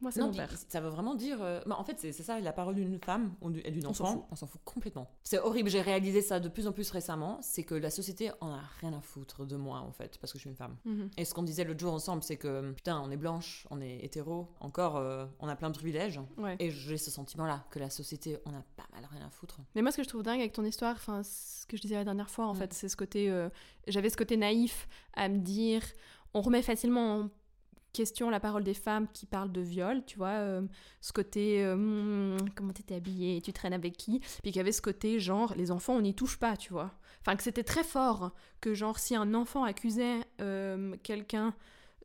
Moi, 0.00 0.10
c'est 0.10 0.20
mon 0.20 0.32
père. 0.32 0.50
Ça 0.68 0.80
veut 0.80 0.88
vraiment 0.88 1.14
dire. 1.14 1.38
Euh, 1.42 1.60
bah, 1.66 1.76
en 1.78 1.84
fait, 1.84 1.98
c'est 1.98 2.12
ça, 2.12 2.40
la 2.40 2.52
parole 2.52 2.74
d'une 2.74 2.98
femme 2.98 3.34
et 3.64 3.70
d'une 3.70 3.86
enfant. 3.86 4.26
On 4.30 4.36
s'en 4.36 4.46
fout. 4.46 4.60
complètement. 4.64 5.10
C'est 5.22 5.38
horrible. 5.38 5.70
J'ai 5.70 5.80
réalisé 5.80 6.22
ça 6.22 6.40
de 6.40 6.48
plus 6.48 6.66
en 6.66 6.72
plus 6.72 6.90
récemment. 6.90 7.38
C'est 7.42 7.64
que 7.64 7.74
la 7.74 7.90
société 7.90 8.30
en 8.40 8.52
a 8.52 8.60
rien 8.80 8.92
à 8.92 9.00
foutre 9.00 9.46
de 9.46 9.56
moi, 9.56 9.80
en 9.80 9.92
fait, 9.92 10.18
parce 10.20 10.32
que 10.32 10.38
je 10.38 10.42
suis 10.42 10.50
une 10.50 10.56
femme. 10.56 10.76
Mhm. 10.84 11.10
Et 11.16 11.24
ce 11.24 11.34
qu'on 11.34 11.42
disait 11.42 11.64
l'autre 11.64 11.80
jour 11.80 11.92
ensemble, 11.92 12.22
c'est 12.22 12.36
que 12.36 12.72
putain, 12.72 13.00
on 13.00 13.10
est 13.10 13.16
blanche, 13.16 13.66
on 13.70 13.80
est 13.80 14.04
hétéro, 14.04 14.48
encore, 14.60 14.96
euh, 14.96 15.26
on 15.40 15.48
a 15.48 15.56
plein 15.56 15.70
de 15.70 15.74
privilèges. 15.74 16.20
Et 16.58 16.70
j'ai 16.70 16.96
ce 16.96 17.10
sentiment-là, 17.10 17.64
que 17.70 17.78
la 17.78 17.90
société, 17.90 18.38
on 18.46 18.50
a 18.50 18.62
pas 18.76 18.86
mal 18.92 19.06
rien 19.10 19.26
à 19.26 19.30
foutre. 19.30 19.60
Mais 19.74 19.82
moi, 19.82 19.92
ce 19.92 19.98
que 19.98 20.02
je 20.02 20.08
trouve 20.08 20.22
dingue 20.22 20.40
avec 20.40 20.52
ton 20.52 20.64
histoire, 20.64 20.94
enfin, 20.96 21.22
ce 21.22 21.66
que 21.66 21.76
je 21.76 21.82
disais 21.82 21.96
la 21.96 22.04
dernière 22.04 22.30
fois, 22.30 22.46
en 22.46 22.54
mm. 22.54 22.56
fait, 22.56 22.72
c'est 22.72 22.88
ce 22.88 22.96
côté. 22.96 23.30
Euh, 23.30 23.48
j'avais 23.86 24.10
ce 24.10 24.16
côté 24.16 24.36
naïf 24.36 24.88
à 25.14 25.28
me 25.28 25.38
dire 25.38 25.82
on 26.34 26.40
remet 26.40 26.62
facilement 26.62 27.16
en 27.16 27.30
question 27.92 28.30
la 28.30 28.40
parole 28.40 28.64
des 28.64 28.74
femmes 28.74 29.06
qui 29.12 29.26
parlent 29.26 29.52
de 29.52 29.60
viol, 29.60 30.04
tu 30.06 30.16
vois, 30.16 30.28
euh, 30.28 30.62
ce 31.00 31.12
côté 31.12 31.64
euh, 31.64 31.76
hmm, 31.76 32.50
comment 32.54 32.72
t'étais 32.72 32.94
habillée, 32.94 33.40
tu 33.40 33.52
traînes 33.52 33.72
avec 33.72 33.96
qui, 33.96 34.20
puis 34.20 34.52
qu'il 34.52 34.56
y 34.56 34.60
avait 34.60 34.72
ce 34.72 34.82
côté 34.82 35.18
genre 35.18 35.54
les 35.56 35.70
enfants 35.70 35.94
on 35.94 36.02
n'y 36.02 36.14
touche 36.14 36.38
pas, 36.38 36.56
tu 36.56 36.72
vois. 36.72 36.92
Enfin 37.20 37.36
que 37.36 37.42
c'était 37.42 37.64
très 37.64 37.84
fort 37.84 38.32
que 38.60 38.74
genre 38.74 38.98
si 38.98 39.14
un 39.14 39.34
enfant 39.34 39.64
accusait 39.64 40.20
euh, 40.40 40.94
quelqu'un 41.02 41.54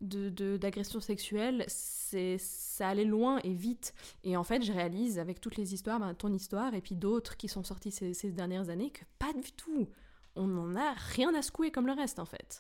de 0.01 0.57
d'agression 0.57 0.99
sexuelle, 0.99 1.63
c'est 1.67 2.37
ça 2.37 2.89
allait 2.89 3.05
loin 3.05 3.39
et 3.43 3.53
vite. 3.53 3.93
Et 4.23 4.35
en 4.35 4.43
fait, 4.43 4.61
je 4.61 4.73
réalise 4.73 5.19
avec 5.19 5.39
toutes 5.39 5.55
les 5.55 5.73
histoires, 5.73 5.99
ben, 5.99 6.13
ton 6.13 6.33
histoire 6.33 6.73
et 6.73 6.81
puis 6.81 6.95
d'autres 6.95 7.37
qui 7.37 7.47
sont 7.47 7.63
sorties 7.63 7.91
ces, 7.91 8.13
ces, 8.13 8.31
dernières 8.31 8.69
années 8.69 8.89
que 8.91 9.05
pas 9.19 9.31
du 9.33 9.51
tout. 9.53 9.87
On 10.35 10.47
n'en 10.47 10.75
a 10.75 10.93
rien 10.93 11.33
à 11.33 11.41
secouer 11.41 11.71
comme 11.71 11.87
le 11.87 11.93
reste 11.93 12.19
en 12.19 12.25
fait. 12.25 12.59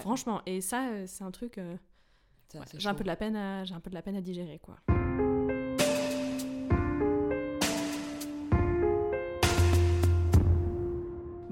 Franchement, 0.00 0.40
et 0.46 0.60
ça 0.62 1.06
c'est 1.06 1.22
un 1.22 1.30
truc 1.30 1.58
j'ai 2.76 2.88
un 2.88 2.94
peu 2.94 3.04
de 3.04 3.08
la 3.08 3.16
peine 3.16 3.36
à, 3.36 3.64
j'ai 3.64 3.74
un 3.74 3.80
peu 3.80 3.90
de 3.90 3.94
la 3.94 4.02
peine 4.02 4.16
à 4.16 4.20
digérer 4.20 4.58
quoi. 4.58 4.76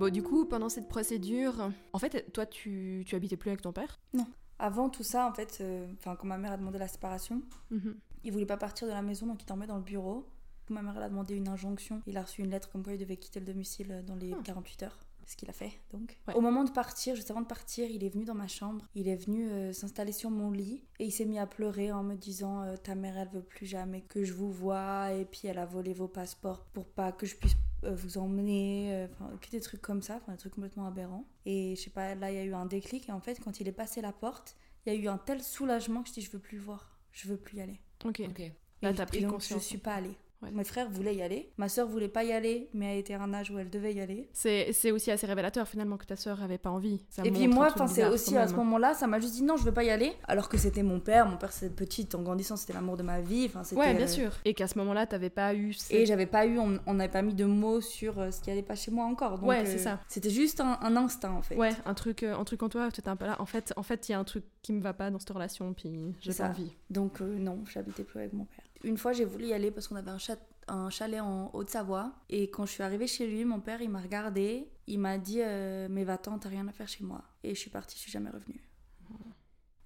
Bon, 0.01 0.11
du 0.11 0.23
coup, 0.23 0.47
pendant 0.47 0.71
cette 0.71 0.89
procédure, 0.89 1.71
en 1.93 1.99
fait, 1.99 2.33
toi, 2.33 2.47
tu, 2.47 3.05
tu 3.07 3.15
habitais 3.17 3.37
plus 3.37 3.51
avec 3.51 3.61
ton 3.61 3.71
père? 3.71 4.01
Non. 4.15 4.27
Avant 4.59 4.89
tout 4.89 5.03
ça, 5.03 5.27
en 5.27 5.35
fait, 5.35 5.59
euh, 5.61 5.87
enfin, 5.99 6.17
quand 6.17 6.27
ma 6.27 6.39
mère 6.39 6.53
a 6.53 6.57
demandé 6.57 6.79
la 6.79 6.89
séparation, 6.89 7.43
mhm. 7.71 7.97
il 8.25 8.33
voulait 8.33 8.47
pas 8.47 8.57
partir 8.57 8.89
de 8.89 8.95
la 8.95 9.03
maison, 9.03 9.27
donc 9.27 9.43
il 9.43 9.45
dormait 9.45 9.67
dans 9.67 9.77
le 9.77 9.83
bureau. 9.83 10.27
Ma 10.71 10.81
mère 10.81 10.95
elle 10.97 11.03
a 11.03 11.09
demandé 11.11 11.35
une 11.35 11.49
injonction. 11.49 12.01
Il 12.07 12.17
a 12.17 12.23
reçu 12.23 12.41
une 12.41 12.51
lettre 12.51 12.71
comme 12.71 12.83
quoi 12.83 12.95
il 12.95 12.99
devait 12.99 13.19
quitter 13.19 13.41
le 13.41 13.47
domicile 13.47 14.03
dans 14.07 14.15
les 14.15 14.35
48 14.43 14.83
ah. 14.83 14.87
heures 14.87 14.99
ce 15.31 15.37
qu'il 15.37 15.49
a 15.49 15.53
fait 15.53 15.81
donc. 15.93 16.19
Au 16.35 16.41
moment 16.41 16.65
de 16.65 16.73
partir, 16.73 17.15
juste 17.15 17.31
avant 17.31 17.41
de 17.41 17.47
partir, 17.47 17.89
il 17.89 18.03
est 18.03 18.09
venu 18.09 18.25
dans 18.25 18.35
ma 18.35 18.49
chambre, 18.49 18.85
il 18.97 19.07
est 19.07 19.17
venu 19.17 19.49
euh, 19.49 19.73
s'installer 19.73 20.11
sur 20.11 20.29
mon 20.29 20.51
lit 20.51 20.83
et 20.99 21.05
il 21.05 21.13
s'est 21.13 21.25
mis 21.25 21.39
à 21.39 21.47
pleurer 21.47 21.93
en 21.93 22.03
me 22.03 22.17
disant 22.17 22.63
euh, 22.63 22.77
ta 22.77 22.97
mère 22.97 23.17
elle 23.17 23.29
veut 23.29 23.43
plus 23.43 23.67
jamais 23.67 24.01
que 24.01 24.25
je 24.25 24.33
vous 24.33 24.51
voie 24.51 25.13
et 25.13 25.25
puis 25.25 25.43
elle 25.45 25.59
a 25.59 25.67
volé 25.67 25.95
vos 25.95 26.09
passeports 26.09 26.65
pour 26.73 26.87
pas 26.87 27.13
que 27.13 27.27
je 27.27 27.37
puisse 27.37 27.55
euh, 27.85 27.95
vous 27.95 28.19
emmener, 28.19 29.07
enfin 29.13 29.31
que 29.41 29.51
des 29.51 29.61
trucs 29.61 29.81
comme 29.81 30.03
ça, 30.03 30.17
enfin 30.17 30.33
des 30.33 30.39
trucs 30.39 30.55
complètement 30.55 30.87
aberrants. 30.87 31.29
Et 31.47 31.77
je 31.77 31.83
sais 31.83 31.91
pas, 31.91 32.17
là 32.17 32.33
il 32.33 32.37
y 32.37 32.41
a 32.41 32.45
eu 32.45 32.55
un 32.55 32.67
déclic 32.67 33.09
et 33.09 33.13
en 33.13 33.21
fait 33.21 33.39
quand 33.39 33.61
il 33.61 33.69
est 33.69 33.73
passé 33.73 34.01
la 34.01 34.13
porte, 34.13 34.57
il 34.85 34.93
y 34.93 34.97
a 34.97 34.99
eu 34.99 35.07
un 35.07 35.19
tel 35.19 35.41
soulagement 35.41 36.03
que 36.03 36.09
je 36.09 36.15
dis 36.15 36.23
je 36.23 36.31
veux 36.33 36.41
plus 36.41 36.59
le 36.59 36.65
voir, 36.65 36.99
je 37.13 37.29
veux 37.29 37.37
plus 37.37 37.59
y 37.59 37.61
aller. 37.61 37.81
Ok. 38.05 38.21
Ok. 38.29 38.53
Là 38.83 38.93
t'as 38.93 39.07
pris 39.07 39.19
et 39.19 39.23
donc, 39.23 39.35
conscience. 39.35 39.63
Je 39.63 39.69
suis 39.69 39.79
pas 39.79 39.95
allée. 39.95 40.17
Ouais. 40.43 40.51
Mes 40.53 40.65
frères 40.65 40.89
voulaient 40.89 41.15
y 41.15 41.23
aller, 41.23 41.53
ma 41.59 41.69
soeur 41.69 41.87
voulait 41.87 42.09
pas 42.09 42.25
y 42.25 42.33
aller, 42.33 42.71
mais 42.73 42.95
elle 42.95 42.99
était 43.01 43.13
à 43.13 43.23
un 43.23 43.35
âge 43.35 43.51
où 43.51 43.59
elle 43.59 43.69
devait 43.69 43.93
y 43.93 44.01
aller. 44.01 44.29
C'est 44.33 44.91
aussi 44.91 45.11
assez 45.11 45.27
révélateur 45.27 45.69
finalement 45.69 45.99
que 45.99 46.07
ta 46.07 46.17
sœur 46.17 46.43
avait 46.43 46.59
pas 46.59 46.71
envie. 46.71 47.03
Ça 47.11 47.23
et 47.25 47.31
puis 47.31 47.47
moi, 47.47 47.69
c'est 47.89 48.07
aussi 48.07 48.37
à 48.37 48.49
ce 48.49 48.55
moment-là, 48.55 48.95
ça 48.95 49.07
m'a 49.07 49.21
juste 49.21 49.35
dit 49.35 49.43
non, 49.43 49.57
je 49.57 49.65
veux 49.65 49.73
pas 49.73 49.85
y 49.85 49.91
aller, 49.91 50.13
alors 50.27 50.49
que 50.49 50.57
c'était 50.57 50.83
mon 50.83 51.01
père, 51.01 51.27
mon 51.27 51.37
père 51.37 51.53
c'est 51.53 51.75
petite, 51.75 52.15
en 52.15 52.23
grandissant 52.23 52.57
c'était 52.57 52.73
l'amour 52.73 52.97
de 52.97 53.03
ma 53.03 53.21
vie, 53.21 53.47
enfin 53.47 53.65
c'était. 53.65 53.81
Ouais, 53.81 53.95
bien 53.95 54.07
euh, 54.07 54.09
sûr. 54.09 54.33
Et 54.45 54.55
qu'à 54.55 54.67
ce 54.67 54.79
moment-là, 54.79 55.07
t'avais 55.07 55.31
pas 55.31 55.55
eu. 55.55 55.71
Et 55.71 55.73
cette- 55.75 56.07
j'avais 56.07 56.27
pas 56.27 56.47
eu, 56.47 56.59
on 56.59 56.95
n'avait 56.95 57.13
pas 57.13 57.23
mis 57.23 57.35
de 57.35 57.45
mots 57.45 57.81
sur 57.81 58.19
euh, 58.19 58.31
ce 58.31 58.41
qui 58.41 58.51
allait 58.51 58.63
pas 58.63 58.75
chez 58.77 58.91
moi 58.91 59.05
encore. 59.05 59.39
Donc, 59.39 59.49
Ouais, 59.49 59.61
euh, 59.61 59.67
c'est 59.67 59.79
ça. 59.79 60.01
C'était 60.09 60.31
juste 60.31 60.61
un, 60.61 60.79
un 60.81 60.97
instinct 60.97 61.33
en 61.33 61.43
fait. 61.43 61.57
Ouais, 61.57 61.73
un 61.85 61.95
truc, 61.95 62.23
un 62.23 62.45
truc 62.45 62.63
en 62.63 62.69
toi, 62.69 62.89
c'était 62.95 63.09
un 63.09 63.17
peu 63.17 63.27
là. 63.27 63.37
En 63.41 63.47
fait, 63.47 63.73
en 63.77 63.83
fait, 63.83 64.09
il 64.09 64.13
y 64.13 64.15
a 64.15 64.19
un 64.19 64.25
truc 64.25 64.45
qui 64.63 64.73
me 64.73 64.81
va 64.81 64.95
pas 64.95 65.11
dans 65.11 65.19
cette 65.19 65.31
relation, 65.31 65.73
puis 65.75 66.15
j'ai 66.21 66.33
pas 66.33 66.49
envie. 66.49 66.73
Donc 66.89 67.21
euh, 67.21 67.39
non, 67.39 67.63
j'habitais 67.71 68.05
plus 68.05 68.21
avec 68.21 68.33
mon 68.33 68.45
père. 68.45 68.65
Une 68.83 68.97
fois, 68.97 69.13
j'ai 69.13 69.25
voulu 69.25 69.47
y 69.47 69.53
aller 69.53 69.71
parce 69.71 69.89
qu'on 69.89 69.97
avait 69.97 70.11
un, 70.11 70.19
chat- 70.19 70.39
un 70.69 70.89
chalet 70.91 71.21
en 71.21 71.51
Haute-Savoie. 71.53 72.13
Et 72.29 72.51
quand 72.51 72.65
je 72.67 72.73
suis 72.73 72.83
arrivée 72.83 73.07
chez 73.07 73.27
lui, 73.27 73.45
mon 73.45 73.61
père, 73.61 73.83
il 73.83 73.91
m'a 73.91 74.01
regardé. 74.01 74.69
Il 74.87 74.99
m'a 74.99 75.19
dit 75.19 75.41
euh, 75.43 75.87
Mais 75.91 76.05
va-t'en, 76.05 76.39
t'as 76.39 76.49
rien 76.49 76.67
à 76.69 76.73
faire 76.73 76.89
chez 76.89 77.05
moi. 77.05 77.23
Et 77.43 77.55
je 77.55 77.61
suis 77.61 77.71
partie, 77.71 77.97
je 77.97 78.03
suis 78.03 78.13
jamais 78.13 78.31
revenue. 78.31 78.63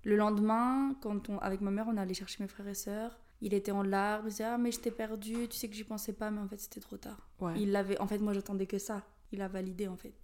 Le 0.04 0.16
lendemain, 0.16 0.94
quand 1.00 1.30
on, 1.30 1.38
avec 1.38 1.60
ma 1.62 1.70
mère, 1.70 1.86
on 1.88 1.96
allait 1.96 2.12
chercher 2.14 2.42
mes 2.42 2.48
frères 2.48 2.68
et 2.68 2.74
sœurs. 2.74 3.18
Il 3.40 3.54
était 3.54 3.72
en 3.72 3.82
larmes, 3.82 4.26
il 4.26 4.30
disait 4.30 4.44
Ah, 4.44 4.58
mais 4.58 4.70
je 4.70 4.78
t'ai 4.80 4.90
perdu, 4.90 5.48
tu 5.48 5.56
sais 5.56 5.68
que 5.68 5.74
j'y 5.74 5.84
pensais 5.84 6.12
pas, 6.12 6.30
mais 6.30 6.40
en 6.40 6.48
fait, 6.48 6.58
c'était 6.60 6.80
trop 6.80 6.96
tard. 6.98 7.28
Ouais. 7.40 7.54
Il 7.58 7.72
l'avait. 7.72 7.98
En 8.00 8.06
fait, 8.06 8.18
moi, 8.18 8.32
j'attendais 8.32 8.66
que 8.66 8.78
ça. 8.78 9.02
Il 9.32 9.40
a 9.40 9.48
validé, 9.48 9.88
en 9.88 9.96
fait. 9.96 10.14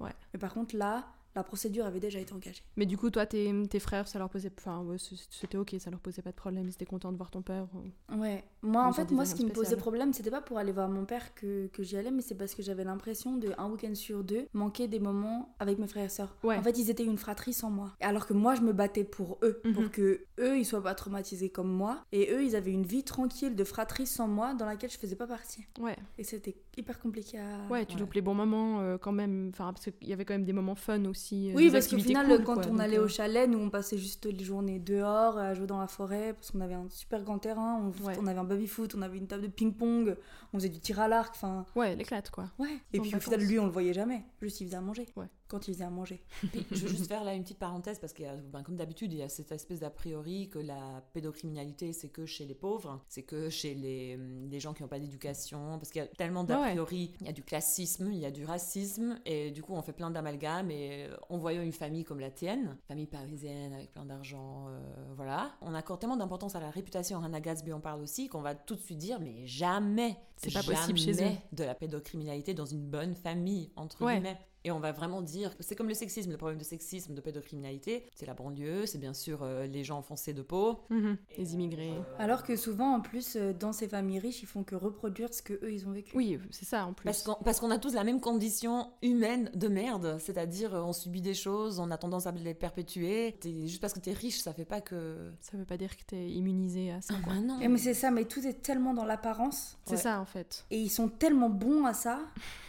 Ouais. 0.00 0.12
Mais 0.32 0.38
par 0.38 0.52
contre, 0.52 0.76
là, 0.76 1.06
la 1.34 1.42
procédure 1.42 1.86
avait 1.86 2.00
déjà 2.00 2.18
été 2.18 2.32
engagée. 2.32 2.62
Mais 2.76 2.86
du 2.86 2.96
coup, 2.98 3.10
toi, 3.10 3.26
tes, 3.26 3.52
tes 3.68 3.78
frères, 3.78 4.06
ça 4.08 4.18
leur 4.18 4.28
posait. 4.28 4.50
Enfin, 4.58 4.80
ouais, 4.82 4.96
c'était 4.98 5.56
ok, 5.58 5.74
ça 5.78 5.90
leur 5.90 6.00
posait 6.00 6.22
pas 6.22 6.30
de 6.30 6.36
problème. 6.36 6.66
Ils 6.68 6.72
étaient 6.72 6.84
contents 6.86 7.12
de 7.12 7.16
voir 7.16 7.30
ton 7.30 7.42
père. 7.42 7.66
ou- 7.74 8.16
Ouais, 8.18 8.44
moi 8.62 8.86
en 8.86 8.92
fait, 8.92 9.10
moi 9.10 9.24
ce 9.24 9.34
qui 9.34 9.44
me 9.44 9.50
posait 9.50 9.76
problème, 9.76 10.12
c'était 10.12 10.30
pas 10.30 10.40
pour 10.42 10.58
aller 10.58 10.72
voir 10.72 10.88
mon 10.88 11.04
père 11.04 11.34
que, 11.34 11.66
que 11.68 11.82
j'y 11.82 11.96
allais, 11.96 12.10
mais 12.10 12.22
c'est 12.22 12.34
parce 12.34 12.54
que 12.54 12.62
j'avais 12.62 12.84
l'impression 12.84 13.36
de 13.36 13.52
un 13.58 13.68
week-end 13.70 13.94
sur 13.94 14.22
deux 14.22 14.46
manquer 14.52 14.88
des 14.88 15.00
moments 15.00 15.54
avec 15.58 15.78
mes 15.78 15.86
frères 15.86 16.04
et 16.04 16.08
sœurs. 16.08 16.36
Ouais. 16.42 16.56
En 16.56 16.62
fait, 16.62 16.78
ils 16.78 16.90
étaient 16.90 17.04
une 17.04 17.18
fratrie 17.18 17.52
sans 17.52 17.70
moi. 17.70 17.92
Alors 18.00 18.26
que 18.26 18.34
moi, 18.34 18.54
je 18.54 18.60
me 18.60 18.72
battais 18.72 19.04
pour 19.04 19.38
eux, 19.42 19.60
Mhm. 19.64 19.72
pour 19.72 19.90
que 19.90 20.24
eux, 20.38 20.58
ils 20.58 20.64
soient 20.66 20.82
pas 20.82 20.94
traumatisés 20.94 21.48
comme 21.50 21.70
moi, 21.72 22.04
et 22.12 22.30
eux, 22.32 22.44
ils 22.44 22.54
avaient 22.56 22.72
une 22.72 22.84
vie 22.86 23.04
tranquille 23.04 23.56
de 23.56 23.64
fratrie 23.64 24.06
sans 24.06 24.28
moi, 24.28 24.54
dans 24.54 24.66
laquelle 24.66 24.90
je 24.90 24.98
faisais 24.98 25.16
pas 25.16 25.26
partie. 25.26 25.66
Ouais, 25.80 25.96
Et 26.18 26.24
c'était 26.24 26.56
hyper 26.76 27.00
compliqué 27.00 27.38
à. 27.38 27.66
ouais, 27.70 27.86
tu 27.86 27.94
ouais. 27.94 28.00
loupes 28.00 28.12
les 28.14 28.20
bons 28.22 28.34
moments 28.34 28.80
euh, 28.80 28.98
quand 28.98 29.12
même. 29.12 29.48
Enfin, 29.52 29.72
parce 29.72 29.84
qu'il 29.86 30.08
y 30.08 30.12
avait 30.12 30.24
quand 30.24 30.34
même 30.34 30.44
des 30.44 30.52
moments 30.52 30.74
fun 30.74 31.04
aussi. 31.06 31.21
Euh, 31.32 31.52
Oui, 31.54 31.70
parce 31.70 31.86
qu'au 31.88 31.98
final, 31.98 32.26
cool, 32.26 32.44
quand 32.44 32.54
quoi, 32.54 32.64
on 32.70 32.78
allait 32.78 32.98
euh, 32.98 33.04
au 33.04 33.08
chalet, 33.08 33.48
nous 33.48 33.58
on 33.58 33.70
passait 33.70 33.98
juste 33.98 34.26
les 34.26 34.44
journées 34.44 34.78
dehors 34.78 35.38
à 35.38 35.54
jouer 35.54 35.66
dans 35.66 35.78
la 35.80 35.86
forêt 35.86 36.32
parce 36.34 36.50
qu'on 36.50 36.60
avait 36.60 36.74
un 36.74 36.88
super 36.90 37.22
grand 37.22 37.38
terrain, 37.38 37.80
on, 37.80 38.04
Ouais. 38.06 38.16
on 38.20 38.26
avait 38.26 38.38
un 38.38 38.44
baby 38.44 38.66
foot, 38.66 38.94
on 38.96 39.02
avait 39.02 39.18
une 39.18 39.26
table 39.26 39.42
de 39.42 39.48
ping-pong, 39.48 40.16
on 40.52 40.58
faisait 40.58 40.68
du 40.68 40.80
tir 40.80 40.98
à 41.00 41.08
l'arc, 41.08 41.34
enfin 41.36 41.64
Ouais, 41.76 41.94
l'éclate, 41.94 42.30
quoi. 42.30 42.50
Ouais. 42.58 42.78
Et 42.92 43.00
puis 43.00 43.14
au 43.14 43.20
final, 43.20 43.40
lui, 43.40 43.58
on 43.58 43.66
le 43.66 43.72
voyait 43.72 43.92
jamais. 43.92 44.22
Juste, 44.40 44.60
il 44.60 44.66
faisait 44.66 44.76
à 44.76 44.80
manger. 44.80 45.06
Ouais. 45.16 45.26
Quand 45.52 45.68
il 45.68 45.74
faisait 45.74 45.84
à 45.84 45.90
manger. 45.90 46.22
Puis, 46.50 46.66
je 46.70 46.76
veux 46.76 46.88
juste 46.88 47.06
faire 47.08 47.24
là 47.24 47.34
une 47.34 47.42
petite 47.42 47.58
parenthèse 47.58 47.98
parce 47.98 48.14
que, 48.14 48.22
ben, 48.50 48.62
comme 48.62 48.76
d'habitude, 48.76 49.12
il 49.12 49.18
y 49.18 49.22
a 49.22 49.28
cette 49.28 49.52
espèce 49.52 49.80
d'a 49.80 49.90
priori 49.90 50.48
que 50.48 50.58
la 50.58 51.04
pédocriminalité 51.12 51.92
c'est 51.92 52.08
que 52.08 52.24
chez 52.24 52.46
les 52.46 52.54
pauvres, 52.54 53.02
c'est 53.08 53.22
que 53.22 53.50
chez 53.50 53.74
les, 53.74 54.16
les 54.16 54.60
gens 54.60 54.72
qui 54.72 54.82
n'ont 54.82 54.88
pas 54.88 54.98
d'éducation, 54.98 55.78
parce 55.78 55.90
qu'il 55.90 56.00
y 56.00 56.04
a 56.04 56.08
tellement 56.08 56.42
d'a 56.44 56.58
ouais. 56.58 56.70
priori, 56.70 57.12
il 57.20 57.26
y 57.26 57.28
a 57.28 57.32
du 57.32 57.42
classisme, 57.42 58.10
il 58.12 58.18
y 58.18 58.24
a 58.24 58.30
du 58.30 58.44
racisme, 58.46 59.18
et 59.26 59.50
du 59.50 59.62
coup 59.62 59.74
on 59.74 59.82
fait 59.82 59.92
plein 59.92 60.10
d'amalgames. 60.10 60.70
Et 60.70 61.06
euh, 61.10 61.16
en 61.28 61.36
voyant 61.36 61.60
une 61.62 61.72
famille 61.72 62.04
comme 62.04 62.20
la 62.20 62.30
tienne, 62.30 62.78
famille 62.88 63.06
parisienne 63.06 63.74
avec 63.74 63.92
plein 63.92 64.06
d'argent, 64.06 64.68
euh, 64.68 64.80
voilà, 65.16 65.52
on 65.60 65.74
accorde 65.74 66.00
tellement 66.00 66.16
d'importance 66.16 66.54
à 66.54 66.60
la 66.60 66.70
réputation. 66.70 67.22
Hannah 67.22 67.40
Gatsby 67.40 67.72
en 67.74 67.80
parle 67.80 68.00
aussi 68.00 68.28
qu'on 68.28 68.40
va 68.40 68.54
tout 68.54 68.74
de 68.76 68.80
suite 68.80 68.98
dire, 68.98 69.20
mais 69.20 69.46
jamais, 69.46 70.16
C'est 70.36 70.52
pas 70.52 70.62
possible 70.62 70.98
chez 70.98 71.22
eux. 71.22 71.30
de 71.52 71.64
la 71.64 71.74
pédocriminalité 71.74 72.54
dans 72.54 72.64
une 72.66 72.86
bonne 72.86 73.14
famille 73.14 73.70
entre 73.76 74.02
Ouais. 74.02 74.14
guillemets. 74.14 74.38
Et 74.64 74.70
on 74.70 74.78
va 74.80 74.92
vraiment 74.92 75.22
dire, 75.22 75.54
c'est 75.60 75.74
comme 75.74 75.88
le 75.88 75.94
sexisme, 75.94 76.30
le 76.30 76.36
problème 76.36 76.58
de 76.58 76.64
sexisme, 76.64 77.14
de 77.14 77.20
pédocriminalité, 77.20 78.04
c'est 78.14 78.26
la 78.26 78.34
banlieue, 78.34 78.86
c'est 78.86 78.98
bien 78.98 79.14
sûr 79.14 79.40
euh, 79.42 79.66
les 79.66 79.82
gens 79.84 80.02
foncés 80.02 80.32
de 80.32 80.42
peau. 80.42 80.80
Mhm. 80.90 81.16
Les 81.38 81.54
immigrés. 81.54 81.92
Alors 82.18 82.42
que 82.44 82.54
souvent, 82.56 82.94
en 82.94 83.00
plus, 83.00 83.36
euh, 83.36 83.52
dans 83.52 83.72
ces 83.72 83.88
familles 83.88 84.20
riches, 84.20 84.42
ils 84.42 84.46
font 84.46 84.62
que 84.62 84.74
reproduire 84.76 85.32
ce 85.34 85.42
que 85.42 85.54
eux 85.54 85.72
ils 85.72 85.86
ont 85.86 85.90
vécu. 85.90 86.16
Oui, 86.16 86.38
c'est 86.50 86.64
ça 86.64 86.86
en 86.86 86.92
plus. 86.92 87.10
Parce 87.44 87.60
qu'on 87.60 87.70
a 87.70 87.78
tous 87.78 87.94
la 87.94 88.04
même 88.04 88.20
condition 88.20 88.90
humaine 89.02 89.50
de 89.54 89.68
merde, 89.68 90.16
c'est-à-dire 90.20 90.74
euh, 90.74 90.82
on 90.82 90.92
subit 90.92 91.20
des 91.22 91.34
choses, 91.34 91.80
on 91.80 91.90
a 91.90 91.98
tendance 91.98 92.26
à 92.26 92.32
les 92.32 92.54
perpétuer. 92.54 93.36
Juste 93.44 93.80
parce 93.80 93.92
que 93.92 94.00
t'es 94.00 94.12
riche, 94.12 94.38
ça 94.38 94.52
fait 94.52 94.64
pas 94.64 94.80
que... 94.80 95.32
Ça 95.40 95.56
veut 95.56 95.64
pas 95.64 95.76
dire 95.76 95.96
que 95.96 96.02
t'es 96.04 96.28
immunisé 96.30 96.92
à 96.92 97.00
ça. 97.00 97.14
Ah 97.16 97.26
bah 97.26 97.40
non. 97.40 97.60
Et 97.60 97.68
mais 97.68 97.78
c'est 97.78 97.94
ça, 97.94 98.10
mais 98.10 98.24
tout 98.26 98.46
est 98.46 98.62
tellement 98.62 98.94
dans 98.94 99.04
l'apparence. 99.04 99.76
C'est 99.86 99.92
Ouais. 99.94 99.96
ça 100.00 100.20
en 100.20 100.24
fait. 100.24 100.64
Et 100.70 100.78
ils 100.78 100.88
sont 100.90 101.08
tellement 101.08 101.50
bons 101.50 101.84
à 101.84 101.94
ça 101.94 102.20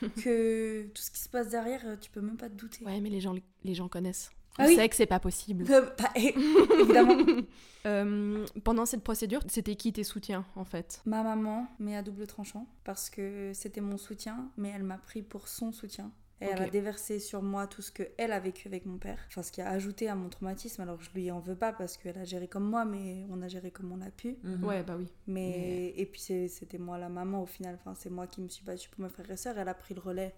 que 0.23 0.83
tout 0.87 1.01
ce 1.01 1.11
qui 1.11 1.19
se 1.19 1.29
passe 1.29 1.49
derrière, 1.49 1.81
euh, 1.82 1.82
tu 1.99 2.09
peux 2.11 2.21
même 2.21 2.37
pas 2.37 2.49
te 2.49 2.55
douter. 2.55 2.85
Ouais, 2.85 2.99
mais 3.01 3.09
les 3.09 3.21
gens, 3.21 3.35
les 3.63 3.73
gens 3.75 3.87
connaissent. 3.87 4.31
Ah 4.57 4.63
On 4.63 4.67
oui. 4.67 4.75
sait 4.75 4.87
que 4.87 4.95
c'est 4.95 5.05
pas 5.07 5.19
possible. 5.19 5.65
Euh, 5.69 5.89
bah, 5.97 6.09
eh, 6.15 6.33
évidemment. 6.79 7.17
Euh, 7.85 8.45
pendant 8.63 8.85
cette 8.85 9.03
procédure, 9.03 9.41
c'était 9.49 9.75
qui 9.75 9.91
tes 9.91 10.05
soutiens 10.05 10.45
en 10.55 10.63
fait? 10.63 11.01
Ma 11.05 11.21
maman, 11.21 11.67
mais 11.79 11.97
à 11.97 12.01
double 12.01 12.27
tranchant, 12.27 12.65
parce 12.85 13.09
que 13.09 13.51
c'était 13.53 13.81
mon 13.81 13.97
soutien, 13.97 14.49
mais 14.55 14.69
elle 14.69 14.83
m'a 14.83 14.97
pris 14.97 15.21
pour 15.21 15.49
son 15.49 15.73
soutien. 15.73 16.09
Et 16.39 16.45
elle 16.45 16.61
a 16.61 16.69
déversé 16.69 17.19
sur 17.19 17.41
moi 17.41 17.67
tout 17.67 17.81
ce 17.81 17.91
qu'elle 17.91 18.31
a 18.31 18.39
vécu 18.39 18.67
avec 18.67 18.85
mon 18.85 18.97
père. 18.97 19.19
Enfin, 19.27 19.43
ce 19.43 19.51
qui 19.51 19.61
a 19.61 19.69
ajouté 19.69 20.07
à 20.09 20.15
mon 20.15 20.29
traumatisme. 20.29 20.81
Alors, 20.81 21.01
je 21.01 21.09
lui 21.13 21.29
en 21.31 21.39
veux 21.39 21.55
pas 21.55 21.71
parce 21.71 21.97
qu'elle 21.97 22.17
a 22.17 22.25
géré 22.25 22.47
comme 22.47 22.69
moi, 22.69 22.85
mais 22.85 23.25
on 23.29 23.41
a 23.41 23.47
géré 23.47 23.71
comme 23.71 23.91
on 23.91 24.01
a 24.01 24.11
pu. 24.11 24.37
Mhm. 24.43 24.63
Ouais, 24.63 24.83
bah 24.83 24.95
oui. 24.97 25.07
Mais... 25.27 25.93
Et 25.95 26.05
puis, 26.05 26.21
c'était 26.21 26.77
moi 26.77 26.97
la 26.97 27.07
maman 27.09 27.43
au 27.43 27.45
final. 27.45 27.75
Enfin, 27.79 27.95
c'est 27.97 28.09
moi 28.09 28.27
qui 28.27 28.41
me 28.41 28.49
suis 28.49 28.63
battue 28.63 28.89
pour 28.89 29.01
mes 29.03 29.09
frères 29.09 29.29
et 29.29 29.37
sœurs. 29.37 29.57
Elle 29.57 29.69
a 29.69 29.73
pris 29.73 29.93
le 29.93 30.01
relais 30.01 30.33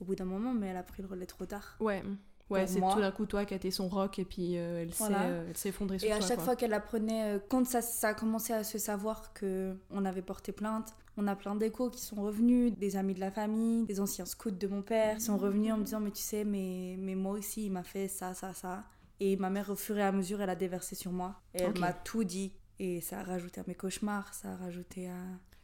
au 0.00 0.04
bout 0.04 0.14
d'un 0.14 0.24
moment, 0.24 0.52
mais 0.52 0.68
elle 0.68 0.76
a 0.76 0.82
pris 0.82 1.02
le 1.02 1.08
relais 1.08 1.26
trop 1.26 1.46
tard. 1.46 1.76
Ouais. 1.80 2.02
Ouais, 2.50 2.66
c'est 2.66 2.80
tout 2.80 3.00
d'un 3.00 3.12
coup 3.12 3.24
toi 3.24 3.46
qui 3.46 3.54
as 3.54 3.56
été 3.56 3.70
son 3.70 3.88
rock 3.88 4.18
et 4.18 4.26
puis 4.26 4.58
euh, 4.58 4.82
elle 4.82 4.92
s'est 4.92 5.04
Voilà. 5.04 5.22
euh, 5.22 5.46
elle 5.48 5.56
s'est 5.56 5.70
effondrée 5.70 5.98
sur 5.98 6.06
Et 6.08 6.12
à 6.12 6.18
toi. 6.18 6.26
chaque 6.26 6.36
quoi. 6.36 6.44
fois 6.44 6.56
qu'elle 6.56 6.74
apprenait, 6.74 7.36
euh, 7.36 7.38
quand 7.48 7.66
ça, 7.66 7.80
ça 7.80 8.08
a 8.08 8.14
commencé 8.14 8.52
à 8.52 8.62
se 8.62 8.76
savoir 8.76 9.32
que 9.32 9.74
on 9.90 10.04
avait 10.04 10.20
porté 10.20 10.52
plainte, 10.52 10.92
on 11.16 11.26
a 11.28 11.34
plein 11.36 11.54
d'échos 11.54 11.88
qui 11.88 12.02
sont 12.02 12.16
revenus, 12.16 12.74
des 12.76 12.96
amis 12.96 13.14
de 13.14 13.20
la 13.20 13.30
famille, 13.30 13.84
des 13.86 14.00
anciens 14.00 14.26
scouts 14.26 14.50
de 14.50 14.66
mon 14.66 14.82
père, 14.82 15.16
qui 15.16 15.22
sont 15.22 15.38
revenus 15.38 15.72
en 15.72 15.78
me 15.78 15.84
disant 15.84 16.00
mais 16.00 16.10
tu 16.10 16.20
sais 16.20 16.44
mais, 16.44 16.96
mais 16.98 17.14
moi 17.14 17.32
aussi 17.32 17.64
il 17.66 17.70
m'a 17.72 17.84
fait 17.84 18.08
ça 18.08 18.34
ça 18.34 18.52
ça. 18.52 18.84
Et 19.18 19.36
ma 19.36 19.48
mère 19.48 19.70
au 19.70 19.76
fur 19.76 19.96
et 19.96 20.02
à 20.02 20.12
mesure 20.12 20.42
elle 20.42 20.50
a 20.50 20.56
déversé 20.56 20.94
sur 20.94 21.12
moi 21.12 21.40
et 21.54 21.62
elle 21.62 21.78
m'a 21.78 21.92
tout 21.94 22.24
dit 22.24 22.52
et 22.84 23.00
ça 23.00 23.20
a 23.20 23.22
rajouté 23.22 23.60
à 23.60 23.64
mes 23.66 23.74
cauchemars, 23.74 24.34
ça 24.34 24.52
a 24.52 24.56
rajouté 24.56 25.08
à 25.08 25.16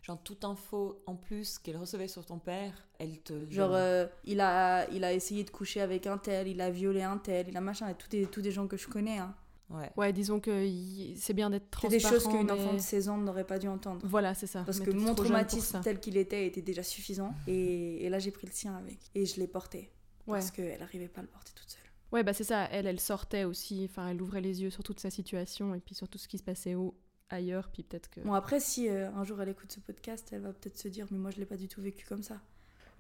Genre 0.03 0.23
toute 0.23 0.45
info 0.45 1.03
en 1.07 1.17
plus 1.17 1.59
qu'elle 1.59 1.77
recevait 1.77 2.09
sur 2.09 2.25
ton 2.25 2.39
père, 2.39 2.73
elle 2.99 3.19
te... 3.21 3.35
genre 3.51 3.75
euh, 3.75 4.07
il 4.25 4.41
a 4.41 4.89
il 4.91 5.03
a 5.05 5.13
essayé 5.13 5.43
de 5.45 5.51
coucher 5.51 5.81
avec 5.83 6.07
un 6.07 6.17
tel, 6.17 6.47
il 6.49 6.61
a 6.63 6.71
violé 6.71 7.03
un 7.03 7.19
tel, 7.19 7.49
il 7.49 7.57
a 7.57 7.61
machin 7.61 7.89
et 7.89 7.95
tous 7.95 8.09
des 8.09 8.25
tous 8.27 8.41
des 8.41 8.53
gens 8.53 8.67
que 8.69 8.77
je 8.79 8.87
connais 8.89 9.19
hein. 9.19 9.35
Ouais. 9.71 9.91
Ouais, 9.99 10.13
disons 10.15 10.41
que 10.41 10.65
y- 10.65 11.15
c'est 11.19 11.35
bien 11.35 11.51
d'être 11.51 11.65
C'est 11.65 11.89
transparent. 11.89 11.91
des 11.91 12.01
choses 12.21 12.27
qu'une 12.33 12.47
mais- 12.47 12.53
enfant 12.53 12.73
de 12.73 12.79
16 12.79 13.09
ans 13.11 13.19
n'aurait 13.19 13.45
pas 13.47 13.59
dû 13.59 13.69
entendre. 13.69 14.01
Voilà, 14.07 14.33
c'est 14.33 14.47
ça. 14.47 14.63
Parce 14.65 14.79
Mais 14.79 14.87
que 14.87 14.91
mon 14.93 15.15
traumatisme 15.15 15.81
tel 15.85 16.01
qu'il 16.01 16.17
était 16.17 16.47
était 16.47 16.63
déjà 16.63 16.83
suffisant. 16.83 17.35
Et, 17.47 18.03
et 18.03 18.09
là, 18.09 18.19
j'ai 18.19 18.31
pris 18.31 18.47
le 18.47 18.53
sien 18.53 18.75
avec. 18.77 18.99
Et 19.15 19.27
je 19.27 19.39
l'ai 19.39 19.47
porté. 19.47 19.91
Ouais. 20.27 20.39
Parce 20.39 20.51
qu'elle 20.53 20.79
n'arrivait 20.81 21.09
pas 21.09 21.21
à 21.21 21.25
le 21.25 21.29
porter 21.29 21.53
toute 21.55 21.69
seule. 21.69 21.83
Ouais, 22.13 22.23
bah 22.25 22.33
c'est 22.33 22.45
ça. 22.45 22.65
Elle, 22.71 22.87
elle 22.87 22.99
sortait 23.01 23.45
aussi. 23.45 23.87
Enfin, 23.91 24.09
elle 24.09 24.23
ouvrait 24.23 24.41
les 24.41 24.63
yeux 24.63 24.71
sur 24.71 24.83
toute 24.83 25.01
sa 25.01 25.11
situation 25.11 25.75
et 25.75 25.81
puis 25.81 25.95
sur 25.95 26.09
tout 26.09 26.17
ce 26.17 26.29
qui 26.29 26.39
se 26.39 26.43
passait 26.45 26.75
au... 26.75 26.95
ailleurs. 27.31 27.69
Puis 27.73 27.83
peut-être 27.83 28.11
que. 28.11 28.21
Bon, 28.21 28.35
après, 28.35 28.61
si 28.61 28.89
euh, 28.89 29.11
un 29.13 29.25
jour 29.25 29.41
elle 29.41 29.49
écoute 29.51 29.73
ce 29.73 29.81
podcast, 29.81 30.29
elle 30.33 30.41
va 30.43 30.53
peut-être 30.53 30.79
se 30.79 30.89
dire 30.89 31.07
Mais 31.11 31.19
moi, 31.19 31.31
je 31.31 31.39
l'ai 31.39 31.47
pas 31.47 31.57
du 31.57 31.69
tout 31.69 31.81
vécu 31.83 32.05
comme 32.07 32.23
ça. 32.23 32.37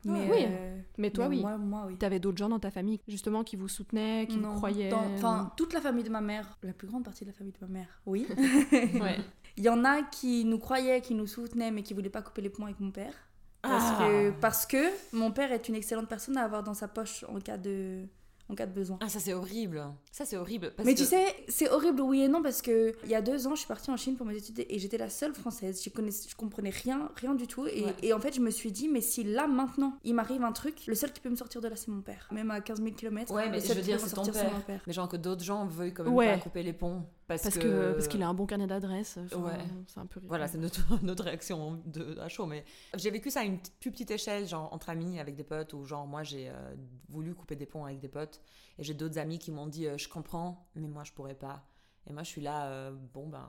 Ah, 0.06 0.10
Mais, 0.12 0.30
oui. 0.30 0.44
euh, 0.46 0.78
Mais 0.96 1.10
toi, 1.10 1.28
mais 1.28 1.36
oui. 1.36 1.42
Moi, 1.42 1.58
moi 1.58 1.84
oui. 1.88 1.96
T'avais 1.96 2.20
d'autres 2.20 2.38
gens 2.38 2.48
dans 2.48 2.60
ta 2.60 2.70
famille 2.70 3.00
justement 3.08 3.42
qui 3.42 3.56
vous 3.56 3.66
soutenaient, 3.68 4.26
qui 4.28 4.36
Non, 4.38 4.50
vous 4.50 4.56
croyaient. 4.58 4.92
Enfin, 4.92 5.52
toute 5.56 5.72
la 5.72 5.80
famille 5.80 6.04
de 6.04 6.10
ma 6.10 6.20
mère, 6.20 6.56
la 6.62 6.72
plus 6.72 6.86
grande 6.86 7.04
partie 7.04 7.24
de 7.24 7.30
la 7.30 7.34
famille 7.34 7.52
de 7.52 7.66
ma 7.66 7.72
mère, 7.72 8.00
oui. 8.06 8.26
ouais. 8.72 9.18
Il 9.56 9.64
y 9.64 9.68
en 9.68 9.84
a 9.84 10.02
qui 10.02 10.44
nous 10.44 10.58
croyaient, 10.60 11.00
qui 11.00 11.14
nous 11.16 11.26
soutenaient, 11.26 11.72
mais 11.72 11.82
qui 11.82 11.94
voulaient 11.94 12.10
pas 12.10 12.22
couper 12.22 12.42
les 12.42 12.50
ponts 12.50 12.64
avec 12.64 12.78
mon 12.78 12.92
père. 12.92 13.12
Parce, 13.60 13.92
Ah. 13.98 14.06
que, 14.06 14.30
parce 14.40 14.66
que 14.66 14.76
mon 15.12 15.32
père 15.32 15.50
est 15.50 15.68
une 15.68 15.74
excellente 15.74 16.08
personne 16.08 16.36
à 16.36 16.44
avoir 16.44 16.62
dans 16.62 16.74
sa 16.74 16.86
poche 16.86 17.24
en 17.28 17.40
cas 17.40 17.56
de, 17.58 18.06
en 18.50 18.54
cas 18.54 18.66
de 18.66 18.72
besoin. 18.72 18.98
Ah 19.00 19.08
ça 19.08 19.20
c'est 19.20 19.32
horrible. 19.34 19.84
Ça 20.12 20.24
c'est 20.24 20.36
horrible. 20.36 20.72
parce 20.76 20.86
Mais 20.86 20.94
que- 20.94 20.98
tu 21.00 21.04
sais, 21.04 21.24
c'est 21.48 21.68
horrible 21.70 22.00
oui 22.00 22.22
et 22.22 22.28
non 22.28 22.42
parce 22.42 22.62
que 22.62 22.94
il 23.04 23.10
y 23.10 23.14
a 23.14 23.20
deux 23.22 23.46
ans, 23.46 23.54
je 23.54 23.60
suis 23.60 23.68
partie 23.68 23.90
en 23.90 23.96
Chine 23.96 24.16
pour 24.16 24.26
mes 24.26 24.36
études 24.36 24.64
et 24.68 24.78
j'étais 24.78 24.98
la 24.98 25.10
seule 25.10 25.34
française. 25.34 25.82
Je 25.84 25.90
connaissais, 25.90 26.28
je 26.28 26.34
comprenais 26.36 26.70
rien, 26.70 27.10
rien 27.16 27.34
du 27.34 27.46
tout. 27.46 27.66
Et, 27.66 27.84
Ouais. 27.84 27.94
et 28.02 28.12
en 28.12 28.20
fait, 28.20 28.34
je 28.34 28.40
me 28.40 28.50
suis 28.50 28.72
dit, 28.72 28.88
mais 28.88 29.00
si 29.00 29.22
là 29.24 29.46
maintenant 29.46 29.94
il 30.04 30.14
m'arrive 30.14 30.42
un 30.42 30.52
truc, 30.52 30.86
le 30.86 30.94
seul 30.94 31.12
qui 31.12 31.20
peut 31.20 31.30
me 31.30 31.36
sortir 31.36 31.60
de 31.60 31.68
là, 31.68 31.76
c'est 31.76 31.88
mon 31.88 32.00
père. 32.00 32.28
Même 32.32 32.50
à 32.50 32.60
15 32.60 32.82
000 32.82 32.94
km. 32.94 33.32
Ouais, 33.34 33.48
mais 33.50 33.60
je 33.60 33.72
veux 33.72 33.82
dire, 33.82 34.00
c'est 34.00 34.14
ton 34.14 34.24
père. 34.24 34.50
Mais 34.86 34.92
genre 34.92 35.08
que 35.08 35.16
d'autres 35.16 35.44
gens 35.44 35.66
veuillent 35.66 35.92
quand 35.94 36.04
même 36.04 36.14
Ouais. 36.14 36.32
pas 36.34 36.38
couper 36.42 36.62
les 36.62 36.72
ponts. 36.72 37.04
Parce, 37.28 37.58
que, 37.58 37.92
parce 37.92 38.08
qu'il 38.08 38.22
a 38.22 38.28
un 38.28 38.32
bon 38.32 38.46
carnet 38.46 38.66
d'adresses. 38.66 39.18
ouais. 39.18 39.58
C'est 39.86 40.00
un 40.00 40.06
peu. 40.06 40.18
Voilà, 40.24 40.48
c'est 40.48 40.56
notre, 40.56 40.80
notre 41.02 41.24
réaction 41.24 41.78
de, 41.84 42.18
à 42.18 42.28
chaud. 42.28 42.46
Mais 42.46 42.64
j'ai 42.96 43.10
vécu 43.10 43.30
ça 43.30 43.40
à 43.40 43.44
une 43.44 43.58
plus 43.80 43.90
petite 43.90 44.10
échelle, 44.10 44.48
genre 44.48 44.72
entre 44.72 44.88
amis, 44.88 45.20
avec 45.20 45.36
des 45.36 45.44
potes, 45.44 45.74
ou 45.74 45.84
genre 45.84 46.06
moi 46.06 46.22
j'ai 46.22 46.48
euh, 46.48 46.74
voulu 47.10 47.34
couper 47.34 47.54
des 47.54 47.66
ponts 47.66 47.84
avec 47.84 48.00
des 48.00 48.08
potes, 48.08 48.40
et 48.78 48.82
j'ai 48.82 48.94
d'autres 48.94 49.18
amis 49.18 49.38
qui 49.38 49.50
m'ont 49.50 49.66
dit 49.66 49.86
euh, 49.86 49.98
je 49.98 50.08
comprends, 50.08 50.70
mais 50.74 50.88
moi 50.88 51.04
je 51.04 51.12
pourrais 51.12 51.34
pas. 51.34 51.66
Et 52.06 52.14
moi 52.14 52.22
je 52.22 52.28
suis 52.28 52.40
là, 52.40 52.66
euh, 52.68 52.92
bon 53.12 53.28
ben. 53.28 53.46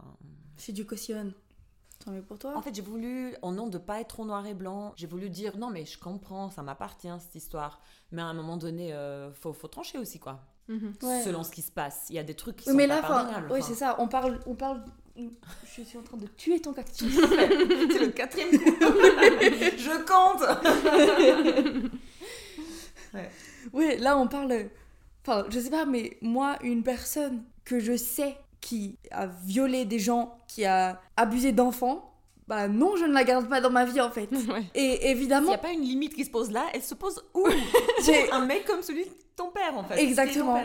C'est 0.58 0.74
du 0.74 0.86
cautionne. 0.86 1.34
Tant 2.04 2.12
mieux 2.12 2.22
pour 2.22 2.38
toi. 2.38 2.58
En 2.58 2.62
fait, 2.62 2.76
j'ai 2.76 2.82
voulu, 2.82 3.36
au 3.42 3.52
nom 3.54 3.68
de 3.68 3.78
pas 3.78 4.02
être 4.02 4.10
trop 4.10 4.26
noir 4.26 4.46
et 4.46 4.54
blanc, 4.54 4.94
j'ai 4.98 5.08
voulu 5.08 5.30
dire 5.30 5.58
non, 5.58 5.70
mais 5.70 5.86
je 5.86 5.98
comprends, 5.98 6.50
ça 6.50 6.64
m'appartient 6.64 7.08
cette 7.20 7.36
histoire. 7.36 7.82
Mais 8.12 8.22
à 8.22 8.26
un 8.26 8.34
moment 8.34 8.56
donné, 8.56 8.94
faut, 9.34 9.52
faut 9.52 9.68
trancher 9.68 9.98
aussi, 9.98 10.18
quoi. 10.18 10.46
Mhm. 10.70 10.94
selon 11.24 11.44
ce 11.44 11.52
qui 11.52 11.64
se 11.64 11.72
passe. 11.72 12.06
Il 12.10 12.16
y 12.16 12.20
a 12.20 12.24
des 12.24 12.36
trucs 12.36 12.58
qui 12.58 12.66
sont 12.66 12.76
mais 12.76 12.88
pas 12.88 13.44
Oui, 13.50 13.62
c'est 13.64 13.74
ça. 13.74 13.96
On 13.98 14.08
parle, 14.08 14.40
on 14.46 14.54
parle. 14.54 14.82
Je 15.18 15.82
suis 15.82 15.98
en 15.98 16.04
train 16.04 16.18
de 16.18 16.28
tuer 16.28 16.62
ton 16.62 16.74
cactus. 16.74 17.12
c'est 17.16 18.00
le 18.00 18.12
quatrième 18.12 18.52
coup. 18.52 18.58
je 18.80 19.98
compte. 20.06 21.92
ouais. 23.14 23.30
Oui, 23.74 23.98
là 23.98 24.18
on 24.18 24.28
parle. 24.28 24.70
Enfin, 25.26 25.46
je 25.50 25.60
sais 25.60 25.72
pas, 25.72 25.86
mais 25.86 26.18
moi, 26.22 26.58
une 26.64 26.84
personne 26.84 27.44
que 27.66 27.80
je 27.80 27.98
sais 27.98 28.38
qui 28.62 28.98
a 29.12 29.26
violé 29.28 29.86
des 29.86 30.00
gens, 30.00 30.38
qui 30.48 30.66
a 30.66 31.02
abusé 31.18 31.52
d'enfants, 31.52 32.14
bah 32.48 32.68
non, 32.68 32.96
je 32.96 33.06
ne 33.06 33.14
la 33.14 33.24
garde 33.24 33.48
pas 33.50 33.62
dans 33.62 33.70
ma 33.70 33.86
vie 33.86 34.02
en 34.02 34.12
fait. 34.12 34.30
Et 34.76 35.10
évidemment. 35.10 35.48
Il 35.48 35.50
n'y 35.50 35.56
a 35.56 35.60
pas 35.60 35.72
une 35.72 35.82
limite 35.82 36.14
qui 36.16 36.26
se 36.26 36.32
pose 36.32 36.52
là, 36.52 36.66
elle 36.74 36.84
se 36.84 36.96
pose 36.96 37.24
où? 37.34 37.48
Un 38.32 38.46
mec 38.46 38.66
comme 38.66 38.84
celui 38.84 39.06
ton 39.40 39.52
père 39.52 39.76
en 39.78 39.84
fait. 39.84 40.02
Exactement. 40.02 40.62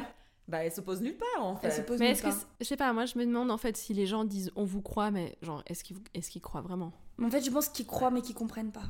Bah, 0.46 0.62
elle 0.62 0.72
se 0.72 0.82
pose 0.82 1.00
nulle 1.00 1.16
part 1.16 1.44
en 1.44 1.56
fait. 1.56 1.86
mais 1.98 2.10
est-ce 2.10 2.22
que, 2.22 2.28
je 2.60 2.66
sais 2.66 2.76
pas, 2.76 2.92
moi 2.92 3.06
je 3.06 3.16
me 3.18 3.24
demande 3.24 3.50
en 3.50 3.56
fait 3.56 3.76
si 3.76 3.94
les 3.94 4.06
gens 4.06 4.24
disent 4.24 4.52
on 4.56 4.64
vous 4.64 4.82
croit, 4.82 5.10
mais 5.10 5.38
genre, 5.40 5.62
est-ce 5.66 5.82
qu'ils 5.82 5.96
est 6.12 6.20
qu'ils 6.20 6.42
croient 6.42 6.60
vraiment? 6.60 6.92
En 7.22 7.30
fait, 7.30 7.42
je 7.42 7.50
pense 7.50 7.68
qu'ils 7.68 7.86
croient 7.86 8.10
mais 8.10 8.20
qu'ils 8.20 8.34
comprennent 8.34 8.72
pas. 8.72 8.84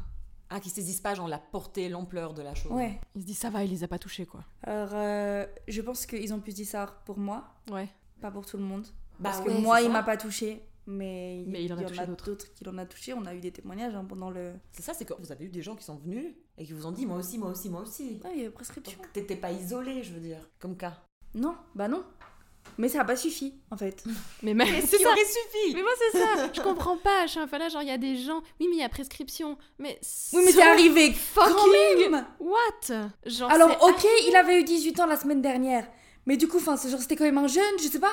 Ah, 0.51 0.61
qu'ils 0.61 0.73
saisissent 0.73 1.01
pas 1.01 1.15
genre 1.15 1.29
la 1.29 1.39
portée, 1.39 1.89
l'ampleur 1.89 2.35
de 2.35 2.43
la 2.43 2.55
chose. 2.55 2.73
Ouais. 2.73 3.01
Ils 3.15 3.23
se 3.23 3.27
disent 3.27 3.39
ça 3.39 3.51
va, 3.51 3.65
il 3.65 3.71
les 3.71 3.85
a 3.85 3.89
pas 3.89 3.99
touchés 3.99 4.27
quoi. 4.27 4.45
Alors, 4.63 4.91
euh, 4.95 5.47
je 5.69 5.81
pense 5.81 6.07
qu'ils 6.07 6.35
ont 6.35 6.41
pu 6.41 6.53
dire 6.53 6.67
ça 6.67 6.87
pour 7.07 7.19
moi. 7.19 7.45
Ouais. 7.71 7.89
Pas 8.21 8.31
pour 8.31 8.47
tout 8.47 8.57
le 8.57 8.65
monde. 8.65 8.87
Bah 9.21 9.31
Parce 9.31 9.41
que 9.41 9.51
moi, 9.51 9.81
il 9.81 9.91
m'a 9.91 10.03
pas 10.03 10.17
touché 10.17 10.61
mais, 10.87 11.43
il, 11.43 11.67
y 11.67 11.73
en 11.73 11.79
a, 11.79 12.07
d'autres 12.07 12.55
qui 12.55 12.65
l'en 12.65 12.77
a 12.77 12.85
touché. 12.85 13.15
On 13.15 13.25
a 13.25 13.35
eu 13.35 13.41
des 13.41 13.53
témoignages 13.53 13.95
hein, 13.95 14.05
pendant 14.07 14.31
le. 14.31 14.53
C'est 14.73 14.83
ça, 14.83 14.93
c'est 14.93 15.05
que 15.05 15.15
vous 15.19 15.33
avez 15.33 15.47
eu 15.47 15.49
des 15.49 15.63
gens 15.63 15.77
qui 15.77 15.85
sont 15.85 15.97
venus 15.97 16.35
et 16.57 16.65
qui 16.65 16.73
vous 16.73 16.87
ont 16.87 16.93
dit 16.93 17.07
moi 17.07 17.19
aussi, 17.19 17.39
moi 17.39 17.51
aussi, 17.51 17.69
moi 17.69 17.81
aussi. 17.83 18.21
Ah, 18.25 18.29
il 18.33 18.39
y 18.39 18.41
avait 18.43 18.51
prescription. 18.51 18.99
t'étais 19.13 19.37
pas 19.37 19.51
isolé, 19.51 20.03
je 20.03 20.13
veux 20.13 20.21
dire, 20.21 20.39
comme 20.59 20.77
cas. 20.77 21.03
Non, 21.35 21.57
bah 21.75 21.89
non. 21.89 22.05
Mais 22.79 22.89
ça 22.89 23.03
a 23.03 23.05
pas 23.05 23.17
suffi, 23.17 23.55
en 23.71 23.77
fait. 23.77 24.05
Mais 24.43 24.55
même 24.55 24.67
c'est 24.87 24.99
ça. 24.99 25.09
aurait 25.09 25.25
suffi. 25.25 25.75
Mais 25.75 25.83
moi 25.83 25.91
c'est 25.99 26.19
ça. 26.19 26.53
Je 26.53 26.61
comprends 26.61 26.97
pas. 26.97 27.25
Enfin 27.39 27.59
là, 27.59 27.69
genre 27.69 27.83
il 27.83 27.89
y 27.89 27.93
a 27.93 27.99
des 27.99 28.17
gens. 28.17 28.43
Oui, 28.61 28.67
mais 28.69 28.77
il 28.77 28.81
y 28.81 28.85
a 28.85 28.89
prescription. 28.89 29.57
Mais 29.79 29.99
oui, 30.33 30.43
mais 30.45 30.53
c'est 30.53 30.63
arrivé. 30.63 31.13
Fucking. 31.13 32.23
What? 32.41 33.11
Genre, 33.27 33.51
Alors 33.51 33.71
ok, 33.83 34.07
il 34.29 34.35
avait 34.37 34.61
eu 34.61 34.65
18 34.65 35.01
ans 35.01 35.07
la 35.07 35.17
semaine 35.17 35.43
dernière. 35.43 35.87
Mais 36.27 36.37
du 36.37 36.49
coup, 36.49 36.57
enfin, 36.57 36.77
genre 36.77 37.01
c'était 37.01 37.17
quand 37.17 37.25
même 37.25 37.39
un 37.39 37.47
jeune, 37.47 37.79
je 37.79 37.85
sais 37.85 38.01
pas. 38.01 38.13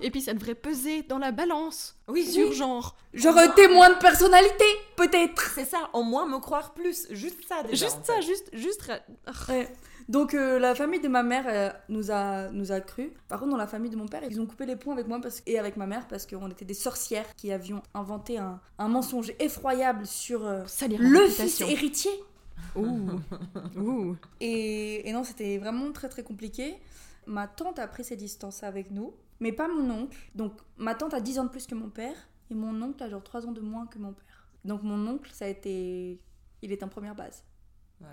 Et 0.00 0.10
puis 0.10 0.20
ça 0.20 0.34
devrait 0.34 0.54
peser 0.54 1.02
dans 1.02 1.18
la 1.18 1.32
balance. 1.32 1.96
Oui, 2.08 2.24
sur 2.24 2.52
genre. 2.52 2.96
Genre 3.14 3.36
un 3.36 3.48
témoin 3.48 3.90
de 3.90 3.98
personnalité, 3.98 4.64
peut-être. 4.96 5.52
C'est 5.54 5.64
ça, 5.64 5.88
au 5.92 6.02
moins 6.02 6.26
me 6.26 6.38
croire 6.38 6.74
plus. 6.74 7.06
Juste 7.10 7.46
ça 7.48 7.62
déjà. 7.62 7.86
Juste 7.86 8.04
ça, 8.04 8.20
juste. 8.20 8.50
juste... 8.52 8.90
Donc 10.08 10.32
euh, 10.32 10.58
la 10.58 10.74
famille 10.74 11.00
de 11.00 11.08
ma 11.08 11.22
mère 11.22 11.44
euh, 11.48 11.70
nous, 11.90 12.10
a, 12.10 12.48
nous 12.50 12.72
a 12.72 12.80
cru. 12.80 13.12
Par 13.28 13.38
contre, 13.38 13.50
dans 13.50 13.58
la 13.58 13.66
famille 13.66 13.90
de 13.90 13.96
mon 13.96 14.06
père, 14.06 14.22
ils 14.28 14.40
ont 14.40 14.46
coupé 14.46 14.64
les 14.64 14.76
ponts 14.76 14.92
avec 14.92 15.06
moi 15.06 15.20
parce, 15.20 15.42
et 15.46 15.58
avec 15.58 15.76
ma 15.76 15.86
mère 15.86 16.08
parce 16.08 16.26
qu'on 16.26 16.50
était 16.50 16.64
des 16.64 16.74
sorcières 16.74 17.36
qui 17.36 17.52
avions 17.52 17.82
inventé 17.92 18.38
un, 18.38 18.58
un 18.78 18.88
mensonge 18.88 19.32
effroyable 19.38 20.06
sur 20.06 20.46
euh, 20.46 20.64
le 20.88 21.28
fils 21.28 21.60
héritier. 21.60 22.12
Ouh. 22.74 23.20
Ouh. 23.76 24.16
Et, 24.40 25.06
et 25.08 25.12
non, 25.12 25.24
c'était 25.24 25.58
vraiment 25.58 25.92
très 25.92 26.08
très 26.08 26.22
compliqué. 26.22 26.78
Ma 27.26 27.46
tante 27.46 27.78
a 27.78 27.86
pris 27.86 28.04
ses 28.04 28.16
distances 28.16 28.62
avec 28.62 28.90
nous 28.90 29.12
mais 29.40 29.52
pas 29.52 29.68
mon 29.68 29.90
oncle. 29.90 30.18
Donc 30.34 30.52
ma 30.76 30.94
tante 30.94 31.14
a 31.14 31.20
10 31.20 31.38
ans 31.38 31.44
de 31.44 31.50
plus 31.50 31.66
que 31.66 31.74
mon 31.74 31.90
père 31.90 32.16
et 32.50 32.54
mon 32.54 32.80
oncle 32.82 33.02
a 33.02 33.08
genre 33.08 33.22
3 33.22 33.46
ans 33.46 33.52
de 33.52 33.60
moins 33.60 33.86
que 33.86 33.98
mon 33.98 34.12
père. 34.12 34.48
Donc 34.64 34.82
mon 34.82 35.06
oncle, 35.06 35.30
ça 35.32 35.44
a 35.44 35.48
été. 35.48 36.20
Il 36.62 36.72
est 36.72 36.82
en 36.82 36.88
première 36.88 37.14
base. 37.14 37.44
Ouais. 38.00 38.08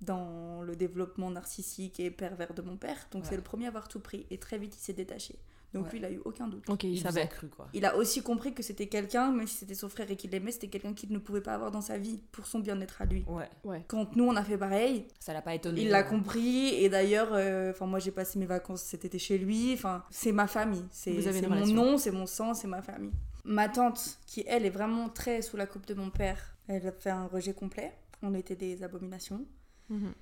Dans 0.00 0.62
le 0.62 0.76
développement 0.76 1.30
narcissique 1.30 2.00
et 2.00 2.10
pervers 2.10 2.54
de 2.54 2.62
mon 2.62 2.76
père. 2.76 3.06
Donc 3.10 3.24
c'est 3.26 3.36
le 3.36 3.42
premier 3.42 3.66
à 3.66 3.68
avoir 3.68 3.88
tout 3.88 4.00
pris 4.00 4.26
et 4.30 4.38
très 4.38 4.58
vite 4.58 4.76
il 4.76 4.80
s'est 4.80 4.92
détaché. 4.92 5.38
Donc 5.74 5.90
lui, 5.90 5.98
il 5.98 6.04
a 6.04 6.10
eu 6.10 6.20
aucun 6.24 6.46
doute. 6.46 6.68
Ok, 6.68 6.84
il, 6.84 7.00
savait. 7.00 7.26
cru, 7.26 7.48
quoi. 7.48 7.68
Il 7.74 7.84
a 7.84 7.96
aussi 7.96 8.22
compris 8.22 8.54
que 8.54 8.62
c'était 8.62 8.86
quelqu'un, 8.86 9.32
même 9.32 9.46
si 9.46 9.56
c'était 9.56 9.74
son 9.74 9.88
frère 9.88 10.10
et 10.10 10.16
qu'il 10.16 10.30
l'aimait, 10.30 10.52
c'était 10.52 10.68
quelqu'un 10.68 10.94
qu'il 10.94 11.12
ne 11.12 11.18
pouvait 11.18 11.40
pas 11.40 11.54
avoir 11.54 11.70
dans 11.72 11.80
sa 11.80 11.98
vie 11.98 12.22
pour 12.30 12.46
son 12.46 12.60
bien-être 12.60 13.02
à 13.02 13.04
lui. 13.06 13.24
Ouais. 13.26 13.48
ouais. 13.64 13.84
Quand 13.88 14.14
nous, 14.14 14.24
on 14.24 14.36
a 14.36 14.44
fait 14.44 14.56
pareil. 14.56 15.08
Ça 15.18 15.32
l'a 15.32 15.42
pas 15.42 15.54
étonné. 15.54 15.82
Il 15.82 15.90
l'a 15.90 16.04
compris. 16.04 16.68
Et 16.68 16.88
d'ailleurs, 16.88 17.30
euh, 17.32 17.72
enfin 17.72 17.86
moi, 17.86 17.98
j'ai 17.98 18.12
passé 18.12 18.38
mes 18.38 18.46
vacances 18.46 18.82
cet 18.82 19.04
été 19.04 19.18
chez 19.18 19.36
lui. 19.36 19.72
Enfin, 19.74 20.04
c'est 20.10 20.32
ma 20.32 20.46
famille. 20.46 20.84
C'est 20.90 21.12
mon 21.48 21.66
nom, 21.66 21.98
c'est 21.98 22.12
mon 22.12 22.26
sang, 22.26 22.54
c'est 22.54 22.68
ma 22.68 22.82
famille. 22.82 23.12
Ma 23.44 23.68
tante, 23.68 24.18
qui 24.26 24.44
elle 24.46 24.64
est 24.64 24.70
vraiment 24.70 25.08
très 25.08 25.42
sous 25.42 25.56
la 25.56 25.66
coupe 25.66 25.86
de 25.86 25.94
mon 25.94 26.08
père, 26.08 26.56
elle 26.68 26.86
a 26.86 26.92
fait 26.92 27.10
un 27.10 27.26
rejet 27.26 27.52
complet. 27.52 27.92
On 28.22 28.32
était 28.34 28.56
des 28.56 28.82
abominations. 28.82 29.44
Mhm. 29.90 30.14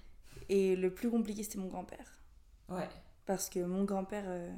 Et 0.48 0.76
le 0.76 0.92
plus 0.92 1.10
compliqué, 1.10 1.42
c'était 1.42 1.58
mon 1.58 1.68
grand-père. 1.68 2.24
Ouais. 2.68 2.88
Parce 3.26 3.48
que 3.48 3.60
mon 3.60 3.84
grand-père. 3.84 4.24
Euh, 4.26 4.50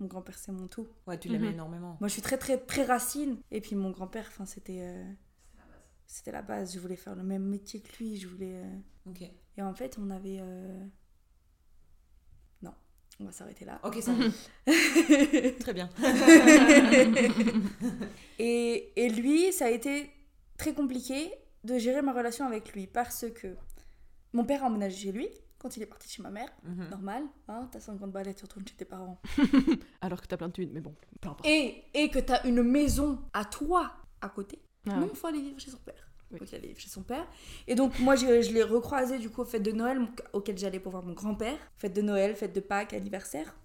mon 0.00 0.06
grand-père, 0.06 0.36
c'est 0.36 0.52
mon 0.52 0.66
tout. 0.66 0.88
Ouais, 1.06 1.18
tu 1.18 1.28
l'aimais 1.28 1.48
mhm. 1.48 1.54
énormément. 1.54 1.96
Moi, 2.00 2.08
je 2.08 2.14
suis 2.14 2.22
très, 2.22 2.38
très, 2.38 2.58
très 2.58 2.84
racine. 2.84 3.38
Et 3.50 3.60
puis, 3.60 3.76
mon 3.76 3.90
grand-père, 3.90 4.26
enfin, 4.28 4.46
c'était. 4.46 4.80
Euh, 4.80 5.04
c'était 6.06 6.32
la 6.32 6.42
base. 6.42 6.74
Je 6.74 6.80
voulais 6.80 6.96
faire 6.96 7.14
le 7.14 7.22
même 7.22 7.44
métier 7.44 7.80
que 7.80 7.96
lui. 7.98 8.16
Je 8.16 8.28
voulais. 8.28 8.56
Euh, 8.56 9.10
ok. 9.10 9.22
Et 9.56 9.62
en 9.62 9.74
fait, 9.74 9.96
on 9.98 10.10
avait. 10.10 10.38
Euh, 10.40 10.84
non, 12.62 12.74
on 13.20 13.24
va 13.24 13.32
s'arrêter 13.32 13.64
là. 13.64 13.80
Ok, 13.84 14.02
ça 14.02 14.12
Très 15.60 15.72
bien. 15.72 15.88
et, 18.38 18.92
et 18.96 19.08
lui, 19.10 19.52
ça 19.52 19.66
a 19.66 19.70
été 19.70 20.10
très 20.58 20.74
compliqué 20.74 21.32
de 21.62 21.78
gérer 21.78 22.02
ma 22.02 22.12
relation 22.12 22.46
avec 22.46 22.74
lui 22.74 22.86
parce 22.86 23.26
que 23.30 23.56
mon 24.32 24.44
père 24.44 24.64
a 24.64 24.66
emménagé 24.66 24.96
chez 24.96 25.12
lui 25.12 25.28
quand 25.64 25.78
il 25.78 25.82
est 25.82 25.86
parti 25.86 26.10
chez 26.10 26.22
ma 26.22 26.28
mère, 26.28 26.50
mhm. 26.62 26.90
normal, 26.90 27.22
hein, 27.48 27.66
t'as 27.72 27.80
50 27.80 28.12
balais, 28.12 28.34
tu 28.34 28.44
retournes 28.44 28.68
chez 28.68 28.74
tes 28.74 28.84
parents. 28.84 29.18
Alors 30.02 30.20
que 30.20 30.26
t'as 30.26 30.36
plein 30.36 30.48
de 30.48 30.52
thunes, 30.52 30.68
mais 30.74 30.82
bon, 30.82 30.94
peu 31.22 31.30
importe. 31.30 31.48
Et, 31.48 31.84
et 31.94 32.10
que 32.10 32.18
t'as 32.18 32.46
une 32.46 32.62
maison 32.62 33.18
à 33.32 33.46
toi 33.46 33.92
à 34.20 34.28
côté. 34.28 34.58
Ah 34.86 34.96
non, 34.96 35.08
il 35.10 35.16
faut 35.16 35.26
aller 35.26 35.40
vivre 35.40 35.58
chez 35.58 35.70
son 35.70 35.78
père. 35.78 36.10
Il 36.30 36.58
vivre 36.60 36.78
chez 36.78 36.90
son 36.90 37.02
père. 37.02 37.26
Et 37.66 37.74
donc, 37.74 37.98
moi, 37.98 38.14
je, 38.14 38.42
je 38.42 38.52
l'ai 38.52 38.62
recroisé 38.62 39.18
du 39.18 39.30
coup 39.30 39.40
au 39.40 39.46
fête 39.46 39.62
de 39.62 39.72
Noël, 39.72 40.06
auquel 40.34 40.58
j'allais 40.58 40.80
pour 40.80 40.92
voir 40.92 41.02
mon 41.02 41.14
grand-père. 41.14 41.56
Fête 41.78 41.94
de 41.94 42.02
Noël, 42.02 42.36
fête 42.36 42.54
de 42.54 42.60
Pâques, 42.60 42.92
anniversaire. 42.92 43.56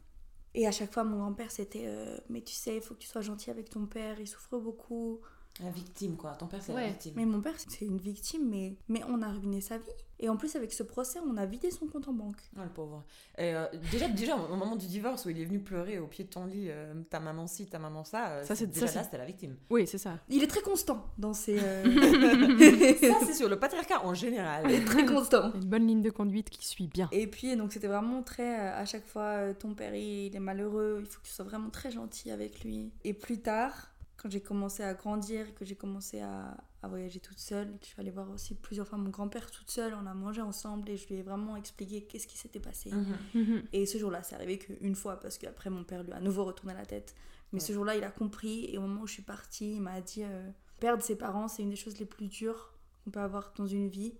Et 0.54 0.68
à 0.68 0.72
chaque 0.72 0.94
fois, 0.94 1.04
mon 1.04 1.18
grand-père, 1.18 1.52
c'était 1.52 1.84
euh, 1.86 2.18
Mais 2.30 2.42
tu 2.42 2.54
sais, 2.54 2.78
il 2.78 2.82
faut 2.82 2.94
que 2.94 3.00
tu 3.00 3.10
sois 3.10 3.22
gentil 3.22 3.52
avec 3.52 3.70
ton 3.70 3.88
père, 3.88 4.22
il 4.22 4.28
souffre 4.28 4.58
beaucoup. 4.58 5.20
La 5.64 5.72
victime, 5.72 6.16
quoi. 6.16 6.32
Ton 6.32 6.48
père, 6.48 6.62
c'est 6.62 6.74
la 6.74 6.88
victime. 6.88 7.14
Mais 7.16 7.26
mon 7.26 7.42
père, 7.42 7.56
c'est 7.58 7.86
une 7.86 7.98
victime, 7.98 8.50
mais, 8.50 8.76
mais 8.88 9.02
on 9.08 9.22
a 9.22 9.30
ruiné 9.30 9.62
sa 9.62 9.78
vie. 9.78 9.86
Et 10.22 10.28
en 10.28 10.36
plus, 10.36 10.56
avec 10.58 10.74
ce 10.74 10.84
procès, 10.84 11.20
on 11.26 11.38
a 11.38 11.46
vidé 11.46 11.72
son 11.72 11.88
compte 11.88 12.08
en 12.10 12.14
banque. 12.14 12.42
Ah, 12.58 12.64
le 12.66 12.70
pauvre. 12.70 13.06
Et 13.38 13.56
euh, 13.56 13.66
déjà, 13.90 14.10
déjà, 14.10 14.36
au 14.36 14.56
moment 14.56 14.76
du 14.76 14.86
divorce, 14.86 15.26
où 15.26 15.30
il 15.30 15.40
est 15.40 15.46
venu 15.46 15.60
pleurer 15.60 15.98
au 16.00 16.08
pied 16.08 16.26
de 16.26 16.30
ton 16.30 16.46
lit, 16.46 16.68
euh, 16.70 16.94
ta 17.10 17.22
maman 17.22 17.48
ci, 17.48 17.68
ta 17.68 17.80
maman 17.80 18.04
ça, 18.04 18.32
euh, 18.32 18.44
ça 18.44 18.54
c'est 18.54 18.68
déjà 18.68 18.88
là, 18.88 19.04
c'était 19.04 19.18
la 19.18 19.26
victime. 19.26 19.56
Oui, 19.70 19.88
c'est 19.88 19.98
ça. 19.98 20.20
Il 20.28 20.44
est 20.44 20.48
très 20.48 20.62
constant 20.62 21.06
dans 21.18 21.34
ses. 21.34 21.58
ça, 21.60 23.16
c'est 23.26 23.34
sur 23.34 23.48
le 23.48 23.58
patriarcat 23.58 24.06
en 24.06 24.14
général. 24.14 24.66
Il 24.66 24.76
est 24.76 24.86
très 24.86 25.06
constant. 25.06 25.54
Une 25.54 25.66
bonne 25.66 25.88
ligne 25.88 26.02
de 26.02 26.10
conduite 26.10 26.50
qui 26.50 26.68
suit 26.68 26.88
bien. 26.88 27.08
Et 27.14 27.28
puis, 27.28 27.56
donc, 27.56 27.72
c'était 27.72 27.88
vraiment 27.88 28.22
très. 28.22 28.58
à 28.58 28.86
chaque 28.86 29.06
fois, 29.06 29.54
ton 29.54 29.74
père, 29.74 29.96
il 29.96 30.36
est 30.36 30.40
malheureux, 30.40 30.98
il 31.00 31.06
faut 31.06 31.22
que 31.22 31.28
tu 31.28 31.32
sois 31.32 31.46
vraiment 31.46 31.70
très 31.70 31.92
gentil 31.92 32.30
avec 32.30 32.66
lui. 32.66 32.92
Et 33.06 33.14
plus 33.14 33.40
tard, 33.40 33.94
quand 34.22 34.30
j'ai 34.30 34.42
commencé 34.42 34.84
à 34.84 34.94
grandir, 34.94 35.56
que 35.56 35.64
j'ai 35.64 35.76
commencé 35.76 36.20
à, 36.20 36.58
à, 36.82 36.88
voyager 36.88 37.20
toute 37.20 37.40
seule, 37.40 37.74
je 37.82 37.88
suis 37.88 38.00
allée 38.00 38.12
voir 38.12 38.30
aussi 38.30 38.54
plusieurs 38.54 38.88
fois 38.88 38.98
mon 38.98 39.10
grand-père 39.10 39.50
toute 39.50 39.72
seule, 39.72 39.94
on 39.94 40.06
a 40.06 40.14
mangé 40.14 40.42
ensemble 40.42 40.90
et 40.90 40.98
je 40.98 41.08
lui 41.08 41.16
ai 41.16 41.22
vraiment 41.22 41.56
expliqué 41.56 42.02
qu'est-ce 42.02 42.28
qui 42.28 42.38
s'était 42.38 42.60
passé. 42.60 42.92
Mhm. 42.92 43.16
Mhm. 43.34 43.64
Et 43.72 43.86
ce 43.86 43.98
jour-là, 43.98 44.22
c'est 44.24 44.36
arrivé 44.36 44.58
qu'une 44.58 44.96
fois 44.96 45.20
parce 45.20 45.38
qu'après 45.38 45.70
mon 45.70 45.84
père 45.84 46.04
lui 46.04 46.12
a 46.12 46.18
à 46.18 46.20
nouveau 46.20 46.44
retourné 46.44 46.74
la 46.74 46.86
tête. 46.86 47.16
Mais 47.52 47.60
ce 47.60 47.74
jour-là, 47.74 47.96
il 47.96 48.04
a 48.04 48.12
compris 48.12 48.66
et 48.66 48.78
au 48.78 48.82
moment 48.82 49.02
où 49.02 49.08
je 49.08 49.14
suis 49.14 49.24
partie, 49.24 49.76
il 49.76 49.82
m'a 49.82 50.02
dit 50.02 50.24
euh, 50.24 50.50
perdre 50.80 51.02
ses 51.02 51.16
parents, 51.16 51.48
c'est 51.48 51.64
une 51.64 51.70
des 51.70 51.76
choses 51.76 51.98
les 51.98 52.06
plus 52.06 52.28
dures 52.28 52.74
qu'on 53.04 53.12
peut 53.12 53.22
avoir 53.22 53.54
dans 53.56 53.66
une 53.66 53.88
vie. 53.88 54.14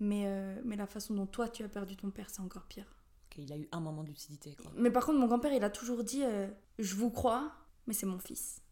Mais, 0.00 0.24
euh, 0.26 0.60
mais 0.64 0.76
la 0.76 0.86
façon 0.86 1.14
dont 1.14 1.26
toi 1.26 1.48
tu 1.48 1.64
as 1.64 1.68
perdu 1.68 1.96
ton 1.96 2.10
père, 2.10 2.30
c'est 2.30 2.40
encore 2.40 2.66
pire. 2.66 2.86
il 3.36 3.52
a 3.52 3.56
eu 3.56 3.68
un 3.72 3.80
moment 3.80 4.02
de 4.02 4.08
lucidité. 4.08 4.56
Mais 4.76 4.90
par 4.90 5.06
contre, 5.06 5.18
mon 5.18 5.26
grand-père, 5.26 5.52
il 5.52 5.64
a 5.64 5.70
toujours 5.70 6.04
dit 6.04 6.22
euh, 6.24 6.48
Je 6.78 6.94
vous 6.94 7.10
crois, 7.10 7.52
mais 7.86 7.94
c'est 7.94 8.06
mon 8.06 8.18
fils. 8.18 8.62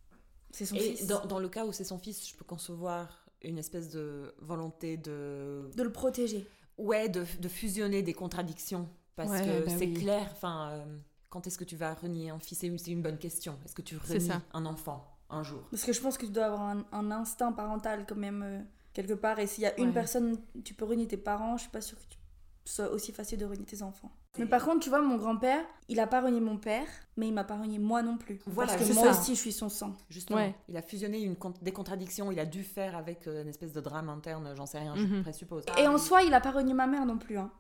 C'est 0.57 0.64
son 0.64 0.77
et 0.77 0.97
Dans, 1.05 1.27
dans, 1.27 1.38
le 1.38 1.51
cas 1.51 1.66
où 1.66 1.73
c'est 1.73 1.85
son 1.85 1.99
fils, 1.99 2.27
je 2.27 2.35
peux 2.35 2.45
concevoir 2.45 3.27
une 3.42 3.59
espèce 3.59 3.90
de 3.90 4.35
volonté 4.38 4.97
de... 4.97 5.71
De 5.77 5.83
le 5.83 5.92
protéger. 5.92 6.49
Ouais, 6.79 7.11
de, 7.11 7.27
de 7.40 7.49
fusionner 7.49 8.03
des 8.03 8.14
contradictions. 8.14 8.88
Parce 9.16 9.42
que 9.42 9.66
bah 9.66 9.73
c'est 9.77 9.92
clair, 9.92 10.29
enfin... 10.33 10.71
Euh, 10.71 10.99
quand 11.29 11.47
est-ce 11.47 11.59
que 11.59 11.64
tu 11.64 11.77
vas 11.77 11.92
renier 11.92 12.31
un 12.31 12.38
fils? 12.38 12.61
C'est 12.61 12.90
une, 12.90 13.03
bonne 13.03 13.19
question. 13.19 13.59
Est-ce 13.66 13.75
que 13.75 13.83
tu 13.83 13.99
renies 13.99 14.31
un 14.55 14.64
enfant 14.64 15.19
un 15.29 15.42
jour? 15.42 15.61
Parce 15.71 15.85
que 15.85 15.92
je 15.92 16.01
pense 16.01 16.16
que 16.16 16.25
tu 16.25 16.33
dois 16.33 16.47
avoir 16.47 16.62
un, 16.90 17.11
instinct 17.11 17.53
parental 17.53 18.07
quand 18.09 18.16
même 18.16 18.42
euh, 18.42 18.62
quelque 18.95 19.12
part. 19.12 19.38
Et 19.38 19.47
s'il 19.47 19.64
y 19.64 19.66
a 19.66 19.79
une 19.79 19.92
personne, 19.92 20.38
tu 20.64 20.73
peux 20.73 20.87
renier 20.87 21.07
tes 21.07 21.19
parents, 21.19 21.59
je 21.59 21.62
suis 21.62 21.71
pas 21.71 21.83
sûre 21.83 21.99
que 21.99 22.05
tu 22.09 22.19
soit 22.64 22.90
aussi 22.90 23.12
facile 23.12 23.38
de 23.38 23.45
renier 23.45 23.64
tes 23.64 23.83
enfants. 23.83 24.11
Mais 24.39 24.47
par 24.47 24.64
contre, 24.64 24.80
tu 24.80 24.89
vois, 24.89 25.01
mon 25.01 25.16
grand-père, 25.16 25.64
il 25.89 26.01
a 26.01 26.07
pas 26.07 26.20
renié 26.20 26.41
mon 26.41 26.57
père, 26.57 26.87
mais 27.16 27.28
il 27.28 27.34
m'a 27.34 27.45
pas 27.45 27.57
renié 27.57 27.78
moi 27.78 28.03
non 28.03 28.16
plus. 28.16 28.39
Voilà, 28.47 28.74
parce 28.74 28.89
que 28.89 28.95
moi 28.95 29.11
aussi, 29.11 29.34
je 29.34 29.41
suis 29.41 29.53
son 29.53 29.68
sang. 29.68 29.97
Justement, 30.11 30.53
il 30.68 30.76
a 30.76 30.82
fusionné 30.82 31.22
une 31.22 31.37
des 31.62 31.72
contradictions, 31.72 32.32
il 32.32 32.39
a 32.39 32.47
dû 32.47 32.62
faire 32.62 32.97
avec 32.97 33.26
euh, 33.26 33.43
une 33.43 33.49
espèce 33.49 33.72
de 33.72 33.80
drame 33.80 34.09
interne, 34.09 34.53
j'en 34.57 34.66
sais 34.66 34.78
rien, 34.78 34.95
je 34.97 35.03
mhm. 35.03 35.22
présuppose. 35.22 35.64
Et 35.78 35.87
en 35.87 35.99
soi, 35.99 36.22
il 36.22 36.34
a 36.34 36.41
pas 36.41 36.51
renié 36.51 36.74
ma 36.74 36.87
mère 36.87 37.07
non 37.07 37.18
plus. 37.18 37.39
Hein. 37.39 37.51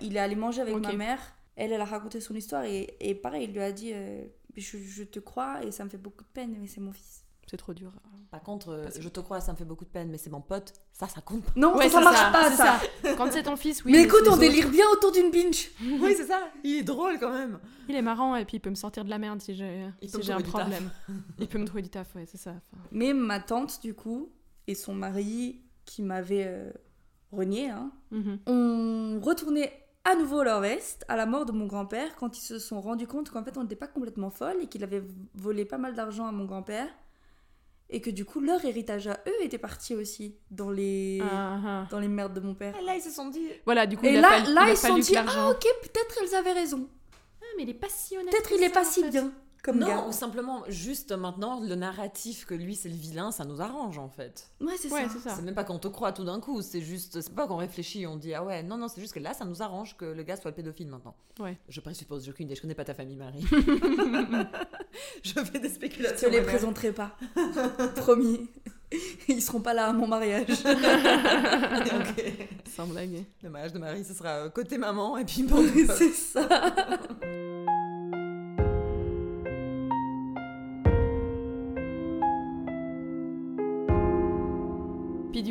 Il, 0.00 0.16
est 0.16 0.20
allé 0.20 0.34
manger 0.34 0.62
avec 0.62 0.76
ma 0.76 0.92
mère, 0.92 1.20
elle, 1.56 1.72
elle 1.72 1.80
a 1.80 1.84
raconté 1.84 2.20
son 2.20 2.34
histoire, 2.34 2.64
et, 2.64 2.96
et 3.00 3.14
pareil, 3.14 3.44
il 3.44 3.52
lui 3.52 3.60
a 3.60 3.72
dit 3.72 3.92
euh, 3.92 4.24
je, 4.56 4.78
je 4.78 5.04
te 5.04 5.18
crois, 5.18 5.62
et 5.64 5.72
ça 5.72 5.84
me 5.84 5.90
fait 5.90 5.98
beaucoup 5.98 6.24
de 6.24 6.28
peine, 6.32 6.56
mais 6.60 6.66
c'est 6.66 6.80
mon 6.80 6.92
fils. 6.92 7.24
C'est 7.50 7.56
trop 7.56 7.72
dur. 7.72 7.92
Par 8.30 8.42
contre, 8.42 8.68
euh, 8.68 8.88
je 9.00 9.08
te 9.08 9.20
crois, 9.20 9.40
ça 9.40 9.52
me 9.52 9.56
fait 9.56 9.64
beaucoup 9.64 9.86
de 9.86 9.90
peine, 9.90 10.10
mais 10.10 10.18
c'est 10.18 10.28
mon 10.28 10.42
pote, 10.42 10.74
ça, 10.92 11.08
ça 11.08 11.22
compte. 11.22 11.44
Non, 11.56 11.74
ça, 11.88 12.00
marche 12.00 12.32
pas, 12.32 12.50
ça. 12.50 12.78
Quand 13.16 13.32
c'est 13.32 13.44
ton 13.44 13.56
fils, 13.56 13.82
oui. 13.84 13.92
Mais 13.92 14.02
écoute, 14.02 14.28
on 14.30 14.36
délire 14.36 14.68
bien 14.68 14.84
autour 14.92 15.12
d'une 15.12 15.30
binge. 15.30 15.70
oui, 15.80 16.14
c'est 16.14 16.26
ça. 16.26 16.50
Il 16.62 16.76
est 16.76 16.82
drôle 16.82 17.18
quand 17.18 17.32
même. 17.32 17.58
Il 17.88 17.96
est 17.96 18.02
marrant 18.02 18.36
et 18.36 18.44
puis 18.44 18.58
il 18.58 18.60
peut 18.60 18.68
me 18.68 18.74
sortir 18.74 19.02
de 19.04 19.10
la 19.10 19.18
merde 19.18 19.40
si 19.40 19.54
j'ai 19.54 20.32
un 20.32 20.40
problème. 20.42 20.90
il 21.38 21.48
peut 21.48 21.58
me 21.58 21.64
trouver 21.64 21.82
du 21.82 21.88
taf, 21.88 22.14
ouais, 22.16 22.26
c'est 22.26 22.36
ça. 22.36 22.52
Mais 22.92 23.14
ma 23.14 23.40
tante, 23.40 23.80
du 23.80 23.94
coup, 23.94 24.30
et 24.66 24.74
son 24.74 24.94
mari, 24.94 25.62
qui 25.86 26.02
m'avait 26.02 26.44
euh, 26.46 26.70
renié, 27.32 27.70
hein, 27.70 27.90
mhm. 28.10 28.40
ont 28.46 29.20
retourné 29.22 29.72
à 30.04 30.16
nouveau 30.16 30.42
leur 30.42 30.60
veste 30.60 31.04
à 31.08 31.16
la 31.16 31.24
mort 31.24 31.46
de 31.46 31.52
mon 31.52 31.66
grand-père 31.66 32.14
quand 32.16 32.36
ils 32.38 32.42
se 32.42 32.58
sont 32.58 32.80
rendus 32.80 33.06
compte 33.06 33.30
qu'en 33.30 33.44
fait 33.44 33.58
on 33.58 33.62
n'était 33.62 33.76
pas 33.76 33.86
complètement 33.86 34.30
folle 34.30 34.56
et 34.62 34.66
qu'il 34.66 34.82
avait 34.82 35.02
volé 35.34 35.66
pas 35.66 35.76
mal 35.76 35.94
d'argent 35.94 36.26
à 36.26 36.32
mon 36.32 36.46
grand-père 36.46 36.88
et 37.90 38.00
que 38.00 38.10
du 38.10 38.24
coup 38.24 38.40
leur 38.40 38.64
héritage 38.64 39.06
à 39.06 39.20
eux 39.26 39.44
était 39.44 39.58
parti 39.58 39.94
aussi 39.94 40.36
dans 40.50 40.70
les 40.70 41.20
ah, 41.22 41.60
ah. 41.64 41.86
dans 41.90 42.00
les 42.00 42.08
merdes 42.08 42.34
de 42.34 42.40
mon 42.40 42.54
père. 42.54 42.76
Et 42.76 42.84
là 42.84 42.94
ils 42.94 43.02
se 43.02 43.10
sont 43.10 43.28
dit 43.28 43.46
voilà 43.64 43.86
du 43.86 43.96
coup 43.96 44.06
et 44.06 44.20
là 44.20 44.40
là 44.48 44.70
ils 44.70 44.76
se 44.76 44.86
sont 44.86 44.98
dit 44.98 45.16
ah 45.16 45.50
ok 45.50 45.66
peut-être 45.82 46.18
elles 46.22 46.34
avaient 46.34 46.52
raison. 46.52 46.88
Ah 47.40 47.46
mais 47.56 47.62
il 47.62 47.70
est 47.70 47.74
pas 47.74 47.88
si 47.88 48.16
honnête. 48.16 48.30
Peut-être 48.30 48.52
il 48.56 48.62
est 48.62 48.72
pas 48.72 48.84
si 48.84 49.08
bien 49.08 49.32
non, 49.72 50.08
ou 50.08 50.12
simplement, 50.12 50.62
juste 50.68 51.12
maintenant, 51.12 51.60
le 51.60 51.74
narratif 51.74 52.44
que 52.44 52.54
lui 52.54 52.74
c'est 52.74 52.88
le 52.88 52.94
vilain, 52.94 53.30
ça 53.30 53.44
nous 53.44 53.60
arrange 53.60 53.98
en 53.98 54.08
fait. 54.08 54.50
Ouais, 54.60 54.74
c'est 54.78 54.88
ça. 54.88 55.34
C'est 55.34 55.42
même 55.42 55.54
pas 55.54 55.64
qu'on 55.64 55.78
te 55.78 55.88
croit 55.88 56.12
tout 56.12 56.24
d'un 56.24 56.40
coup, 56.40 56.62
c'est 56.62 56.80
juste, 56.80 57.20
c'est 57.20 57.34
pas 57.34 57.46
qu'on 57.46 57.56
réfléchit, 57.56 58.06
on 58.06 58.16
dit 58.16 58.34
ah 58.34 58.44
ouais, 58.44 58.62
non, 58.62 58.76
non, 58.76 58.88
c'est 58.88 59.00
juste 59.00 59.14
que 59.14 59.20
là 59.20 59.34
ça 59.34 59.44
nous 59.44 59.62
arrange 59.62 59.96
que 59.96 60.04
le 60.04 60.22
gars 60.22 60.36
soit 60.36 60.50
le 60.50 60.56
pédophile 60.56 60.88
maintenant. 60.88 61.14
Ouais. 61.38 61.58
Je 61.68 61.80
présuppose, 61.80 62.24
je, 62.24 62.32
je 62.32 62.60
connais 62.60 62.74
pas 62.74 62.84
ta 62.84 62.94
famille, 62.94 63.16
Marie. 63.16 63.44
je 65.22 65.32
fais 65.32 65.58
des 65.58 65.68
spéculations. 65.68 66.28
Je 66.30 66.36
les 66.36 66.42
présenterai 66.42 66.92
pas. 66.92 67.16
Promis. 67.96 68.48
Ils 69.28 69.42
seront 69.42 69.60
pas 69.60 69.74
là 69.74 69.88
à 69.88 69.92
mon 69.92 70.06
mariage. 70.06 70.48
Sans 72.74 72.86
blague. 72.86 73.24
Le 73.42 73.50
mariage 73.50 73.72
de 73.72 73.78
Marie, 73.78 74.04
ce 74.04 74.14
sera 74.14 74.30
euh, 74.30 74.48
côté 74.48 74.78
maman 74.78 75.18
et 75.18 75.24
puis 75.24 75.42
bon. 75.42 75.62
c'est 75.96 76.12
ça. 76.12 76.48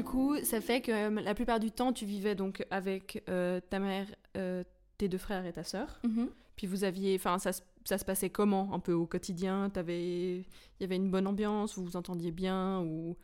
Coup, 0.07 0.37
ça 0.43 0.61
fait 0.61 0.81
que 0.81 0.91
euh, 0.91 1.21
la 1.21 1.33
plupart 1.33 1.59
du 1.59 1.71
temps, 1.71 1.93
tu 1.93 2.05
vivais 2.05 2.35
donc 2.35 2.65
avec 2.71 3.23
euh, 3.29 3.59
ta 3.69 3.79
mère, 3.79 4.07
euh, 4.35 4.63
tes 4.97 5.07
deux 5.07 5.17
frères 5.17 5.45
et 5.45 5.53
ta 5.53 5.63
sœur. 5.63 5.99
Mhm. 6.03 6.29
Puis 6.55 6.67
vous 6.67 6.83
aviez, 6.83 7.15
enfin, 7.15 7.37
ça, 7.37 7.51
ça, 7.85 7.97
se 7.97 8.05
passait 8.05 8.29
comment 8.29 8.73
un 8.73 8.79
peu 8.79 8.93
au 8.93 9.05
quotidien? 9.05 9.71
Il 9.75 10.45
y 10.79 10.83
avait 10.83 10.95
une 10.95 11.11
bonne 11.11 11.27
ambiance, 11.27 11.77
vous 11.77 11.83
vous 11.85 11.97
entendiez 11.97 12.31
bien 12.31 12.81
ou 12.81 13.15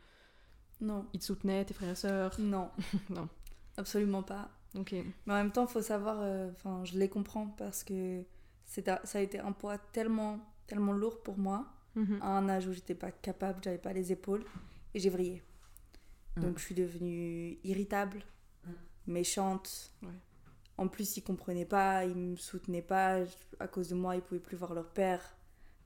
non 0.80 1.06
Ils 1.12 1.20
te 1.20 1.24
soutenaient, 1.24 1.64
tes 1.64 1.74
frères 1.74 1.90
et 1.90 1.96
sœurs? 1.96 2.36
Non, 2.38 2.70
non, 3.10 3.28
absolument 3.76 4.22
pas. 4.22 4.50
Ok. 4.78 4.92
Mais 4.92 5.32
en 5.32 5.36
même 5.36 5.52
temps, 5.52 5.66
il 5.66 5.72
faut 5.72 5.82
savoir, 5.82 6.18
enfin, 6.52 6.84
je 6.84 6.98
les 6.98 7.08
comprends 7.08 7.46
parce 7.46 7.82
que 7.82 8.22
ça 8.64 9.18
a 9.18 9.20
été 9.20 9.38
un 9.40 9.52
poids 9.52 9.78
tellement, 9.78 10.38
tellement 10.66 10.92
lourd 10.92 11.22
pour 11.22 11.38
moi 11.38 11.66
mhm. 11.96 12.18
à 12.22 12.28
un 12.28 12.48
âge 12.48 12.68
où 12.68 12.72
j'étais 12.72 12.94
pas 12.94 13.10
capable, 13.10 13.60
j'avais 13.62 13.78
pas 13.78 13.92
les 13.92 14.12
épaules 14.12 14.44
et 14.94 15.00
j'ai 15.00 15.10
vrillé. 15.10 15.42
Donc 16.36 16.54
mm. 16.54 16.58
je 16.58 16.64
suis 16.64 16.74
devenue 16.74 17.58
irritable, 17.64 18.22
mm. 18.64 18.70
méchante. 19.06 19.92
En 20.76 20.88
plus, 20.88 21.16
ils 21.16 21.22
comprenaient 21.22 21.64
pas, 21.64 22.04
ils 22.04 22.16
me 22.16 22.36
soutenaient 22.36 22.82
pas. 22.82 23.20
À 23.60 23.68
cause 23.68 23.88
de 23.88 23.94
moi, 23.94 24.16
ils 24.16 24.22
pouvaient 24.22 24.40
plus 24.40 24.56
voir 24.56 24.74
leur 24.74 24.90
père. 24.90 25.36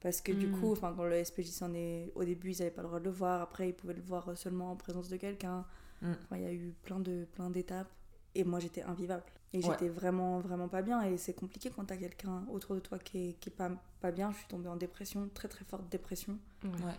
Parce 0.01 0.21
que 0.21 0.33
du 0.33 0.47
mm. 0.47 0.61
coup, 0.61 0.75
quand 0.81 1.05
le 1.05 1.23
SPJ 1.23 1.47
s'en 1.47 1.75
est. 1.75 2.13
Au 2.15 2.25
début, 2.25 2.53
ils 2.53 2.59
n'avaient 2.59 2.71
pas 2.71 2.83
le 2.83 2.89
droit 2.89 3.01
de 3.01 3.05
le 3.05 3.11
voir. 3.11 3.43
Après, 3.43 3.69
ils 3.69 3.75
pouvaient 3.75 3.95
le 3.95 4.03
voir 4.03 4.37
seulement 4.37 4.73
en 4.73 4.77
présence 4.77 5.09
de 5.09 5.17
quelqu'un. 5.17 5.65
Il 6.03 6.41
y 6.41 6.47
a 6.47 6.53
eu 6.53 6.75
plein 6.83 7.01
de 7.01 7.27
plein 7.33 7.51
d'étapes. 7.51 7.91
Et 8.35 8.45
moi, 8.45 8.61
j'étais 8.61 8.83
invivable. 8.83 9.25
Et 9.55 9.63
j'étais 9.63 9.89
vraiment, 9.89 10.41
vraiment 10.41 10.69
pas 10.69 10.83
bien. 10.83 11.03
Et 11.03 11.17
c'est 11.17 11.33
compliqué 11.33 11.71
quand 11.71 11.85
t'as 11.85 11.97
quelqu'un 11.97 12.45
autour 12.51 12.75
de 12.75 12.81
toi 12.81 12.99
qui 12.99 13.31
est, 13.31 13.33
qui 13.41 13.49
est 13.49 13.53
pas, 13.53 13.71
pas 14.01 14.11
bien. 14.13 14.31
Je 14.33 14.39
suis 14.39 14.47
tombée 14.47 14.69
en 14.69 14.77
dépression, 14.77 15.29
très 15.33 15.49
très 15.49 15.65
forte 15.65 15.89
dépression. 15.89 16.39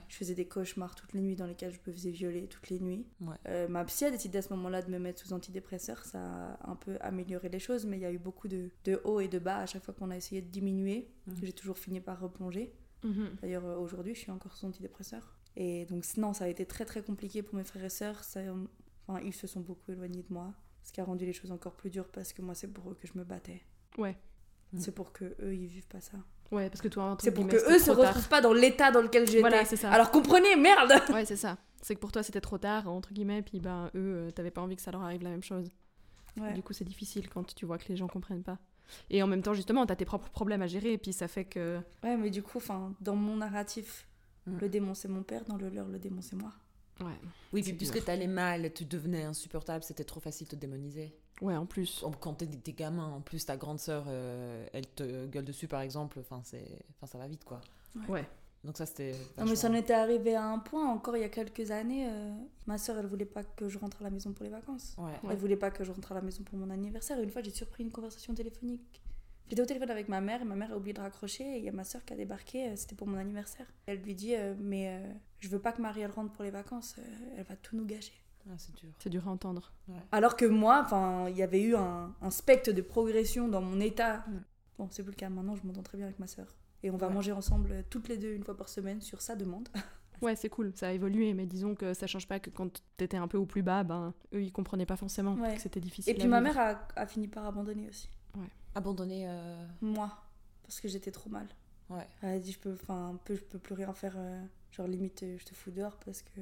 Je 0.07 0.15
faisais 0.15 0.35
des 0.35 0.45
cauchemars 0.45 0.95
toutes 0.95 1.13
les 1.13 1.21
nuits 1.21 1.35
dans 1.35 1.45
lesquels 1.45 1.71
je 1.71 1.79
me 1.85 1.93
faisais 1.93 2.11
violer 2.11 2.47
toutes 2.47 2.69
les 2.69 2.79
nuits. 2.79 3.05
Euh, 3.47 3.67
ma 3.67 3.85
psy 3.85 4.05
a 4.05 4.11
décidé 4.11 4.39
à 4.39 4.41
ce 4.41 4.49
moment-là 4.53 4.81
de 4.81 4.89
me 4.89 4.97
mettre 4.97 5.21
sous 5.21 5.33
antidépresseur. 5.33 6.03
Ça 6.05 6.19
a 6.19 6.71
un 6.71 6.75
peu 6.75 6.97
amélioré 7.01 7.49
les 7.49 7.59
choses, 7.59 7.85
mais 7.85 7.97
il 7.97 8.01
y 8.01 8.05
a 8.05 8.11
eu 8.11 8.19
beaucoup 8.19 8.47
de, 8.47 8.69
de 8.85 8.99
hauts 9.03 9.19
et 9.19 9.27
de 9.27 9.39
bas 9.39 9.57
à 9.57 9.65
chaque 9.65 9.83
fois 9.83 9.93
qu'on 9.93 10.09
a 10.09 10.17
essayé 10.17 10.41
de 10.41 10.47
diminuer. 10.47 11.11
Mhm. 11.27 11.35
J'ai 11.43 11.53
toujours 11.53 11.77
fini 11.77 11.99
par 11.99 12.19
replonger. 12.19 12.73
Mhm. 13.03 13.29
D'ailleurs, 13.41 13.65
euh, 13.65 13.77
aujourd'hui, 13.77 14.15
je 14.15 14.19
suis 14.21 14.31
encore 14.31 14.55
sous 14.55 14.65
antidépresseur. 14.65 15.35
Et 15.55 15.85
donc, 15.85 16.05
non, 16.17 16.33
ça 16.33 16.45
a 16.45 16.47
été 16.47 16.65
très 16.65 16.85
très 16.85 17.03
compliqué 17.03 17.43
pour 17.43 17.55
mes 17.55 17.63
frères 17.63 17.83
et 17.83 17.89
sœurs. 17.89 18.23
Ça, 18.23 18.39
enfin, 19.07 19.21
ils 19.23 19.33
se 19.33 19.45
sont 19.45 19.59
beaucoup 19.61 19.91
éloignés 19.91 20.23
de 20.23 20.33
moi. 20.33 20.53
Ce 20.89 20.91
qui 20.91 21.01
a 21.01 21.03
rendu 21.03 21.23
les 21.23 21.33
choses 21.33 21.51
encore 21.51 21.75
plus 21.75 21.91
dures 21.91 22.07
parce 22.07 22.33
que 22.33 22.41
moi, 22.41 22.55
c'est 22.55 22.67
pour 22.67 22.89
eux 22.89 22.97
que 22.99 23.05
je 23.05 23.13
me 23.15 23.23
battais. 23.23 23.61
Ouais. 23.99 24.17
C'est 24.75 24.91
pour 24.91 25.11
que 25.11 25.35
eux 25.39 25.53
ils 25.53 25.67
vivent 25.67 25.87
pas 25.87 26.01
ça. 26.01 26.17
Ouais, 26.49 26.67
parce 26.67 26.81
que 26.81 26.87
toi, 26.87 27.15
c'est 27.19 27.31
pour 27.31 27.47
que 27.47 27.57
eux 27.57 27.77
se 27.77 27.91
retrouvent 27.91 28.27
pas 28.27 28.41
dans 28.41 28.53
l'état 28.53 28.89
dans 28.89 29.03
lequel 29.03 29.27
j'étais. 29.27 29.41
Voilà, 29.41 29.65
c'est 29.65 29.75
ça. 29.75 29.91
Alors 29.91 30.09
comprenez, 30.09 30.55
merde. 30.55 30.93
Ouais, 31.13 31.25
c'est 31.25 31.35
ça. 31.35 31.59
C'est 31.83 31.93
que 31.93 31.99
pour 31.99 32.11
toi 32.11 32.23
c'était 32.23 32.41
trop 32.41 32.57
tard 32.57 32.89
entre 32.89 33.13
guillemets, 33.13 33.43
puis 33.43 33.59
ben 33.59 33.91
eux, 33.93 34.29
euh, 34.29 34.31
t'avais 34.31 34.49
pas 34.49 34.61
envie 34.61 34.75
que 34.75 34.81
ça 34.81 34.89
leur 34.89 35.03
arrive 35.03 35.21
la 35.21 35.29
même 35.29 35.43
chose. 35.43 35.69
Ouais. 36.41 36.53
Du 36.53 36.63
coup, 36.63 36.73
c'est 36.73 36.85
difficile 36.85 37.29
quand 37.29 37.53
tu 37.53 37.67
vois 37.67 37.77
que 37.77 37.87
les 37.87 37.95
gens 37.95 38.07
comprennent 38.07 38.43
pas. 38.43 38.57
Et 39.11 39.21
en 39.21 39.27
même 39.27 39.43
temps, 39.43 39.53
justement, 39.53 39.85
t'as 39.85 39.95
tes 39.95 40.05
propres 40.05 40.29
problèmes 40.29 40.63
à 40.63 40.67
gérer, 40.67 40.93
et 40.93 40.97
puis 40.97 41.13
ça 41.13 41.27
fait 41.27 41.45
que. 41.45 41.79
Ouais, 42.03 42.17
mais 42.17 42.31
du 42.31 42.41
coup, 42.41 42.57
enfin, 42.57 42.95
dans 42.99 43.15
mon 43.15 43.35
narratif, 43.35 44.07
mm. 44.47 44.57
le 44.57 44.69
démon 44.69 44.95
c'est 44.95 45.07
mon 45.07 45.21
père, 45.21 45.45
dans 45.45 45.55
le 45.55 45.69
leur, 45.69 45.87
le 45.87 45.99
démon 45.99 46.21
c'est 46.21 46.35
moi. 46.35 46.51
Ouais. 47.01 47.17
Oui, 47.53 47.63
puis 47.63 47.73
puisque 47.73 48.03
t'allais 48.03 48.27
mal, 48.27 48.71
tu 48.73 48.85
devenais 48.85 49.23
insupportable, 49.23 49.83
c'était 49.83 50.03
trop 50.03 50.19
facile 50.19 50.47
de 50.47 50.51
te 50.51 50.55
démoniser. 50.55 51.15
Ouais, 51.41 51.55
en 51.55 51.65
plus. 51.65 52.03
Quand 52.19 52.33
t'es 52.33 52.45
des 52.45 52.73
gamins, 52.73 53.07
en 53.07 53.21
plus, 53.21 53.45
ta 53.45 53.55
grande 53.55 53.79
sœur, 53.79 54.05
euh, 54.07 54.67
elle 54.73 54.87
te 54.87 55.25
gueule 55.27 55.45
dessus, 55.45 55.67
par 55.67 55.81
exemple, 55.81 56.19
enfin, 56.19 56.41
ça 56.43 57.17
va 57.17 57.27
vite, 57.27 57.45
quoi. 57.45 57.61
Ouais. 58.07 58.27
Donc 58.65 58.75
ça, 58.75 58.85
c'était... 58.85 59.15
Non, 59.37 59.45
mais 59.45 59.55
ça 59.55 59.69
en 59.69 59.73
était 59.73 59.93
arrivé 59.93 60.35
à 60.35 60.43
un 60.43 60.59
point, 60.59 60.85
encore 60.91 61.15
il 61.15 61.21
y 61.21 61.23
a 61.23 61.29
quelques 61.29 61.71
années, 61.71 62.09
euh, 62.09 62.35
ma 62.67 62.77
sœur, 62.77 62.97
elle 62.97 63.05
voulait 63.05 63.23
pas 63.23 63.45
que 63.45 63.69
je 63.69 63.79
rentre 63.79 64.01
à 64.01 64.03
la 64.03 64.09
maison 64.09 64.33
pour 64.33 64.43
les 64.43 64.51
vacances. 64.51 64.95
Ouais. 64.97 65.13
Elle 65.29 65.37
voulait 65.37 65.55
pas 65.55 65.71
que 65.71 65.85
je 65.85 65.91
rentre 65.93 66.11
à 66.11 66.15
la 66.15 66.21
maison 66.21 66.43
pour 66.43 66.59
mon 66.59 66.69
anniversaire. 66.69 67.17
Et 67.19 67.23
une 67.23 67.29
fois, 67.29 67.41
j'ai 67.41 67.51
surpris 67.51 67.83
une 67.83 67.91
conversation 67.91 68.33
téléphonique. 68.33 69.01
J'étais 69.47 69.61
au 69.61 69.65
téléphone 69.65 69.91
avec 69.91 70.09
ma 70.09 70.19
mère, 70.19 70.41
et 70.41 70.45
ma 70.45 70.55
mère 70.55 70.73
a 70.73 70.75
oublié 70.75 70.93
de 70.93 70.99
raccrocher, 70.99 71.45
et 71.45 71.57
il 71.59 71.63
y 71.63 71.69
a 71.69 71.71
ma 71.71 71.85
sœur 71.85 72.03
qui 72.03 72.11
a 72.11 72.17
débarqué, 72.17 72.67
euh, 72.67 72.75
c'était 72.75 72.95
pour 72.95 73.07
mon 73.07 73.17
anniversaire. 73.17 73.65
Elle 73.85 73.99
lui 73.99 74.13
dit, 74.13 74.35
mais 74.59 75.01
je 75.39 75.47
veux 75.49 75.59
pas 75.59 75.71
que 75.71 75.81
Marie, 75.81 76.01
elle 76.01 76.11
rentre 76.11 76.31
pour 76.31 76.43
les 76.43 76.51
vacances, 76.51 76.95
elle 77.37 77.43
va 77.43 77.55
tout 77.55 77.75
nous 77.75 77.85
gâcher. 77.85 78.13
Ah, 78.49 78.53
c'est 78.57 78.75
dur. 78.75 78.89
C'est 78.99 79.09
dur 79.09 79.27
à 79.27 79.31
entendre. 79.31 79.71
Alors 80.11 80.35
que 80.35 80.45
moi, 80.45 80.81
enfin, 80.83 81.27
il 81.29 81.37
y 81.37 81.43
avait 81.43 81.61
eu 81.61 81.75
un, 81.75 82.15
un, 82.21 82.31
spectre 82.31 82.71
de 82.71 82.81
progression 82.81 83.47
dans 83.47 83.61
mon 83.61 83.79
état. 83.79 84.25
Bon, 84.77 84.87
c'est 84.91 85.03
plus 85.03 85.11
le 85.11 85.17
cas 85.17 85.29
maintenant, 85.29 85.55
je 85.55 85.65
m'entends 85.67 85.83
très 85.83 85.97
bien 85.97 86.07
avec 86.07 86.19
ma 86.19 86.27
sœur. 86.27 86.47
Et 86.83 86.91
on 86.91 86.97
va 86.97 87.09
manger 87.09 87.31
ensemble 87.31 87.71
euh, 87.71 87.81
toutes 87.89 88.07
les 88.07 88.17
deux 88.17 88.33
une 88.33 88.43
fois 88.43 88.55
par 88.55 88.69
semaine 88.69 89.01
sur 89.01 89.21
sa 89.21 89.35
demande. 89.35 89.67
ouais, 90.21 90.35
c'est 90.35 90.49
cool, 90.49 90.71
ça 90.75 90.87
a 90.87 90.91
évolué, 90.91 91.33
mais 91.33 91.45
disons 91.45 91.75
que 91.75 91.93
ça 91.93 92.07
change 92.07 92.27
pas 92.27 92.39
que 92.39 92.49
quand 92.49 92.81
t'étais 92.95 93.17
un 93.17 93.27
peu 93.27 93.37
au 93.37 93.45
plus 93.45 93.61
bas, 93.61 93.83
ben, 93.83 94.13
eux 94.33 94.41
ils 94.41 94.51
comprenaient 94.51 94.85
pas 94.85 94.95
forcément 94.95 95.35
que 95.35 95.59
c'était 95.59 95.81
difficile. 95.81 96.15
Et 96.15 96.17
puis 96.17 96.27
ma 96.27 96.39
mère 96.39 96.57
a, 96.57 96.87
a, 96.95 97.05
fini 97.05 97.27
par 97.27 97.45
abandonner 97.45 97.87
aussi. 97.89 98.09
Ouais. 98.35 98.47
Abandonner 98.75 99.25
euh, 99.27 99.67
Moi, 99.81 100.09
parce 100.63 100.79
que 100.79 100.87
j'étais 100.87 101.11
trop 101.11 101.29
mal. 101.29 101.47
Ouais. 101.89 102.07
Elle 102.21 102.35
a 102.35 102.39
dit 102.39 102.51
je 102.51 102.59
peux, 102.59 102.73
enfin, 102.73 103.17
je 103.27 103.35
peux 103.35 103.59
plus 103.59 103.73
rien 103.73 103.93
faire, 103.93 104.13
euh, 104.17 104.43
genre 104.71 104.87
limite 104.87 105.25
je 105.37 105.43
te 105.43 105.55
fous 105.55 105.71
dehors 105.71 105.97
parce 106.05 106.21
que 106.21 106.41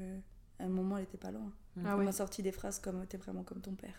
à 0.60 0.66
un 0.66 0.70
moment 0.70 0.98
elle 0.98 1.04
était 1.04 1.18
pas 1.18 1.32
loin. 1.32 1.52
Ah 1.86 1.96
on 1.96 2.04
m'a 2.04 2.12
sorti 2.12 2.42
des 2.42 2.52
phrases 2.52 2.80
comme 2.80 3.06
t'es 3.06 3.18
vraiment 3.18 3.44
comme 3.44 3.62
ton 3.62 3.76
père. 3.76 3.96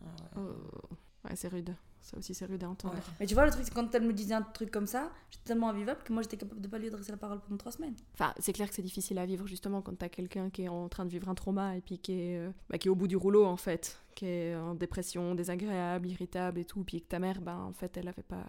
Ah 0.00 0.40
ouais, 0.40 0.42
oh. 0.42 0.94
ouais 1.28 1.36
c'est 1.36 1.48
rude. 1.48 1.74
Ça 2.02 2.18
aussi, 2.18 2.34
c'est 2.34 2.46
rude 2.46 2.64
à 2.64 2.68
entendre. 2.68 2.96
Mais 3.20 3.26
tu 3.26 3.34
vois, 3.34 3.44
le 3.44 3.52
truc, 3.52 3.64
c'est 3.64 3.72
quand 3.72 3.94
elle 3.94 4.02
me 4.02 4.12
disait 4.12 4.34
un 4.34 4.42
truc 4.42 4.72
comme 4.72 4.88
ça, 4.88 5.12
j'étais 5.30 5.44
tellement 5.44 5.68
invivable 5.70 6.02
que 6.02 6.12
moi, 6.12 6.22
j'étais 6.22 6.36
capable 6.36 6.60
de 6.60 6.66
pas 6.66 6.78
lui 6.78 6.88
adresser 6.88 7.12
la 7.12 7.16
parole 7.16 7.40
pendant 7.40 7.56
trois 7.56 7.70
semaines. 7.70 7.94
Enfin, 8.14 8.34
c'est 8.40 8.52
clair 8.52 8.68
que 8.68 8.74
c'est 8.74 8.82
difficile 8.82 9.18
à 9.18 9.26
vivre, 9.26 9.46
justement, 9.46 9.82
quand 9.82 9.96
t'as 9.96 10.08
quelqu'un 10.08 10.50
qui 10.50 10.64
est 10.64 10.68
en 10.68 10.88
train 10.88 11.04
de 11.04 11.10
vivre 11.10 11.28
un 11.28 11.36
trauma 11.36 11.76
et 11.76 11.80
puis 11.80 12.00
qui 12.00 12.14
est, 12.14 12.38
euh, 12.38 12.50
bah, 12.68 12.78
qui 12.78 12.88
est 12.88 12.90
au 12.90 12.96
bout 12.96 13.06
du 13.06 13.16
rouleau, 13.16 13.44
en 13.44 13.56
fait, 13.56 14.00
qui 14.16 14.26
est 14.26 14.56
en 14.56 14.74
dépression, 14.74 15.36
désagréable, 15.36 16.08
irritable 16.08 16.58
et 16.58 16.64
tout, 16.64 16.82
puis 16.82 17.02
que 17.02 17.06
ta 17.06 17.20
mère, 17.20 17.40
ben, 17.40 17.56
en 17.56 17.72
fait, 17.72 17.96
elle 17.96 18.08
avait 18.08 18.24
pas, 18.24 18.48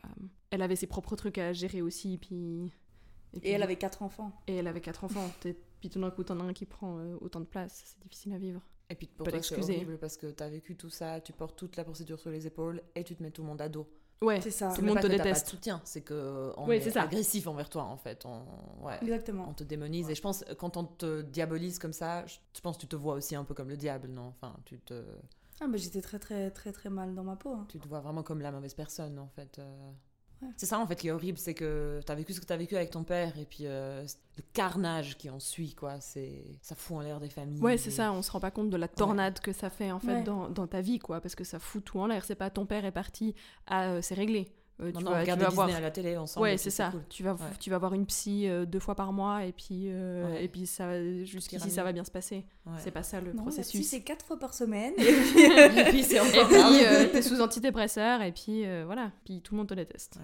elle 0.54 0.62
avait 0.62 0.76
ses 0.76 0.86
propres 0.86 1.16
trucs 1.16 1.40
à 1.40 1.52
gérer 1.52 1.82
aussi, 1.82 2.20
puis... 2.20 2.72
Et, 3.42 3.50
elle 3.50 3.64
avait 3.64 3.76
quatre 3.76 4.04
enfants. 4.04 4.32
Et 4.46 4.58
elle 4.58 4.68
avait 4.68 4.82
quatre 4.82 5.04
enfants. 5.04 5.28
puis 5.80 5.90
tout 5.90 6.00
d'un 6.00 6.12
coup, 6.12 6.24
t'en 6.24 6.40
as 6.40 6.44
un 6.44 6.54
qui 6.54 6.68
prend 6.68 7.00
euh, 7.00 7.18
autant 7.22 7.40
de 7.40 7.46
place, 7.46 7.82
c'est 7.86 8.00
difficile 8.04 8.34
à 8.34 8.38
vivre. 8.38 8.62
Et 8.92 8.96
puis 8.96 9.08
pour 9.08 9.28
toi, 9.28 9.42
c'est 9.42 9.58
horrible? 9.58 9.98
Parce 9.98 10.16
que 10.16 10.28
t'as 10.28 10.50
vécu 10.50 10.76
tout 10.76 10.92
ça, 10.92 11.20
tu 11.22 11.34
portes 11.34 11.58
toute 11.58 11.76
la 11.76 11.84
procédure 11.84 12.20
sur 12.20 12.30
les 12.30 12.46
épaules 12.46 12.84
et 12.94 13.04
tu 13.04 13.16
te 13.16 13.24
mets 13.24 13.32
tout 13.32 13.42
le 13.42 13.48
monde 13.48 13.62
à 13.62 13.70
dos. 13.70 13.88
Ouais, 14.22 14.40
c'est 14.42 14.52
ça. 14.52 14.72
Tout 14.76 14.82
le 14.82 14.88
monde 14.88 15.02
te 15.02 15.08
déteste. 15.08 15.46
Pas 15.46 15.46
de 15.46 15.50
soutien, 15.50 15.82
c'est 15.84 16.02
que 16.02 16.54
on 16.56 16.70
est, 16.70 16.98
agressif 16.98 17.48
envers 17.48 17.70
toi 17.70 17.84
en 17.84 17.98
fait. 17.98 18.24
On, 18.26 18.86
ouais, 18.86 19.00
Exactement. 19.02 19.48
On 19.50 19.54
te 19.54 19.64
démonise 19.64 20.10
et 20.12 20.16
je 20.16 20.22
pense 20.22 20.46
quand 20.60 20.78
on 20.78 20.84
te 20.84 21.24
diabolise 21.24 21.80
comme 21.80 21.94
ça, 21.94 22.24
je 22.28 22.62
pense 22.62 22.78
que 22.78 22.82
tu 22.82 22.88
te 22.88 22.96
vois 22.96 23.16
aussi 23.16 23.36
un 23.36 23.44
peu 23.44 23.56
comme 23.56 23.70
le 23.70 23.78
diable, 23.78 24.10
non? 24.10 24.28
Enfin, 24.28 24.56
tu 24.66 24.80
te. 24.80 25.04
Ah 25.60 25.68
bah 25.68 25.78
j'étais 25.78 26.02
très 26.02 26.20
très 26.20 26.52
très 26.52 26.72
très 26.72 26.90
mal 26.90 27.16
dans 27.16 27.24
ma 27.24 27.36
peau. 27.36 27.54
Hein. 27.54 27.66
Tu 27.68 27.80
te 27.80 27.88
vois 27.88 28.00
vraiment 28.00 28.22
comme 28.22 28.42
la 28.42 28.52
mauvaise 28.52 28.76
personne 28.76 29.18
en 29.18 29.28
fait. 29.28 29.58
Euh. 29.60 29.92
C'est 30.58 30.66
ça 30.66 30.80
en 30.80 30.88
fait 30.88 30.96
qui 30.96 31.08
est 31.08 31.12
horrible, 31.12 31.38
c'est 31.38 31.54
que 31.54 32.00
tu 32.06 32.12
as 32.12 32.16
vécu 32.16 32.34
ce 32.34 32.40
que 32.40 32.46
tu 32.46 32.54
as 32.54 32.58
vécu 32.58 32.76
avec 32.76 32.92
ton 32.92 33.04
père 33.04 33.38
et 33.38 33.46
puis 33.46 33.66
euh, 33.66 34.04
le 34.38 34.44
carnage 34.54 35.18
qui 35.18 35.30
en 35.30 35.40
suit, 35.40 35.74
quoi. 35.74 36.00
C'est 36.00 36.44
ça 36.62 36.76
fout 36.76 36.98
en 36.98 37.02
l'air 37.02 37.20
des 37.20 37.30
familles. 37.30 37.62
Ouais, 37.62 37.78
c'est 37.78 37.92
ça. 37.92 38.12
On 38.12 38.22
se 38.22 38.32
rend 38.32 38.40
pas 38.40 38.52
compte 38.52 38.70
de 38.70 38.78
la 38.78 38.88
tornade 38.88 39.40
que 39.40 39.54
ça 39.54 39.70
fait 39.70 39.92
en 39.92 40.00
fait 40.00 40.24
dans, 40.24 40.50
dans, 40.50 40.68
ta 40.68 40.82
vie, 40.82 41.00
quoi, 41.00 41.22
parce 41.22 41.36
que 41.36 41.44
ça 41.44 41.60
fout 41.60 41.84
tout 41.84 42.00
en 42.00 42.08
l'air. 42.08 42.26
C'est 42.26 42.36
pas 42.36 42.50
ton 42.50 42.66
père 42.66 42.86
est 42.86 42.92
parti, 42.92 43.36
à 43.68 43.86
euh, 43.86 44.02
c'est 44.02 44.16
réglé. 44.16 44.52
Euh, 44.82 44.92
tu, 44.92 45.04
vas, 45.04 45.24
tu 45.24 45.32
vas 45.32 45.50
voir 45.50 45.70
à 45.70 45.80
la 45.80 45.92
télé 45.92 46.18
ensemble. 46.18 46.44
Ouais, 46.44 46.58
c'est 46.58 46.70
ça. 46.70 46.92
Tu 47.10 47.24
vas 47.24 47.38
tu 47.60 47.70
vas 47.70 47.78
voir 47.78 47.94
une 47.94 48.06
psy 48.06 48.48
euh, 48.48 48.66
deux 48.66 48.80
fois 48.80 48.96
par 48.96 49.14
mois 49.14 49.46
et 49.46 49.52
puis 49.52 49.86
euh, 49.88 50.36
et 50.40 50.48
puis 50.48 50.66
ça 50.66 51.00
jusqu'ici 51.24 51.70
ça 51.70 51.84
va 51.84 51.94
bien 51.94 52.04
se 52.04 52.12
passer. 52.12 52.46
C'est 52.80 52.92
pas 52.92 53.04
ça 53.04 53.22
le 53.22 53.34
processus. 53.34 53.82
La 53.82 53.88
c'est 53.88 54.02
quatre 54.02 54.26
fois 54.26 54.40
par 54.40 54.54
semaine. 54.54 54.94
et 54.98 55.84
puis, 55.90 56.04
c'est 56.04 56.20
encore. 56.20 56.52
Et 56.52 57.04
puis 57.04 57.12
t'es 57.12 57.22
sous 57.22 57.42
antidépresseur 57.42 58.22
et 58.22 58.32
puis 58.32 58.66
voilà. 58.86 59.12
Puis 59.26 59.42
tout 59.42 59.54
le 59.54 59.60
monde 59.60 59.70
te 59.70 59.74
déteste. 59.74 60.20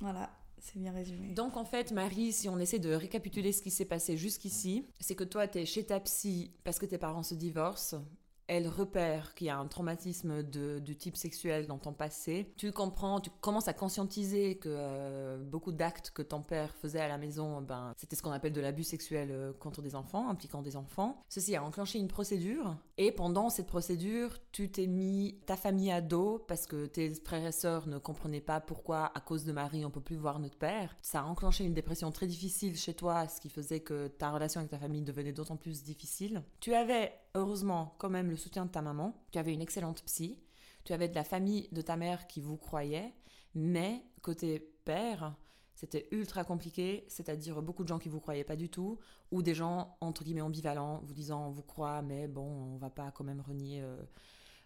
Voilà. 0.00 0.30
C'est 0.58 0.80
bien 0.80 0.90
résumé. 0.90 1.28
Donc 1.28 1.56
en 1.56 1.64
fait, 1.64 1.92
Marie, 1.92 2.32
si 2.32 2.48
on 2.48 2.58
essaie 2.58 2.80
de 2.80 2.92
récapituler 2.92 3.52
ce 3.52 3.62
qui 3.62 3.70
s'est 3.70 3.84
passé 3.84 4.16
jusqu'ici, 4.16 4.84
c'est 4.98 5.14
que 5.14 5.22
toi, 5.22 5.46
tu 5.46 5.58
es 5.58 5.64
chez 5.64 5.84
ta 5.84 6.00
psy 6.00 6.50
parce 6.64 6.80
que 6.80 6.86
tes 6.86 6.98
parents 6.98 7.22
se 7.22 7.34
divorcent 7.34 8.04
elle 8.48 8.68
repère 8.68 9.34
qu'il 9.34 9.48
y 9.48 9.50
a 9.50 9.58
un 9.58 9.66
traumatisme 9.66 10.42
de, 10.42 10.80
type 10.92 11.16
sexuel 11.16 11.66
dans 11.66 11.78
ton 11.78 11.92
passé, 11.92 12.52
tu 12.56 12.72
comprends, 12.72 13.20
tu 13.20 13.30
commences 13.40 13.68
à 13.68 13.74
conscientiser 13.74 14.56
que 14.56 14.68
euh, 14.70 15.36
beaucoup 15.42 15.72
d'actes 15.72 16.10
que 16.10 16.22
ton 16.22 16.40
père 16.40 16.74
faisait 16.76 17.00
à 17.00 17.08
la 17.08 17.18
maison, 17.18 17.60
ben, 17.60 17.92
c'était 17.96 18.16
ce 18.16 18.22
qu'on 18.22 18.30
appelle 18.30 18.52
de 18.52 18.60
l'abus 18.60 18.84
sexuel 18.84 19.28
euh, 19.30 19.52
contre 19.52 19.82
des 19.82 19.94
enfants, 19.94 20.28
impliquant 20.30 20.62
des 20.62 20.76
enfants. 20.76 21.22
Ceci 21.28 21.54
a 21.54 21.62
enclenché 21.62 21.98
une 21.98 22.08
procédure, 22.08 22.76
et 22.96 23.12
pendant 23.12 23.50
cette 23.50 23.66
procédure, 23.66 24.38
tu 24.52 24.70
t'es 24.70 24.86
mis 24.86 25.38
ta 25.44 25.56
famille 25.56 25.90
à 25.90 26.00
dos 26.00 26.42
parce 26.48 26.66
que 26.66 26.86
tes 26.86 27.12
frères 27.14 27.46
et 27.46 27.52
sœurs 27.52 27.86
ne 27.88 27.98
comprenaient 27.98 28.40
pas 28.40 28.60
pourquoi, 28.60 29.12
à 29.14 29.20
cause 29.20 29.44
de 29.44 29.52
Marie, 29.52 29.84
on 29.84 29.90
peut 29.90 30.00
plus 30.00 30.16
voir 30.16 30.38
notre 30.38 30.56
père. 30.56 30.96
Ça 31.02 31.20
a 31.20 31.24
enclenché 31.24 31.64
une 31.64 31.74
dépression 31.74 32.10
très 32.10 32.26
difficile 32.26 32.76
chez 32.76 32.94
toi, 32.94 33.28
ce 33.28 33.40
qui 33.40 33.50
faisait 33.50 33.80
que 33.80 34.08
ta 34.08 34.30
relation 34.30 34.60
avec 34.60 34.70
ta 34.70 34.78
famille 34.78 35.02
devenait 35.02 35.32
d'autant 35.32 35.56
plus 35.56 35.82
difficile. 35.82 36.42
Tu 36.60 36.74
avais 36.74 37.12
heureusement 37.36 37.94
quand 37.98 38.10
même 38.10 38.30
le 38.30 38.36
soutien 38.36 38.66
de 38.66 38.70
ta 38.70 38.82
maman, 38.82 39.14
tu 39.30 39.38
avais 39.38 39.52
une 39.52 39.62
excellente 39.62 40.02
psy, 40.04 40.40
tu 40.84 40.92
avais 40.92 41.08
de 41.08 41.14
la 41.14 41.24
famille 41.24 41.68
de 41.72 41.82
ta 41.82 41.96
mère 41.96 42.26
qui 42.26 42.40
vous 42.40 42.56
croyait, 42.56 43.12
mais 43.54 44.02
côté 44.22 44.60
père, 44.84 45.36
c'était 45.74 46.08
ultra 46.10 46.44
compliqué, 46.44 47.04
c'est-à-dire 47.08 47.60
beaucoup 47.60 47.82
de 47.82 47.88
gens 47.88 47.98
qui 47.98 48.08
vous 48.08 48.20
croyaient 48.20 48.44
pas 48.44 48.56
du 48.56 48.70
tout, 48.70 48.98
ou 49.30 49.42
des 49.42 49.54
gens 49.54 49.96
entre 50.00 50.24
guillemets 50.24 50.40
ambivalents, 50.40 51.02
vous 51.04 51.12
disant 51.12 51.48
on 51.48 51.50
vous 51.50 51.62
croit, 51.62 52.02
mais 52.02 52.28
bon, 52.28 52.74
on 52.74 52.76
va 52.78 52.90
pas 52.90 53.10
quand 53.10 53.24
même 53.24 53.40
renier 53.40 53.82
euh, 53.82 54.02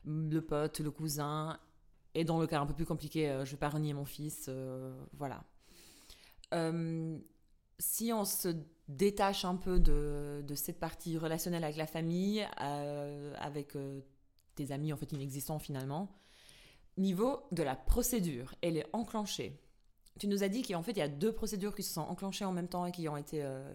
le 0.05 0.41
pote, 0.41 0.81
le 0.81 0.91
cousin, 0.91 1.59
et 2.15 2.25
dans 2.25 2.39
le 2.39 2.47
cas 2.47 2.61
un 2.61 2.67
peu 2.67 2.75
plus 2.75 2.87
compliqué, 2.87 3.27
je 3.27 3.31
euh, 3.31 3.45
je 3.45 3.51
vais 3.51 3.57
pas 3.57 3.69
renier 3.69 3.93
mon 3.93 4.05
fils, 4.05 4.47
euh, 4.49 4.95
voilà. 5.15 5.43
si 7.79 8.13
on 8.13 8.25
se 8.25 8.49
détache 8.91 9.45
un 9.45 9.57
peu 9.57 9.79
de, 9.79 10.43
de, 10.47 10.55
cette 10.55 10.79
partie 10.79 11.17
relationnelle 11.17 11.65
avec 11.65 11.77
la 11.77 11.87
famille, 11.87 12.47
euh, 12.61 13.35
avec 13.39 13.77
euh, 13.77 14.01
tes 14.55 14.73
amis 14.73 14.93
en 14.93 14.97
fait 14.97 15.13
inexistants 15.13 15.59
finalement. 15.59 16.11
Niveau 16.97 17.41
de 17.53 17.63
la 17.63 17.77
procédure, 17.77 18.55
elle 18.63 18.77
est 18.77 18.87
enclenchée. 18.93 19.61
Tu 20.19 20.27
nous 20.27 20.43
as 20.43 20.49
dit 20.49 20.63
qu'en 20.63 20.83
fait 20.83 20.93
il 20.93 20.99
y 20.99 21.03
a 21.03 21.09
deux 21.09 21.33
procédures 21.33 21.75
qui 21.75 21.83
se 21.83 21.95
sont 21.95 22.01
enclenchées 22.01 22.45
en 22.45 22.53
même 22.53 22.69
temps 22.69 22.85
et 22.85 22.93
qui 22.93 23.09
ont 23.09 23.17
été 23.17 23.43
euh, 23.43 23.73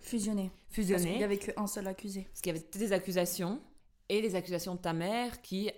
fusionnées. 0.00 0.50
Fusionnées. 0.68 1.02
Parce 1.02 1.10
qu'il 1.10 1.18
n'y 1.18 1.24
avait 1.24 1.38
qu'un 1.38 1.66
seul 1.66 1.86
accusé. 1.86 2.22
Parce 2.22 2.40
qu'il 2.40 2.54
y 2.54 2.56
avait 2.56 2.66
des 2.72 2.92
accusations 2.92 3.60
et 4.08 4.20
les 4.20 4.34
accusations 4.34 4.74
de 4.74 4.80
ta 4.80 4.92
mère 4.92 5.42
qui 5.42 5.70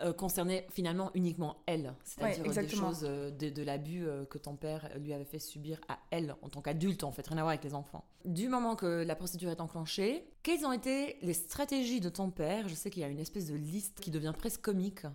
euh, 0.00 0.12
concernait 0.12 0.66
finalement 0.70 1.10
uniquement 1.14 1.62
elle, 1.66 1.94
c'est-à-dire 2.02 2.42
des 2.42 2.68
choses 2.68 3.04
euh, 3.04 3.30
de, 3.30 3.62
l'abus 3.62 4.06
euh, 4.06 4.24
que 4.24 4.38
ton 4.38 4.56
père 4.56 4.88
lui 4.98 5.12
avait 5.12 5.24
fait 5.24 5.38
subir 5.38 5.80
à 5.86 5.98
elle 6.10 6.34
en 6.42 6.48
tant 6.48 6.60
qu'adulte, 6.60 7.04
en 7.04 7.12
fait, 7.12 7.26
rien 7.28 7.38
à 7.38 7.42
voir 7.42 7.50
avec 7.50 7.62
les 7.62 7.74
enfants. 7.74 8.04
Du 8.24 8.48
moment 8.48 8.74
que 8.74 9.04
la 9.04 9.14
procédure 9.14 9.50
est 9.50 9.60
enclenchée, 9.60 10.24
quelles 10.42 10.64
ont 10.64 10.72
été 10.72 11.18
les 11.22 11.34
stratégies 11.34 12.00
de 12.00 12.08
ton 12.08 12.30
père? 12.30 12.68
Je 12.68 12.74
sais 12.74 12.90
qu'il 12.90 13.02
y 13.02 13.04
a 13.04 13.08
une 13.08 13.20
espèce 13.20 13.46
de 13.46 13.54
liste 13.54 14.00
qui 14.00 14.10
devient 14.10 14.32
presque 14.36 14.62
comique 14.62 15.06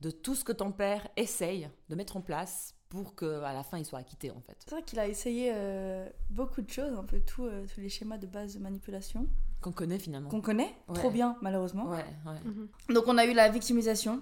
de 0.00 0.10
tout 0.10 0.34
ce 0.34 0.44
que 0.44 0.52
ton 0.52 0.72
père 0.72 1.06
essaye 1.16 1.68
de 1.88 1.94
mettre 1.94 2.16
en 2.16 2.20
place 2.20 2.74
pour 2.88 3.14
qu'à 3.14 3.52
la 3.52 3.62
fin 3.62 3.78
il 3.78 3.86
soit 3.86 4.00
acquitté 4.00 4.30
en 4.30 4.40
fait. 4.40 4.56
C'est 4.58 4.70
vrai 4.70 4.82
qu'il 4.82 4.98
a 4.98 5.06
essayé 5.06 5.54
beaucoup 6.30 6.62
de 6.62 6.70
choses, 6.70 6.98
un 6.98 7.04
peu 7.04 7.20
tout, 7.20 7.48
tous 7.72 7.80
les 7.80 7.88
schémas 7.88 8.18
de 8.18 8.26
base 8.26 8.54
de 8.54 8.58
manipulation. 8.58 9.28
Qu'on 9.62 9.72
connaît 9.72 9.98
finalement. 9.98 10.28
Qu'on 10.28 10.40
connaît, 10.40 10.74
trop 10.92 11.10
bien 11.10 11.36
malheureusement. 11.40 11.86
Ouais, 11.88 12.04
ouais. 12.26 12.40
Mhm. 12.44 12.68
Donc 12.94 13.04
on 13.06 13.16
a 13.16 13.24
eu 13.24 13.32
la 13.32 13.48
victimisation, 13.48 14.20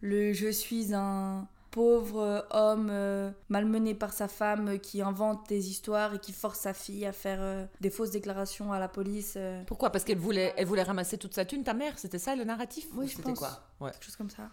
le 0.00 0.32
je 0.32 0.48
suis 0.50 0.94
un 0.94 1.48
pauvre 1.70 2.46
homme 2.50 2.88
euh, 2.90 3.30
malmené 3.48 3.94
par 3.94 4.12
sa 4.12 4.28
femme 4.28 4.78
qui 4.80 5.02
invente 5.02 5.48
des 5.48 5.70
histoires 5.70 6.14
et 6.14 6.18
qui 6.18 6.32
force 6.32 6.58
sa 6.60 6.74
fille 6.74 7.06
à 7.06 7.12
faire 7.12 7.38
euh, 7.40 7.64
des 7.80 7.90
fausses 7.90 8.10
déclarations 8.10 8.72
à 8.72 8.78
la 8.80 8.88
police. 8.88 9.34
Euh. 9.36 9.62
Pourquoi? 9.66 9.90
Parce 9.90 10.04
qu'elle 10.04 10.18
voulait, 10.18 10.52
elle 10.56 10.66
voulait 10.66 10.82
ramasser 10.82 11.16
toute 11.16 11.34
sa 11.34 11.44
thune, 11.44 11.62
ta 11.62 11.74
mère 11.74 11.98
C'était 11.98 12.18
ça 12.18 12.34
le 12.34 12.44
narratif? 12.44 12.88
Oui, 12.94 13.06
je 13.08 13.20
pense. 13.22 13.38
quoi? 13.38 13.50
Ouais. 13.80 13.92
Quelque 13.92 14.04
chose 14.04 14.16
comme 14.16 14.30
ça. 14.30 14.50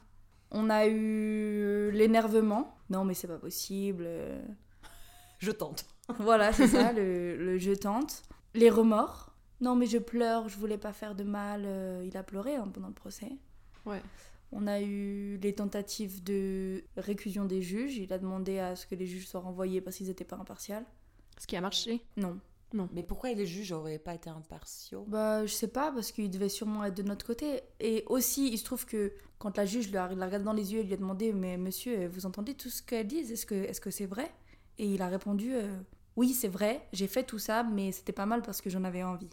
On 0.51 0.69
a 0.69 0.85
eu 0.87 1.91
l'énervement. 1.91 2.77
Non, 2.89 3.03
mais 3.03 3.13
c'est 3.15 3.27
pas 3.27 3.37
possible. 3.39 4.07
je 5.39 5.51
tente. 5.51 5.85
Voilà, 6.19 6.53
c'est 6.53 6.67
ça, 6.77 6.93
le, 6.93 7.35
le 7.35 7.57
je 7.57 7.71
tente. 7.73 8.21
Les 8.53 8.69
remords 8.69 9.26
non 9.61 9.75
mais 9.75 9.85
je 9.85 9.97
pleure, 9.97 10.49
je 10.49 10.57
voulais 10.57 10.77
pas 10.77 10.93
faire 10.93 11.15
de 11.15 11.23
mal. 11.23 11.63
Euh, 11.65 12.03
il 12.05 12.15
a 12.17 12.23
pleuré 12.23 12.55
hein, 12.55 12.67
pendant 12.73 12.87
le 12.87 12.93
procès. 12.93 13.31
Ouais. 13.85 14.01
On 14.51 14.67
a 14.67 14.81
eu 14.81 15.37
les 15.37 15.53
tentatives 15.53 16.23
de 16.23 16.83
récussion 16.95 17.45
des 17.45 17.61
juges. 17.61 17.97
Il 17.97 18.13
a 18.13 18.17
demandé 18.17 18.59
à 18.59 18.75
ce 18.75 18.85
que 18.85 18.95
les 18.95 19.05
juges 19.05 19.27
soient 19.27 19.41
renvoyés 19.41 19.81
parce 19.81 19.97
qu'ils 19.97 20.07
n'étaient 20.07 20.23
pas 20.23 20.37
impartials. 20.37 20.85
Ce 21.37 21.47
qui 21.47 21.55
a 21.55 21.61
marché 21.61 22.01
Non. 22.15 22.39
Non. 22.73 22.89
Mais 22.93 23.03
pourquoi 23.03 23.31
les 23.31 23.45
juges 23.45 23.71
n'auraient 23.71 23.99
pas 23.99 24.13
été 24.13 24.29
impartiaux? 24.29 25.05
Bah, 25.07 25.45
je 25.45 25.53
sais 25.53 25.69
pas, 25.69 25.91
parce 25.91 26.11
qu'ils 26.11 26.29
devaient 26.29 26.49
sûrement 26.49 26.83
être 26.83 26.95
de 26.95 27.03
notre 27.03 27.25
côté. 27.25 27.61
Et 27.79 28.03
aussi, 28.07 28.49
il 28.51 28.57
se 28.57 28.65
trouve 28.65 28.85
que 28.85 29.13
quand 29.39 29.55
la 29.57 29.65
juge 29.65 29.91
l'a 29.91 30.07
regardé 30.07 30.43
dans 30.43 30.53
les 30.53 30.73
yeux, 30.73 30.81
elle 30.81 30.87
lui 30.87 30.93
a 30.93 30.97
demandé 30.97 31.31
Mais 31.31 31.57
monsieur, 31.57 32.07
vous 32.07 32.25
entendez 32.25 32.55
tout 32.55 32.69
ce 32.69 32.81
qu'elle 32.81 33.07
dit? 33.07 33.19
Est-ce 33.19 33.45
que 33.45 33.65
c'est 33.65 33.89
-ce 33.89 33.91
c'est 33.91 34.05
vrai? 34.05 34.31
Et 34.77 34.85
il 34.85 35.01
a 35.01 35.07
répondu 35.07 35.53
euh, 35.53 35.77
Oui, 36.15 36.33
c'est 36.33 36.47
vrai, 36.47 36.87
j'ai 36.93 37.07
fait 37.07 37.23
tout 37.23 37.39
ça, 37.39 37.63
mais 37.63 37.91
c'était 37.91 38.13
pas 38.13 38.25
mal 38.25 38.41
parce 38.41 38.61
que 38.61 38.69
j'en 38.69 38.83
avais 38.83 39.03
envie. 39.03 39.29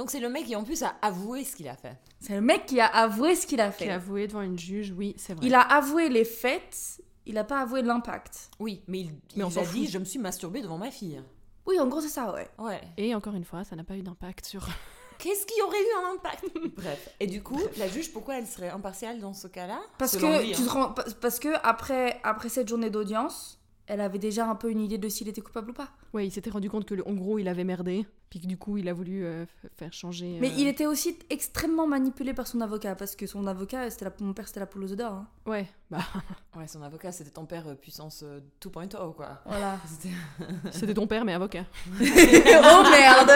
Donc 0.00 0.10
c'est 0.10 0.18
le 0.18 0.30
mec 0.30 0.46
qui 0.46 0.56
en 0.56 0.64
plus 0.64 0.82
a 0.82 0.94
avoué 1.02 1.44
ce 1.44 1.54
qu'il 1.54 1.68
a 1.68 1.76
fait. 1.76 1.94
C'est 2.20 2.34
le 2.34 2.40
mec 2.40 2.64
qui 2.64 2.80
a 2.80 2.86
avoué 2.86 3.34
ce 3.34 3.46
qu'il 3.46 3.60
a 3.60 3.70
fait. 3.70 3.84
Qui 3.84 3.90
a 3.90 3.96
avoué 3.96 4.26
devant 4.26 4.40
une 4.40 4.58
juge, 4.58 4.94
oui, 4.96 5.14
c'est 5.18 5.34
vrai. 5.34 5.44
Il 5.44 5.54
a 5.54 5.60
avoué 5.60 6.08
les 6.08 6.24
faits, 6.24 7.02
il 7.26 7.34
n'a 7.34 7.44
pas 7.44 7.60
avoué 7.60 7.82
l'impact. 7.82 8.48
Oui, 8.58 8.82
mais 8.88 9.00
il, 9.00 9.12
mais 9.36 9.44
on 9.44 9.54
a 9.54 9.62
dit 9.62 9.88
je 9.88 9.98
me 9.98 10.06
suis 10.06 10.18
masturbée 10.18 10.62
devant 10.62 10.78
ma 10.78 10.90
fille. 10.90 11.20
Oui, 11.66 11.78
en 11.78 11.86
gros 11.86 12.00
c'est 12.00 12.08
ça, 12.08 12.32
ouais. 12.32 12.48
Ouais. 12.58 12.80
Et 12.96 13.14
encore 13.14 13.34
une 13.34 13.44
fois, 13.44 13.62
ça 13.62 13.76
n'a 13.76 13.84
pas 13.84 13.94
eu 13.94 14.00
d'impact 14.00 14.46
sur. 14.46 14.66
Qu'est-ce 15.18 15.44
qui 15.44 15.60
aurait 15.60 15.76
eu 15.76 16.02
un 16.02 16.14
impact? 16.14 16.46
Bref. 16.78 17.10
Et 17.20 17.26
du 17.26 17.42
coup, 17.42 17.60
la 17.76 17.86
juge, 17.86 18.10
pourquoi 18.10 18.38
elle 18.38 18.46
serait 18.46 18.70
impartiale 18.70 19.20
dans 19.20 19.34
ce 19.34 19.48
cas-là? 19.48 19.82
Parce 19.98 20.16
que 20.16 20.54
tu 20.54 20.62
hein. 20.78 20.94
parce 21.20 21.38
que 21.38 21.50
après 21.62 22.18
après 22.22 22.48
cette 22.48 22.68
journée 22.68 22.88
d'audience, 22.88 23.59
elle 23.90 24.00
avait 24.00 24.20
déjà 24.20 24.48
un 24.48 24.54
peu 24.54 24.70
une 24.70 24.80
idée 24.80 24.98
de 24.98 25.08
s'il 25.08 25.28
était 25.28 25.40
coupable 25.40 25.70
ou 25.70 25.72
pas. 25.72 25.88
Ouais, 26.14 26.24
il 26.24 26.30
s'était 26.30 26.50
rendu 26.50 26.70
compte 26.70 26.84
que 26.84 26.94
en 27.04 27.12
gros 27.12 27.40
il 27.40 27.48
avait 27.48 27.64
merdé, 27.64 28.06
puis 28.30 28.38
que 28.38 28.46
du 28.46 28.56
coup 28.56 28.76
il 28.76 28.88
a 28.88 28.92
voulu 28.92 29.24
euh, 29.24 29.44
faire 29.76 29.92
changer. 29.92 30.38
Mais 30.40 30.52
il 30.56 30.68
euh, 30.68 30.70
était 30.70 30.86
aussi 30.86 31.18
extrêmement 31.28 31.88
manipulé 31.88 32.32
par 32.32 32.46
son 32.46 32.60
avocat 32.60 32.94
parce 32.94 33.16
que 33.16 33.26
son 33.26 33.48
avocat, 33.48 33.90
c'était 33.90 34.04
la... 34.04 34.12
mon 34.20 34.32
père, 34.32 34.46
c'était 34.46 34.60
la 34.60 34.66
poule 34.66 34.84
aux 34.84 34.94
d'or. 34.94 35.12
Hein. 35.12 35.28
Ouais, 35.44 35.66
bah. 35.90 35.98
Ouais, 36.56 36.68
son 36.68 36.82
avocat, 36.82 37.10
c'était 37.10 37.30
ton 37.30 37.46
père 37.46 37.66
euh, 37.66 37.74
puissance 37.74 38.22
2.0 38.62 39.14
quoi. 39.14 39.40
Voilà. 39.44 39.76
C'était 40.70 40.94
ton 40.94 41.08
père 41.08 41.24
mais 41.24 41.34
avocat. 41.34 41.64
oh 41.90 42.82
merde. 42.92 43.30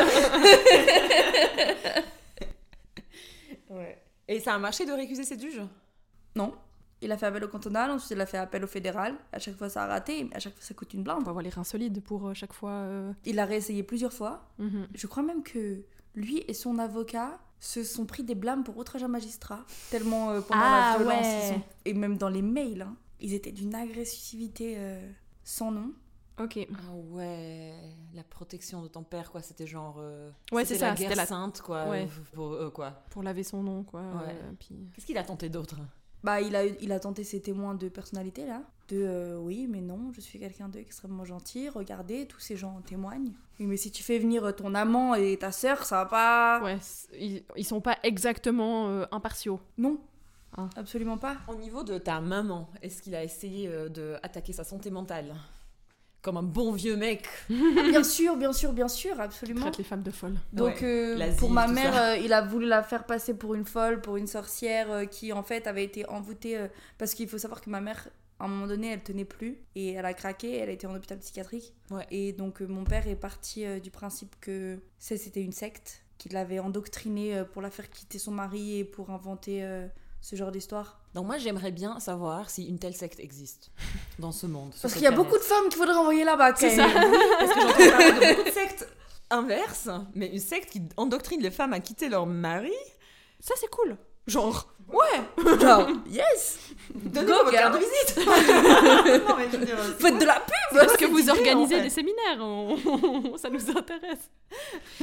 ouais. 3.70 4.02
Et 4.28 4.38
ça 4.38 4.55
a 4.55 4.59
marché 4.59 4.86
de 4.86 4.92
récuser 4.92 5.24
cette 5.24 5.40
juge? 5.40 5.61
Non. 6.36 6.52
Il 7.05 7.12
a 7.12 7.16
fait 7.18 7.26
appel 7.26 7.44
au 7.44 7.48
cantonal, 7.48 7.90
ensuite 7.90 8.12
il 8.12 8.20
a 8.20 8.26
fait 8.26 8.38
appel 8.38 8.64
au 8.64 8.66
fédéral. 8.66 9.14
À 9.32 9.38
chaque 9.38 9.57
fois, 9.57 9.68
ça 9.68 9.84
a 9.84 9.86
raté, 9.86 10.28
à 10.32 10.38
chaque 10.38 10.55
fois, 10.55 10.62
ça 10.62 10.72
coûte 10.74 10.94
une 10.94 11.02
blinde. 11.02 11.18
On 11.20 11.24
va 11.24 11.30
avoir 11.30 11.42
les 11.42 11.50
reins 11.50 11.62
solides 11.64 12.02
pour 12.02 12.28
euh, 12.28 12.34
chaque 12.34 12.52
fois. 12.55 12.70
Euh. 12.70 13.12
Il 13.26 13.38
a 13.38 13.44
réessayé 13.44 13.82
plusieurs 13.82 14.12
fois. 14.12 14.48
Mhm. 14.59 14.88
Je 14.94 15.07
crois 15.07 15.22
même 15.22 15.42
que 15.42 15.82
lui 16.14 16.42
et 16.48 16.55
son 16.55 16.78
avocat 16.78 17.38
se 17.61 17.84
sont 17.84 18.07
pris 18.07 18.22
des 18.24 18.34
blâmes 18.34 18.64
pour 18.64 18.76
outrage 18.78 19.02
à 19.02 19.09
magistrat. 19.09 19.64
Tellement 19.90 20.30
euh, 20.30 20.40
pendant 20.40 20.61
ah, 20.62 20.96
la 20.98 21.05
violence. 21.05 21.61
Et 21.84 21.92
même 21.92 22.16
dans 22.16 22.30
les 22.30 22.42
mails, 22.42 22.82
hein, 22.82 22.96
ils 23.20 23.34
étaient 23.34 23.52
d'une 23.52 23.74
agressivité 23.74 24.78
sans 25.44 25.70
nom. 25.70 25.92
Ok. 26.40 26.66
Ah 26.72 26.92
ouais, 27.11 27.74
la 28.12 28.24
protection 28.24 28.82
de 28.82 28.88
ton 28.88 29.05
père, 29.05 29.30
quoi, 29.30 29.40
c'était 29.40 29.66
genre. 29.68 29.96
euh, 30.00 30.30
Ouais, 30.50 30.64
c'était 30.64 30.74
c'est 30.74 30.80
ça, 30.80 30.86
la 30.88 30.94
guerre 30.94 31.11
c'était 31.11 31.20
la- 31.20 31.26
sainte, 31.26 31.61
quoi. 31.61 31.88
Ouais. 31.88 32.09
Pour 32.32 32.55
eux, 32.55 32.70
quoi. 32.70 33.05
Pour 33.11 33.22
laver 33.22 33.44
son 33.44 33.62
nom, 33.62 33.84
quoi. 33.84 34.00
Ouais. 34.00 34.34
euh, 34.42 34.52
puis... 34.59 34.90
Qu'est-ce 34.94 35.07
qu'il 35.07 35.16
a 35.18 35.22
tenté 35.22 35.48
d'autre? 35.48 35.76
Bah, 36.24 36.40
il 36.40 36.56
a, 36.56 36.64
il 36.66 36.90
a 36.90 36.98
tenté 36.98 37.22
ses 37.22 37.40
témoins 37.40 37.74
de 37.74 37.88
personnalité 37.88 38.46
là. 38.46 38.62
De 38.88 38.96
euh, 39.02 39.38
oui, 39.38 39.66
mais 39.70 39.80
non, 39.80 40.10
je 40.12 40.20
suis 40.20 40.38
quelqu'un 40.38 40.68
d'extrêmement 40.68 41.24
gentil. 41.24 41.68
Regardez, 41.68 42.26
tous 42.26 42.40
ces 42.40 42.56
gens 42.56 42.80
témoignent. 42.86 43.32
Oui, 43.60 43.66
mais 43.66 43.76
si 43.76 43.90
tu 43.90 44.02
fais 44.02 44.18
venir 44.18 44.54
ton 44.56 44.74
amant 44.74 45.14
et 45.14 45.36
ta 45.38 45.52
sœur, 45.52 45.84
ça 45.84 46.04
va 46.04 46.06
pas. 46.06 46.60
Ouais, 46.64 46.78
ils, 47.18 47.42
ils 47.56 47.64
sont 47.64 47.80
pas 47.80 47.96
exactement 48.02 48.88
euh, 48.88 49.06
impartiaux. 49.12 49.60
Non, 49.78 49.98
Ah. 50.56 50.68
absolument 50.76 51.18
pas. 51.18 51.36
Au 51.48 51.54
niveau 51.54 51.82
de 51.82 51.98
ta 51.98 52.20
maman, 52.20 52.68
est-ce 52.82 53.00
qu'il 53.02 53.14
a 53.14 53.22
essayé 53.24 53.68
euh, 53.68 53.88
de 53.88 54.16
attaquer 54.22 54.52
sa 54.52 54.64
santé 54.64 54.90
mentale? 54.90 55.34
Comme 56.24 56.36
un 56.38 56.42
bon 56.42 56.72
vieux 56.72 56.96
mec. 56.96 57.24
bien 57.48 58.02
sûr, 58.02 58.36
bien 58.36 58.52
sûr, 58.52 58.72
bien 58.72 58.88
sûr, 58.88 59.20
absolument. 59.20 59.60
Traite 59.60 59.78
les 59.78 59.84
femmes 59.84 60.02
de 60.02 60.10
folles. 60.10 60.36
Donc 60.52 60.80
Ouais, 60.80 60.84
euh, 60.84 61.32
pour 61.36 61.50
ma 61.50 61.68
mère, 61.68 61.94
euh, 61.96 62.16
il 62.16 62.32
a 62.32 62.40
voulu 62.40 62.66
la 62.66 62.82
faire 62.82 63.04
passer 63.04 63.34
pour 63.34 63.54
une 63.54 63.64
folle, 63.66 64.00
pour 64.00 64.16
une 64.16 64.26
sorcière 64.26 64.90
euh, 64.90 65.04
qui 65.04 65.32
en 65.32 65.42
fait 65.42 65.66
avait 65.68 65.84
été 65.84 66.08
envoûtée 66.08 66.56
euh, 66.58 66.66
parce 66.98 67.14
qu'il 67.14 67.28
faut 67.28 67.38
savoir 67.38 67.60
que 67.60 67.68
ma 67.70 67.80
mère 67.80 68.08
à 68.40 68.46
un 68.46 68.48
moment 68.48 68.66
donné 68.66 68.88
elle 68.90 69.02
tenait 69.02 69.24
plus 69.24 69.58
et 69.76 69.92
elle 69.92 70.04
a 70.06 70.12
craqué, 70.14 70.56
elle 70.56 70.68
a 70.68 70.72
été 70.72 70.86
en 70.88 70.94
hôpital 70.96 71.18
psychiatrique 71.18 71.72
Ouais. 71.90 72.04
et 72.10 72.32
donc 72.32 72.62
euh, 72.62 72.66
mon 72.66 72.82
père 72.84 73.06
est 73.06 73.14
parti 73.16 73.64
euh, 73.64 73.78
du 73.78 73.90
principe 73.92 74.34
que 74.40 74.78
ça, 74.98 75.16
c'était 75.16 75.42
une 75.42 75.52
secte 75.52 76.02
qui 76.18 76.30
l'avait 76.30 76.58
endoctrinée 76.58 77.36
euh, 77.36 77.44
pour 77.44 77.62
la 77.62 77.70
faire 77.70 77.88
quitter 77.90 78.18
son 78.18 78.32
mari 78.32 78.78
et 78.80 78.84
pour 78.84 79.10
inventer 79.10 79.62
euh, 79.62 79.86
ce 80.26 80.36
genre 80.36 80.50
d'histoire. 80.50 81.00
Donc 81.12 81.26
moi, 81.26 81.36
j'aimerais 81.36 81.70
bien 81.70 82.00
savoir 82.00 82.48
si 82.48 82.64
une 82.64 82.78
telle 82.78 82.94
secte 82.96 83.20
existe 83.20 83.70
dans 84.18 84.32
ce 84.32 84.46
monde. 84.46 84.72
Parce 84.80 84.94
qu'il 84.94 85.02
y 85.02 85.06
a 85.06 85.10
planète. 85.12 85.26
beaucoup 85.26 85.38
de 85.38 85.44
femmes 85.44 85.68
qu'il 85.68 85.76
faudrait 85.76 85.94
envoyer 85.96 86.24
là-bas. 86.24 86.54
C'est 86.56 86.70
ça. 86.76 86.86
Parce 87.38 87.52
que 87.52 87.60
j'entends 87.60 87.90
parler 87.90 88.12
de 88.12 88.34
beaucoup 88.36 88.48
de 88.48 88.54
sectes 88.54 88.88
inverses, 89.30 89.90
mais 90.14 90.28
une 90.28 90.38
secte 90.40 90.70
qui 90.70 90.80
endoctrine 90.96 91.42
les 91.42 91.50
femmes 91.50 91.74
à 91.74 91.80
quitter 91.80 92.08
leur 92.08 92.24
mari. 92.24 92.72
Ça, 93.38 93.52
c'est 93.60 93.68
cool. 93.68 93.98
Genre, 94.26 94.72
ouais 94.88 95.58
Genre, 95.60 95.86
yes, 96.10 96.58
Donnez-moi 96.94 97.36
votre 97.44 97.50
carte 97.52 97.74
de 97.74 97.78
visite. 97.80 99.26
non, 99.28 99.36
mais 99.36 99.50
je 99.52 99.56
veux 99.58 99.66
dire, 99.66 99.76
c'est 99.78 100.00
faites 100.02 100.18
de 100.18 100.24
la 100.24 100.40
pub. 100.40 100.78
Parce 100.78 100.96
que 100.96 101.04
vous 101.04 101.28
en 101.28 101.32
organisez 101.34 101.76
fait. 101.76 101.82
des 101.82 101.90
séminaires, 101.90 102.38
on- 102.40 103.36
ça 103.36 103.50
nous 103.50 103.68
intéresse. 103.76 104.30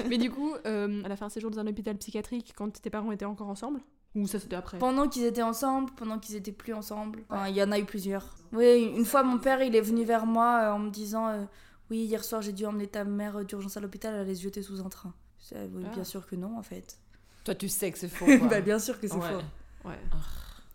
Mais 0.07 0.17
du 0.17 0.31
coup, 0.31 0.55
euh, 0.65 1.03
elle 1.05 1.11
a 1.11 1.15
fait 1.15 1.25
un 1.25 1.29
séjour 1.29 1.51
dans 1.51 1.59
un 1.59 1.67
hôpital 1.67 1.95
psychiatrique 1.97 2.53
quand 2.57 2.81
tes 2.81 2.89
parents 2.89 3.11
étaient 3.11 3.25
encore 3.25 3.49
ensemble 3.49 3.81
Ou 4.15 4.27
ça 4.27 4.39
c'était 4.39 4.55
après 4.57 4.77
Pendant 4.77 5.07
qu'ils 5.07 5.23
étaient 5.23 5.41
ensemble, 5.41 5.91
pendant 5.95 6.19
qu'ils 6.19 6.35
étaient 6.35 6.51
plus 6.51 6.73
ensemble. 6.73 7.23
Enfin, 7.29 7.47
il 7.47 7.55
y 7.55 7.63
en 7.63 7.71
a 7.71 7.79
eu 7.79 7.85
plusieurs. 7.85 8.35
Oui, 8.51 8.91
une 8.95 9.05
fois, 9.05 9.23
mon 9.23 9.37
père, 9.39 9.61
il 9.63 9.75
est 9.75 9.81
venu 9.81 10.03
vers 10.03 10.25
moi 10.25 10.63
euh, 10.63 10.71
en 10.73 10.79
me 10.79 10.89
disant 10.89 11.27
euh, 11.29 11.45
Oui, 11.89 11.99
hier 11.99 12.23
soir, 12.23 12.41
j'ai 12.41 12.51
dû 12.51 12.65
emmener 12.65 12.87
ta 12.87 13.03
mère 13.05 13.37
euh, 13.37 13.43
d'urgence 13.45 13.77
à 13.77 13.79
l'hôpital, 13.79 14.13
elle 14.13 14.21
allait 14.21 14.35
se 14.35 14.41
jeter 14.43 14.61
sous 14.61 14.81
un 14.81 14.89
train. 14.89 15.13
Je 15.49 15.55
dis, 15.57 15.75
oui, 15.75 15.83
Ah. 15.87 15.93
Bien 15.93 16.03
sûr 16.03 16.27
que 16.27 16.35
non, 16.35 16.57
en 16.57 16.63
fait. 16.63 16.97
Toi, 17.45 17.55
tu 17.55 17.69
sais 17.69 17.89
que 17.91 17.97
c'est 17.97 18.09
faux. 18.09 18.25
Quoi. 18.39 18.47
bah, 18.49 18.61
bien 18.61 18.79
sûr 18.79 18.99
que 18.99 19.07
c'est 19.07 19.15
Ouais. 19.15 19.29
faux. 19.29 19.87
Ouais, 19.89 19.99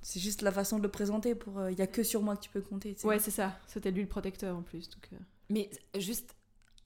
C'est 0.03 0.21
juste 0.21 0.41
la 0.43 0.51
façon 0.53 0.79
de 0.79 0.83
le 0.83 0.89
présenter. 0.91 1.35
pour 1.35 1.69
Il 1.69 1.79
y 1.79 1.83
a 1.83 1.87
que 1.87 2.03
sur 2.03 2.23
moi 2.23 2.37
que 2.37 2.43
tu 2.43 2.51
peux 2.51 2.61
compter. 2.63 2.95
tu 2.95 3.01
sais. 3.03 3.07
ouais 3.07 3.19
c'est 3.19 3.31
ça. 3.31 3.53
C'était 3.67 3.91
lui 3.91 4.03
le 4.03 4.09
protecteur 4.09 4.57
en 4.57 4.63
plus. 4.63 4.89
Donc, 4.91 5.09
euh, 5.13 5.17
Mais 5.51 5.71
juste, 5.99 6.35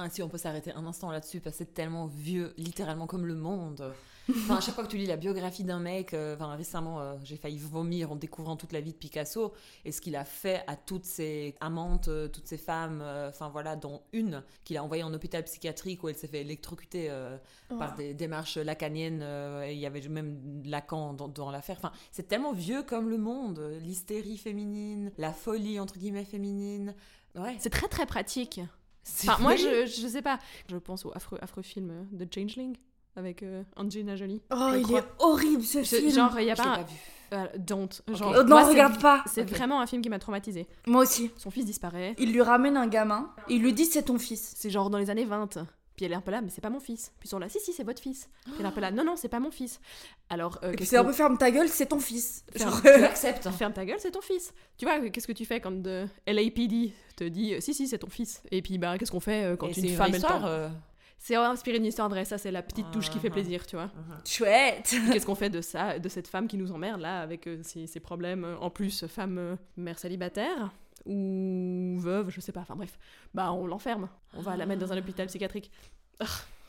hein, 0.01 0.09
si 0.11 0.23
on 0.23 0.29
peut 0.29 0.39
s'arrêter 0.39 0.73
un 0.73 0.87
instant 0.87 1.11
là-dessus, 1.11 1.41
parce 1.41 1.57
que 1.57 1.65
c'est 1.65 1.75
tellement 1.75 2.07
vieux, 2.07 2.53
littéralement 2.57 3.07
comme 3.07 3.27
le 3.27 3.35
monde. 3.35 3.93
Enfin, 4.31 4.57
à 4.57 4.61
chaque 4.61 4.75
fois 4.75 4.85
que 4.85 4.91
tu 4.91 4.97
lis 4.97 5.07
la 5.07 5.17
biographie 5.17 5.65
d'un 5.65 5.81
mec, 5.81 6.15
euh, 6.15 6.35
enfin, 6.35 6.55
récemment, 6.55 7.01
euh, 7.01 7.17
j'ai 7.25 7.37
failli 7.37 7.59
vomir 7.59 8.13
en 8.13 8.17
découvrant 8.17 8.57
toute 8.57 8.73
la 8.73 8.81
vie 8.81 8.93
de 8.93 8.97
Picasso 8.97 9.53
et 9.85 9.93
ce 9.93 10.01
qu'il 10.01 10.17
a 10.17 10.25
fait 10.25 10.63
à 10.67 10.77
toutes 10.77 11.05
ses 11.05 11.57
amantes, 11.61 12.09
euh, 12.09 12.29
toutes 12.29 12.47
ses 12.47 12.59
femmes, 12.59 13.03
enfin 13.29 13.49
voilà, 13.49 13.77
dont 13.77 14.03
une 14.13 14.43
qu'il 14.65 14.77
a 14.77 14.85
envoyée 14.85 15.03
en 15.03 15.13
hôpital 15.13 15.45
psychiatrique 15.45 16.03
où 16.05 16.09
elle 16.09 16.17
s'est 16.17 16.29
fait 16.29 16.43
électrocuter 16.43 17.11
par 17.79 17.95
des 17.95 18.15
démarches 18.15 18.57
lacaniennes 18.57 19.23
et 19.65 19.73
il 19.73 19.79
y 19.79 19.87
avait 19.87 20.01
même 20.09 20.63
Lacan 20.65 21.15
dans, 21.15 21.29
dans 21.29 21.51
l'affaire. 21.51 21.77
Enfin, 21.79 21.93
c'est 22.13 22.29
tellement 22.29 22.53
vieux 22.53 22.83
comme 22.83 23.09
le 23.09 23.19
monde, 23.19 23.61
l'hystérie 23.81 24.39
féminine, 24.39 25.13
la 25.19 25.33
folie 25.33 25.81
entre 25.81 25.99
guillemets 25.99 26.25
féminine. 26.25 26.95
Ouais, 27.37 27.57
C'est 27.59 27.71
très 27.71 27.89
très 27.89 28.07
pratique. 28.07 28.61
Enfin, 29.25 29.39
moi, 29.43 29.57
je, 29.57 29.87
je 29.87 30.07
sais 30.09 30.23
pas. 30.23 30.39
Je 30.69 30.77
pense 30.77 31.05
au 31.07 31.13
affreux, 31.15 31.39
affreux 31.43 31.63
film 31.63 32.07
de 32.13 32.27
Changeling 32.33 32.77
avec 33.17 33.43
euh, 33.43 33.63
Angelina 33.77 34.17
Jolie. 34.17 34.41
Oh, 34.53 34.71
il 34.77 34.95
est 34.95 35.05
horrible 35.19 35.63
ce 35.63 35.83
Je- 35.83 35.97
film. 35.97 36.11
genre, 36.13 36.39
il 36.39 36.47
y 36.47 36.51
a 36.51 36.55
Je 36.55 36.63
pas. 36.63 36.69
pas 36.69 36.79
un- 36.81 36.83
vu. 36.85 36.95
euh, 37.33 37.47
don't. 37.59 37.89
Oh, 38.09 38.13
non, 38.13 38.45
moi, 38.47 38.65
regarde 38.69 39.01
pas. 39.01 39.23
C'est 39.27 39.43
vraiment 39.49 39.81
un 39.81 39.87
film 39.87 40.01
qui 40.03 40.09
m'a 40.09 40.19
traumatisé. 40.19 40.67
Moi 40.87 41.03
aussi. 41.03 41.31
Son 41.37 41.51
fils 41.51 41.65
disparaît. 41.65 42.15
Il 42.19 42.33
lui 42.33 42.43
ramène 42.43 42.77
un 42.77 42.87
gamin. 42.87 43.33
Et 43.49 43.55
il 43.55 43.63
lui 43.63 43.73
dit 43.73 43.85
C'est 43.85 44.03
ton 44.05 44.19
fils. 44.19 44.55
C'est 44.57 44.71
genre 44.71 44.91
dans 44.91 44.99
les 44.99 45.11
années 45.11 45.25
20. 45.25 45.59
Puis 46.01 46.07
elle 46.07 46.13
est 46.13 46.17
un 46.17 46.23
peu 46.23 46.31
là, 46.31 46.41
mais 46.41 46.49
c'est 46.49 46.63
pas 46.63 46.71
mon 46.71 46.81
fils. 46.81 47.13
Puis 47.21 47.27
ils 47.27 47.29
sont 47.29 47.39
là, 47.39 47.47
si, 47.51 47.61
si, 47.61 47.75
c'est 47.75 47.85
votre 47.85 48.01
fils. 48.01 48.31
Puis 48.47 48.55
elle 48.59 48.65
est 48.65 48.69
un 48.69 48.71
peu 48.73 48.81
là, 48.81 48.91
non, 48.91 49.05
non, 49.05 49.17
c'est 49.17 49.29
pas 49.29 49.39
mon 49.39 49.51
fils. 49.51 49.79
Alors, 50.31 50.59
euh, 50.63 50.73
c'est 50.83 50.97
un 50.97 51.03
qu'on- 51.03 51.09
peu 51.09 51.13
ferme 51.13 51.37
ta 51.37 51.51
gueule, 51.51 51.69
c'est 51.69 51.85
ton 51.85 52.01
fils. 52.01 52.43
Ferme- 52.57 52.71
Genre, 52.73 52.81
Tu 52.81 52.89
acceptes. 53.05 53.51
Ferme 53.51 53.75
ta 53.75 53.85
gueule, 53.85 53.99
c'est 54.01 54.11
ton 54.13 54.23
fils. 54.23 54.55
Tu 54.79 54.87
vois, 54.87 55.11
qu'est-ce 55.11 55.27
que 55.27 55.33
tu 55.33 55.45
fais 55.45 55.61
quand 55.61 55.73
de 55.83 56.07
LAPD 56.27 56.95
te 57.17 57.25
dit 57.25 57.53
euh, 57.53 57.61
si, 57.61 57.75
si, 57.75 57.87
c'est 57.87 57.99
ton 57.99 58.09
fils? 58.09 58.43
Et 58.51 58.63
puis, 58.63 58.79
bah, 58.79 58.97
qu'est-ce 58.97 59.11
qu'on 59.13 59.21
fait 59.21 59.45
euh, 59.45 59.57
quand 59.57 59.67
Et 59.67 59.79
une 59.79 59.95
femme 59.95 60.15
elle 60.15 60.23
euh, 60.47 60.69
C'est 61.19 61.35
inspiré 61.35 61.77
d'une 61.79 61.89
histoire 61.89 62.09
vraie, 62.09 62.25
ça, 62.25 62.39
c'est 62.39 62.51
la 62.51 62.63
petite 62.63 62.91
touche 62.93 63.11
qui 63.11 63.19
fait 63.19 63.29
Ah, 63.29 63.33
plaisir, 63.33 63.67
tu 63.67 63.77
vois. 63.77 63.91
Chouette. 64.25 64.85
Puis 64.89 65.11
Qu'est-ce 65.13 65.27
qu'on 65.27 65.35
fait 65.35 65.51
de 65.51 65.61
ça, 65.61 65.99
de 65.99 66.09
cette 66.09 66.29
femme 66.29 66.49
qui 66.49 66.57
nous 66.57 66.73
emmerde 66.73 67.03
là, 67.03 67.21
avec 67.21 67.47
euh, 67.47 67.59
ses, 67.63 67.87
ses 67.87 68.01
problèmes, 68.01 68.45
euh, 68.45 68.57
en 68.59 68.71
plus, 68.71 69.07
femme 69.07 69.37
euh, 69.37 69.57
mère 69.77 69.99
célibataire? 69.99 70.73
Ou 71.07 71.97
veuve, 71.99 72.31
je 72.31 72.41
sais 72.41 72.53
pas, 72.53 72.61
enfin 72.61 72.77
bref. 72.77 72.99
Bah, 73.35 73.53
on 73.53 73.67
l'enferme. 73.67 74.09
On 74.35 74.43
va 74.43 74.57
la 74.57 74.67
mettre 74.67 74.81
dans 74.81 74.93
un 74.93 74.99
hôpital 74.99 75.27
psychiatrique. 75.27 75.71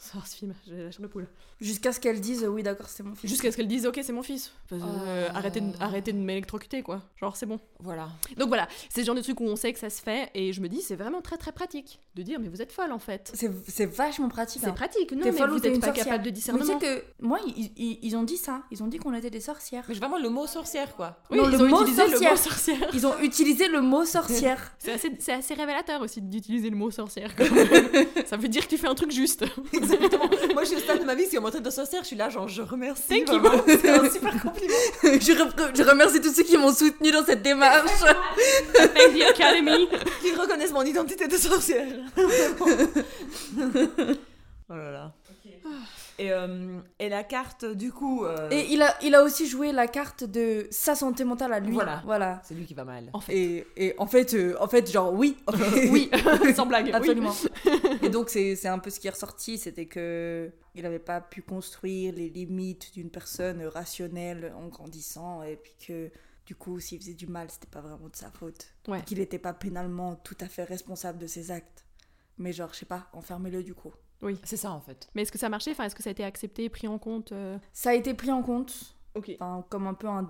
Ça, 0.04 0.18
ce 0.26 0.36
film, 0.36 0.56
j'ai 0.68 0.84
la 0.84 0.90
chair 0.90 1.02
de 1.02 1.06
poule. 1.06 1.28
Jusqu'à 1.60 1.94
ce 1.94 2.00
qu'elle 2.00 2.20
dise 2.20 2.44
Oui, 2.50 2.64
d'accord, 2.64 2.88
c'est 2.90 3.04
mon 3.04 3.14
fils. 3.14 3.30
Jusqu'à 3.30 3.52
ce 3.52 3.58
qu'elle 3.58 3.68
dise, 3.68 3.86
ok, 3.86 4.00
c'est 4.02 4.12
mon 4.12 4.24
fils. 4.24 4.52
Parce 4.68 4.82
euh, 4.84 5.30
arrêtez, 5.32 5.62
de, 5.62 5.72
arrêtez 5.80 6.12
de 6.12 6.18
m'électrocuter, 6.18 6.82
quoi. 6.82 7.04
Genre, 7.18 7.36
c'est 7.36 7.46
bon. 7.46 7.60
Voilà. 7.80 8.10
Donc 8.36 8.48
voilà, 8.48 8.68
c'est 8.90 9.02
le 9.02 9.06
genre 9.06 9.14
de 9.14 9.22
truc 9.22 9.40
où 9.40 9.44
on 9.44 9.56
sait 9.56 9.72
que 9.72 9.78
ça 9.78 9.92
se 9.92 10.02
fait, 10.02 10.32
et 10.34 10.54
je 10.54 10.62
me 10.62 10.68
dis, 10.70 10.82
c'est 10.82 10.96
vraiment 10.96 11.22
très 11.22 11.38
très 11.38 11.52
pratique 11.52 12.00
de 12.16 12.24
dire, 12.24 12.40
mais 12.40 12.48
vous 12.48 12.64
êtes 12.64 12.72
folle 12.72 12.92
en 12.92 12.98
fait. 12.98 13.30
C'est 13.36 13.52
c'est 13.68 13.86
vachement 13.86 14.28
pratique. 14.28 14.62
C'est 14.64 14.70
hein. 14.70 14.74
pratique, 14.74 15.12
non, 15.12 15.20
mais 15.24 15.32
folle 15.34 15.52
ou 15.52 15.54
vous 15.54 15.60
t'es 15.60 15.70
n'êtes 15.70 15.82
pas 15.82 15.88
sorcière. 15.88 16.06
capable 16.06 16.24
de 16.24 16.30
Mais 16.30 16.34
tu 16.34 16.40
discernement. 16.40 16.80
sais 16.80 16.84
que 16.84 17.04
moi, 17.20 17.40
ils, 17.46 17.72
ils- 17.78 18.00
ils 18.02 18.16
ont 18.18 18.24
dit 18.24 18.38
ça. 18.38 18.64
Ils 18.72 18.82
ont 18.82 18.88
dit 18.88 18.98
qu'on 18.98 19.14
était 19.14 19.30
des 19.30 19.40
sorcières. 19.40 19.86
Mais 19.88 19.94
vraiment 19.94 20.18
le 20.18 20.30
mot 20.30 20.48
sorcière, 20.48 20.96
quoi. 20.96 21.20
Oui, 21.30 21.38
Non, 21.38 21.44
ils 21.48 21.52
le 21.52 21.64
ont 21.64 21.68
mot 21.70 21.82
utilisé 21.84 22.08
le 22.08 22.20
mot 22.32 22.36
sorcière. 22.38 22.90
Ils 22.96 23.06
ont 23.06 23.20
utilisé 23.20 23.68
le 23.68 23.82
mot 23.84 24.04
sorcière. 24.18 24.74
C'est 24.80 24.94
assez, 24.94 25.12
c'est 25.20 25.34
assez 25.34 25.54
révélateur 25.54 26.02
aussi 26.02 26.22
d'utiliser 26.24 26.72
le 26.72 26.76
mot 26.76 26.90
sorcière. 26.90 27.32
ça 28.26 28.38
veut 28.38 28.48
dire 28.48 28.64
que 28.64 28.70
tu 28.72 28.80
fais 28.80 28.88
un 28.88 28.96
truc 28.96 29.12
juste. 29.12 29.46
Exactement. 29.94 30.30
Moi, 30.54 30.64
je 30.64 30.68
suis 30.70 30.78
au 30.78 30.80
stade 30.80 31.00
de 31.00 31.06
ma 31.06 31.16
vie, 31.16 31.26
si 31.26 31.38
on 31.38 31.42
me 31.42 31.50
traite 31.50 31.64
de 31.64 31.70
sorcière, 31.70 32.02
je 32.02 32.08
suis 32.08 32.16
là, 32.16 32.30
genre, 32.30 32.48
je 32.48 32.62
remercie. 32.62 33.20
You. 33.20 33.26
C'est 33.68 33.90
un 33.90 34.10
super 34.10 34.32
compliment. 34.42 34.74
je, 35.04 35.10
re- 35.34 35.76
je 35.76 35.84
remercie 35.84 36.22
tous 36.22 36.34
ceux 36.34 36.44
qui 36.44 36.58
m'ont 36.58 36.74
soutenu 36.74 37.12
dans 37.12 37.26
cette 37.26 37.42
démarche. 37.42 38.02
Thank 38.74 39.18
the 39.18 39.22
Academy. 39.30 39.88
Qui 40.22 40.34
reconnaissent 40.36 40.72
mon 40.74 40.84
identité 40.84 41.28
de 41.28 41.36
sorcière. 41.38 41.88
oh 44.70 44.76
là 44.76 44.92
là. 44.92 45.12
Et, 46.20 46.32
euh, 46.32 46.80
et 47.00 47.10
la 47.10 47.24
carte, 47.24 47.66
du 47.66 47.92
coup. 47.92 48.26
euh, 48.26 48.50
Et 48.52 48.68
il 48.72 48.82
a, 48.82 48.94
il 49.04 49.16
a 49.16 49.24
aussi 49.24 49.48
joué 49.48 49.72
la 49.72 49.88
carte 49.88 50.24
de 50.24 50.68
sa 50.70 50.94
santé 50.96 51.24
mentale 51.24 51.54
à 51.54 51.60
lui. 51.60 51.72
Voilà. 51.74 52.02
Voilà. 52.06 52.42
C'est 52.44 52.54
lui 52.54 52.66
qui 52.66 52.74
va 52.74 52.84
mal. 52.86 53.10
En 53.14 53.20
fait, 53.20 53.36
Et, 53.36 53.68
et 53.78 53.96
en 53.98 54.06
fait, 54.08 54.34
euh, 54.34 54.56
en 54.60 54.68
fait, 54.68 54.92
genre 54.92 55.14
oui. 55.14 55.38
oui, 55.92 56.10
sans 56.56 56.66
blague. 56.66 56.86
oui. 56.86 56.92
Absolument. 56.94 57.34
Et 58.04 58.10
donc 58.10 58.30
c'est 58.30 58.56
c'est 58.56 58.68
un 58.68 58.80
peu 58.80 58.90
ce 58.90 59.00
qui 59.00 59.08
est 59.08 59.12
ressorti, 59.12 59.58
c'était 59.58 59.86
que 59.86 60.52
il 60.76 60.84
n'avait 60.84 61.00
pas 61.00 61.22
pu 61.22 61.42
construire 61.42 62.14
les 62.14 62.30
limites 62.30 62.94
d'une 62.94 63.10
personne 63.10 63.64
rationnelle 63.66 64.54
en 64.58 64.68
grandissant, 64.68 65.44
et 65.44 65.56
puis 65.56 65.74
que 65.88 66.12
du 66.46 66.56
coup, 66.56 66.80
s'il 66.80 67.00
faisait 67.00 67.14
du 67.14 67.28
mal, 67.28 67.48
c'était 67.50 67.68
pas 67.68 67.82
vraiment 67.82 68.10
de 68.10 68.16
sa 68.16 68.30
faute. 68.32 68.68
Ouais. 68.88 69.02
Qu'il 69.04 69.20
n'était 69.20 69.40
pas 69.40 69.54
pénalement 69.54 70.16
tout 70.16 70.38
à 70.42 70.48
fait 70.48 70.64
responsable 70.64 71.18
de 71.20 71.28
ses 71.28 71.52
actes. 71.52 71.86
Mais 72.38 72.52
genre, 72.54 72.70
je 72.74 72.80
sais 72.80 72.86
pas, 72.86 73.08
enfermez-le 73.14 73.64
du 73.64 73.74
coup. 73.74 73.94
C'est 74.44 74.58
ça, 74.58 74.72
en 74.72 74.80
fait. 74.82 75.10
Mais 75.16 75.24
est-ce 75.24 75.32
que 75.32 75.38
ça 75.40 75.48
a 75.48 75.50
marché? 75.50 75.72
Enfin, 75.72 75.86
est-ce 75.86 75.96
que 75.96 76.04
ça 76.04 76.10
a 76.10 76.12
été 76.12 76.24
accepté, 76.24 76.70
pris 76.70 76.88
en 76.88 76.98
compte 76.98 77.32
euh? 77.32 77.58
Ça 77.74 77.92
a 77.92 77.94
été 77.94 78.14
pris 78.14 78.32
en 78.32 78.42
compte, 78.44 78.96
Ok. 79.16 79.32
enfin, 79.40 79.66
comme 79.70 79.88
un 79.88 79.94
peu 79.94 80.08
un- 80.08 80.30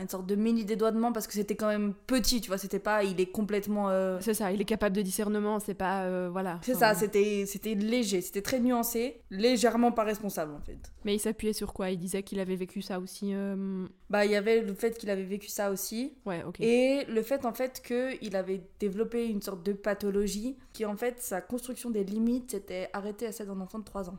une 0.00 0.08
sorte 0.08 0.26
de 0.26 0.34
mini 0.34 0.64
dédouanement 0.64 1.12
parce 1.12 1.26
que 1.26 1.32
c'était 1.32 1.56
quand 1.56 1.68
même 1.68 1.94
petit, 2.06 2.40
tu 2.40 2.48
vois, 2.48 2.58
c'était 2.58 2.78
pas, 2.78 3.04
il 3.04 3.20
est 3.20 3.26
complètement. 3.30 3.90
euh, 3.90 4.18
C'est 4.20 4.34
ça, 4.34 4.52
il 4.52 4.60
est 4.60 4.64
capable 4.64 4.96
de 4.96 5.02
discernement, 5.02 5.60
c'est 5.60 5.74
pas. 5.74 6.04
euh, 6.04 6.28
voilà. 6.30 6.58
C'est 6.62 6.74
Enfin, 6.74 6.94
ça, 6.94 7.00
c'était 7.00 7.44
c'était 7.46 7.74
léger, 7.74 8.20
c'était 8.20 8.42
très 8.42 8.60
nuancé, 8.60 9.20
légèrement 9.30 9.92
pas 9.92 10.04
responsable 10.04 10.52
en 10.54 10.60
fait. 10.60 10.78
Mais 11.04 11.14
il 11.14 11.18
s'appuyait 11.18 11.52
sur 11.52 11.72
quoi? 11.72 11.90
Il 11.90 11.98
disait 11.98 12.22
qu'il 12.22 12.40
avait 12.40 12.56
vécu 12.56 12.82
ça 12.82 12.98
aussi. 13.00 13.30
euh, 13.34 13.86
Bah, 14.10 14.24
il 14.24 14.30
y 14.32 14.36
avait 14.36 14.60
le 14.60 14.74
fait 14.74 14.96
qu'il 14.98 15.10
avait 15.10 15.22
vécu 15.24 15.48
ça 15.48 15.70
aussi, 15.70 16.12
Ouais, 16.26 16.42
ok. 16.46 16.60
et 16.60 17.04
le 17.06 17.22
fait 17.22 17.44
en 17.46 17.52
fait 17.52 17.82
qu'il 17.84 18.36
avait 18.36 18.62
développé 18.80 19.26
une 19.26 19.42
sorte 19.42 19.64
de 19.64 19.72
pathologie 19.72 20.56
qui 20.72 20.84
en 20.84 20.96
fait 20.96 21.20
sa 21.20 21.40
construction 21.40 21.90
des 21.90 22.04
limites 22.04 22.54
était 22.54 22.88
arrêtée 22.92 23.26
à 23.26 23.32
celle 23.32 23.46
d'un 23.48 23.60
enfant 23.60 23.78
de 23.78 23.84
3 23.84 24.08
ans. 24.10 24.18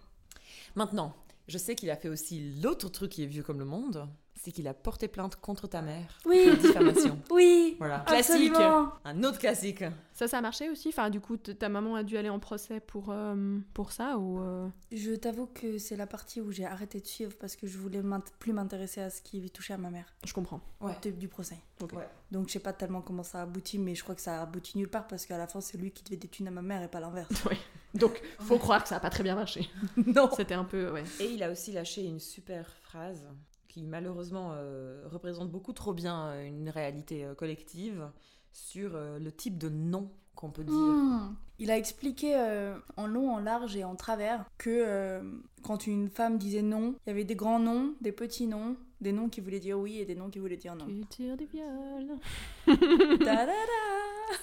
Maintenant, 0.76 1.14
je 1.48 1.58
sais 1.58 1.76
qu'il 1.76 1.90
a 1.90 1.96
fait 1.96 2.10
aussi 2.10 2.54
l'autre 2.62 2.90
truc 2.90 3.12
qui 3.12 3.24
est 3.24 3.28
vieux 3.28 3.44
comme 3.44 3.60
le 3.60 3.66
monde. 3.66 4.08
C'est 4.42 4.52
qu'il 4.52 4.68
a 4.68 4.74
porté 4.74 5.08
plainte 5.08 5.36
contre 5.36 5.68
ta 5.68 5.82
mère. 5.82 6.18
Oui. 6.26 6.48
Pour 6.50 6.58
diffamation. 6.58 7.20
Oui. 7.32 7.76
Voilà. 7.78 8.00
Classique. 8.00 8.54
Un 9.06 9.24
autre 9.24 9.38
classique. 9.38 9.84
Ça, 10.14 10.28
ça 10.28 10.38
a 10.38 10.42
marché 10.42 10.70
aussi 10.70 10.90
Enfin, 10.90 11.10
du 11.10 11.20
coup, 11.20 11.38
ta 11.38 11.70
maman 11.70 11.96
a 11.96 12.04
dû 12.04 12.18
aller 12.18 12.30
en 12.30 12.40
procès 12.40 12.80
pour, 12.80 13.10
euh, 13.10 13.60
pour 13.74 13.92
ça 13.92 14.18
ou 14.18 14.40
euh? 14.42 14.68
Je 14.92 15.14
t'avoue 15.14 15.48
que 15.48 15.78
c'est 15.78 15.96
la 15.96 16.08
partie 16.08 16.42
où 16.42 16.52
j'ai 16.52 16.66
arrêté 16.66 17.00
de 17.00 17.06
suivre 17.06 17.34
parce 17.40 17.56
que 17.56 17.68
je 17.68 17.78
voulais 17.78 18.02
plus 18.40 18.54
m'intéresser 18.54 19.02
à 19.02 19.10
ce 19.10 19.22
qui 19.22 19.50
touchait 19.50 19.74
à 19.74 19.78
ma 19.78 19.90
mère. 19.90 20.14
Je 20.26 20.34
comprends. 20.34 20.62
Ouais. 20.82 20.94
du 21.12 21.28
procès. 21.28 21.58
Donc 22.32 22.48
je 22.48 22.54
sais 22.54 22.60
pas 22.60 22.74
tellement 22.74 23.02
comment 23.02 23.24
ça 23.24 23.40
a 23.40 23.44
abouti, 23.44 23.78
mais 23.78 23.96
je 23.96 24.04
crois 24.04 24.16
que 24.16 24.22
ça 24.22 24.40
a 24.40 24.44
abouti 24.44 24.78
nulle 24.78 24.90
part 24.90 25.08
parce 25.08 25.26
qu'à 25.26 25.38
la 25.38 25.48
fin, 25.48 25.62
c'est 25.62 25.78
lui 25.78 25.92
qui 25.92 26.04
devait 26.04 26.18
des 26.18 26.28
thunes 26.28 26.48
à 26.48 26.52
ma 26.52 26.62
mère 26.62 26.82
et 26.82 26.88
pas 26.88 27.00
l'inverse. 27.00 27.30
Oui. 27.50 27.56
Donc, 27.96 28.22
faut 28.42 28.60
croire 28.60 28.84
que 28.84 28.90
ça 28.90 28.98
a 28.98 29.00
pas 29.00 29.10
très 29.10 29.24
bien 29.24 29.34
marché. 29.34 29.68
non. 29.98 30.30
C'était 30.36 30.54
un 30.54 30.64
peu, 30.64 30.92
ouais. 30.92 31.04
Et 31.20 31.32
il 31.32 31.42
a 31.42 31.50
aussi 31.50 31.72
lâché 31.72 32.04
une 32.04 32.20
super 32.20 32.72
phrase 32.84 33.28
malheureusement 33.84 34.52
euh, 34.54 35.04
représente 35.08 35.50
beaucoup 35.50 35.74
trop 35.74 35.94
bien 35.94 36.28
euh, 36.28 36.46
une 36.46 36.70
réalité 36.70 37.26
euh, 37.26 37.36
collective 37.36 38.10
sur 38.52 38.98
le 38.98 39.32
type 39.32 39.60
de 39.60 39.70
nom 39.70 40.12
qu'on 40.34 40.50
peut 40.50 40.64
dire. 40.64 40.74
Hmm. 40.74 41.36
Il 41.60 41.70
a 41.70 41.78
expliqué 41.78 42.36
en 42.98 43.06
long, 43.06 43.32
en 43.32 43.38
large 43.38 43.76
et 43.76 43.84
en 43.84 43.96
travers 43.96 44.44
que 44.58 45.22
quand 45.62 45.86
une 45.86 46.10
femme 46.10 46.40
disait 46.40 46.64
non, 46.64 46.96
il 47.06 47.10
y 47.10 47.12
avait 47.12 47.26
des 47.26 47.36
grands 47.36 47.60
noms, 47.60 47.94
des 48.02 48.12
petits 48.12 48.48
noms, 48.48 48.76
des 49.02 49.12
noms 49.12 49.30
qui 49.30 49.42
voulaient 49.42 49.60
dire 49.60 49.80
oui 49.80 50.00
et 50.00 50.06
des 50.06 50.16
noms 50.16 50.30
qui 50.30 50.40
voulaient 50.40 50.58
dire 50.58 50.76
non. 50.76 50.86
Culture 50.86 51.38
du 51.38 51.46
viol. 51.46 52.18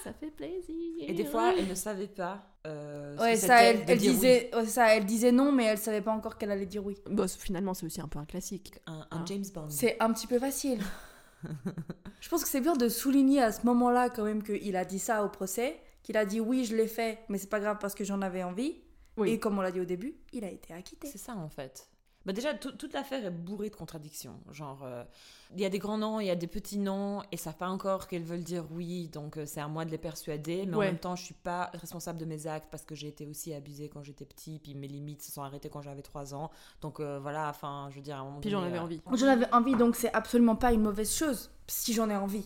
ça 0.03 0.13
fait 0.13 0.31
plaisir. 0.31 1.05
Et 1.07 1.13
des 1.13 1.25
fois, 1.25 1.53
elle 1.57 1.67
ne 1.67 1.75
savait 1.75 2.07
pas. 2.07 2.43
Euh, 2.65 3.15
ouais, 3.17 3.35
ça, 3.35 3.63
elle, 3.63 3.85
disait, 3.97 4.51
ça, 4.65 4.95
elle 4.95 5.05
disait 5.05 5.31
non, 5.31 5.51
mais 5.51 5.65
elle 5.65 5.77
savait 5.77 6.01
pas 6.01 6.11
encore 6.11 6.37
qu'elle 6.37 6.51
allait 6.51 6.65
dire 6.65 6.85
oui. 6.85 6.97
Bon, 7.09 7.27
finalement, 7.27 7.73
c'est 7.73 7.85
aussi 7.85 8.01
un 8.01 8.07
peu 8.07 8.19
un 8.19 8.25
classique. 8.25 8.73
Un, 8.87 9.05
un 9.11 9.17
hein. 9.17 9.25
James 9.27 9.45
Bond. 9.53 9.69
C'est 9.69 9.97
un 9.99 10.11
petit 10.11 10.27
peu 10.27 10.39
facile. 10.39 10.79
je 12.19 12.29
pense 12.29 12.43
que 12.43 12.49
c'est 12.49 12.61
bien 12.61 12.75
de 12.75 12.89
souligner 12.89 13.41
à 13.41 13.51
ce 13.51 13.65
moment-là, 13.65 14.09
quand 14.09 14.23
même, 14.23 14.43
qu'il 14.43 14.75
a 14.75 14.85
dit 14.85 14.99
ça 14.99 15.23
au 15.23 15.29
procès, 15.29 15.79
qu'il 16.03 16.17
a 16.17 16.25
dit 16.25 16.39
oui, 16.39 16.65
je 16.65 16.75
l'ai 16.75 16.87
fait, 16.87 17.19
mais 17.29 17.37
c'est 17.37 17.49
pas 17.49 17.59
grave 17.59 17.77
parce 17.79 17.95
que 17.95 18.03
j'en 18.03 18.21
avais 18.21 18.43
envie. 18.43 18.75
Et 19.25 19.39
comme 19.39 19.57
on 19.57 19.61
l'a 19.61 19.71
dit 19.71 19.81
au 19.81 19.85
début, 19.85 20.15
il 20.31 20.43
a 20.43 20.51
été 20.51 20.73
acquitté. 20.73 21.07
C'est 21.07 21.17
ça, 21.17 21.35
en 21.35 21.49
fait. 21.49 21.87
Bah 22.27 22.33
déjà, 22.33 22.53
toute 22.53 22.91
l'affaire 22.91 23.25
est 23.25 23.31
bourrée 23.31 23.69
de 23.69 23.75
contradictions. 23.75 24.37
Genre, 24.51 24.81
euh, 24.83 25.05
il 25.55 25.61
y 25.61 25.65
a 25.65 25.69
des 25.69 25.79
grands 25.79 25.97
noms, 25.97 26.19
il 26.19 26.27
y 26.27 26.29
a 26.29 26.35
des 26.35 26.47
petits 26.47 26.77
noms, 26.77 27.21
et 27.31 27.37
ça 27.37 27.53
pas 27.53 27.69
encore 27.69 28.09
qu'elles 28.09 28.25
veulent 28.25 28.43
dire 28.43 28.65
oui, 28.71 29.07
donc 29.07 29.37
euh, 29.37 29.45
c'est 29.45 29.61
à 29.61 29.69
moi 29.69 29.85
de 29.85 29.91
les 29.91 29.97
persuader. 29.97 30.65
Mais 30.65 30.75
en 30.75 30.79
même 30.81 30.97
temps, 30.97 31.15
je 31.15 31.23
suis 31.23 31.33
pas 31.33 31.71
responsable 31.73 32.19
de 32.19 32.25
mes 32.25 32.45
actes 32.45 32.67
parce 32.69 32.83
que 32.83 32.95
j'ai 32.95 33.07
été 33.07 33.25
aussi 33.25 33.53
abusée 33.53 33.87
quand 33.87 34.03
j'étais 34.03 34.25
petit, 34.25 34.59
puis 34.59 34.75
mes 34.75 34.89
limites 34.89 35.21
se 35.21 35.31
sont 35.31 35.41
arrêtées 35.41 35.69
quand 35.69 35.81
j'avais 35.81 36.01
3 36.01 36.35
ans. 36.35 36.51
Donc 36.81 36.99
euh, 36.99 37.17
voilà, 37.17 37.47
enfin, 37.47 37.87
je 37.91 37.95
veux 37.95 38.01
dire, 38.01 38.17
à 38.17 38.19
un 38.19 38.25
moment 38.25 38.41
Puis 38.41 38.49
j'en 38.49 38.61
avais 38.61 38.79
envie. 38.79 38.99
J'en 39.13 39.27
avais 39.27 39.49
envie, 39.53 39.75
donc 39.77 39.95
c'est 39.95 40.11
absolument 40.11 40.57
pas 40.57 40.73
une 40.73 40.81
mauvaise 40.81 41.15
chose 41.15 41.49
si 41.65 41.93
j'en 41.93 42.09
ai 42.09 42.15
envie. 42.17 42.45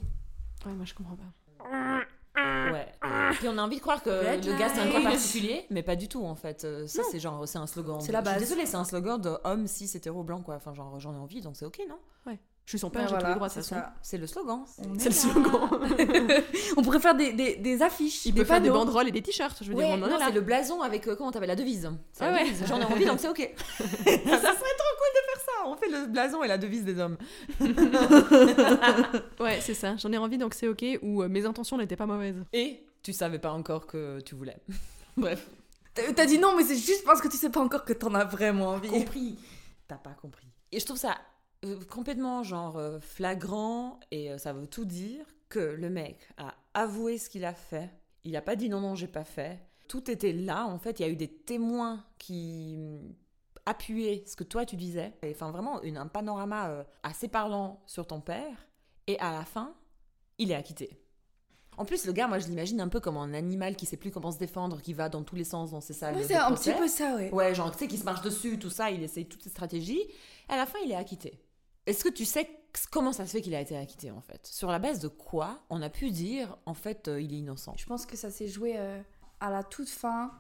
Ouais, 0.64 0.74
moi 0.74 0.86
je 0.86 0.94
comprends 0.94 1.18
pas. 1.18 2.06
Ouais. 2.36 2.88
Puis 3.34 3.48
on 3.48 3.58
a 3.58 3.62
envie 3.62 3.78
de 3.78 3.82
croire 3.82 4.02
que 4.02 4.10
le 4.10 4.58
gars 4.58 4.70
c'est 4.70 4.82
un 4.82 4.92
cas 4.92 5.02
particulier, 5.02 5.66
mais 5.70 5.84
pas 5.84 5.96
du 5.96 6.08
tout 6.08 6.24
en 6.24 6.36
fait. 6.36 6.64
Euh, 6.64 6.88
ça 6.88 7.02
c'est 7.12 7.20
genre 7.20 7.48
c'est 7.48 7.58
un 7.58 7.68
slogan. 7.68 8.00
C'est 8.02 8.12
la 8.12 8.22
base. 8.22 8.40
Désolée, 8.40 8.66
c'est 8.66 8.78
un 8.78 8.86
slogan 8.86 9.20
de 9.20 9.32
homme 9.44 9.68
cis 9.68 9.90
hétéro 9.96 10.24
blanc 10.24 10.42
quoi. 10.42 10.56
Enfin 10.56 10.74
genre 10.74 11.00
j'en 11.00 11.14
ai 11.14 11.20
envie 11.20 11.42
donc 11.42 11.56
c'est 11.56 11.66
ok 11.66 11.82
non? 11.90 11.98
Ouais. 12.26 12.40
Je 12.66 12.78
suis 12.78 12.80
son 12.80 12.90
père, 12.90 13.08
j'ai 13.08 13.18
tous 13.18 13.26
les 13.26 13.36
droits, 13.36 13.50
c'est 13.50 13.64
ça. 13.64 13.94
C'est 14.02 14.18
le 14.18 14.28
slogan. 14.28 14.64
C'est 14.98 15.10
le 15.10 15.16
slogan. 15.16 15.70
on 16.78 16.82
pourrait 16.84 17.00
faire 17.00 17.16
des, 17.16 17.34
des, 17.34 17.56
des 17.56 17.82
affiches. 17.82 18.26
Il 18.26 18.34
peut 18.34 18.46
faire 18.46 18.62
des 18.62 18.70
banderoles 18.70 19.08
et 19.08 19.12
des 19.12 19.22
t-shirts. 19.22 19.64
Je 19.64 19.70
veux 19.70 19.76
dire, 19.76 19.98
non, 19.98 20.08
c'est 20.20 20.32
le 20.32 20.42
blason 20.42 20.82
avec 20.82 21.08
euh, 21.08 21.16
comment 21.16 21.32
t'appelles 21.32 21.50
la 21.50 21.56
devise. 21.56 21.90
Ouais, 22.22 22.46
J'en 22.68 22.80
ai 22.80 22.86
envie, 22.86 23.06
donc 23.06 23.20
c'est 23.20 23.28
ok. 23.30 23.54
ça 23.78 23.84
serait 23.84 23.98
trop 24.06 24.94
cool 25.00 25.12
de. 25.16 25.21
On 25.66 25.76
fait 25.76 25.90
le 25.90 26.08
blason 26.08 26.44
et 26.44 26.48
la 26.48 26.58
devise 26.58 26.84
des 26.84 27.00
hommes. 27.00 27.18
ouais, 29.40 29.60
c'est 29.62 29.74
ça. 29.74 29.96
J'en 29.98 30.12
ai 30.12 30.18
envie, 30.18 30.38
donc 30.38 30.54
c'est 30.54 30.68
ok. 30.68 30.84
Ou 31.02 31.24
euh, 31.24 31.30
mes 31.30 31.46
intentions 31.46 31.78
n'étaient 31.78 31.96
pas 31.96 32.06
mauvaises. 32.06 32.44
Et 32.54 32.86
tu 33.04 33.14
savais 33.14 33.40
pas 33.40 33.52
encore 33.52 33.88
que 33.88 34.20
tu 34.22 34.36
voulais. 34.36 34.58
Bref. 35.18 35.50
T'as 35.94 36.26
dit 36.26 36.38
non, 36.38 36.56
mais 36.56 36.64
c'est 36.64 36.78
juste 36.78 37.04
parce 37.04 37.22
que 37.22 37.28
tu 37.28 37.38
sais 37.38 37.50
pas 37.50 37.60
encore 37.60 37.84
que 37.84 37.94
t'en 37.94 38.14
as 38.14 38.24
vraiment 38.24 38.70
envie. 38.70 38.90
Compris. 38.90 39.38
T'as 39.88 39.98
pas 39.98 40.14
compris. 40.14 40.48
Et 40.72 40.80
je 40.80 40.86
trouve 40.86 40.98
ça 40.98 41.18
euh, 41.64 41.80
complètement 41.90 42.42
genre 42.42 42.78
euh, 42.78 43.00
flagrant 43.00 44.00
et 44.10 44.32
euh, 44.32 44.40
ça 44.40 44.52
veut 44.52 44.66
tout 44.66 44.86
dire 44.86 45.24
que 45.48 45.60
le 45.60 45.92
mec 45.92 46.28
a 46.38 46.56
avoué 46.74 47.20
ce 47.20 47.30
qu'il 47.30 47.46
a 47.46 47.54
fait. 47.54 47.90
Il 48.24 48.36
a 48.36 48.42
pas 48.42 48.56
dit 48.56 48.68
non 48.68 48.80
non 48.80 48.96
j'ai 48.96 49.08
pas 49.08 49.24
fait. 49.24 49.60
Tout 49.88 50.10
était 50.10 50.34
là 50.34 50.66
en 50.66 50.80
fait. 50.80 51.00
Il 51.00 51.04
y 51.04 51.06
a 51.06 51.10
eu 51.10 51.16
des 51.16 51.28
témoins 51.28 52.04
qui 52.18 52.80
appuyaient 53.66 54.24
ce 54.26 54.36
que 54.36 54.44
toi 54.44 54.66
tu 54.66 54.76
disais. 54.76 55.14
Enfin 55.30 55.52
vraiment 55.52 55.82
une, 55.82 55.98
un 55.98 56.08
panorama 56.08 56.86
assez 57.04 57.28
parlant 57.28 57.82
sur 57.86 58.08
ton 58.08 58.22
père. 58.22 58.68
Et 59.08 59.20
à 59.20 59.32
la 59.32 59.44
fin, 59.46 59.74
il 60.38 60.52
est 60.52 60.56
acquitté. 60.56 61.02
En 61.78 61.86
plus, 61.86 62.06
le 62.06 62.12
gars, 62.12 62.28
moi, 62.28 62.38
je 62.38 62.48
l'imagine 62.48 62.82
un 62.82 62.90
peu 62.90 63.00
comme 63.00 63.18
un 63.18 63.34
animal 63.34 63.76
qui 63.76 63.86
sait 63.86 63.98
plus 63.98 64.12
comment 64.12 64.32
se 64.32 64.38
défendre, 64.38 64.82
qui 64.82 64.94
va 64.94 65.10
dans 65.10 65.24
tous 65.24 65.36
les 65.36 65.46
sens 65.46 65.72
dans 65.72 65.82
ses 65.82 65.94
salles. 65.94 66.16
Ouais, 66.16 66.24
c'est 66.24 66.36
un 66.36 66.54
petit 66.54 66.74
peu 66.74 66.88
ça, 66.88 67.16
ouais. 67.16 67.32
Ouais, 67.32 67.56
genre, 67.56 67.72
tu 67.72 67.80
sais, 67.80 67.88
qui 67.88 67.98
se 67.98 68.04
marche 68.04 68.22
dessus, 68.22 68.60
tout 68.60 68.70
ça, 68.70 68.92
il 68.92 69.02
essaye 69.02 69.26
toutes 69.26 69.42
ses 69.42 69.50
stratégies. 69.50 70.02
à 70.50 70.58
la 70.58 70.66
fin, 70.66 70.80
il 70.86 70.92
est 70.92 70.96
acquitté. 70.96 71.40
Est-ce 71.86 72.04
que 72.04 72.10
tu 72.10 72.26
sais 72.26 72.48
comment 72.92 73.14
ça 73.14 73.26
se 73.26 73.32
fait 73.32 73.42
qu'il 73.42 73.56
a 73.56 73.62
été 73.62 73.78
acquitté, 73.78 74.12
en 74.12 74.22
fait? 74.22 74.46
Sur 74.46 74.70
la 74.70 74.80
base 74.80 75.00
de 75.00 75.08
quoi 75.08 75.64
on 75.70 75.82
a 75.82 75.90
pu 75.90 76.12
dire, 76.12 76.58
en 76.66 76.74
fait, 76.74 77.08
euh, 77.08 77.22
il 77.22 77.34
est 77.34 77.38
innocent? 77.38 77.74
Je 77.78 77.86
pense 77.86 78.06
que 78.06 78.18
ça 78.18 78.30
s'est 78.30 78.48
joué 78.48 78.76
euh, 78.78 79.02
à 79.40 79.50
la 79.50 79.64
toute 79.64 79.90
fin 79.90 80.32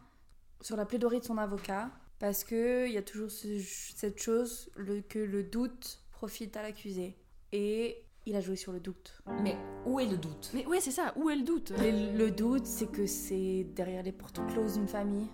sur 0.59 0.75
la 0.75 0.85
plaidoirie 0.85 1.19
de 1.19 1.25
son 1.25 1.37
avocat, 1.37 1.89
parce 2.21 2.43
qu'il 2.43 2.91
y 2.91 2.97
a 2.97 3.01
toujours 3.01 3.31
cette 3.31 4.21
chose 4.21 4.69
le, 4.75 5.01
que 5.01 5.17
le 5.17 5.41
doute 5.41 6.03
profite 6.11 6.55
à 6.55 6.61
l'accusé. 6.61 7.17
Et 7.51 7.97
il 8.27 8.35
a 8.35 8.41
joué 8.41 8.55
sur 8.55 8.71
le 8.71 8.79
doute. 8.79 9.23
Mais 9.41 9.57
où 9.87 9.99
est 9.99 10.05
le 10.05 10.17
doute? 10.17 10.51
Mais 10.53 10.63
ouais, 10.67 10.79
c'est 10.79 10.91
ça, 10.91 11.13
où 11.15 11.31
est 11.31 11.35
le 11.35 11.41
doute? 11.41 11.73
Le 11.79 12.29
doute, 12.29 12.67
c'est 12.67 12.85
que 12.91 13.07
c'est 13.07 13.65
derrière 13.75 14.03
les 14.03 14.11
portes 14.11 14.39
closes 14.53 14.75
d'une 14.75 14.87
famille. 14.87 15.27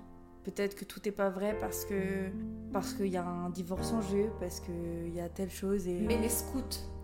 Peut-être 0.45 0.75
que 0.75 0.85
tout 0.85 1.01
n'est 1.03 1.11
pas 1.11 1.29
vrai 1.29 1.57
parce 1.59 1.83
que 1.83 2.29
parce 2.71 2.93
qu'il 2.93 3.07
y 3.07 3.17
a 3.17 3.25
un 3.25 3.49
divorce 3.49 3.91
en 3.91 4.01
jeu, 4.01 4.29
parce 4.39 4.61
qu'il 4.61 5.13
y 5.13 5.19
a 5.19 5.27
telle 5.27 5.51
chose 5.51 5.89
et... 5.89 5.99
Mais 5.99 6.17
les 6.17 6.29
scouts, 6.29 6.61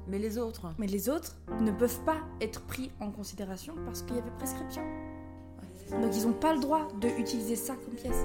mais 0.08 0.18
les 0.18 0.38
autres 0.38 0.74
Mais 0.80 0.88
les 0.88 1.10
autres 1.10 1.36
ne 1.60 1.74
peuvent 1.74 2.04
pas 2.06 2.22
être 2.40 2.62
pris 2.62 2.90
en 3.02 3.12
considération 3.12 3.76
parce 3.86 4.02
qu'il 4.02 4.16
y 4.16 4.20
avait 4.20 4.32
prescription. 4.38 4.84
Donc 5.92 6.16
ils 6.16 6.26
n'ont 6.26 6.32
pas 6.32 6.54
le 6.54 6.62
droit 6.62 6.88
d'utiliser 7.02 7.58
ça 7.58 7.76
comme 7.76 7.96
pièce. 7.96 8.24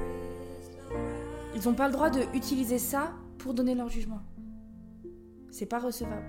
Ils 1.54 1.64
n'ont 1.64 1.74
pas 1.74 1.86
le 1.86 1.92
droit 1.92 2.10
d'utiliser 2.10 2.78
ça 2.78 3.12
pour 3.38 3.54
donner 3.54 3.74
leur 3.74 3.88
jugement. 3.88 4.20
C'est 5.50 5.66
pas 5.66 5.78
recevable. 5.78 6.26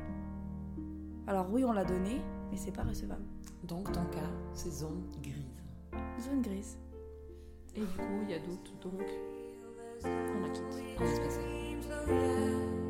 Alors 1.27 1.47
oui, 1.51 1.63
on 1.63 1.71
l'a 1.71 1.85
donné, 1.85 2.21
mais 2.49 2.57
c'est 2.57 2.71
pas 2.71 2.83
recevable. 2.83 3.23
Donc 3.63 3.91
ton 3.91 4.05
cas, 4.05 4.29
c'est 4.53 4.71
zone 4.71 5.03
grise. 5.21 5.45
Zone 6.21 6.41
grise. 6.41 6.77
Et 7.75 7.81
du 7.81 7.85
coup, 7.85 8.23
il 8.23 8.31
y 8.31 8.33
a 8.33 8.39
d'autres, 8.39 8.79
donc 8.81 9.05
on 10.03 10.43
a 10.43 10.49
quitté. 10.49 10.83
On 10.99 12.88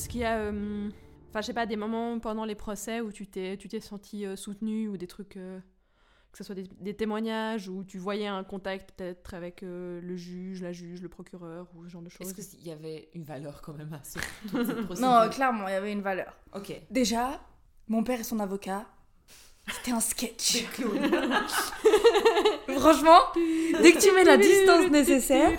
Est-ce 0.00 0.08
qu'il 0.08 0.22
y 0.22 0.24
a, 0.24 0.38
euh, 0.38 0.88
enfin, 1.28 1.42
je 1.42 1.46
sais 1.46 1.52
pas, 1.52 1.66
des 1.66 1.76
moments 1.76 2.18
pendant 2.20 2.46
les 2.46 2.54
procès 2.54 3.02
où 3.02 3.12
tu 3.12 3.26
t'es, 3.26 3.58
tu 3.58 3.68
t'es 3.68 3.80
senti 3.80 4.24
euh, 4.24 4.34
soutenu 4.34 4.88
ou 4.88 4.96
des 4.96 5.06
trucs 5.06 5.36
euh, 5.36 5.60
que 6.32 6.38
ce 6.38 6.44
soit 6.44 6.54
des, 6.54 6.94
témoignages 6.94 7.68
où 7.68 7.84
tu 7.84 7.98
voyais 7.98 8.26
un 8.26 8.42
contact 8.42 8.92
peut-être 8.92 9.34
avec 9.34 9.62
euh, 9.62 10.00
le 10.00 10.16
juge, 10.16 10.62
la 10.62 10.72
juge, 10.72 11.02
le 11.02 11.10
procureur 11.10 11.66
ou 11.74 11.84
ce 11.84 11.90
genre 11.90 12.00
de 12.00 12.08
choses? 12.08 12.30
Est-ce 12.30 12.56
qu'il 12.56 12.66
y 12.66 12.70
avait 12.70 13.10
une 13.12 13.24
valeur 13.24 13.60
quand 13.60 13.74
même 13.74 13.92
à 13.92 14.00
ce 14.02 14.18
Non, 15.02 15.28
clairement, 15.28 15.68
il 15.68 15.72
y 15.72 15.74
avait 15.74 15.92
une 15.92 16.00
valeur. 16.00 16.34
Ok. 16.54 16.72
Déjà, 16.90 17.38
mon 17.88 18.02
père 18.02 18.20
et 18.20 18.24
son 18.24 18.40
avocat, 18.40 18.86
c'était 19.70 19.92
un 19.92 20.00
sketch. 20.00 20.64
Franchement, 22.68 23.18
dès 23.82 23.92
que 23.92 24.00
tu 24.00 24.10
mets 24.14 24.24
la 24.24 24.38
distance 24.38 24.90
nécessaire, 24.90 25.50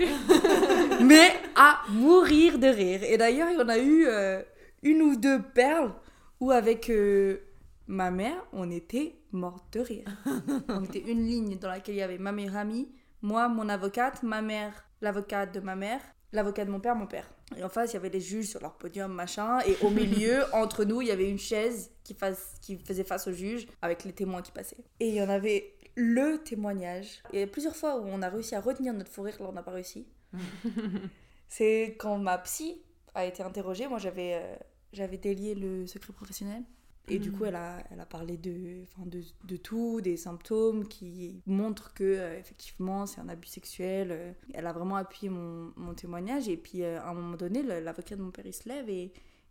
mais 1.04 1.32
à 1.56 1.82
mourir 1.90 2.60
de 2.60 2.68
rire. 2.68 3.04
Et 3.04 3.18
d'ailleurs, 3.18 3.50
il 3.50 3.58
y 3.58 3.62
en 3.62 3.70
a 3.70 3.78
eu 3.78 4.06
euh, 4.08 4.42
une 4.84 5.02
ou 5.02 5.16
deux 5.16 5.42
perles 5.42 5.94
où 6.40 6.52
avec 6.52 6.90
euh, 6.90 7.40
ma 7.88 8.12
mère, 8.12 8.46
on 8.54 8.70
était 8.70 9.16
morte 9.32 9.74
de 9.74 9.80
rire. 9.82 10.08
on 10.70 10.84
était 10.84 11.00
une 11.12 11.26
ligne 11.26 11.58
dans 11.58 11.70
laquelle 11.70 11.96
il 11.96 12.00
y 12.00 12.04
avait 12.04 12.18
ma 12.18 12.32
meilleure 12.32 12.58
amie, 12.58 12.90
moi, 13.22 13.48
mon 13.48 13.70
avocate, 13.70 14.24
ma 14.24 14.42
mère, 14.42 14.86
l'avocate 15.02 15.54
de 15.54 15.60
ma 15.60 15.76
mère, 15.76 16.02
l'avocat 16.32 16.66
de 16.66 16.72
mon 16.72 16.80
père, 16.80 16.96
mon 16.96 17.08
père. 17.08 17.30
Et 17.56 17.64
en 17.64 17.70
face, 17.70 17.92
il 17.92 17.96
y 17.96 17.98
avait 17.98 18.10
les 18.10 18.22
juges 18.22 18.48
sur 18.48 18.62
leur 18.62 18.78
podium, 18.78 19.12
machin. 19.12 19.60
Et 19.68 19.78
au 19.84 19.90
milieu, 19.90 20.44
entre 20.54 20.86
nous, 20.86 21.02
il 21.02 21.10
y 21.10 21.12
avait 21.12 21.30
une 21.30 21.40
chaise 21.40 21.92
qui, 22.04 22.16
qui 22.62 22.78
faisait 22.78 23.04
face 23.04 23.28
au 23.28 23.34
juge 23.34 23.68
avec 23.82 24.04
les 24.06 24.14
témoins 24.14 24.42
qui 24.42 24.52
passaient. 24.52 24.84
Et 25.00 25.10
il 25.10 25.16
y 25.16 25.22
en 25.22 25.30
avait 25.30 25.76
le 25.96 26.38
témoignage. 26.38 27.22
Il 27.34 27.40
y 27.40 27.44
a 27.44 27.48
plusieurs 27.48 27.76
fois 27.76 27.98
où 27.98 28.06
on 28.06 28.22
a 28.22 28.30
réussi 28.30 28.56
à 28.56 28.62
retenir 28.62 28.94
notre 28.94 29.12
fou 29.12 29.24
rire, 29.24 29.36
là 29.40 29.48
on 29.50 29.54
n'a 29.54 29.64
pas 29.64 29.72
réussi. 29.72 30.08
C'est 31.48 31.96
quand 32.00 32.18
ma 32.18 32.38
psy 32.40 32.82
a 33.14 33.26
été 33.26 33.44
interrogée. 33.44 33.88
Moi, 33.88 34.00
j'avais 34.00 34.36
euh, 34.36 34.56
j'avais 34.94 35.18
délié 35.18 35.56
le 35.56 35.88
secret 35.88 36.14
professionnel. 36.14 36.64
Et 37.08 37.20
du 37.20 37.32
coup, 37.32 37.46
elle 37.46 37.56
a, 37.56 37.84
elle 37.92 38.00
a 38.00 38.06
parlé 38.06 38.38
de, 38.38 38.86
de, 39.06 39.22
de 39.44 39.58
tout, 39.58 40.00
des 40.02 40.16
symptômes 40.18 40.88
qui 40.88 41.42
montrent 41.46 41.94
que, 41.94 42.04
euh, 42.04 42.40
effectivement, 42.40 43.06
c'est 43.06 43.20
un 43.20 43.28
abus 43.28 43.48
sexuel. 43.48 44.10
euh. 44.12 44.34
Elle 44.54 44.68
a 44.68 44.72
vraiment 44.72 44.96
appuyé 44.96 45.30
mon, 45.30 45.74
mon 45.76 45.94
témoignage. 45.96 46.48
Et 46.48 46.58
puis, 46.58 46.84
euh, 46.84 47.02
à 47.02 47.10
un 47.10 47.14
moment 47.14 47.36
donné, 47.36 47.64
l'avocat 47.64 48.16
de 48.16 48.22
mon 48.22 48.32
père, 48.32 48.46
il 48.46 48.54
se 48.54 48.70
lève 48.70 48.88
et 48.90 49.06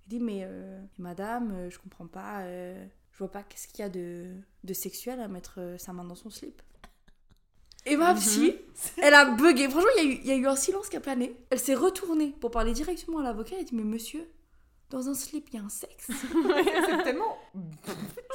il 0.07 0.09
dit 0.09 0.21
Mais 0.21 0.43
euh, 0.45 0.81
madame, 0.99 1.69
je 1.71 1.79
comprends 1.79 2.07
pas, 2.07 2.45
je 2.47 3.19
vois 3.19 3.31
pas 3.31 3.43
qu'est-ce 3.43 3.69
qu'il 3.69 3.81
y 3.81 3.83
a 3.83 3.89
de, 3.91 4.37
de 4.65 4.73
sexuel 4.73 5.21
à 5.21 5.29
mettre 5.29 5.61
sa 5.79 5.93
main 5.93 6.05
dans 6.05 6.15
son 6.15 6.31
slip. 6.31 6.63
Et 7.87 7.97
ma 7.97 8.15
psy, 8.15 8.55
elle 8.99 9.15
a 9.15 9.25
bugué. 9.25 9.69
Franchement, 9.69 9.89
il 9.99 10.05
y, 10.05 10.07
a 10.07 10.11
eu- 10.13 10.19
il 10.23 10.27
y 10.27 10.31
a 10.33 10.37
eu 10.37 10.47
un 10.47 10.57
silence 10.57 10.89
qui 10.89 10.97
a 10.97 11.01
plané. 11.01 11.35
Elle 11.51 11.59
s'est 11.59 11.75
retournée 11.75 12.35
pour 12.41 12.51
parler 12.51 12.73
directement 12.73 13.19
à 13.21 13.23
l'avocat. 13.23 13.55
Elle 13.57 13.63
a 13.63 13.65
dit 13.65 13.75
Mais 13.75 13.85
monsieur, 13.85 14.27
dans 14.91 15.09
un 15.09 15.15
slip, 15.15 15.49
il 15.53 15.57
y 15.57 15.63
a 15.63 15.65
un 15.65 15.69
sexe. 15.71 16.09
c'est 16.11 17.03
tellement. 17.05 17.39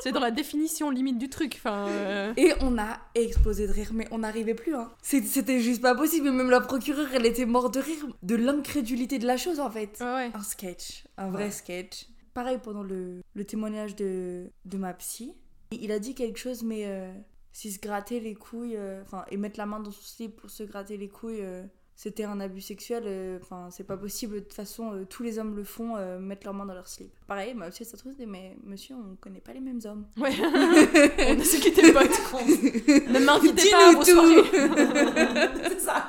C'est 0.02 0.12
dans 0.12 0.20
la 0.20 0.32
définition 0.32 0.90
limite 0.90 1.18
du 1.18 1.30
truc. 1.30 1.56
Enfin, 1.58 1.88
euh, 1.90 2.34
Et 2.38 2.54
on 2.62 2.78
a 2.78 3.00
explosé 3.14 3.68
de 3.68 3.72
rire, 3.72 3.92
mais 3.94 4.08
on 4.12 4.20
n'arrivait 4.20 4.56
plus. 4.56 4.76
Hein. 4.76 4.92
C'était 5.02 5.60
juste 5.60 5.82
pas 5.82 5.96
possible. 5.96 6.32
Même 6.32 6.50
la 6.50 6.62
procureure, 6.62 7.08
elle 7.14 7.26
était 7.26 7.46
morte 7.46 7.74
de 7.74 7.80
rire 7.80 8.08
de 8.24 8.36
l'incrédulité 8.36 9.20
de 9.20 9.28
la 9.28 9.38
chose 9.38 9.60
en 9.60 9.70
fait. 9.70 9.98
ouais. 10.02 10.32
Un 10.34 10.44
sketch, 10.44 11.04
un 11.18 11.30
vrai 11.30 11.46
Ouais. 11.46 11.52
sketch. 11.52 12.08
Pareil 12.34 12.60
pendant 12.62 12.84
le, 12.84 13.22
le 13.34 13.46
témoignage 13.46 13.96
de, 13.96 14.50
de 14.66 14.78
ma 14.78 14.94
psy. 14.96 15.34
Il 15.72 15.92
a 15.92 16.00
dit 16.00 16.16
quelque 16.16 16.38
chose, 16.40 16.64
mais 16.64 16.84
euh, 16.86 17.12
si 17.58 17.72
se 17.72 17.80
gratter 17.80 18.20
les 18.20 18.36
couilles, 18.36 18.76
euh, 18.76 19.02
enfin, 19.04 19.24
et 19.32 19.38
mettre 19.38 19.58
la 19.58 19.66
main 19.66 19.80
dans 19.80 19.90
son 19.92 20.02
slip 20.02 20.36
pour 20.36 20.50
se 20.50 20.64
gratter 20.64 20.98
les 20.98 21.08
couilles, 21.08 21.40
euh, 21.40 21.64
c'était 21.96 22.26
un 22.26 22.42
abus 22.42 22.60
sexuel. 22.60 23.04
euh, 23.08 23.40
Enfin, 23.42 23.70
c'est 23.72 23.86
pas 23.86 23.96
possible. 23.96 24.36
De 24.36 24.40
toute 24.42 24.52
façon, 24.54 24.92
euh, 24.94 25.06
tous 25.06 25.24
les 25.24 25.40
hommes 25.40 25.56
le 25.56 25.64
font, 25.64 25.96
euh, 25.96 26.20
mettre 26.20 26.46
leurs 26.46 26.54
mains 26.54 26.66
dans 26.66 26.74
leur 26.74 26.90
slip. 26.90 27.14
Pareil, 27.28 27.54
ma 27.54 27.70
psy, 27.70 27.86
ça 27.86 27.96
trouve, 27.96 28.12
mais 28.28 28.58
monsieur, 28.66 28.96
on 28.96 29.16
connaît 29.16 29.40
pas 29.40 29.54
les 29.54 29.62
mêmes 29.62 29.80
hommes. 29.86 30.06
Ouais. 30.18 30.34
on 30.42 31.40
a 31.40 31.44
ce 31.46 31.56
qui 31.62 31.70
était 31.70 31.94
potes. 31.94 33.08
ne 33.08 33.20
m'invitez 33.26 33.72
pas 33.72 33.90
à 33.90 33.94
Dis-nous 33.94 34.00
vos 34.00 34.04
tout. 34.04 34.12
soirées. 34.12 35.50
c'est 35.70 35.80
ça. 35.80 36.08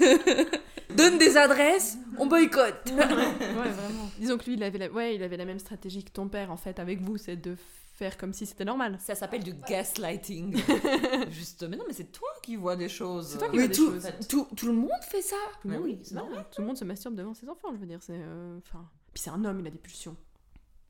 Donne 0.96 1.18
des 1.18 1.36
adresses, 1.36 1.98
on 2.18 2.26
boycotte. 2.26 2.90
Ouais, 2.90 3.06
vraiment. 3.06 4.10
Disons 4.18 4.38
que 4.38 4.44
lui, 4.46 4.54
il 4.54 4.62
avait, 4.64 4.78
la... 4.78 4.90
Ouais, 4.90 5.14
il 5.14 5.22
avait 5.22 5.36
la 5.36 5.44
même 5.44 5.60
stratégie 5.60 6.02
que 6.02 6.10
ton 6.10 6.28
père, 6.28 6.50
en 6.50 6.56
fait, 6.56 6.80
avec 6.80 7.00
vous, 7.00 7.16
c'est 7.16 7.36
de 7.36 7.54
faire 8.00 8.16
comme 8.16 8.32
si 8.32 8.46
c'était 8.46 8.64
normal. 8.64 8.96
Ça 8.98 9.14
s'appelle 9.14 9.42
du 9.44 9.52
gaslighting. 9.68 10.56
Juste, 11.30 11.64
mais 11.68 11.76
non, 11.76 11.84
mais 11.86 11.92
c'est 11.92 12.10
toi 12.10 12.30
qui 12.42 12.56
vois 12.56 12.74
des 12.74 12.88
choses. 12.88 13.28
C'est 13.32 13.38
toi 13.38 13.48
qui 13.50 13.56
Mais 13.58 13.66
vois 13.66 13.68
des 13.68 13.74
tout, 13.76 13.90
choses. 13.92 14.08
tout, 14.26 14.48
tout 14.56 14.66
le 14.68 14.72
monde 14.72 14.90
fait 15.02 15.20
ça. 15.20 15.36
Tout 15.60 15.68
le 15.68 15.70
Mais 15.72 15.76
monde, 15.78 15.86
oui, 15.86 15.98
c'est 16.02 16.14
normal. 16.14 16.38
ouais, 16.38 16.44
tout 16.50 16.62
le 16.62 16.66
monde 16.66 16.78
se 16.78 16.84
masturbe 16.86 17.14
devant 17.14 17.34
ses 17.34 17.46
enfants, 17.50 17.68
je 17.74 17.78
veux 17.78 17.84
dire. 17.86 17.98
C'est, 18.02 18.14
euh, 18.16 18.58
enfin, 18.66 18.88
puis 19.12 19.22
c'est 19.22 19.28
un 19.28 19.44
homme, 19.44 19.60
il 19.60 19.66
a 19.66 19.70
des 19.70 19.76
pulsions. 19.78 20.16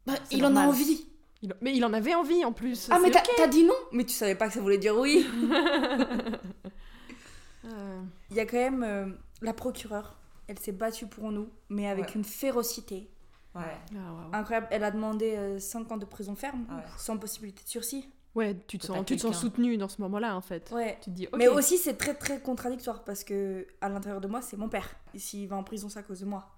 Bah, 0.07 0.13
C'est 0.25 0.37
il 0.37 0.45
en 0.47 0.55
a 0.55 0.67
envie. 0.69 1.05
Il- 1.43 1.53
Mais 1.63 1.75
il 1.77 1.85
en 1.85 1.93
avait 1.93 2.15
envie 2.15 2.45
en 2.45 2.53
plus. 2.53 2.87
Ah, 2.93 3.01
mais 3.03 3.11
t'as 3.11 3.47
dit 3.49 3.65
non 3.65 3.75
Mais 3.91 4.05
tu 4.05 4.13
savais 4.15 4.37
pas 4.37 4.47
que 4.47 4.55
ça 4.55 4.61
voulait 4.61 4.79
dire 4.79 4.97
oui. 4.97 5.27
Euh, 7.65 8.01
Il 8.31 8.37
y 8.37 8.41
a 8.41 8.47
quand 8.47 8.57
même 8.57 8.83
euh, 8.85 9.07
la 9.43 9.53
procureure. 9.53 10.17
Elle 10.47 10.59
s'est 10.59 10.73
battue 10.73 11.07
pour 11.07 11.33
nous, 11.33 11.49
mais 11.69 11.89
avec 11.89 12.07
Ouais. 12.07 12.13
une 12.15 12.25
férocité 12.25 13.09
Ouais. 13.55 13.63
ah, 13.97 14.13
waouh. 14.13 14.31
incroyable. 14.35 14.69
Elle 14.71 14.85
a 14.85 14.91
demandé 14.91 15.59
5 15.59 15.91
ans 15.93 15.97
de 15.97 16.05
prison 16.05 16.35
ferme, 16.37 16.67
Ouais. 16.71 16.83
sans 16.97 17.17
possibilité 17.19 17.63
de 17.65 17.69
sursis. 17.69 18.09
Ouais, 18.37 18.57
tu 18.69 18.79
te 18.79 18.87
sens, 18.87 18.99
tu 19.05 19.17
te 19.17 19.21
sens 19.23 19.31
quelqu'un. 19.33 19.39
soutenu 19.41 19.77
dans 19.77 19.89
ce 19.89 20.01
moment-là, 20.03 20.37
en 20.37 20.41
fait. 20.41 20.71
Ouais. 20.71 20.97
Tu 21.03 21.11
te 21.11 21.17
dis. 21.17 21.27
Mais 21.37 21.49
aussi, 21.49 21.79
c'est 21.79 21.95
très 21.97 22.15
très 22.15 22.41
contradictoire 22.41 23.03
parce 23.03 23.25
que 23.25 23.67
à 23.81 23.89
l'intérieur 23.89 24.21
de 24.21 24.29
moi, 24.29 24.41
c'est 24.41 24.57
mon 24.57 24.69
père. 24.69 24.89
Et 25.15 25.19
s'il 25.19 25.49
va 25.49 25.57
en 25.57 25.65
prison, 25.65 25.89
c'est 25.89 25.99
à 25.99 26.03
cause 26.05 26.21
de 26.21 26.27
moi. 26.27 26.49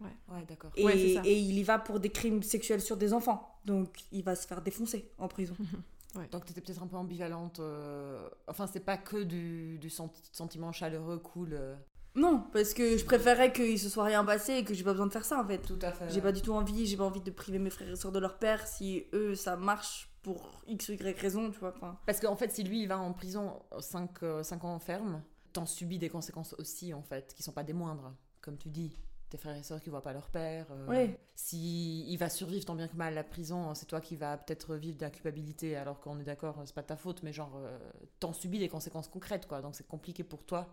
Ouais, 0.00 0.42
d'accord. 0.48 0.72
Et, 0.74 0.84
Ouais, 0.84 0.94
c'est 0.96 1.14
ça. 1.14 1.20
et 1.24 1.38
il 1.38 1.56
y 1.58 1.62
va 1.62 1.78
pour 1.78 2.00
des 2.00 2.08
crimes 2.10 2.42
sexuels 2.42 2.80
sur 2.80 2.96
des 2.96 3.12
enfants. 3.12 3.56
Donc, 3.64 4.00
il 4.10 4.24
va 4.24 4.34
se 4.34 4.48
faire 4.48 4.60
défoncer 4.62 5.08
en 5.18 5.28
prison. 5.28 5.54
Donc 6.32 6.44
t'étais 6.44 6.60
peut-être 6.60 6.82
un 6.82 6.86
peu 6.86 6.96
ambivalente. 6.96 7.60
euh, 7.60 8.28
Enfin, 8.48 8.66
c'est 8.66 8.84
pas 8.84 8.96
que 8.98 9.22
du, 9.22 9.78
du 9.78 9.88
sent- 9.90 10.10
sentiment 10.32 10.72
chaleureux, 10.72 11.18
cool. 11.18 11.50
euh. 11.54 11.74
Non, 12.14 12.44
parce 12.52 12.74
que 12.74 12.96
je 12.98 13.04
préférais 13.04 13.52
qu'il 13.52 13.78
se 13.78 13.88
soit 13.88 14.04
rien 14.04 14.24
passé 14.24 14.54
et 14.54 14.64
que 14.64 14.74
j'ai 14.74 14.84
pas 14.84 14.92
besoin 14.92 15.06
de 15.06 15.12
faire 15.12 15.24
ça 15.24 15.40
en 15.40 15.46
fait. 15.46 15.58
Tout 15.58 15.78
à 15.80 15.92
fait. 15.92 16.10
J'ai 16.10 16.20
pas 16.20 16.32
du 16.32 16.42
tout 16.42 16.52
envie, 16.52 16.86
j'ai 16.86 16.96
pas 16.96 17.04
envie 17.04 17.22
de 17.22 17.30
priver 17.30 17.58
mes 17.58 17.70
frères 17.70 17.90
et 17.90 17.96
sœurs 17.96 18.12
de 18.12 18.18
leur 18.18 18.38
père 18.38 18.66
si 18.66 19.06
eux 19.14 19.34
ça 19.34 19.56
marche 19.56 20.10
pour 20.22 20.62
x 20.66 20.88
ou 20.88 20.92
y 20.92 21.18
raison, 21.18 21.50
tu 21.50 21.58
vois. 21.58 21.72
Enfin, 21.76 21.98
Parce 22.06 22.20
qu'en 22.20 22.36
fait, 22.36 22.52
si 22.52 22.62
lui 22.62 22.82
il 22.82 22.88
va 22.88 22.98
en 22.98 23.12
prison 23.12 23.60
5 23.78 24.64
ans 24.64 24.78
ferme, 24.78 25.22
t'en 25.52 25.66
subis 25.66 25.98
des 25.98 26.08
conséquences 26.08 26.54
aussi, 26.58 26.94
en 26.94 27.02
fait, 27.02 27.34
qui 27.34 27.42
sont 27.42 27.52
pas 27.52 27.64
des 27.64 27.72
moindres. 27.72 28.14
Comme 28.40 28.56
tu 28.56 28.68
dis, 28.68 28.96
tes 29.32 29.38
frères 29.38 29.56
et 29.56 29.62
sœurs 29.62 29.80
qui 29.80 29.90
voient 29.90 30.02
pas 30.02 30.12
leur 30.12 30.28
père. 30.30 30.66
euh, 30.70 30.86
Ouais. 30.86 31.18
Si 31.34 32.06
il 32.12 32.16
va 32.18 32.28
survivre 32.28 32.64
tant 32.64 32.74
bien 32.74 32.86
que 32.86 32.94
mal 32.96 33.12
à 33.14 33.16
la 33.16 33.24
prison, 33.24 33.74
c'est 33.74 33.86
toi 33.86 34.00
qui 34.00 34.14
vas 34.16 34.36
peut-être 34.36 34.76
vivre 34.76 34.96
de 34.98 35.02
la 35.02 35.10
culpabilité, 35.10 35.74
alors 35.76 35.98
qu'on 35.98 36.20
est 36.20 36.24
d'accord, 36.24 36.60
c'est 36.66 36.74
pas 36.74 36.82
ta 36.82 36.96
faute, 36.96 37.22
mais 37.22 37.32
genre, 37.32 37.56
euh, 37.56 37.78
t'en 38.20 38.32
subis 38.32 38.58
des 38.58 38.68
conséquences 38.68 39.08
concrètes, 39.08 39.46
quoi. 39.48 39.62
Donc 39.62 39.74
c'est 39.74 39.86
compliqué 39.86 40.22
pour 40.24 40.44
toi. 40.44 40.68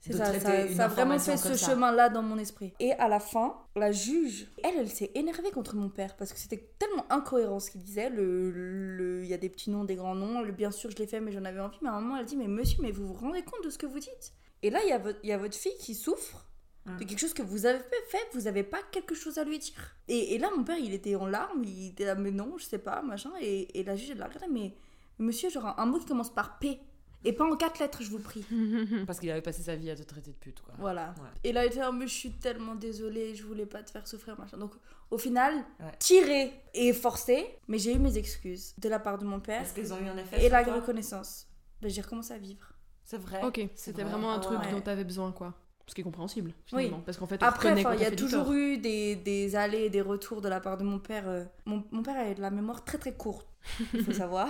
c'est 0.00 0.12
de 0.12 0.18
ça, 0.18 0.38
ça, 0.38 0.66
une 0.66 0.74
ça 0.74 0.84
a 0.84 0.88
vraiment 0.88 1.18
fait 1.18 1.36
ce 1.38 1.56
chemin-là 1.56 2.08
dans 2.10 2.22
mon 2.22 2.36
esprit. 2.38 2.72
Et 2.78 2.92
à 2.92 3.08
la 3.08 3.20
fin, 3.20 3.56
la 3.74 3.90
juge, 3.90 4.48
elle, 4.62 4.74
elle 4.78 4.90
s'est 4.90 5.10
énervée 5.14 5.50
contre 5.50 5.74
mon 5.76 5.88
père 5.88 6.14
parce 6.16 6.32
que 6.32 6.38
c'était 6.38 6.72
tellement 6.78 7.06
incohérent 7.10 7.58
ce 7.58 7.70
qu'il 7.70 7.82
disait. 7.82 8.10
Le, 8.10 8.50
le- 8.50 9.24
il 9.24 9.30
y 9.30 9.34
a 9.34 9.38
des 9.38 9.48
petits 9.48 9.70
noms, 9.70 9.84
des 9.84 9.96
grands 9.96 10.14
noms. 10.14 10.42
Le, 10.42 10.52
bien 10.52 10.70
sûr, 10.70 10.90
je 10.90 10.96
l'ai 10.96 11.06
fait, 11.06 11.20
mais 11.20 11.32
j'en 11.32 11.44
avais 11.46 11.60
envie. 11.60 11.78
Mais 11.80 11.88
à 11.88 11.94
un 11.94 12.00
moment, 12.00 12.18
elle 12.18 12.26
dit 12.26 12.36
Mais 12.36 12.48
monsieur, 12.48 12.78
mais 12.82 12.90
vous 12.92 13.06
vous 13.06 13.14
rendez 13.14 13.42
compte 13.42 13.64
de 13.64 13.70
ce 13.70 13.78
que 13.78 13.86
vous 13.86 13.98
dites? 13.98 14.34
Et 14.62 14.70
là, 14.70 14.80
il 14.84 14.88
y, 14.90 14.92
a 14.92 14.98
votre- 14.98 15.18
il 15.22 15.30
y 15.30 15.32
a 15.32 15.38
votre 15.38 15.56
fille 15.56 15.76
qui 15.80 15.94
souffre 15.94 16.36
Mm. 16.36 16.51
De 16.86 17.04
quelque 17.04 17.18
chose 17.18 17.32
que 17.34 17.42
vous 17.42 17.64
avez 17.66 17.78
fait, 18.08 18.26
vous 18.34 18.42
n'avez 18.42 18.64
pas 18.64 18.80
quelque 18.90 19.14
chose 19.14 19.38
à 19.38 19.44
lui 19.44 19.58
dire. 19.58 19.94
Et, 20.08 20.34
et 20.34 20.38
là, 20.38 20.50
mon 20.56 20.64
père, 20.64 20.78
il 20.78 20.92
était 20.92 21.14
en 21.14 21.26
larmes, 21.26 21.62
il 21.64 21.88
était 21.90 22.04
là, 22.06 22.14
mais 22.16 22.30
non, 22.32 22.54
je 22.58 22.64
sais 22.64 22.78
pas, 22.78 23.02
machin. 23.02 23.30
Et, 23.40 23.78
et 23.78 23.84
la 23.84 23.94
juge, 23.94 24.10
elle 24.10 24.18
l'a 24.18 24.26
regardé, 24.26 24.48
mais, 24.50 24.74
monsieur, 25.18 25.48
genre 25.48 25.78
un, 25.78 25.86
mot 25.86 25.98
qui 26.00 26.06
commence 26.06 26.32
par 26.34 26.58
P. 26.58 26.80
Et 27.24 27.32
pas 27.32 27.44
en 27.44 27.54
quatre 27.54 27.78
lettres, 27.78 28.02
je 28.02 28.10
vous 28.10 28.18
prie. 28.18 28.44
Parce 29.06 29.20
qu'il 29.20 29.30
avait 29.30 29.42
passé 29.42 29.62
sa 29.62 29.76
vie 29.76 29.88
à 29.90 29.94
te 29.94 30.02
traiter 30.02 30.32
de 30.32 30.36
pute, 30.36 30.60
quoi. 30.60 30.74
Voilà. 30.78 31.14
Ouais. 31.20 31.28
Et 31.44 31.52
là, 31.52 31.64
il 31.64 31.68
était 31.68 31.78
là, 31.78 31.92
mais 31.92 32.08
je 32.08 32.14
suis 32.14 32.32
tellement 32.32 32.74
désolée, 32.74 33.36
je 33.36 33.44
voulais 33.44 33.64
pas 33.66 33.80
te 33.84 33.92
faire 33.92 34.08
souffrir, 34.08 34.36
machin. 34.40 34.56
Donc, 34.58 34.72
au 35.08 35.18
final, 35.18 35.54
Ouais. 35.78 35.92
tiré 36.00 36.52
et 36.74 36.92
forcé, 36.92 37.46
mais 37.68 37.78
j'ai 37.78 37.94
eu 37.94 37.98
mes 38.00 38.18
excuses 38.18 38.74
de 38.78 38.88
la 38.88 38.98
part 38.98 39.18
de 39.18 39.24
mon 39.24 39.38
père 39.38 39.62
Est-ce 39.62 39.72
qu'ils 39.72 39.92
ont 39.94 40.00
eu 40.00 40.08
un 40.08 40.16
effet 40.16 40.36
et 40.38 40.48
sur 40.48 40.50
la 40.52 40.64
toi? 40.64 40.74
reconnaissance. 40.74 41.46
Ben, 41.80 41.88
j'ai 41.88 42.00
recommencé 42.00 42.34
à 42.34 42.38
vivre. 42.38 42.66
C'est 43.04 43.18
vrai. 43.18 43.40
Ok, 43.44 43.68
c'était 43.76 44.02
vrai. 44.02 44.10
vraiment 44.10 44.32
un 44.32 44.38
Ah 44.38 44.40
truc 44.40 44.58
ouais. 44.58 44.70
dont 44.72 44.80
t'avais 44.80 45.04
besoin, 45.04 45.30
quoi. 45.30 45.54
Ce 45.92 45.94
qui 45.94 46.00
est 46.00 46.04
compréhensible, 46.04 46.52
Oui. 46.72 46.84
finalement. 46.84 47.02
Parce 47.04 47.18
qu'en 47.18 47.26
fait, 47.26 47.42
on 47.42 47.44
Après, 47.46 47.70
il 47.94 48.00
y 48.00 48.04
a 48.06 48.10
toujours 48.10 48.44
tort. 48.44 48.54
eu 48.54 48.78
des, 48.78 49.14
des 49.14 49.56
allées 49.56 49.82
et 49.84 49.90
des 49.90 50.00
retours 50.00 50.40
de 50.40 50.48
la 50.48 50.58
part 50.58 50.78
de 50.78 50.84
mon 50.84 50.98
père. 50.98 51.28
euh. 51.28 51.44
Mon, 51.66 51.84
mon 51.90 52.02
père 52.02 52.16
a 52.18 52.32
de 52.32 52.40
la 52.40 52.50
mémoire 52.50 52.82
très 52.82 52.96
très 52.96 53.12
courte, 53.12 53.46
il 53.92 54.02
faut 54.02 54.12
savoir. 54.24 54.48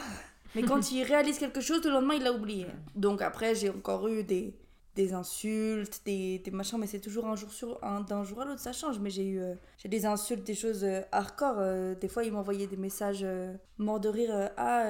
Mais 0.55 0.63
quand 0.63 0.93
il 0.93 1.03
réalise 1.03 1.41
quelque 1.41 1.61
chose, 1.61 1.83
le 1.85 1.91
lendemain, 1.91 2.15
il 2.15 2.23
l'a 2.23 2.33
oublié. 2.33 2.67
Donc 2.95 3.23
après, 3.23 3.57
j'ai 3.57 3.71
encore 3.71 4.07
eu 4.07 4.23
des, 4.23 4.55
des 4.95 5.15
insultes, 5.15 6.03
des, 6.05 6.39
des 6.39 6.51
machins, 6.51 6.79
mais 6.79 6.87
c'est 6.87 7.01
toujours 7.01 7.27
un 7.27 7.35
jour 7.35 7.51
sur 7.51 7.83
un 7.83 8.03
d'un 8.03 8.25
jour 8.25 8.43
à 8.43 8.45
l'autre, 8.45 8.61
ça 8.61 8.73
change. 8.73 8.99
Mais 8.99 9.09
j'ai 9.09 9.25
eu 9.25 9.41
euh, 9.41 9.55
j'ai 9.79 9.89
des 9.89 10.05
insultes, 10.05 10.45
des 10.45 10.55
choses 10.55 10.85
euh, 10.85 11.01
hardcore. 11.13 11.57
euh, 11.59 11.95
des 11.95 12.09
fois, 12.09 12.25
il 12.25 12.33
m'envoyait 12.33 12.67
des 12.67 12.77
messages 12.77 13.25
morts 13.79 14.01
de 14.01 14.09
rire. 14.11 14.51
ah, 14.57 14.85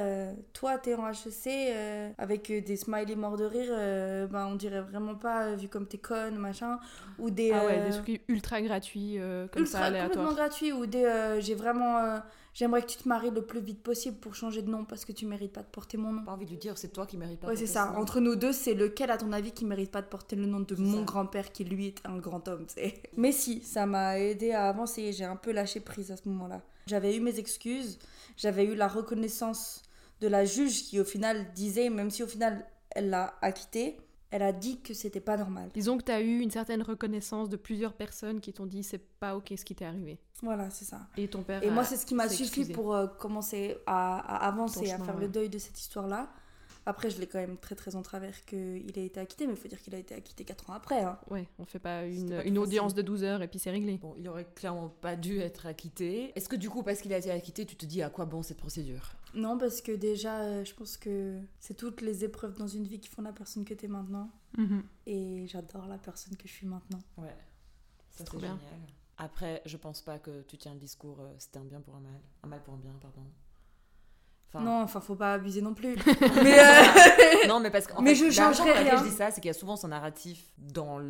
toi, 0.52 0.78
t'es 0.78 0.94
en 0.94 1.08
HEC 1.08 2.14
avec 2.18 2.50
des 2.52 2.76
smileys 2.76 3.16
morts 3.16 3.36
de 3.36 3.44
rire. 3.44 4.28
ben, 4.30 4.46
on 4.50 4.56
dirait 4.56 4.80
vraiment 4.80 5.14
pas, 5.14 5.54
vu 5.54 5.68
comme 5.68 5.86
t'es 5.86 5.98
conne, 5.98 6.36
machin. 6.36 6.78
Ou 7.18 7.30
des. 7.30 7.52
Ah 7.52 7.64
ouais, 7.64 7.90
des 7.90 7.90
trucs 7.96 8.22
ultra 8.28 8.60
gratuits, 8.60 9.18
comme 9.52 9.62
ultra 9.62 9.78
ça, 9.78 9.86
complètement 9.86 10.04
aléatoires. 10.04 10.34
gratuit 10.34 10.72
ou 10.72 10.86
des 10.86 11.38
j'ai 11.40 11.54
vraiment 11.54 12.20
j'aimerais 12.54 12.82
que 12.82 12.86
tu 12.86 12.98
te 12.98 13.08
maries 13.08 13.30
le 13.30 13.42
plus 13.42 13.60
vite 13.60 13.82
possible 13.82 14.16
pour 14.18 14.34
changer 14.34 14.62
de 14.62 14.70
nom 14.70 14.84
parce 14.84 15.04
que 15.04 15.12
tu 15.12 15.26
mérites 15.26 15.52
pas 15.52 15.62
de 15.62 15.68
porter 15.68 15.96
mon 15.96 16.12
nom. 16.12 16.24
Pas 16.24 16.32
envie 16.32 16.46
de 16.46 16.50
lui 16.50 16.58
dire, 16.58 16.78
c'est 16.78 16.92
toi 16.92 17.06
qui 17.06 17.16
mérites 17.16 17.40
pas. 17.40 17.48
Ouais, 17.48 17.56
c'est 17.56 17.66
ça. 17.66 17.92
Entre 17.96 18.20
nous 18.20 18.36
deux, 18.36 18.52
c'est 18.52 18.74
lequel, 18.74 19.10
à 19.10 19.18
ton 19.18 19.32
avis, 19.32 19.52
qui 19.52 19.64
mérite 19.64 19.90
pas 19.90 20.02
de 20.02 20.06
porter 20.06 20.36
le 20.36 20.46
nom 20.46 20.60
de 20.60 20.74
mon 20.76 21.02
grand-père 21.02 21.52
qui, 21.52 21.64
lui, 21.64 21.88
est 21.88 21.98
un 22.04 22.18
grand 22.18 22.46
homme, 22.48 22.66
tu 22.66 22.74
sais. 22.74 23.02
Mais 23.16 23.32
si, 23.32 23.62
ça 23.62 23.86
m'a 23.86 24.18
aidé 24.18 24.52
à 24.52 24.68
avancer. 24.68 25.12
J'ai 25.12 25.24
un 25.24 25.36
peu 25.36 25.52
lâché 25.52 25.80
prise 25.80 26.10
à 26.10 26.16
ce 26.16 26.28
moment-là. 26.28 26.62
J'avais 26.86 27.16
eu 27.16 27.20
mes 27.20 27.38
excuses. 27.38 27.98
J'avais 28.36 28.64
eu 28.64 28.74
la 28.74 28.88
reconnaissance 28.88 29.82
de 30.20 30.28
la 30.28 30.44
juge 30.44 30.84
qui, 30.84 31.00
au 31.00 31.04
final, 31.04 31.52
disait, 31.54 31.90
même 31.90 32.10
si 32.10 32.22
au 32.22 32.26
final, 32.26 32.66
elle 32.90 33.10
l'a 33.10 33.34
acquitté, 33.40 33.98
elle 34.32 34.42
a 34.42 34.50
dit 34.52 34.80
que 34.80 34.92
c'était 34.94 35.20
pas 35.20 35.36
normal. 35.36 35.68
Disons 35.74 35.96
que 35.98 36.02
t'as 36.02 36.20
eu 36.20 36.40
une 36.40 36.50
certaine 36.50 36.82
reconnaissance 36.82 37.48
de 37.48 37.56
plusieurs 37.56 37.92
personnes 37.92 38.40
qui 38.40 38.52
t'ont 38.52 38.66
dit 38.66 38.82
c'est 38.82 38.98
pas 39.20 39.36
ok 39.36 39.52
ce 39.56 39.64
qui 39.64 39.74
t'est 39.76 39.84
arrivé. 39.84 40.18
Voilà, 40.42 40.68
c'est 40.70 40.84
ça. 40.84 41.02
Et 41.16 41.28
ton 41.28 41.42
père. 41.44 41.62
Et 41.62 41.68
a- 41.68 41.70
moi, 41.70 41.84
c'est 41.84 41.96
ce 41.96 42.04
qui 42.04 42.14
m'a 42.16 42.28
suffi 42.28 42.42
excusé. 42.44 42.72
pour 42.72 42.94
euh, 42.94 43.06
commencer 43.06 43.76
à, 43.86 44.18
à 44.18 44.48
avancer, 44.48 44.90
à 44.90 44.98
faire 44.98 45.14
ouais. 45.14 45.20
le 45.20 45.28
deuil 45.28 45.48
de 45.48 45.58
cette 45.58 45.78
histoire-là. 45.78 46.28
Après, 46.84 47.10
je 47.10 47.20
l'ai 47.20 47.28
quand 47.28 47.38
même 47.38 47.58
très 47.58 47.76
très 47.76 47.94
en 47.94 48.02
travers 48.02 48.44
qu'il 48.44 48.92
a 48.96 49.00
été 49.02 49.20
acquitté, 49.20 49.46
mais 49.46 49.52
il 49.52 49.56
faut 49.56 49.68
dire 49.68 49.80
qu'il 49.80 49.94
a 49.94 49.98
été 49.98 50.16
acquitté 50.16 50.42
4 50.44 50.70
ans 50.70 50.72
après. 50.72 51.04
hein. 51.04 51.16
Ouais, 51.30 51.46
on 51.60 51.64
fait 51.64 51.78
pas 51.78 52.04
une, 52.06 52.30
pas 52.38 52.42
une 52.44 52.58
audience 52.58 52.92
de 52.92 53.02
12 53.02 53.22
heures 53.22 53.40
et 53.42 53.46
puis 53.46 53.60
c'est 53.60 53.70
réglé. 53.70 53.98
Bon, 53.98 54.14
il 54.18 54.28
aurait 54.28 54.48
clairement 54.56 54.88
pas 54.88 55.14
dû 55.14 55.38
être 55.38 55.66
acquitté. 55.66 56.32
Est-ce 56.34 56.48
que 56.48 56.56
du 56.56 56.68
coup, 56.68 56.82
parce 56.82 57.00
qu'il 57.00 57.12
a 57.12 57.18
été 57.18 57.30
acquitté, 57.30 57.66
tu 57.66 57.76
te 57.76 57.86
dis 57.86 58.02
à 58.02 58.10
quoi 58.10 58.24
bon 58.24 58.42
cette 58.42 58.56
procédure? 58.58 59.12
Non, 59.34 59.58
parce 59.58 59.80
que 59.80 59.92
déjà, 59.92 60.40
euh, 60.40 60.64
je 60.64 60.74
pense 60.74 60.96
que 60.96 61.40
c'est 61.58 61.74
toutes 61.74 62.00
les 62.00 62.24
épreuves 62.24 62.56
dans 62.56 62.66
une 62.66 62.84
vie 62.84 63.00
qui 63.00 63.08
font 63.08 63.22
la 63.22 63.32
personne 63.32 63.64
que 63.64 63.74
tu 63.74 63.86
es 63.86 63.88
maintenant. 63.88 64.30
Mhm. 64.58 64.84
Et 65.06 65.46
j'adore 65.46 65.86
la 65.86 65.98
personne 65.98 66.36
que 66.36 66.46
je 66.46 66.52
suis 66.52 66.66
maintenant. 66.66 67.00
Ouais, 67.16 67.28
ça 68.10 68.18
c'est 68.18 68.24
trop 68.24 68.38
génial. 68.38 68.58
bien. 68.58 68.68
Après, 69.18 69.62
je 69.64 69.76
pense 69.76 70.02
pas 70.02 70.18
que 70.18 70.42
tu 70.42 70.58
tiens 70.58 70.74
le 70.74 70.80
discours 70.80 71.20
euh, 71.20 71.32
c'était 71.38 71.58
un 71.58 71.64
bien 71.64 71.80
pour 71.80 71.94
un 71.96 72.00
mal, 72.00 72.20
un 72.42 72.48
mal 72.48 72.62
pour 72.62 72.74
un 72.74 72.78
bien, 72.78 72.92
pardon. 73.00 73.22
Non, 74.60 74.82
enfin, 74.82 75.00
faut 75.00 75.14
pas 75.14 75.34
abuser 75.34 75.62
non 75.62 75.74
plus. 75.74 75.96
mais 76.42 76.58
euh, 76.58 77.46
Non, 77.48 77.60
mais 77.60 77.70
parce 77.70 77.86
que. 77.86 78.00
Mais 78.02 78.14
fait, 78.14 78.30
je 78.30 78.34
changerai 78.34 78.72
rien. 78.72 78.98
je 78.98 79.04
dis 79.04 79.10
ça, 79.10 79.30
c'est 79.30 79.40
qu'il 79.40 79.48
y 79.48 79.50
a 79.50 79.54
souvent 79.54 79.76
ce 79.76 79.86
narratif 79.86 80.52
dans 80.58 81.00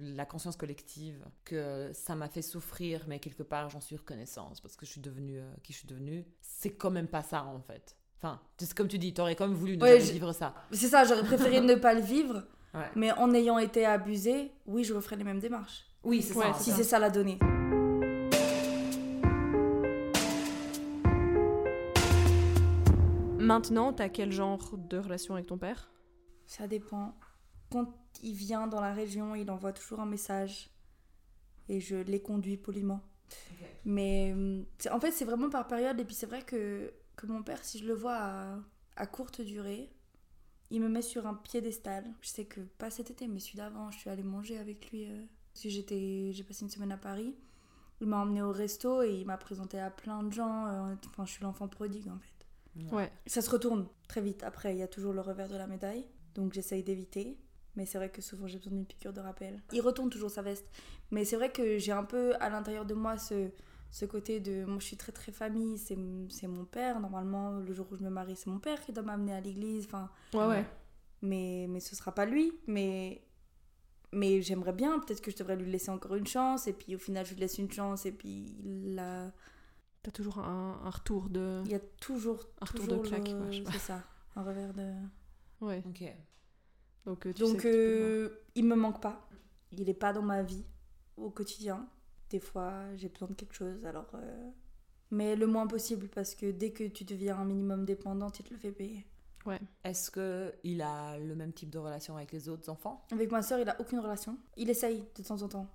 la 0.00 0.24
conscience 0.24 0.56
collective 0.56 1.24
que 1.44 1.90
ça 1.92 2.14
m'a 2.14 2.28
fait 2.28 2.42
souffrir, 2.42 3.04
mais 3.08 3.18
quelque 3.18 3.42
part, 3.42 3.70
j'en 3.70 3.80
suis 3.80 3.96
reconnaissance 3.96 4.60
parce 4.60 4.76
que 4.76 4.86
je 4.86 4.92
suis 4.92 5.00
devenue 5.00 5.40
euh, 5.40 5.50
qui 5.62 5.72
je 5.72 5.78
suis 5.78 5.88
devenue. 5.88 6.24
C'est 6.62 6.74
quand 6.74 6.92
même 6.92 7.08
pas 7.08 7.24
ça, 7.24 7.44
en 7.44 7.60
fait. 7.60 7.96
Enfin, 8.18 8.40
c'est 8.56 8.72
comme 8.72 8.86
tu 8.86 8.96
dis, 8.96 9.12
t'aurais 9.12 9.34
quand 9.34 9.48
même 9.48 9.56
voulu 9.56 9.76
ne 9.76 9.96
vivre 9.96 10.32
ça. 10.32 10.54
C'est 10.70 10.86
ça, 10.86 11.02
j'aurais 11.02 11.24
préféré 11.24 11.60
ne 11.60 11.74
pas 11.74 11.92
le 11.92 12.00
vivre. 12.00 12.44
Mais 12.94 13.10
en 13.10 13.34
ayant 13.34 13.58
été 13.58 13.84
abusée, 13.84 14.52
oui, 14.66 14.84
je 14.84 14.94
referais 14.94 15.16
les 15.16 15.24
mêmes 15.24 15.40
démarches. 15.40 15.84
Oui, 16.04 16.22
c'est 16.22 16.34
ça. 16.34 16.54
Si 16.54 16.70
c'est 16.70 16.84
ça 16.84 17.00
la 17.00 17.10
donnée. 17.10 17.40
Maintenant, 23.40 23.92
t'as 23.92 24.08
quel 24.08 24.30
genre 24.30 24.78
de 24.78 24.98
relation 24.98 25.34
avec 25.34 25.48
ton 25.48 25.58
père? 25.58 25.90
Ça 26.46 26.68
dépend. 26.68 27.18
Quand 27.72 27.92
il 28.22 28.34
vient 28.34 28.68
dans 28.68 28.80
la 28.80 28.92
région, 28.92 29.34
il 29.34 29.50
envoie 29.50 29.72
toujours 29.72 29.98
un 29.98 30.06
message 30.06 30.70
et 31.68 31.80
je 31.80 31.96
les 31.96 32.22
conduis 32.22 32.56
poliment. 32.56 33.00
Mais 33.84 34.34
en 34.90 35.00
fait, 35.00 35.10
c'est 35.12 35.24
vraiment 35.24 35.50
par 35.50 35.66
période. 35.66 35.98
Et 35.98 36.04
puis 36.04 36.14
c'est 36.14 36.26
vrai 36.26 36.42
que, 36.42 36.92
que 37.16 37.26
mon 37.26 37.42
père, 37.42 37.64
si 37.64 37.78
je 37.78 37.86
le 37.86 37.94
vois 37.94 38.16
à, 38.16 38.58
à, 38.96 39.06
courte 39.06 39.40
durée, 39.40 39.90
il 40.70 40.80
me 40.80 40.88
met 40.88 41.02
sur 41.02 41.26
un 41.26 41.34
piédestal. 41.34 42.04
Je 42.20 42.28
sais 42.28 42.44
que 42.44 42.60
pas 42.60 42.90
cet 42.90 43.10
été, 43.10 43.26
mais 43.28 43.40
celui 43.40 43.58
d'avant, 43.58 43.90
je 43.90 43.98
suis 43.98 44.10
allée 44.10 44.22
manger 44.22 44.58
avec 44.58 44.90
lui. 44.90 45.04
Euh, 45.04 45.24
si 45.54 45.70
j'étais, 45.70 46.32
j'ai 46.32 46.44
passé 46.44 46.62
une 46.62 46.70
semaine 46.70 46.92
à 46.92 46.96
Paris. 46.96 47.34
Il 48.00 48.08
m'a 48.08 48.18
emmené 48.18 48.42
au 48.42 48.52
resto 48.52 49.02
et 49.02 49.14
il 49.20 49.26
m'a 49.26 49.36
présenté 49.36 49.78
à 49.78 49.90
plein 49.90 50.22
de 50.22 50.32
gens. 50.32 50.66
Euh, 50.66 50.94
enfin, 51.06 51.24
je 51.24 51.32
suis 51.32 51.42
l'enfant 51.42 51.68
prodigue 51.68 52.08
en 52.08 52.18
fait. 52.18 52.94
Ouais. 52.94 53.12
Ça 53.26 53.42
se 53.42 53.50
retourne 53.50 53.86
très 54.08 54.20
vite. 54.20 54.42
Après, 54.42 54.74
il 54.74 54.78
y 54.78 54.82
a 54.82 54.88
toujours 54.88 55.12
le 55.12 55.20
revers 55.20 55.48
de 55.48 55.56
la 55.56 55.66
médaille. 55.66 56.06
Donc 56.34 56.52
j'essaye 56.52 56.82
d'éviter. 56.82 57.38
Mais 57.76 57.86
c'est 57.86 57.98
vrai 57.98 58.10
que 58.10 58.20
souvent 58.20 58.46
j'ai 58.46 58.58
besoin 58.58 58.72
d'une 58.72 58.86
piqûre 58.86 59.12
de 59.12 59.20
rappel. 59.20 59.62
Il 59.72 59.80
retourne 59.80 60.10
toujours 60.10 60.30
sa 60.30 60.42
veste. 60.42 60.66
Mais 61.10 61.24
c'est 61.24 61.36
vrai 61.36 61.50
que 61.50 61.78
j'ai 61.78 61.92
un 61.92 62.04
peu 62.04 62.34
à 62.40 62.50
l'intérieur 62.50 62.84
de 62.84 62.94
moi 62.94 63.16
ce, 63.16 63.50
ce 63.90 64.04
côté 64.04 64.40
de. 64.40 64.64
Moi 64.64 64.78
je 64.78 64.86
suis 64.86 64.96
très 64.96 65.12
très 65.12 65.32
famille, 65.32 65.78
c'est 65.78 65.96
mon 65.96 66.64
père. 66.64 67.00
Normalement, 67.00 67.52
le 67.58 67.72
jour 67.72 67.86
où 67.90 67.96
je 67.96 68.02
me 68.02 68.10
marie, 68.10 68.36
c'est 68.36 68.50
mon 68.50 68.58
père 68.58 68.80
qui 68.80 68.92
doit 68.92 69.02
m'amener 69.02 69.34
à 69.34 69.40
l'église. 69.40 69.86
Enfin, 69.86 70.10
ouais, 70.34 70.46
ouais. 70.46 70.66
Mais, 71.22 71.66
mais 71.68 71.80
ce 71.80 71.96
sera 71.96 72.12
pas 72.12 72.26
lui. 72.26 72.52
Mais, 72.66 73.22
mais 74.12 74.42
j'aimerais 74.42 74.72
bien. 74.72 74.98
Peut-être 74.98 75.22
que 75.22 75.30
je 75.30 75.36
devrais 75.36 75.56
lui 75.56 75.70
laisser 75.70 75.90
encore 75.90 76.14
une 76.16 76.26
chance. 76.26 76.66
Et 76.66 76.72
puis 76.72 76.94
au 76.94 76.98
final, 76.98 77.24
je 77.24 77.32
lui 77.32 77.40
laisse 77.40 77.58
une 77.58 77.70
chance. 77.70 78.04
Et 78.06 78.12
puis 78.12 78.56
il 78.64 78.98
a 78.98 79.32
T'as 80.02 80.10
toujours 80.10 80.38
un, 80.40 80.80
un, 80.84 80.90
retour 80.90 81.28
de. 81.28 81.62
Il 81.64 81.70
y 81.70 81.76
a 81.76 81.80
toujours. 82.00 82.44
Un 82.60 82.64
retour 82.64 82.86
de 82.88 82.96
claque, 83.08 83.30
C'est 83.70 83.78
ça. 83.78 84.02
Un 84.34 84.42
revers 84.42 84.74
de. 84.74 84.92
Ouais. 85.60 85.82
Ok. 85.86 86.02
Donc, 87.06 87.26
euh, 87.26 87.32
tu 87.32 87.42
Donc 87.42 87.64
euh, 87.64 88.30
il 88.54 88.64
me 88.64 88.76
manque 88.76 89.00
pas. 89.00 89.28
Il 89.72 89.88
est 89.88 89.94
pas 89.94 90.12
dans 90.12 90.22
ma 90.22 90.42
vie 90.42 90.64
au 91.16 91.30
quotidien. 91.30 91.88
Des 92.30 92.40
fois, 92.40 92.94
j'ai 92.96 93.08
besoin 93.08 93.28
de 93.28 93.34
quelque 93.34 93.54
chose, 93.54 93.84
alors. 93.84 94.10
Euh, 94.14 94.50
mais 95.10 95.36
le 95.36 95.46
moins 95.46 95.66
possible, 95.66 96.08
parce 96.08 96.34
que 96.34 96.50
dès 96.50 96.70
que 96.70 96.84
tu 96.84 97.04
deviens 97.04 97.36
un 97.36 97.44
minimum 97.44 97.84
dépendant, 97.84 98.30
tu 98.30 98.42
te 98.42 98.52
le 98.54 98.58
fais 98.58 98.72
payer. 98.72 99.06
Ouais. 99.44 99.58
Est-ce 99.84 100.10
qu'il 100.10 100.80
a 100.80 101.18
le 101.18 101.34
même 101.34 101.52
type 101.52 101.68
de 101.68 101.78
relation 101.78 102.16
avec 102.16 102.32
les 102.32 102.48
autres 102.48 102.70
enfants? 102.70 103.04
Avec 103.10 103.30
ma 103.30 103.42
soeur, 103.42 103.58
il 103.58 103.68
a 103.68 103.78
aucune 103.80 103.98
relation. 103.98 104.38
Il 104.56 104.70
essaye 104.70 105.04
de 105.16 105.22
temps 105.22 105.42
en 105.42 105.48
temps. 105.48 105.68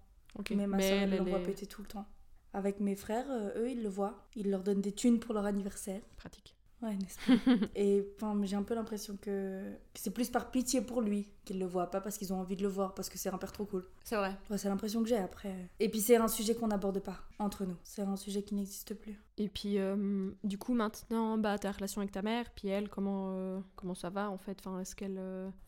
Mais 0.51 0.65
ma 0.65 0.79
soeur, 0.79 0.99
elle 0.99 1.17
l'envoie 1.17 1.39
péter 1.39 1.67
tout 1.67 1.81
le 1.81 1.87
temps. 1.87 2.05
Avec 2.53 2.79
mes 2.79 2.95
frères, 2.95 3.27
eux, 3.57 3.69
ils 3.69 3.83
le 3.83 3.89
voient. 3.89 4.27
Ils 4.35 4.49
leur 4.49 4.63
donnent 4.63 4.81
des 4.81 4.93
thunes 4.93 5.19
pour 5.19 5.33
leur 5.33 5.45
anniversaire. 5.45 6.01
Pratique. 6.15 6.56
Ouais, 6.81 6.95
n'est-ce 6.95 7.17
pas 7.17 7.67
Et 7.75 8.05
j'ai 8.43 8.55
un 8.55 8.63
peu 8.63 8.75
l'impression 8.75 9.17
que, 9.19 9.73
c'est 9.95 10.11
plus 10.11 10.29
par 10.29 10.51
pitié 10.51 10.81
pour 10.81 11.01
lui 11.01 11.27
qu'ils 11.43 11.59
le 11.59 11.65
voient, 11.65 11.89
pas 11.89 12.01
parce 12.01 12.17
qu'ils 12.17 12.33
ont 12.33 12.39
envie 12.39 12.55
de 12.55 12.61
le 12.61 12.67
voir, 12.67 12.93
parce 12.93 13.09
que 13.09 13.17
c'est 13.17 13.29
un 13.29 13.37
père 13.37 13.51
trop 13.51 13.65
cool. 13.65 13.85
C'est 14.03 14.15
vrai. 14.15 14.37
c'est 14.57 14.69
l'impression 14.69 15.01
que 15.01 15.09
j'ai 15.09 15.17
après. 15.17 15.69
Et 15.79 15.89
puis 15.89 16.01
c'est 16.01 16.17
un 16.17 16.27
sujet 16.27 16.55
qu'on 16.55 16.67
n'aborde 16.67 16.99
pas 16.99 17.19
entre 17.39 17.65
nous. 17.65 17.77
C'est 17.83 18.03
un 18.03 18.15
sujet 18.15 18.43
qui 18.43 18.55
n'existe 18.55 18.93
plus. 18.93 19.19
Et 19.37 19.49
puis 19.49 19.79
euh, 19.79 20.29
du 20.43 20.57
coup 20.57 20.73
maintenant, 20.73 21.37
bah 21.37 21.57
ta 21.57 21.71
relation 21.71 22.01
avec 22.01 22.11
ta 22.11 22.21
mère, 22.21 22.45
puis 22.55 22.67
elle, 22.67 22.89
comment 22.89 23.29
euh, 23.31 23.59
comment 23.75 23.95
ça 23.95 24.09
va 24.09 24.29
en 24.29 24.37
fait? 24.37 24.57
Enfin, 24.59 24.79
est-ce 24.79 24.95
qu'elle 24.95 25.19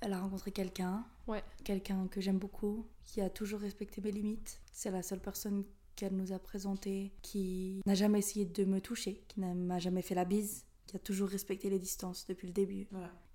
Elle 0.02 0.14
a 0.14 0.20
rencontré 0.20 0.52
quelqu'un. 0.52 1.06
Ouais. 1.28 1.44
Quelqu'un 1.64 2.08
que 2.08 2.22
j'aime 2.22 2.40
beaucoup, 2.40 2.86
qui 3.04 3.22
a 3.22 3.30
toujours 3.30 3.60
respecté 3.60 4.02
mes 4.02 4.12
limites. 4.12 4.62
C'est 4.72 4.92
la 4.92 5.02
seule 5.02 5.20
personne 5.20 5.64
qu'elle 5.96 6.16
nous 6.16 6.32
a 6.32 6.40
présenté, 6.40 7.12
qui 7.22 7.82
n'a 7.86 7.94
jamais 7.94 8.20
essayé 8.20 8.46
de 8.46 8.64
me 8.64 8.80
toucher, 8.80 9.22
qui 9.28 9.42
ne 9.42 9.54
m'a 9.54 9.80
jamais 9.80 10.02
fait 10.02 10.16
la 10.16 10.24
bise, 10.24 10.66
qui 10.90 10.96
a 10.96 11.00
toujours 11.00 11.30
respecté 11.30 11.70
les 11.70 11.78
distances 11.80 12.26
depuis 12.28 12.48
le 12.48 12.54
début. 12.54 12.88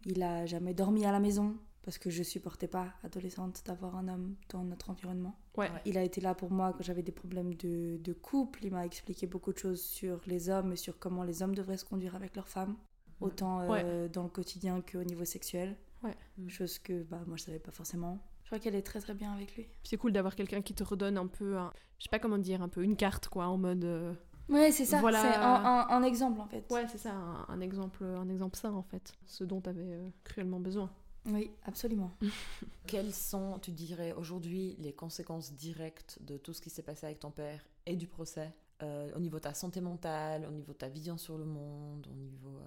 Il 0.07 0.23
a 0.23 0.45
jamais 0.45 0.75
dormi 0.75 1.05
à 1.05 1.13
la 1.13 1.21
maison 1.21 1.57
parce 1.83 1.99
que 1.99 2.11
je 2.11 2.23
supportais 2.23 2.67
pas, 2.67 2.95
adolescente, 3.05 3.63
d'avoir 3.67 3.97
un 3.97 4.09
homme 4.09 4.35
dans 4.49 4.65
notre 4.65 4.91
environnement. 4.91 5.39
Ouais. 5.57 5.71
Il 5.85 5.99
a 5.99 6.03
été 6.03 6.21
là 6.21 6.35
pour 6.35 6.51
moi 6.51 6.73
quand 6.73 6.83
j'avais 6.83 7.03
des 7.03 7.13
problèmes 7.13 7.55
de, 7.55 7.99
de 7.99 8.13
couple. 8.13 8.65
Il 8.65 8.73
m'a 8.73 8.85
expliqué 8.87 9.27
beaucoup 9.27 9.53
de 9.53 9.59
choses 9.59 9.83
sur 9.83 10.21
les 10.27 10.49
hommes 10.49 10.73
et 10.73 10.77
sur 10.77 10.99
comment 10.99 11.23
les 11.23 11.43
hommes 11.43 11.55
devraient 11.55 11.77
se 11.77 11.85
conduire 11.85 12.17
avec 12.17 12.35
leurs 12.37 12.49
femmes, 12.49 12.75
autant 13.21 13.61
euh, 13.71 14.09
dans 14.09 14.25
le 14.25 14.31
quotidien 14.31 14.81
qu'au 14.81 15.05
niveau 15.05 15.25
sexuel. 15.25 15.77
Ouais. 16.03 16.17
Chose 16.49 16.79
que 16.79 17.03
bah, 17.03 17.23
moi 17.27 17.37
je 17.37 17.45
savais 17.45 17.61
pas 17.61 17.71
forcément. 17.71 18.19
Je 18.43 18.49
crois 18.49 18.59
qu'elle 18.59 18.75
est 18.75 18.83
très 18.83 19.01
très 19.01 19.15
bien 19.15 19.33
avec 19.33 19.55
lui. 19.55 19.69
C'est 19.85 19.97
cool 19.97 20.13
d'avoir 20.13 20.35
quelqu'un 20.35 20.63
qui 20.63 20.75
te 20.75 20.83
redonne 20.83 21.19
un 21.19 21.27
peu, 21.27 21.57
je 21.99 22.05
sais 22.05 22.11
pas 22.11 22.19
comment 22.19 22.39
dire, 22.39 22.63
un 22.63 22.69
peu 22.69 22.83
une 22.83 22.97
carte 22.97 23.29
quoi, 23.29 23.47
en 23.47 23.59
mode. 23.59 23.85
Euh, 23.85 24.15
ouais, 24.49 24.73
c'est 24.73 24.85
ça. 24.85 25.01
Voilà. 25.01 25.21
C'est 25.21 25.39
un, 25.39 26.03
exemple 26.03 26.41
en 26.41 26.47
fait. 26.47 26.65
Ouais, 26.71 26.87
c'est 26.89 26.99
ça, 26.99 27.13
un, 27.13 27.61
exemple, 27.61 28.05
un 28.05 28.29
exemple 28.29 28.57
sain 28.57 28.73
en 28.73 28.83
fait, 28.83 29.13
ce 29.27 29.45
dont 29.45 29.61
tu 29.61 29.71
avais 29.71 29.83
euh, 29.83 30.09
cruellement 30.25 30.61
besoin. 30.61 30.91
Oui, 31.27 31.51
absolument. 31.65 32.13
Quelles 32.87 33.15
sont, 33.15 33.59
tu 33.59 33.73
dirais, 33.73 34.13
aujourd'hui 34.13 34.77
les 34.79 34.93
conséquences 34.93 35.53
directes 35.55 36.19
de 36.21 36.37
tout 36.37 36.53
ce 36.53 36.61
qui 36.61 36.71
s'est 36.71 36.83
passé 36.83 37.07
avec 37.07 37.21
ton 37.21 37.31
père 37.31 37.65
et 37.87 37.97
du 37.97 38.07
procès 38.07 38.53
euh, 38.83 39.11
au 39.17 39.21
niveau 39.21 39.39
de 39.39 39.43
ta 39.43 39.55
santé 39.55 39.81
mentale, 39.81 40.47
au 40.47 40.53
niveau 40.53 40.73
de 40.73 40.79
ta 40.79 40.89
vision 40.89 41.17
sur 41.17 41.39
le 41.39 41.47
monde, 41.47 42.07
au 42.11 42.15
niveau 42.15 42.61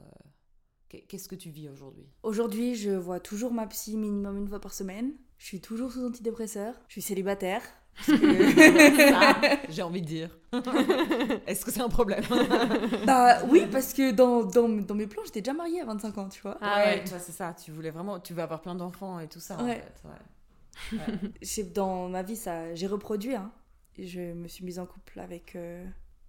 Qu'est-ce 0.89 1.27
que 1.27 1.35
tu 1.35 1.49
vis 1.49 1.67
aujourd'hui? 1.67 2.07
Aujourd'hui, 2.23 2.75
je 2.75 2.91
vois 2.91 3.19
toujours 3.19 3.51
ma 3.51 3.67
psy 3.67 3.97
minimum 3.97 4.37
une 4.37 4.47
fois 4.47 4.61
par 4.61 4.73
semaine. 4.73 5.13
Je 5.37 5.45
suis 5.45 5.59
toujours 5.59 5.91
sous 5.91 6.05
antidépresseur. 6.05 6.75
Je 6.87 6.93
suis 6.93 7.01
célibataire. 7.01 7.61
J'ai 9.69 9.81
envie 9.81 10.01
de 10.01 10.05
dire. 10.05 10.37
Est-ce 11.47 11.65
que 11.65 11.71
c'est 11.71 11.81
un 11.81 11.89
problème? 11.89 12.23
Bah 13.05 13.39
oui, 13.49 13.65
parce 13.71 13.93
que 13.93 14.11
dans, 14.11 14.43
dans, 14.43 14.69
dans 14.69 14.95
mes 14.95 15.07
plans, 15.07 15.23
j'étais 15.25 15.41
déjà 15.41 15.53
mariée 15.53 15.81
à 15.81 15.85
25 15.85 16.17
ans, 16.17 16.29
tu 16.29 16.41
vois. 16.41 16.57
Ah 16.61 16.83
ouais, 16.85 17.03
c'est 17.05 17.31
ça. 17.31 17.53
Tu 17.53 17.71
voulais 17.71 17.89
vraiment, 17.91 18.19
tu 18.19 18.33
veux 18.33 18.41
avoir 18.41 18.61
plein 18.61 18.75
d'enfants 18.75 19.19
et 19.19 19.27
tout 19.27 19.39
ça. 19.39 19.57
Ouais. 19.63 19.83
En 20.03 20.97
fait. 21.41 21.73
dans 21.73 22.09
ma 22.09 22.23
vie, 22.23 22.35
ça, 22.35 22.73
j'ai 22.75 22.87
reproduit. 22.87 23.35
Hein. 23.35 23.51
Je 23.97 24.33
me 24.33 24.47
suis 24.47 24.63
mise 24.63 24.79
en 24.79 24.85
couple 24.85 25.19
avec 25.19 25.55
euh, 25.55 25.83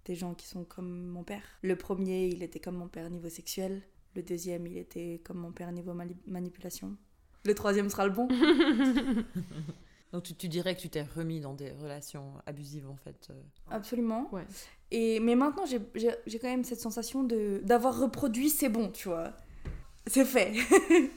des 0.05 0.15
gens 0.15 0.33
qui 0.33 0.47
sont 0.47 0.63
comme 0.63 1.05
mon 1.07 1.23
père. 1.23 1.43
Le 1.61 1.75
premier, 1.75 2.27
il 2.27 2.41
était 2.43 2.59
comme 2.59 2.75
mon 2.77 2.87
père 2.87 3.09
niveau 3.09 3.29
sexuel. 3.29 3.81
Le 4.15 4.23
deuxième, 4.23 4.65
il 4.65 4.77
était 4.77 5.21
comme 5.23 5.37
mon 5.37 5.51
père 5.51 5.71
niveau 5.71 5.93
manipulation. 6.25 6.97
Le 7.45 7.53
troisième 7.53 7.89
sera 7.89 8.05
le 8.05 8.11
bon. 8.11 8.27
Donc 10.11 10.23
tu, 10.23 10.47
dirais 10.47 10.75
que 10.75 10.81
tu 10.81 10.89
t'es 10.89 11.03
remis 11.03 11.39
dans 11.39 11.53
des 11.53 11.71
relations 11.71 12.33
abusives 12.47 12.89
en 12.89 12.95
fait 12.95 13.27
euh. 13.29 13.33
Absolument. 13.69 14.27
Ouais. 14.31 14.45
Et, 14.89 15.19
mais 15.19 15.35
maintenant 15.35 15.65
j'ai 15.65 16.39
quand 16.39 16.47
même 16.47 16.63
cette 16.63 16.79
sensation 16.79 17.23
d'avoir 17.23 17.99
reproduit 17.99 18.49
c'est 18.49 18.69
bon, 18.69 18.89
tu 18.89 19.07
vois. 19.07 19.33
C'est 20.07 20.25
fait. 20.25 20.53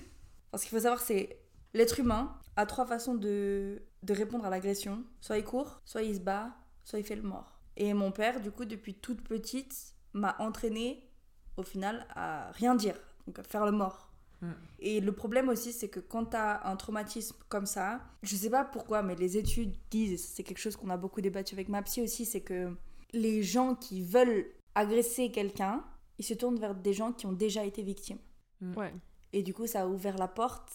Parce 0.50 0.64
qu'il 0.64 0.70
faut 0.70 0.82
savoir 0.82 1.00
c'est 1.00 1.38
l'être 1.72 2.00
humain 2.00 2.36
a 2.56 2.66
trois 2.66 2.84
façons 2.84 3.14
de, 3.14 3.82
de 4.02 4.12
répondre 4.12 4.44
à 4.44 4.50
l'agression. 4.50 5.04
Soit 5.20 5.38
il 5.38 5.44
court, 5.44 5.80
soit 5.84 6.02
il 6.02 6.14
se 6.14 6.20
bat, 6.20 6.54
soit 6.84 6.98
il 6.98 7.04
fait 7.04 7.16
le 7.16 7.22
mort. 7.22 7.58
Et 7.76 7.94
mon 7.94 8.12
père, 8.12 8.40
du 8.40 8.50
coup, 8.50 8.64
depuis 8.66 8.94
toute 8.94 9.22
petite, 9.22 9.94
m'a 10.12 10.36
entraîné 10.38 11.08
au 11.56 11.62
final 11.62 12.06
à 12.14 12.50
rien 12.52 12.74
dire, 12.74 12.96
donc 13.26 13.38
à 13.38 13.42
faire 13.42 13.64
le 13.64 13.72
mort. 13.72 14.11
Mm. 14.42 14.50
Et 14.80 15.00
le 15.00 15.12
problème 15.12 15.48
aussi, 15.48 15.72
c'est 15.72 15.88
que 15.88 16.00
quand 16.00 16.26
tu 16.26 16.36
as 16.36 16.66
un 16.66 16.76
traumatisme 16.76 17.36
comme 17.48 17.66
ça, 17.66 18.00
je 18.22 18.36
sais 18.36 18.50
pas 18.50 18.64
pourquoi, 18.64 19.02
mais 19.02 19.14
les 19.14 19.38
études 19.38 19.74
disent, 19.90 20.12
et 20.12 20.16
c'est 20.16 20.42
quelque 20.42 20.58
chose 20.58 20.76
qu'on 20.76 20.90
a 20.90 20.96
beaucoup 20.96 21.20
débattu 21.20 21.54
avec 21.54 21.68
ma 21.68 21.82
psy 21.82 22.02
aussi, 22.02 22.24
c'est 22.24 22.40
que 22.40 22.74
les 23.12 23.42
gens 23.42 23.74
qui 23.74 24.02
veulent 24.02 24.46
agresser 24.74 25.30
quelqu'un, 25.30 25.84
ils 26.18 26.24
se 26.24 26.34
tournent 26.34 26.58
vers 26.58 26.74
des 26.74 26.92
gens 26.92 27.12
qui 27.12 27.26
ont 27.26 27.32
déjà 27.32 27.64
été 27.64 27.82
victimes. 27.82 28.18
Mm. 28.60 28.76
Ouais. 28.76 28.92
Et 29.32 29.42
du 29.42 29.54
coup, 29.54 29.66
ça 29.66 29.82
a 29.82 29.86
ouvert 29.86 30.18
la 30.18 30.28
porte 30.28 30.72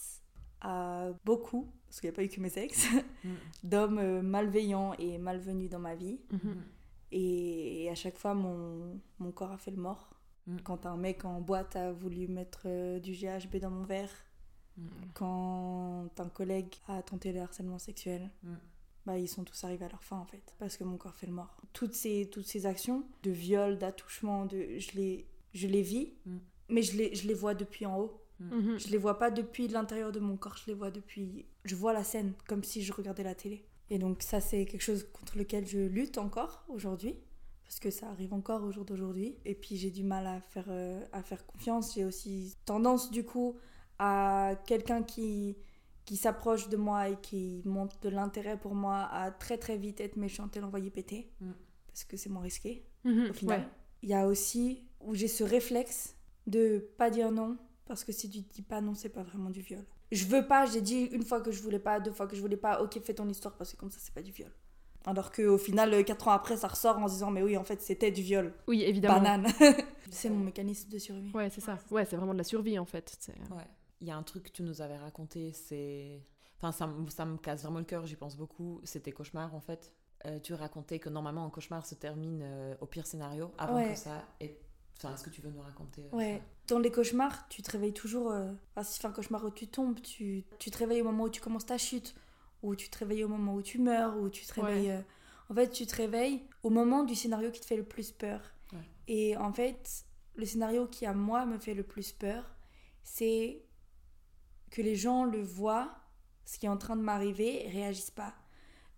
à 0.61 1.09
beaucoup, 1.25 1.71
parce 1.85 1.99
qu'il 1.99 2.09
n'y 2.09 2.13
a 2.13 2.15
pas 2.15 2.23
eu 2.23 2.29
que 2.29 2.39
mes 2.39 2.57
ex, 2.57 2.87
mm. 3.23 3.29
d'hommes 3.63 3.99
euh, 3.99 4.21
malveillants 4.21 4.93
et 4.97 5.17
malvenus 5.17 5.69
dans 5.69 5.79
ma 5.79 5.95
vie. 5.95 6.19
Mm-hmm. 6.31 6.55
Et, 7.11 7.89
à 7.89 7.95
chaque 7.95 8.17
fois, 8.17 8.33
mon, 8.33 8.99
mon 9.19 9.31
corps 9.31 9.51
a 9.51 9.57
fait 9.57 9.71
le 9.71 9.77
mort. 9.77 10.09
Mm. 10.47 10.57
Quand 10.63 10.85
un 10.85 10.97
mec 10.97 11.25
en 11.25 11.41
boîte 11.41 11.75
a 11.75 11.91
voulu 11.91 12.27
mettre 12.27 12.63
euh, 12.65 12.99
du 12.99 13.13
GHB 13.13 13.57
dans 13.57 13.69
mon 13.69 13.83
verre, 13.83 14.11
mm. 14.77 14.87
quand 15.13 16.09
un 16.17 16.29
collègue 16.29 16.73
a 16.87 17.01
tenté 17.03 17.31
le 17.31 17.41
harcèlement 17.41 17.79
sexuel, 17.79 18.31
mm. 18.43 18.53
bah, 19.05 19.17
ils 19.17 19.27
sont 19.27 19.43
tous 19.43 19.63
arrivés 19.63 19.85
à 19.85 19.89
leur 19.89 20.03
fin 20.03 20.17
en 20.17 20.25
fait, 20.25 20.55
parce 20.57 20.77
que 20.77 20.83
mon 20.83 20.97
corps 20.97 21.15
fait 21.15 21.27
le 21.27 21.33
mort. 21.33 21.61
Toutes 21.73 21.93
ces, 21.93 22.29
toutes 22.31 22.47
ces 22.47 22.65
actions 22.65 23.03
de 23.23 23.31
viol, 23.31 23.77
d'attouchement, 23.77 24.45
de, 24.45 24.77
je, 24.77 24.91
les, 24.93 25.27
je 25.53 25.67
les 25.67 25.81
vis, 25.81 26.13
mais 26.69 26.81
je 26.81 26.97
les, 26.97 27.13
je 27.15 27.27
les 27.27 27.33
vois 27.33 27.53
depuis 27.53 27.85
en 27.85 27.99
haut. 27.99 28.23
Mhm. 28.39 28.77
Je 28.79 28.89
les 28.89 28.97
vois 28.97 29.17
pas 29.17 29.31
depuis 29.31 29.67
l'intérieur 29.67 30.11
de 30.11 30.19
mon 30.19 30.37
corps, 30.37 30.57
je 30.57 30.67
les 30.67 30.75
vois 30.75 30.91
depuis. 30.91 31.45
Je 31.65 31.75
vois 31.75 31.91
la 31.91 32.03
scène 32.03 32.33
comme 32.47 32.63
si 32.63 32.83
je 32.83 32.93
regardais 32.93 33.23
la 33.23 33.33
télé. 33.33 33.65
Et 33.89 33.97
donc, 33.99 34.21
ça, 34.21 34.41
c'est 34.41 34.65
quelque 34.65 34.81
chose 34.81 35.07
contre 35.13 35.37
lequel 35.37 35.65
je 35.65 35.79
lutte 35.79 36.17
encore 36.17 36.63
aujourd'hui. 36.67 37.15
Parce 37.67 37.79
que 37.79 37.91
ça 37.91 38.07
arrive 38.09 38.33
encore 38.33 38.63
au 38.63 38.71
jour 38.71 38.85
d'aujourd'hui. 38.85 39.35
Et 39.45 39.53
puis, 39.53 39.75
j'ai 39.75 39.91
du 39.91 40.03
mal 40.03 40.25
à 40.25 40.39
faire, 40.39 40.65
euh, 40.69 41.03
à 41.11 41.21
faire 41.21 41.45
confiance. 41.45 41.93
J'ai 41.95 42.05
aussi 42.05 42.55
tendance, 42.65 43.11
du 43.11 43.25
coup, 43.25 43.57
à 43.99 44.53
quelqu'un 44.65 45.03
qui, 45.03 45.57
qui 46.05 46.15
s'approche 46.15 46.69
de 46.69 46.77
moi 46.77 47.09
et 47.09 47.17
qui 47.21 47.61
montre 47.65 47.99
de 47.99 48.09
l'intérêt 48.09 48.57
pour 48.57 48.73
moi 48.73 49.09
à 49.11 49.31
très 49.31 49.57
très 49.57 49.77
vite 49.77 49.99
être 49.99 50.15
méchante 50.15 50.55
et 50.55 50.61
l'envoyer 50.61 50.89
péter. 50.89 51.29
Mm. 51.41 51.51
Parce 51.87 52.03
que 52.05 52.15
c'est 52.17 52.29
moins 52.29 52.43
risqué 52.43 52.85
Mhm. 53.03 53.29
au 53.29 53.33
final. 53.33 53.59
Ouais. 53.61 53.67
Il 54.03 54.09
y 54.09 54.13
a 54.13 54.27
aussi 54.27 54.83
où 55.01 55.13
j'ai 55.15 55.27
ce 55.27 55.43
réflexe 55.43 56.15
de 56.45 56.79
pas 56.97 57.09
dire 57.09 57.31
non 57.31 57.57
parce 57.85 58.03
que 58.03 58.11
si 58.11 58.29
tu 58.29 58.39
dis 58.41 58.61
pas 58.61 58.81
non, 58.81 58.93
c'est 58.95 59.09
pas 59.09 59.23
vraiment 59.23 59.49
du 59.49 59.61
viol. 59.61 59.83
Je 60.11 60.25
veux 60.25 60.45
pas, 60.47 60.65
j'ai 60.65 60.81
dit 60.81 61.03
une 61.11 61.23
fois 61.23 61.41
que 61.41 61.51
je 61.51 61.61
voulais 61.61 61.79
pas, 61.79 61.99
deux 61.99 62.11
fois 62.11 62.27
que 62.27 62.35
je 62.35 62.41
voulais 62.41 62.55
pas, 62.57 62.81
ok, 62.81 62.99
fais 63.01 63.13
ton 63.13 63.27
histoire 63.27 63.55
parce 63.57 63.73
que 63.73 63.77
comme 63.77 63.89
ça, 63.91 63.97
c'est 64.01 64.13
pas 64.13 64.21
du 64.21 64.31
viol. 64.31 64.51
Alors 65.07 65.31
qu'au 65.31 65.57
final, 65.57 65.93
euh, 65.93 66.03
quatre 66.03 66.27
ans 66.27 66.31
après, 66.31 66.57
ça 66.57 66.67
ressort 66.67 66.97
en 66.99 67.07
se 67.07 67.13
disant, 67.13 67.31
mais 67.31 67.41
oui, 67.41 67.55
en 67.57 67.63
fait, 67.63 67.81
c'était 67.81 68.11
du 68.11 68.21
viol. 68.21 68.53
Oui, 68.67 68.83
évidemment. 68.83 69.15
Banane. 69.21 69.47
c'est 70.11 70.29
mon 70.29 70.43
mécanisme 70.43 70.89
de 70.89 70.99
survie. 70.99 71.31
Ouais, 71.33 71.49
c'est 71.49 71.61
ça. 71.61 71.79
Ouais, 71.89 72.05
c'est 72.05 72.17
vraiment 72.17 72.33
de 72.33 72.37
la 72.37 72.43
survie 72.43 72.77
en 72.77 72.85
fait. 72.85 73.15
C'est- 73.19 73.31
Ouais. 73.51 73.65
Il 74.01 74.07
y 74.07 74.11
a 74.11 74.15
un 74.17 74.23
truc 74.23 74.43
que 74.43 74.51
tu 74.51 74.61
nous 74.63 74.81
avais 74.81 74.97
raconté, 74.97 75.53
c'est. 75.53 76.21
Enfin, 76.57 76.71
ça, 76.71 76.85
me- 76.87 77.09
ça 77.09 77.25
me 77.25 77.37
casse 77.37 77.63
vraiment 77.63 77.79
le 77.79 77.85
cœur, 77.85 78.05
j'y 78.05 78.15
pense 78.15 78.35
beaucoup. 78.37 78.79
C'est 78.83 78.99
tes 79.01 79.11
cauchemars, 79.11 79.55
en 79.55 79.59
fait. 79.61 79.91
Euh, 80.25 80.39
tu 80.39 80.53
racontais 80.53 80.99
que 80.99 81.09
normalement, 81.09 81.45
un 81.45 81.49
cauchemar 81.49 81.85
se 81.85 81.95
termine 81.95 82.41
euh, 82.43 82.75
au 82.81 82.85
pire 82.85 83.05
scénario 83.07 83.51
avant 83.57 83.75
Ouais. 83.75 83.93
que 83.93 83.97
ça. 83.99 84.23
ait- 84.39 84.59
Enfin, 84.97 85.13
est-ce 85.13 85.23
que 85.23 85.29
tu 85.29 85.41
veux 85.41 85.51
nous 85.51 85.61
raconter 85.61 86.01
euh, 86.11 86.17
Ouais. 86.17 86.41
Dans 86.67 86.79
les 86.79 86.89
cauchemars, 86.91 87.47
tu 87.49 87.61
te 87.61 87.69
réveilles 87.71 87.93
toujours. 87.93 88.31
euh, 88.31 88.51
Enfin, 88.75 88.83
si 88.83 88.95
tu 88.95 89.01
fais 89.01 89.07
un 89.07 89.11
cauchemar 89.11 89.45
où 89.45 89.51
tu 89.51 89.67
tombes, 89.67 90.01
tu, 90.01 90.43
tu 90.57 90.71
te 90.71 90.77
réveilles 90.79 91.01
au 91.01 91.05
moment 91.05 91.25
où 91.25 91.29
tu 91.29 91.39
commences 91.39 91.67
ta 91.67 91.77
chute, 91.77 92.15
ou 92.63 92.75
tu 92.75 92.89
te 92.89 92.97
réveilles 92.99 93.23
au 93.23 93.27
moment 93.27 93.55
où 93.55 93.61
tu 93.61 93.79
meurs, 93.79 94.17
ou 94.17 94.29
tu 94.29 94.45
te 94.45 94.53
réveilles. 94.59 94.91
euh, 94.91 95.01
En 95.49 95.53
fait, 95.55 95.69
tu 95.69 95.85
te 95.85 95.95
réveilles 95.95 96.41
au 96.63 96.69
moment 96.69 97.03
du 97.03 97.15
scénario 97.15 97.51
qui 97.51 97.61
te 97.61 97.65
fait 97.65 97.77
le 97.77 97.83
plus 97.85 98.11
peur. 98.11 98.41
Ouais. 98.73 98.79
Et 99.07 99.37
en 99.37 99.53
fait, 99.53 100.05
le 100.35 100.45
scénario 100.45 100.87
qui, 100.87 101.05
à 101.05 101.13
moi, 101.13 101.45
me 101.45 101.57
fait 101.57 101.73
le 101.73 101.83
plus 101.83 102.11
peur, 102.11 102.55
c'est 103.03 103.63
que 104.71 104.81
les 104.81 104.95
gens 104.95 105.23
le 105.23 105.41
voient, 105.41 105.95
ce 106.45 106.59
qui 106.59 106.65
est 106.65 106.69
en 106.69 106.77
train 106.77 106.95
de 106.97 107.01
m'arriver, 107.01 107.65
et 107.65 107.69
réagissent 107.69 108.11
pas. 108.11 108.35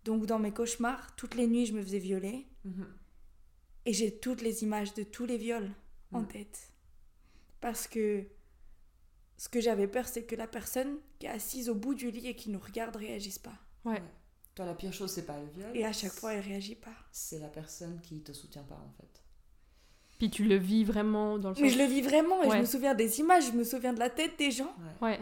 Donc, 0.05 0.26
dans 0.26 0.39
mes 0.39 0.51
cauchemars, 0.51 1.16
toutes 1.16 1.36
les 1.36 1.45
nuits, 1.47 1.66
je 1.66 1.74
me 1.74 1.82
faisais 1.84 1.99
violer. 1.99 2.47
Mhm. 2.66 2.88
Et 3.86 3.93
j'ai 3.93 4.18
toutes 4.20 4.41
les 4.41 4.64
images 4.64 4.93
de 4.93 5.03
tous 5.03 5.26
les 5.26 5.38
viols 5.38 5.72
en 6.12 6.24
tête. 6.24 6.72
Parce 7.62 7.88
que 7.88 8.26
ce 9.40 9.48
que 9.50 9.62
j'avais 9.62 9.88
peur, 9.88 10.06
c'est 10.08 10.24
que 10.26 10.36
la 10.36 10.48
personne 10.48 10.98
qui 11.18 11.26
est 11.26 11.30
assise 11.30 11.70
au 11.70 11.74
bout 11.76 11.96
du 11.96 12.12
lit 12.12 12.28
et 12.28 12.36
qui 12.36 12.50
nous 12.52 12.60
regarde 12.60 12.96
réagisse 12.98 13.40
pas. 13.40 13.58
Ouais. 13.86 14.04
Toi, 14.54 14.66
la 14.66 14.74
pire 14.76 14.92
chose, 14.94 15.10
c'est 15.12 15.26
pas 15.26 15.40
le 15.40 15.48
viol. 15.48 15.76
Et 15.78 15.86
à 15.86 15.94
chaque 15.94 16.12
fois, 16.12 16.34
elle 16.34 16.44
réagit 16.44 16.76
pas. 16.76 16.94
C'est 17.14 17.40
la 17.40 17.48
personne 17.48 18.02
qui 18.02 18.22
te 18.22 18.34
soutient 18.34 18.64
pas, 18.64 18.76
en 18.76 18.92
fait. 18.98 19.24
Puis 20.18 20.30
tu 20.30 20.44
le 20.44 20.58
vis 20.58 20.84
vraiment 20.84 21.40
dans 21.40 21.50
le 21.50 21.56
sens. 21.56 21.62
Mais 21.62 21.70
je 21.70 21.78
le 21.78 21.86
vis 21.86 22.02
vraiment 22.02 22.44
et 22.44 22.48
Ouais. 22.48 22.56
je 22.58 22.62
me 22.62 22.66
souviens 22.66 22.94
des 22.94 23.22
images, 23.22 23.48
je 23.48 23.54
me 23.54 23.64
souviens 23.64 23.94
de 23.94 24.00
la 24.00 24.10
tête 24.10 24.38
des 24.38 24.52
gens. 24.52 24.76
Ouais. 25.02 25.08
Ouais. 25.12 25.20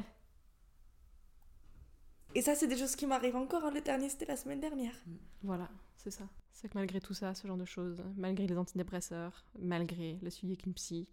Et 2.36 2.42
ça, 2.42 2.56
c'est 2.56 2.68
des 2.68 2.78
choses 2.78 2.96
qui 2.96 3.06
m'arrivent 3.06 3.36
encore. 3.36 3.64
hein. 3.66 3.72
Le 3.72 3.82
dernier, 3.82 4.10
c'était 4.10 4.26
la 4.26 4.36
semaine 4.36 4.60
dernière. 4.60 4.96
Voilà, 5.44 5.70
c'est 5.96 6.12
ça. 6.12 6.28
C'est 6.52 6.70
que 6.70 6.74
malgré 6.78 7.00
tout 7.00 7.14
ça, 7.14 7.36
ce 7.36 7.48
genre 7.48 7.58
de 7.58 7.66
choses, 7.66 8.04
malgré 8.16 8.48
les 8.48 8.58
antidépresseurs, 8.58 9.46
malgré 9.60 10.18
le 10.24 10.30
suivi 10.32 10.54
avec 10.54 10.66
une 10.66 10.74
psy, 10.74 11.08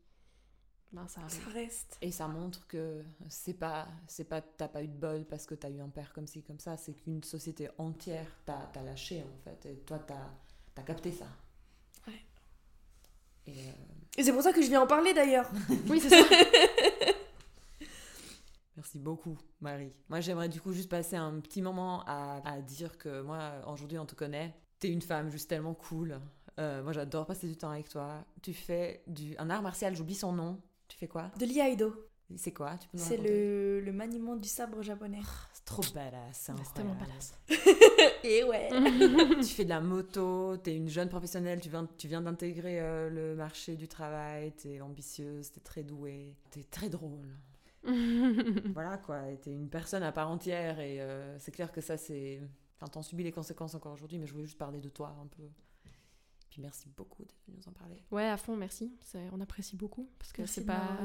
ben 0.92 1.08
ça 1.08 1.20
reste. 1.52 1.98
Et 2.02 2.12
ça 2.12 2.28
montre 2.28 2.66
que 2.68 3.02
c'est 3.28 3.54
pas, 3.54 3.88
c'est 4.06 4.24
pas, 4.24 4.40
t'as 4.40 4.68
pas 4.68 4.82
eu 4.82 4.88
de 4.88 4.96
bol 4.96 5.24
parce 5.24 5.44
que 5.46 5.54
t'as 5.54 5.70
eu 5.70 5.80
un 5.80 5.88
père 5.88 6.12
comme 6.12 6.26
ci, 6.26 6.42
comme 6.42 6.60
ça. 6.60 6.76
C'est 6.76 6.94
qu'une 6.94 7.22
société 7.24 7.68
entière 7.78 8.26
t'a, 8.44 8.70
t'a 8.72 8.82
lâché 8.82 9.22
en 9.24 9.36
fait. 9.42 9.66
Et 9.66 9.76
toi, 9.80 9.98
t'as, 9.98 10.30
t'as 10.74 10.82
capté 10.82 11.10
ça. 11.10 11.26
Ouais. 12.06 12.20
Et 13.46 13.68
euh, 13.68 13.72
Et 14.16 14.22
c'est 14.22 14.32
pour 14.32 14.42
ça 14.42 14.52
que 14.52 14.62
je 14.62 14.68
viens 14.68 14.82
en 14.82 14.86
parler 14.86 15.12
d'ailleurs. 15.12 15.50
Oui, 15.88 16.00
c'est 16.00 16.10
ça. 16.10 16.16
merci 18.76 18.98
beaucoup, 18.98 19.36
Marie. 19.60 19.92
Moi, 20.08 20.20
j'aimerais 20.20 20.48
du 20.48 20.60
coup 20.60 20.72
juste 20.72 20.88
passer 20.90 21.16
un 21.16 21.40
petit 21.40 21.62
moment 21.62 22.04
à, 22.06 22.40
à 22.44 22.60
dire 22.60 22.98
que 22.98 23.22
moi, 23.22 23.52
aujourd'hui, 23.66 23.98
on 23.98 24.06
te 24.06 24.14
connaît. 24.14 24.54
T'es 24.78 24.90
une 24.90 25.02
femme 25.02 25.30
juste 25.30 25.48
tellement 25.48 25.74
cool. 25.74 26.20
Euh, 26.58 26.82
moi, 26.82 26.92
j'adore 26.92 27.26
passer 27.26 27.48
du 27.48 27.56
temps 27.56 27.70
avec 27.70 27.88
toi. 27.88 28.24
Tu 28.42 28.52
fais 28.52 29.02
du, 29.06 29.36
un 29.38 29.50
art 29.50 29.62
martial, 29.62 29.96
j'oublie 29.96 30.14
son 30.14 30.32
nom. 30.32 30.60
Tu 30.88 30.96
fais 30.96 31.08
quoi 31.08 31.30
De 31.38 31.46
l'Iaido. 31.46 31.94
C'est 32.36 32.52
quoi 32.52 32.76
Tu 32.78 32.88
C'est 32.94 33.16
le, 33.18 33.80
le 33.80 33.92
maniement 33.92 34.36
du 34.36 34.48
sabre 34.48 34.82
japonais. 34.82 35.20
C'est 35.52 35.64
trop 35.64 35.82
badass. 35.94 36.20
c'est 36.32 36.52
C'est 36.64 36.74
tellement 36.74 36.94
badass. 36.94 37.34
Et 38.24 38.42
ouais. 38.44 38.68
tu 39.40 39.48
fais 39.54 39.64
de 39.64 39.68
la 39.68 39.80
moto, 39.80 40.56
t'es 40.56 40.74
une 40.74 40.88
jeune 40.88 41.08
professionnelle, 41.08 41.60
tu 41.60 41.68
viens, 41.68 41.86
tu 41.98 42.08
viens 42.08 42.22
d'intégrer 42.22 42.80
euh, 42.80 43.10
le 43.10 43.36
marché 43.36 43.76
du 43.76 43.88
travail, 43.88 44.52
t'es 44.52 44.80
ambitieuse, 44.80 45.50
t'es 45.52 45.60
très 45.60 45.82
douée, 45.82 46.34
t'es 46.50 46.64
très 46.64 46.88
drôle. 46.88 47.28
voilà 48.72 48.96
quoi, 48.96 49.28
et 49.30 49.36
t'es 49.36 49.52
une 49.52 49.68
personne 49.68 50.02
à 50.02 50.10
part 50.10 50.30
entière 50.30 50.80
et 50.80 51.02
euh, 51.02 51.38
c'est 51.38 51.52
clair 51.52 51.70
que 51.70 51.82
ça 51.82 51.98
c'est... 51.98 52.40
Enfin, 52.80 52.90
t'en 52.90 53.02
subis 53.02 53.22
les 53.22 53.32
conséquences 53.32 53.74
encore 53.74 53.92
aujourd'hui, 53.92 54.18
mais 54.18 54.26
je 54.26 54.32
voulais 54.32 54.46
juste 54.46 54.58
parler 54.58 54.80
de 54.80 54.88
toi 54.88 55.14
un 55.22 55.26
peu. 55.26 55.42
Puis 56.54 56.62
merci 56.62 56.88
beaucoup 56.96 57.24
d'être 57.24 57.42
venu 57.48 57.56
nous 57.58 57.68
en 57.68 57.72
parler. 57.72 58.00
ouais, 58.12 58.28
à 58.28 58.36
fond, 58.36 58.56
merci. 58.56 58.92
On 59.32 59.40
apprécie 59.40 59.74
beaucoup 59.74 60.08
parce 60.20 60.32
que 60.32 60.46
c'est 60.46 60.64
pas 60.64 60.96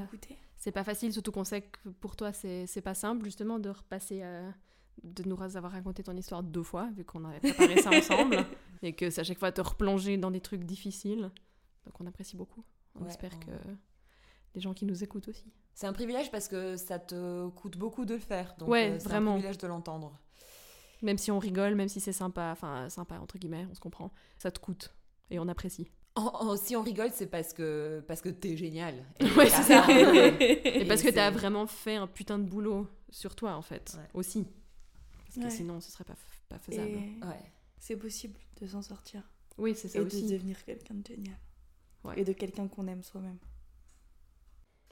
c'est 0.57 0.71
pas 0.71 0.83
facile, 0.83 1.11
surtout 1.11 1.31
qu'on 1.31 1.43
sait 1.43 1.63
que 1.63 1.89
pour 1.89 2.15
toi 2.15 2.31
c'est 2.33 2.67
c'est 2.67 2.81
pas 2.83 2.93
simple 2.93 3.25
justement 3.25 3.57
de 3.57 3.69
repasser 3.71 4.21
à 4.21 4.53
de 5.01 5.23
nous 5.27 5.41
avoir 5.57 5.71
raconté 5.71 6.03
ton 6.03 6.15
histoire 6.15 6.43
deux 6.43 6.61
fois 6.61 6.91
vu 6.95 7.03
qu'on 7.03 7.25
avait 7.25 7.39
préparé 7.39 7.81
ça 7.81 7.89
ensemble 7.97 8.45
et 8.83 8.93
que 8.93 9.09
c'est 9.09 9.21
à 9.21 9.23
chaque 9.23 9.39
fois 9.39 9.51
te 9.51 9.59
replonger 9.61 10.17
dans 10.17 10.29
des 10.29 10.39
trucs 10.41 10.65
difficiles. 10.65 11.31
Donc 11.85 11.99
on 11.99 12.05
apprécie 12.05 12.35
beaucoup. 12.37 12.63
On 12.93 13.01
Ouais, 13.05 13.07
espère 13.09 13.31
on- 13.35 13.39
que 13.39 13.51
les 14.53 14.61
gens 14.61 14.75
qui 14.75 14.85
nous 14.85 15.03
écoutent 15.03 15.29
aussi. 15.29 15.51
C'est 15.73 15.87
un 15.87 15.93
privilège 15.93 16.29
parce 16.29 16.47
que 16.47 16.77
ça 16.77 16.99
te 16.99 17.49
coûte 17.49 17.75
beaucoup 17.77 18.05
de 18.05 18.13
le 18.13 18.19
faire. 18.19 18.53
Donc 18.59 18.69
Ouais, 18.69 18.91
euh, 18.91 18.99
c'est 18.99 19.07
vraiment. 19.09 19.31
un 19.31 19.33
privilège 19.35 19.57
de 19.57 19.65
l'entendre. 19.65 20.19
Même 21.01 21.17
si 21.17 21.31
on 21.31 21.39
rigole, 21.39 21.73
même 21.73 21.87
si 21.89 21.99
c'est 22.01 22.11
sympa, 22.13 22.49
enfin 22.51 22.87
sympa 22.89 23.17
entre 23.19 23.39
guillemets, 23.39 23.65
on 23.71 23.73
se 23.73 23.79
comprend, 23.79 24.11
ça 24.37 24.51
te 24.51 24.59
coûte 24.59 24.93
et 25.29 25.39
on 25.39 25.47
apprécie. 25.47 25.87
En- 26.15 26.21
en- 26.23 26.57
si 26.57 26.75
on 26.75 26.81
rigole, 26.81 27.11
c'est 27.13 27.27
parce 27.27 27.53
que, 27.53 28.03
parce 28.07 28.21
que 28.21 28.29
t'es 28.29 28.57
génial. 28.57 28.95
Ouais, 29.37 29.49
c'est 29.49 29.63
ça. 29.63 29.85
Et 29.89 30.81
Et 30.81 30.85
parce 30.85 31.01
que 31.01 31.09
t'as 31.09 31.31
vraiment 31.31 31.67
fait 31.67 31.95
un 31.95 32.07
putain 32.07 32.39
de 32.39 32.43
boulot 32.43 32.87
sur 33.09 33.35
toi 33.35 33.55
en 33.55 33.61
fait, 33.61 33.95
Ouais. 33.97 34.07
aussi. 34.13 34.45
Parce 35.25 35.35
que 35.37 35.43
Ouais. 35.43 35.49
sinon 35.49 35.79
ce 35.79 35.91
serait 35.91 36.03
pas, 36.03 36.15
pas 36.49 36.57
faisable. 36.59 36.89
Et 36.89 37.25
Ouais. 37.25 37.39
c'est 37.77 37.95
possible 37.95 38.37
de 38.61 38.67
s'en 38.67 38.81
sortir. 38.81 39.21
Oui, 39.57 39.73
c'est 39.75 39.87
ça 39.87 39.99
et 39.99 40.01
de 40.01 40.07
aussi. 40.07 40.27
devenir 40.27 40.63
quelqu'un 40.65 40.95
de 40.95 41.05
génial. 41.05 41.37
Ouais. 42.03 42.19
Et 42.19 42.23
de 42.23 42.33
quelqu'un 42.33 42.67
qu'on 42.67 42.87
aime 42.87 43.03
soi-même. 43.03 43.37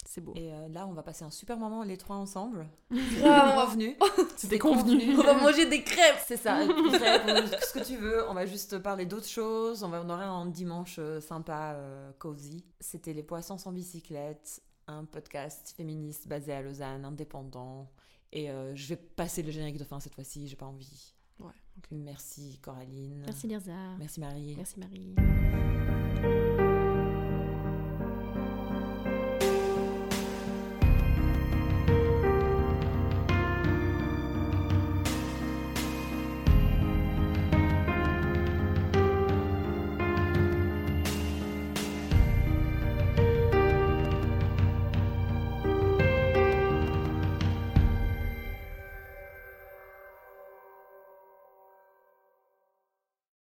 C'est 0.08 0.22
beau. 0.22 0.34
Et 0.36 0.54
euh, 0.54 0.70
là, 0.70 0.88
on 0.88 0.94
va 0.94 1.04
passer 1.04 1.26
un 1.26 1.30
super 1.30 1.58
moment, 1.58 1.84
les 1.84 1.98
trois 1.98 2.16
ensemble. 2.16 2.66
Convenu. 2.90 3.98
C'était 4.38 4.58
convenu. 4.58 5.18
On 5.18 5.24
va 5.24 5.34
manger 5.34 5.66
des 5.66 5.84
crêpes. 5.84 6.24
C'est 6.26 6.38
ça. 6.38 6.66
crêpes, 6.66 7.54
ce 7.62 7.74
que 7.74 7.86
tu 7.86 7.98
veux. 7.98 8.28
On 8.30 8.34
va 8.34 8.46
juste 8.46 8.78
parler 8.80 9.06
d'autres 9.06 9.28
choses. 9.28 9.84
On, 9.84 9.90
va, 9.90 10.02
on 10.02 10.10
aura 10.10 10.26
un 10.26 10.46
dimanche 10.46 10.96
euh, 11.00 11.20
sympa, 11.20 11.74
euh, 11.74 12.12
cozy. 12.20 12.64
C'était 12.80 13.12
Les 13.12 13.24
Poissons 13.24 13.58
sans 13.58 13.74
bicyclette, 13.74 14.62
un 14.88 15.04
podcast 15.04 15.74
féministe 15.76 16.28
basé 16.28 16.54
à 16.54 16.62
Lausanne, 16.62 17.04
indépendant. 17.04 17.92
Et 18.32 18.50
euh, 18.50 18.76
je 18.76 18.88
vais 18.88 18.96
passer 18.96 19.44
le 19.44 19.52
générique 19.52 19.78
de 19.78 19.84
fin 19.84 20.00
cette 20.00 20.16
fois-ci. 20.16 20.48
J'ai 20.48 20.56
pas 20.56 20.66
envie. 20.66 21.14
Ouais. 21.40 21.52
Merci 21.92 22.60
Coraline. 22.62 23.24
Merci 23.26 23.48
Lirza. 23.48 23.74
Merci 24.00 24.20
Marie. 24.22 24.56
Merci 24.56 24.80
Marie. 24.80 26.07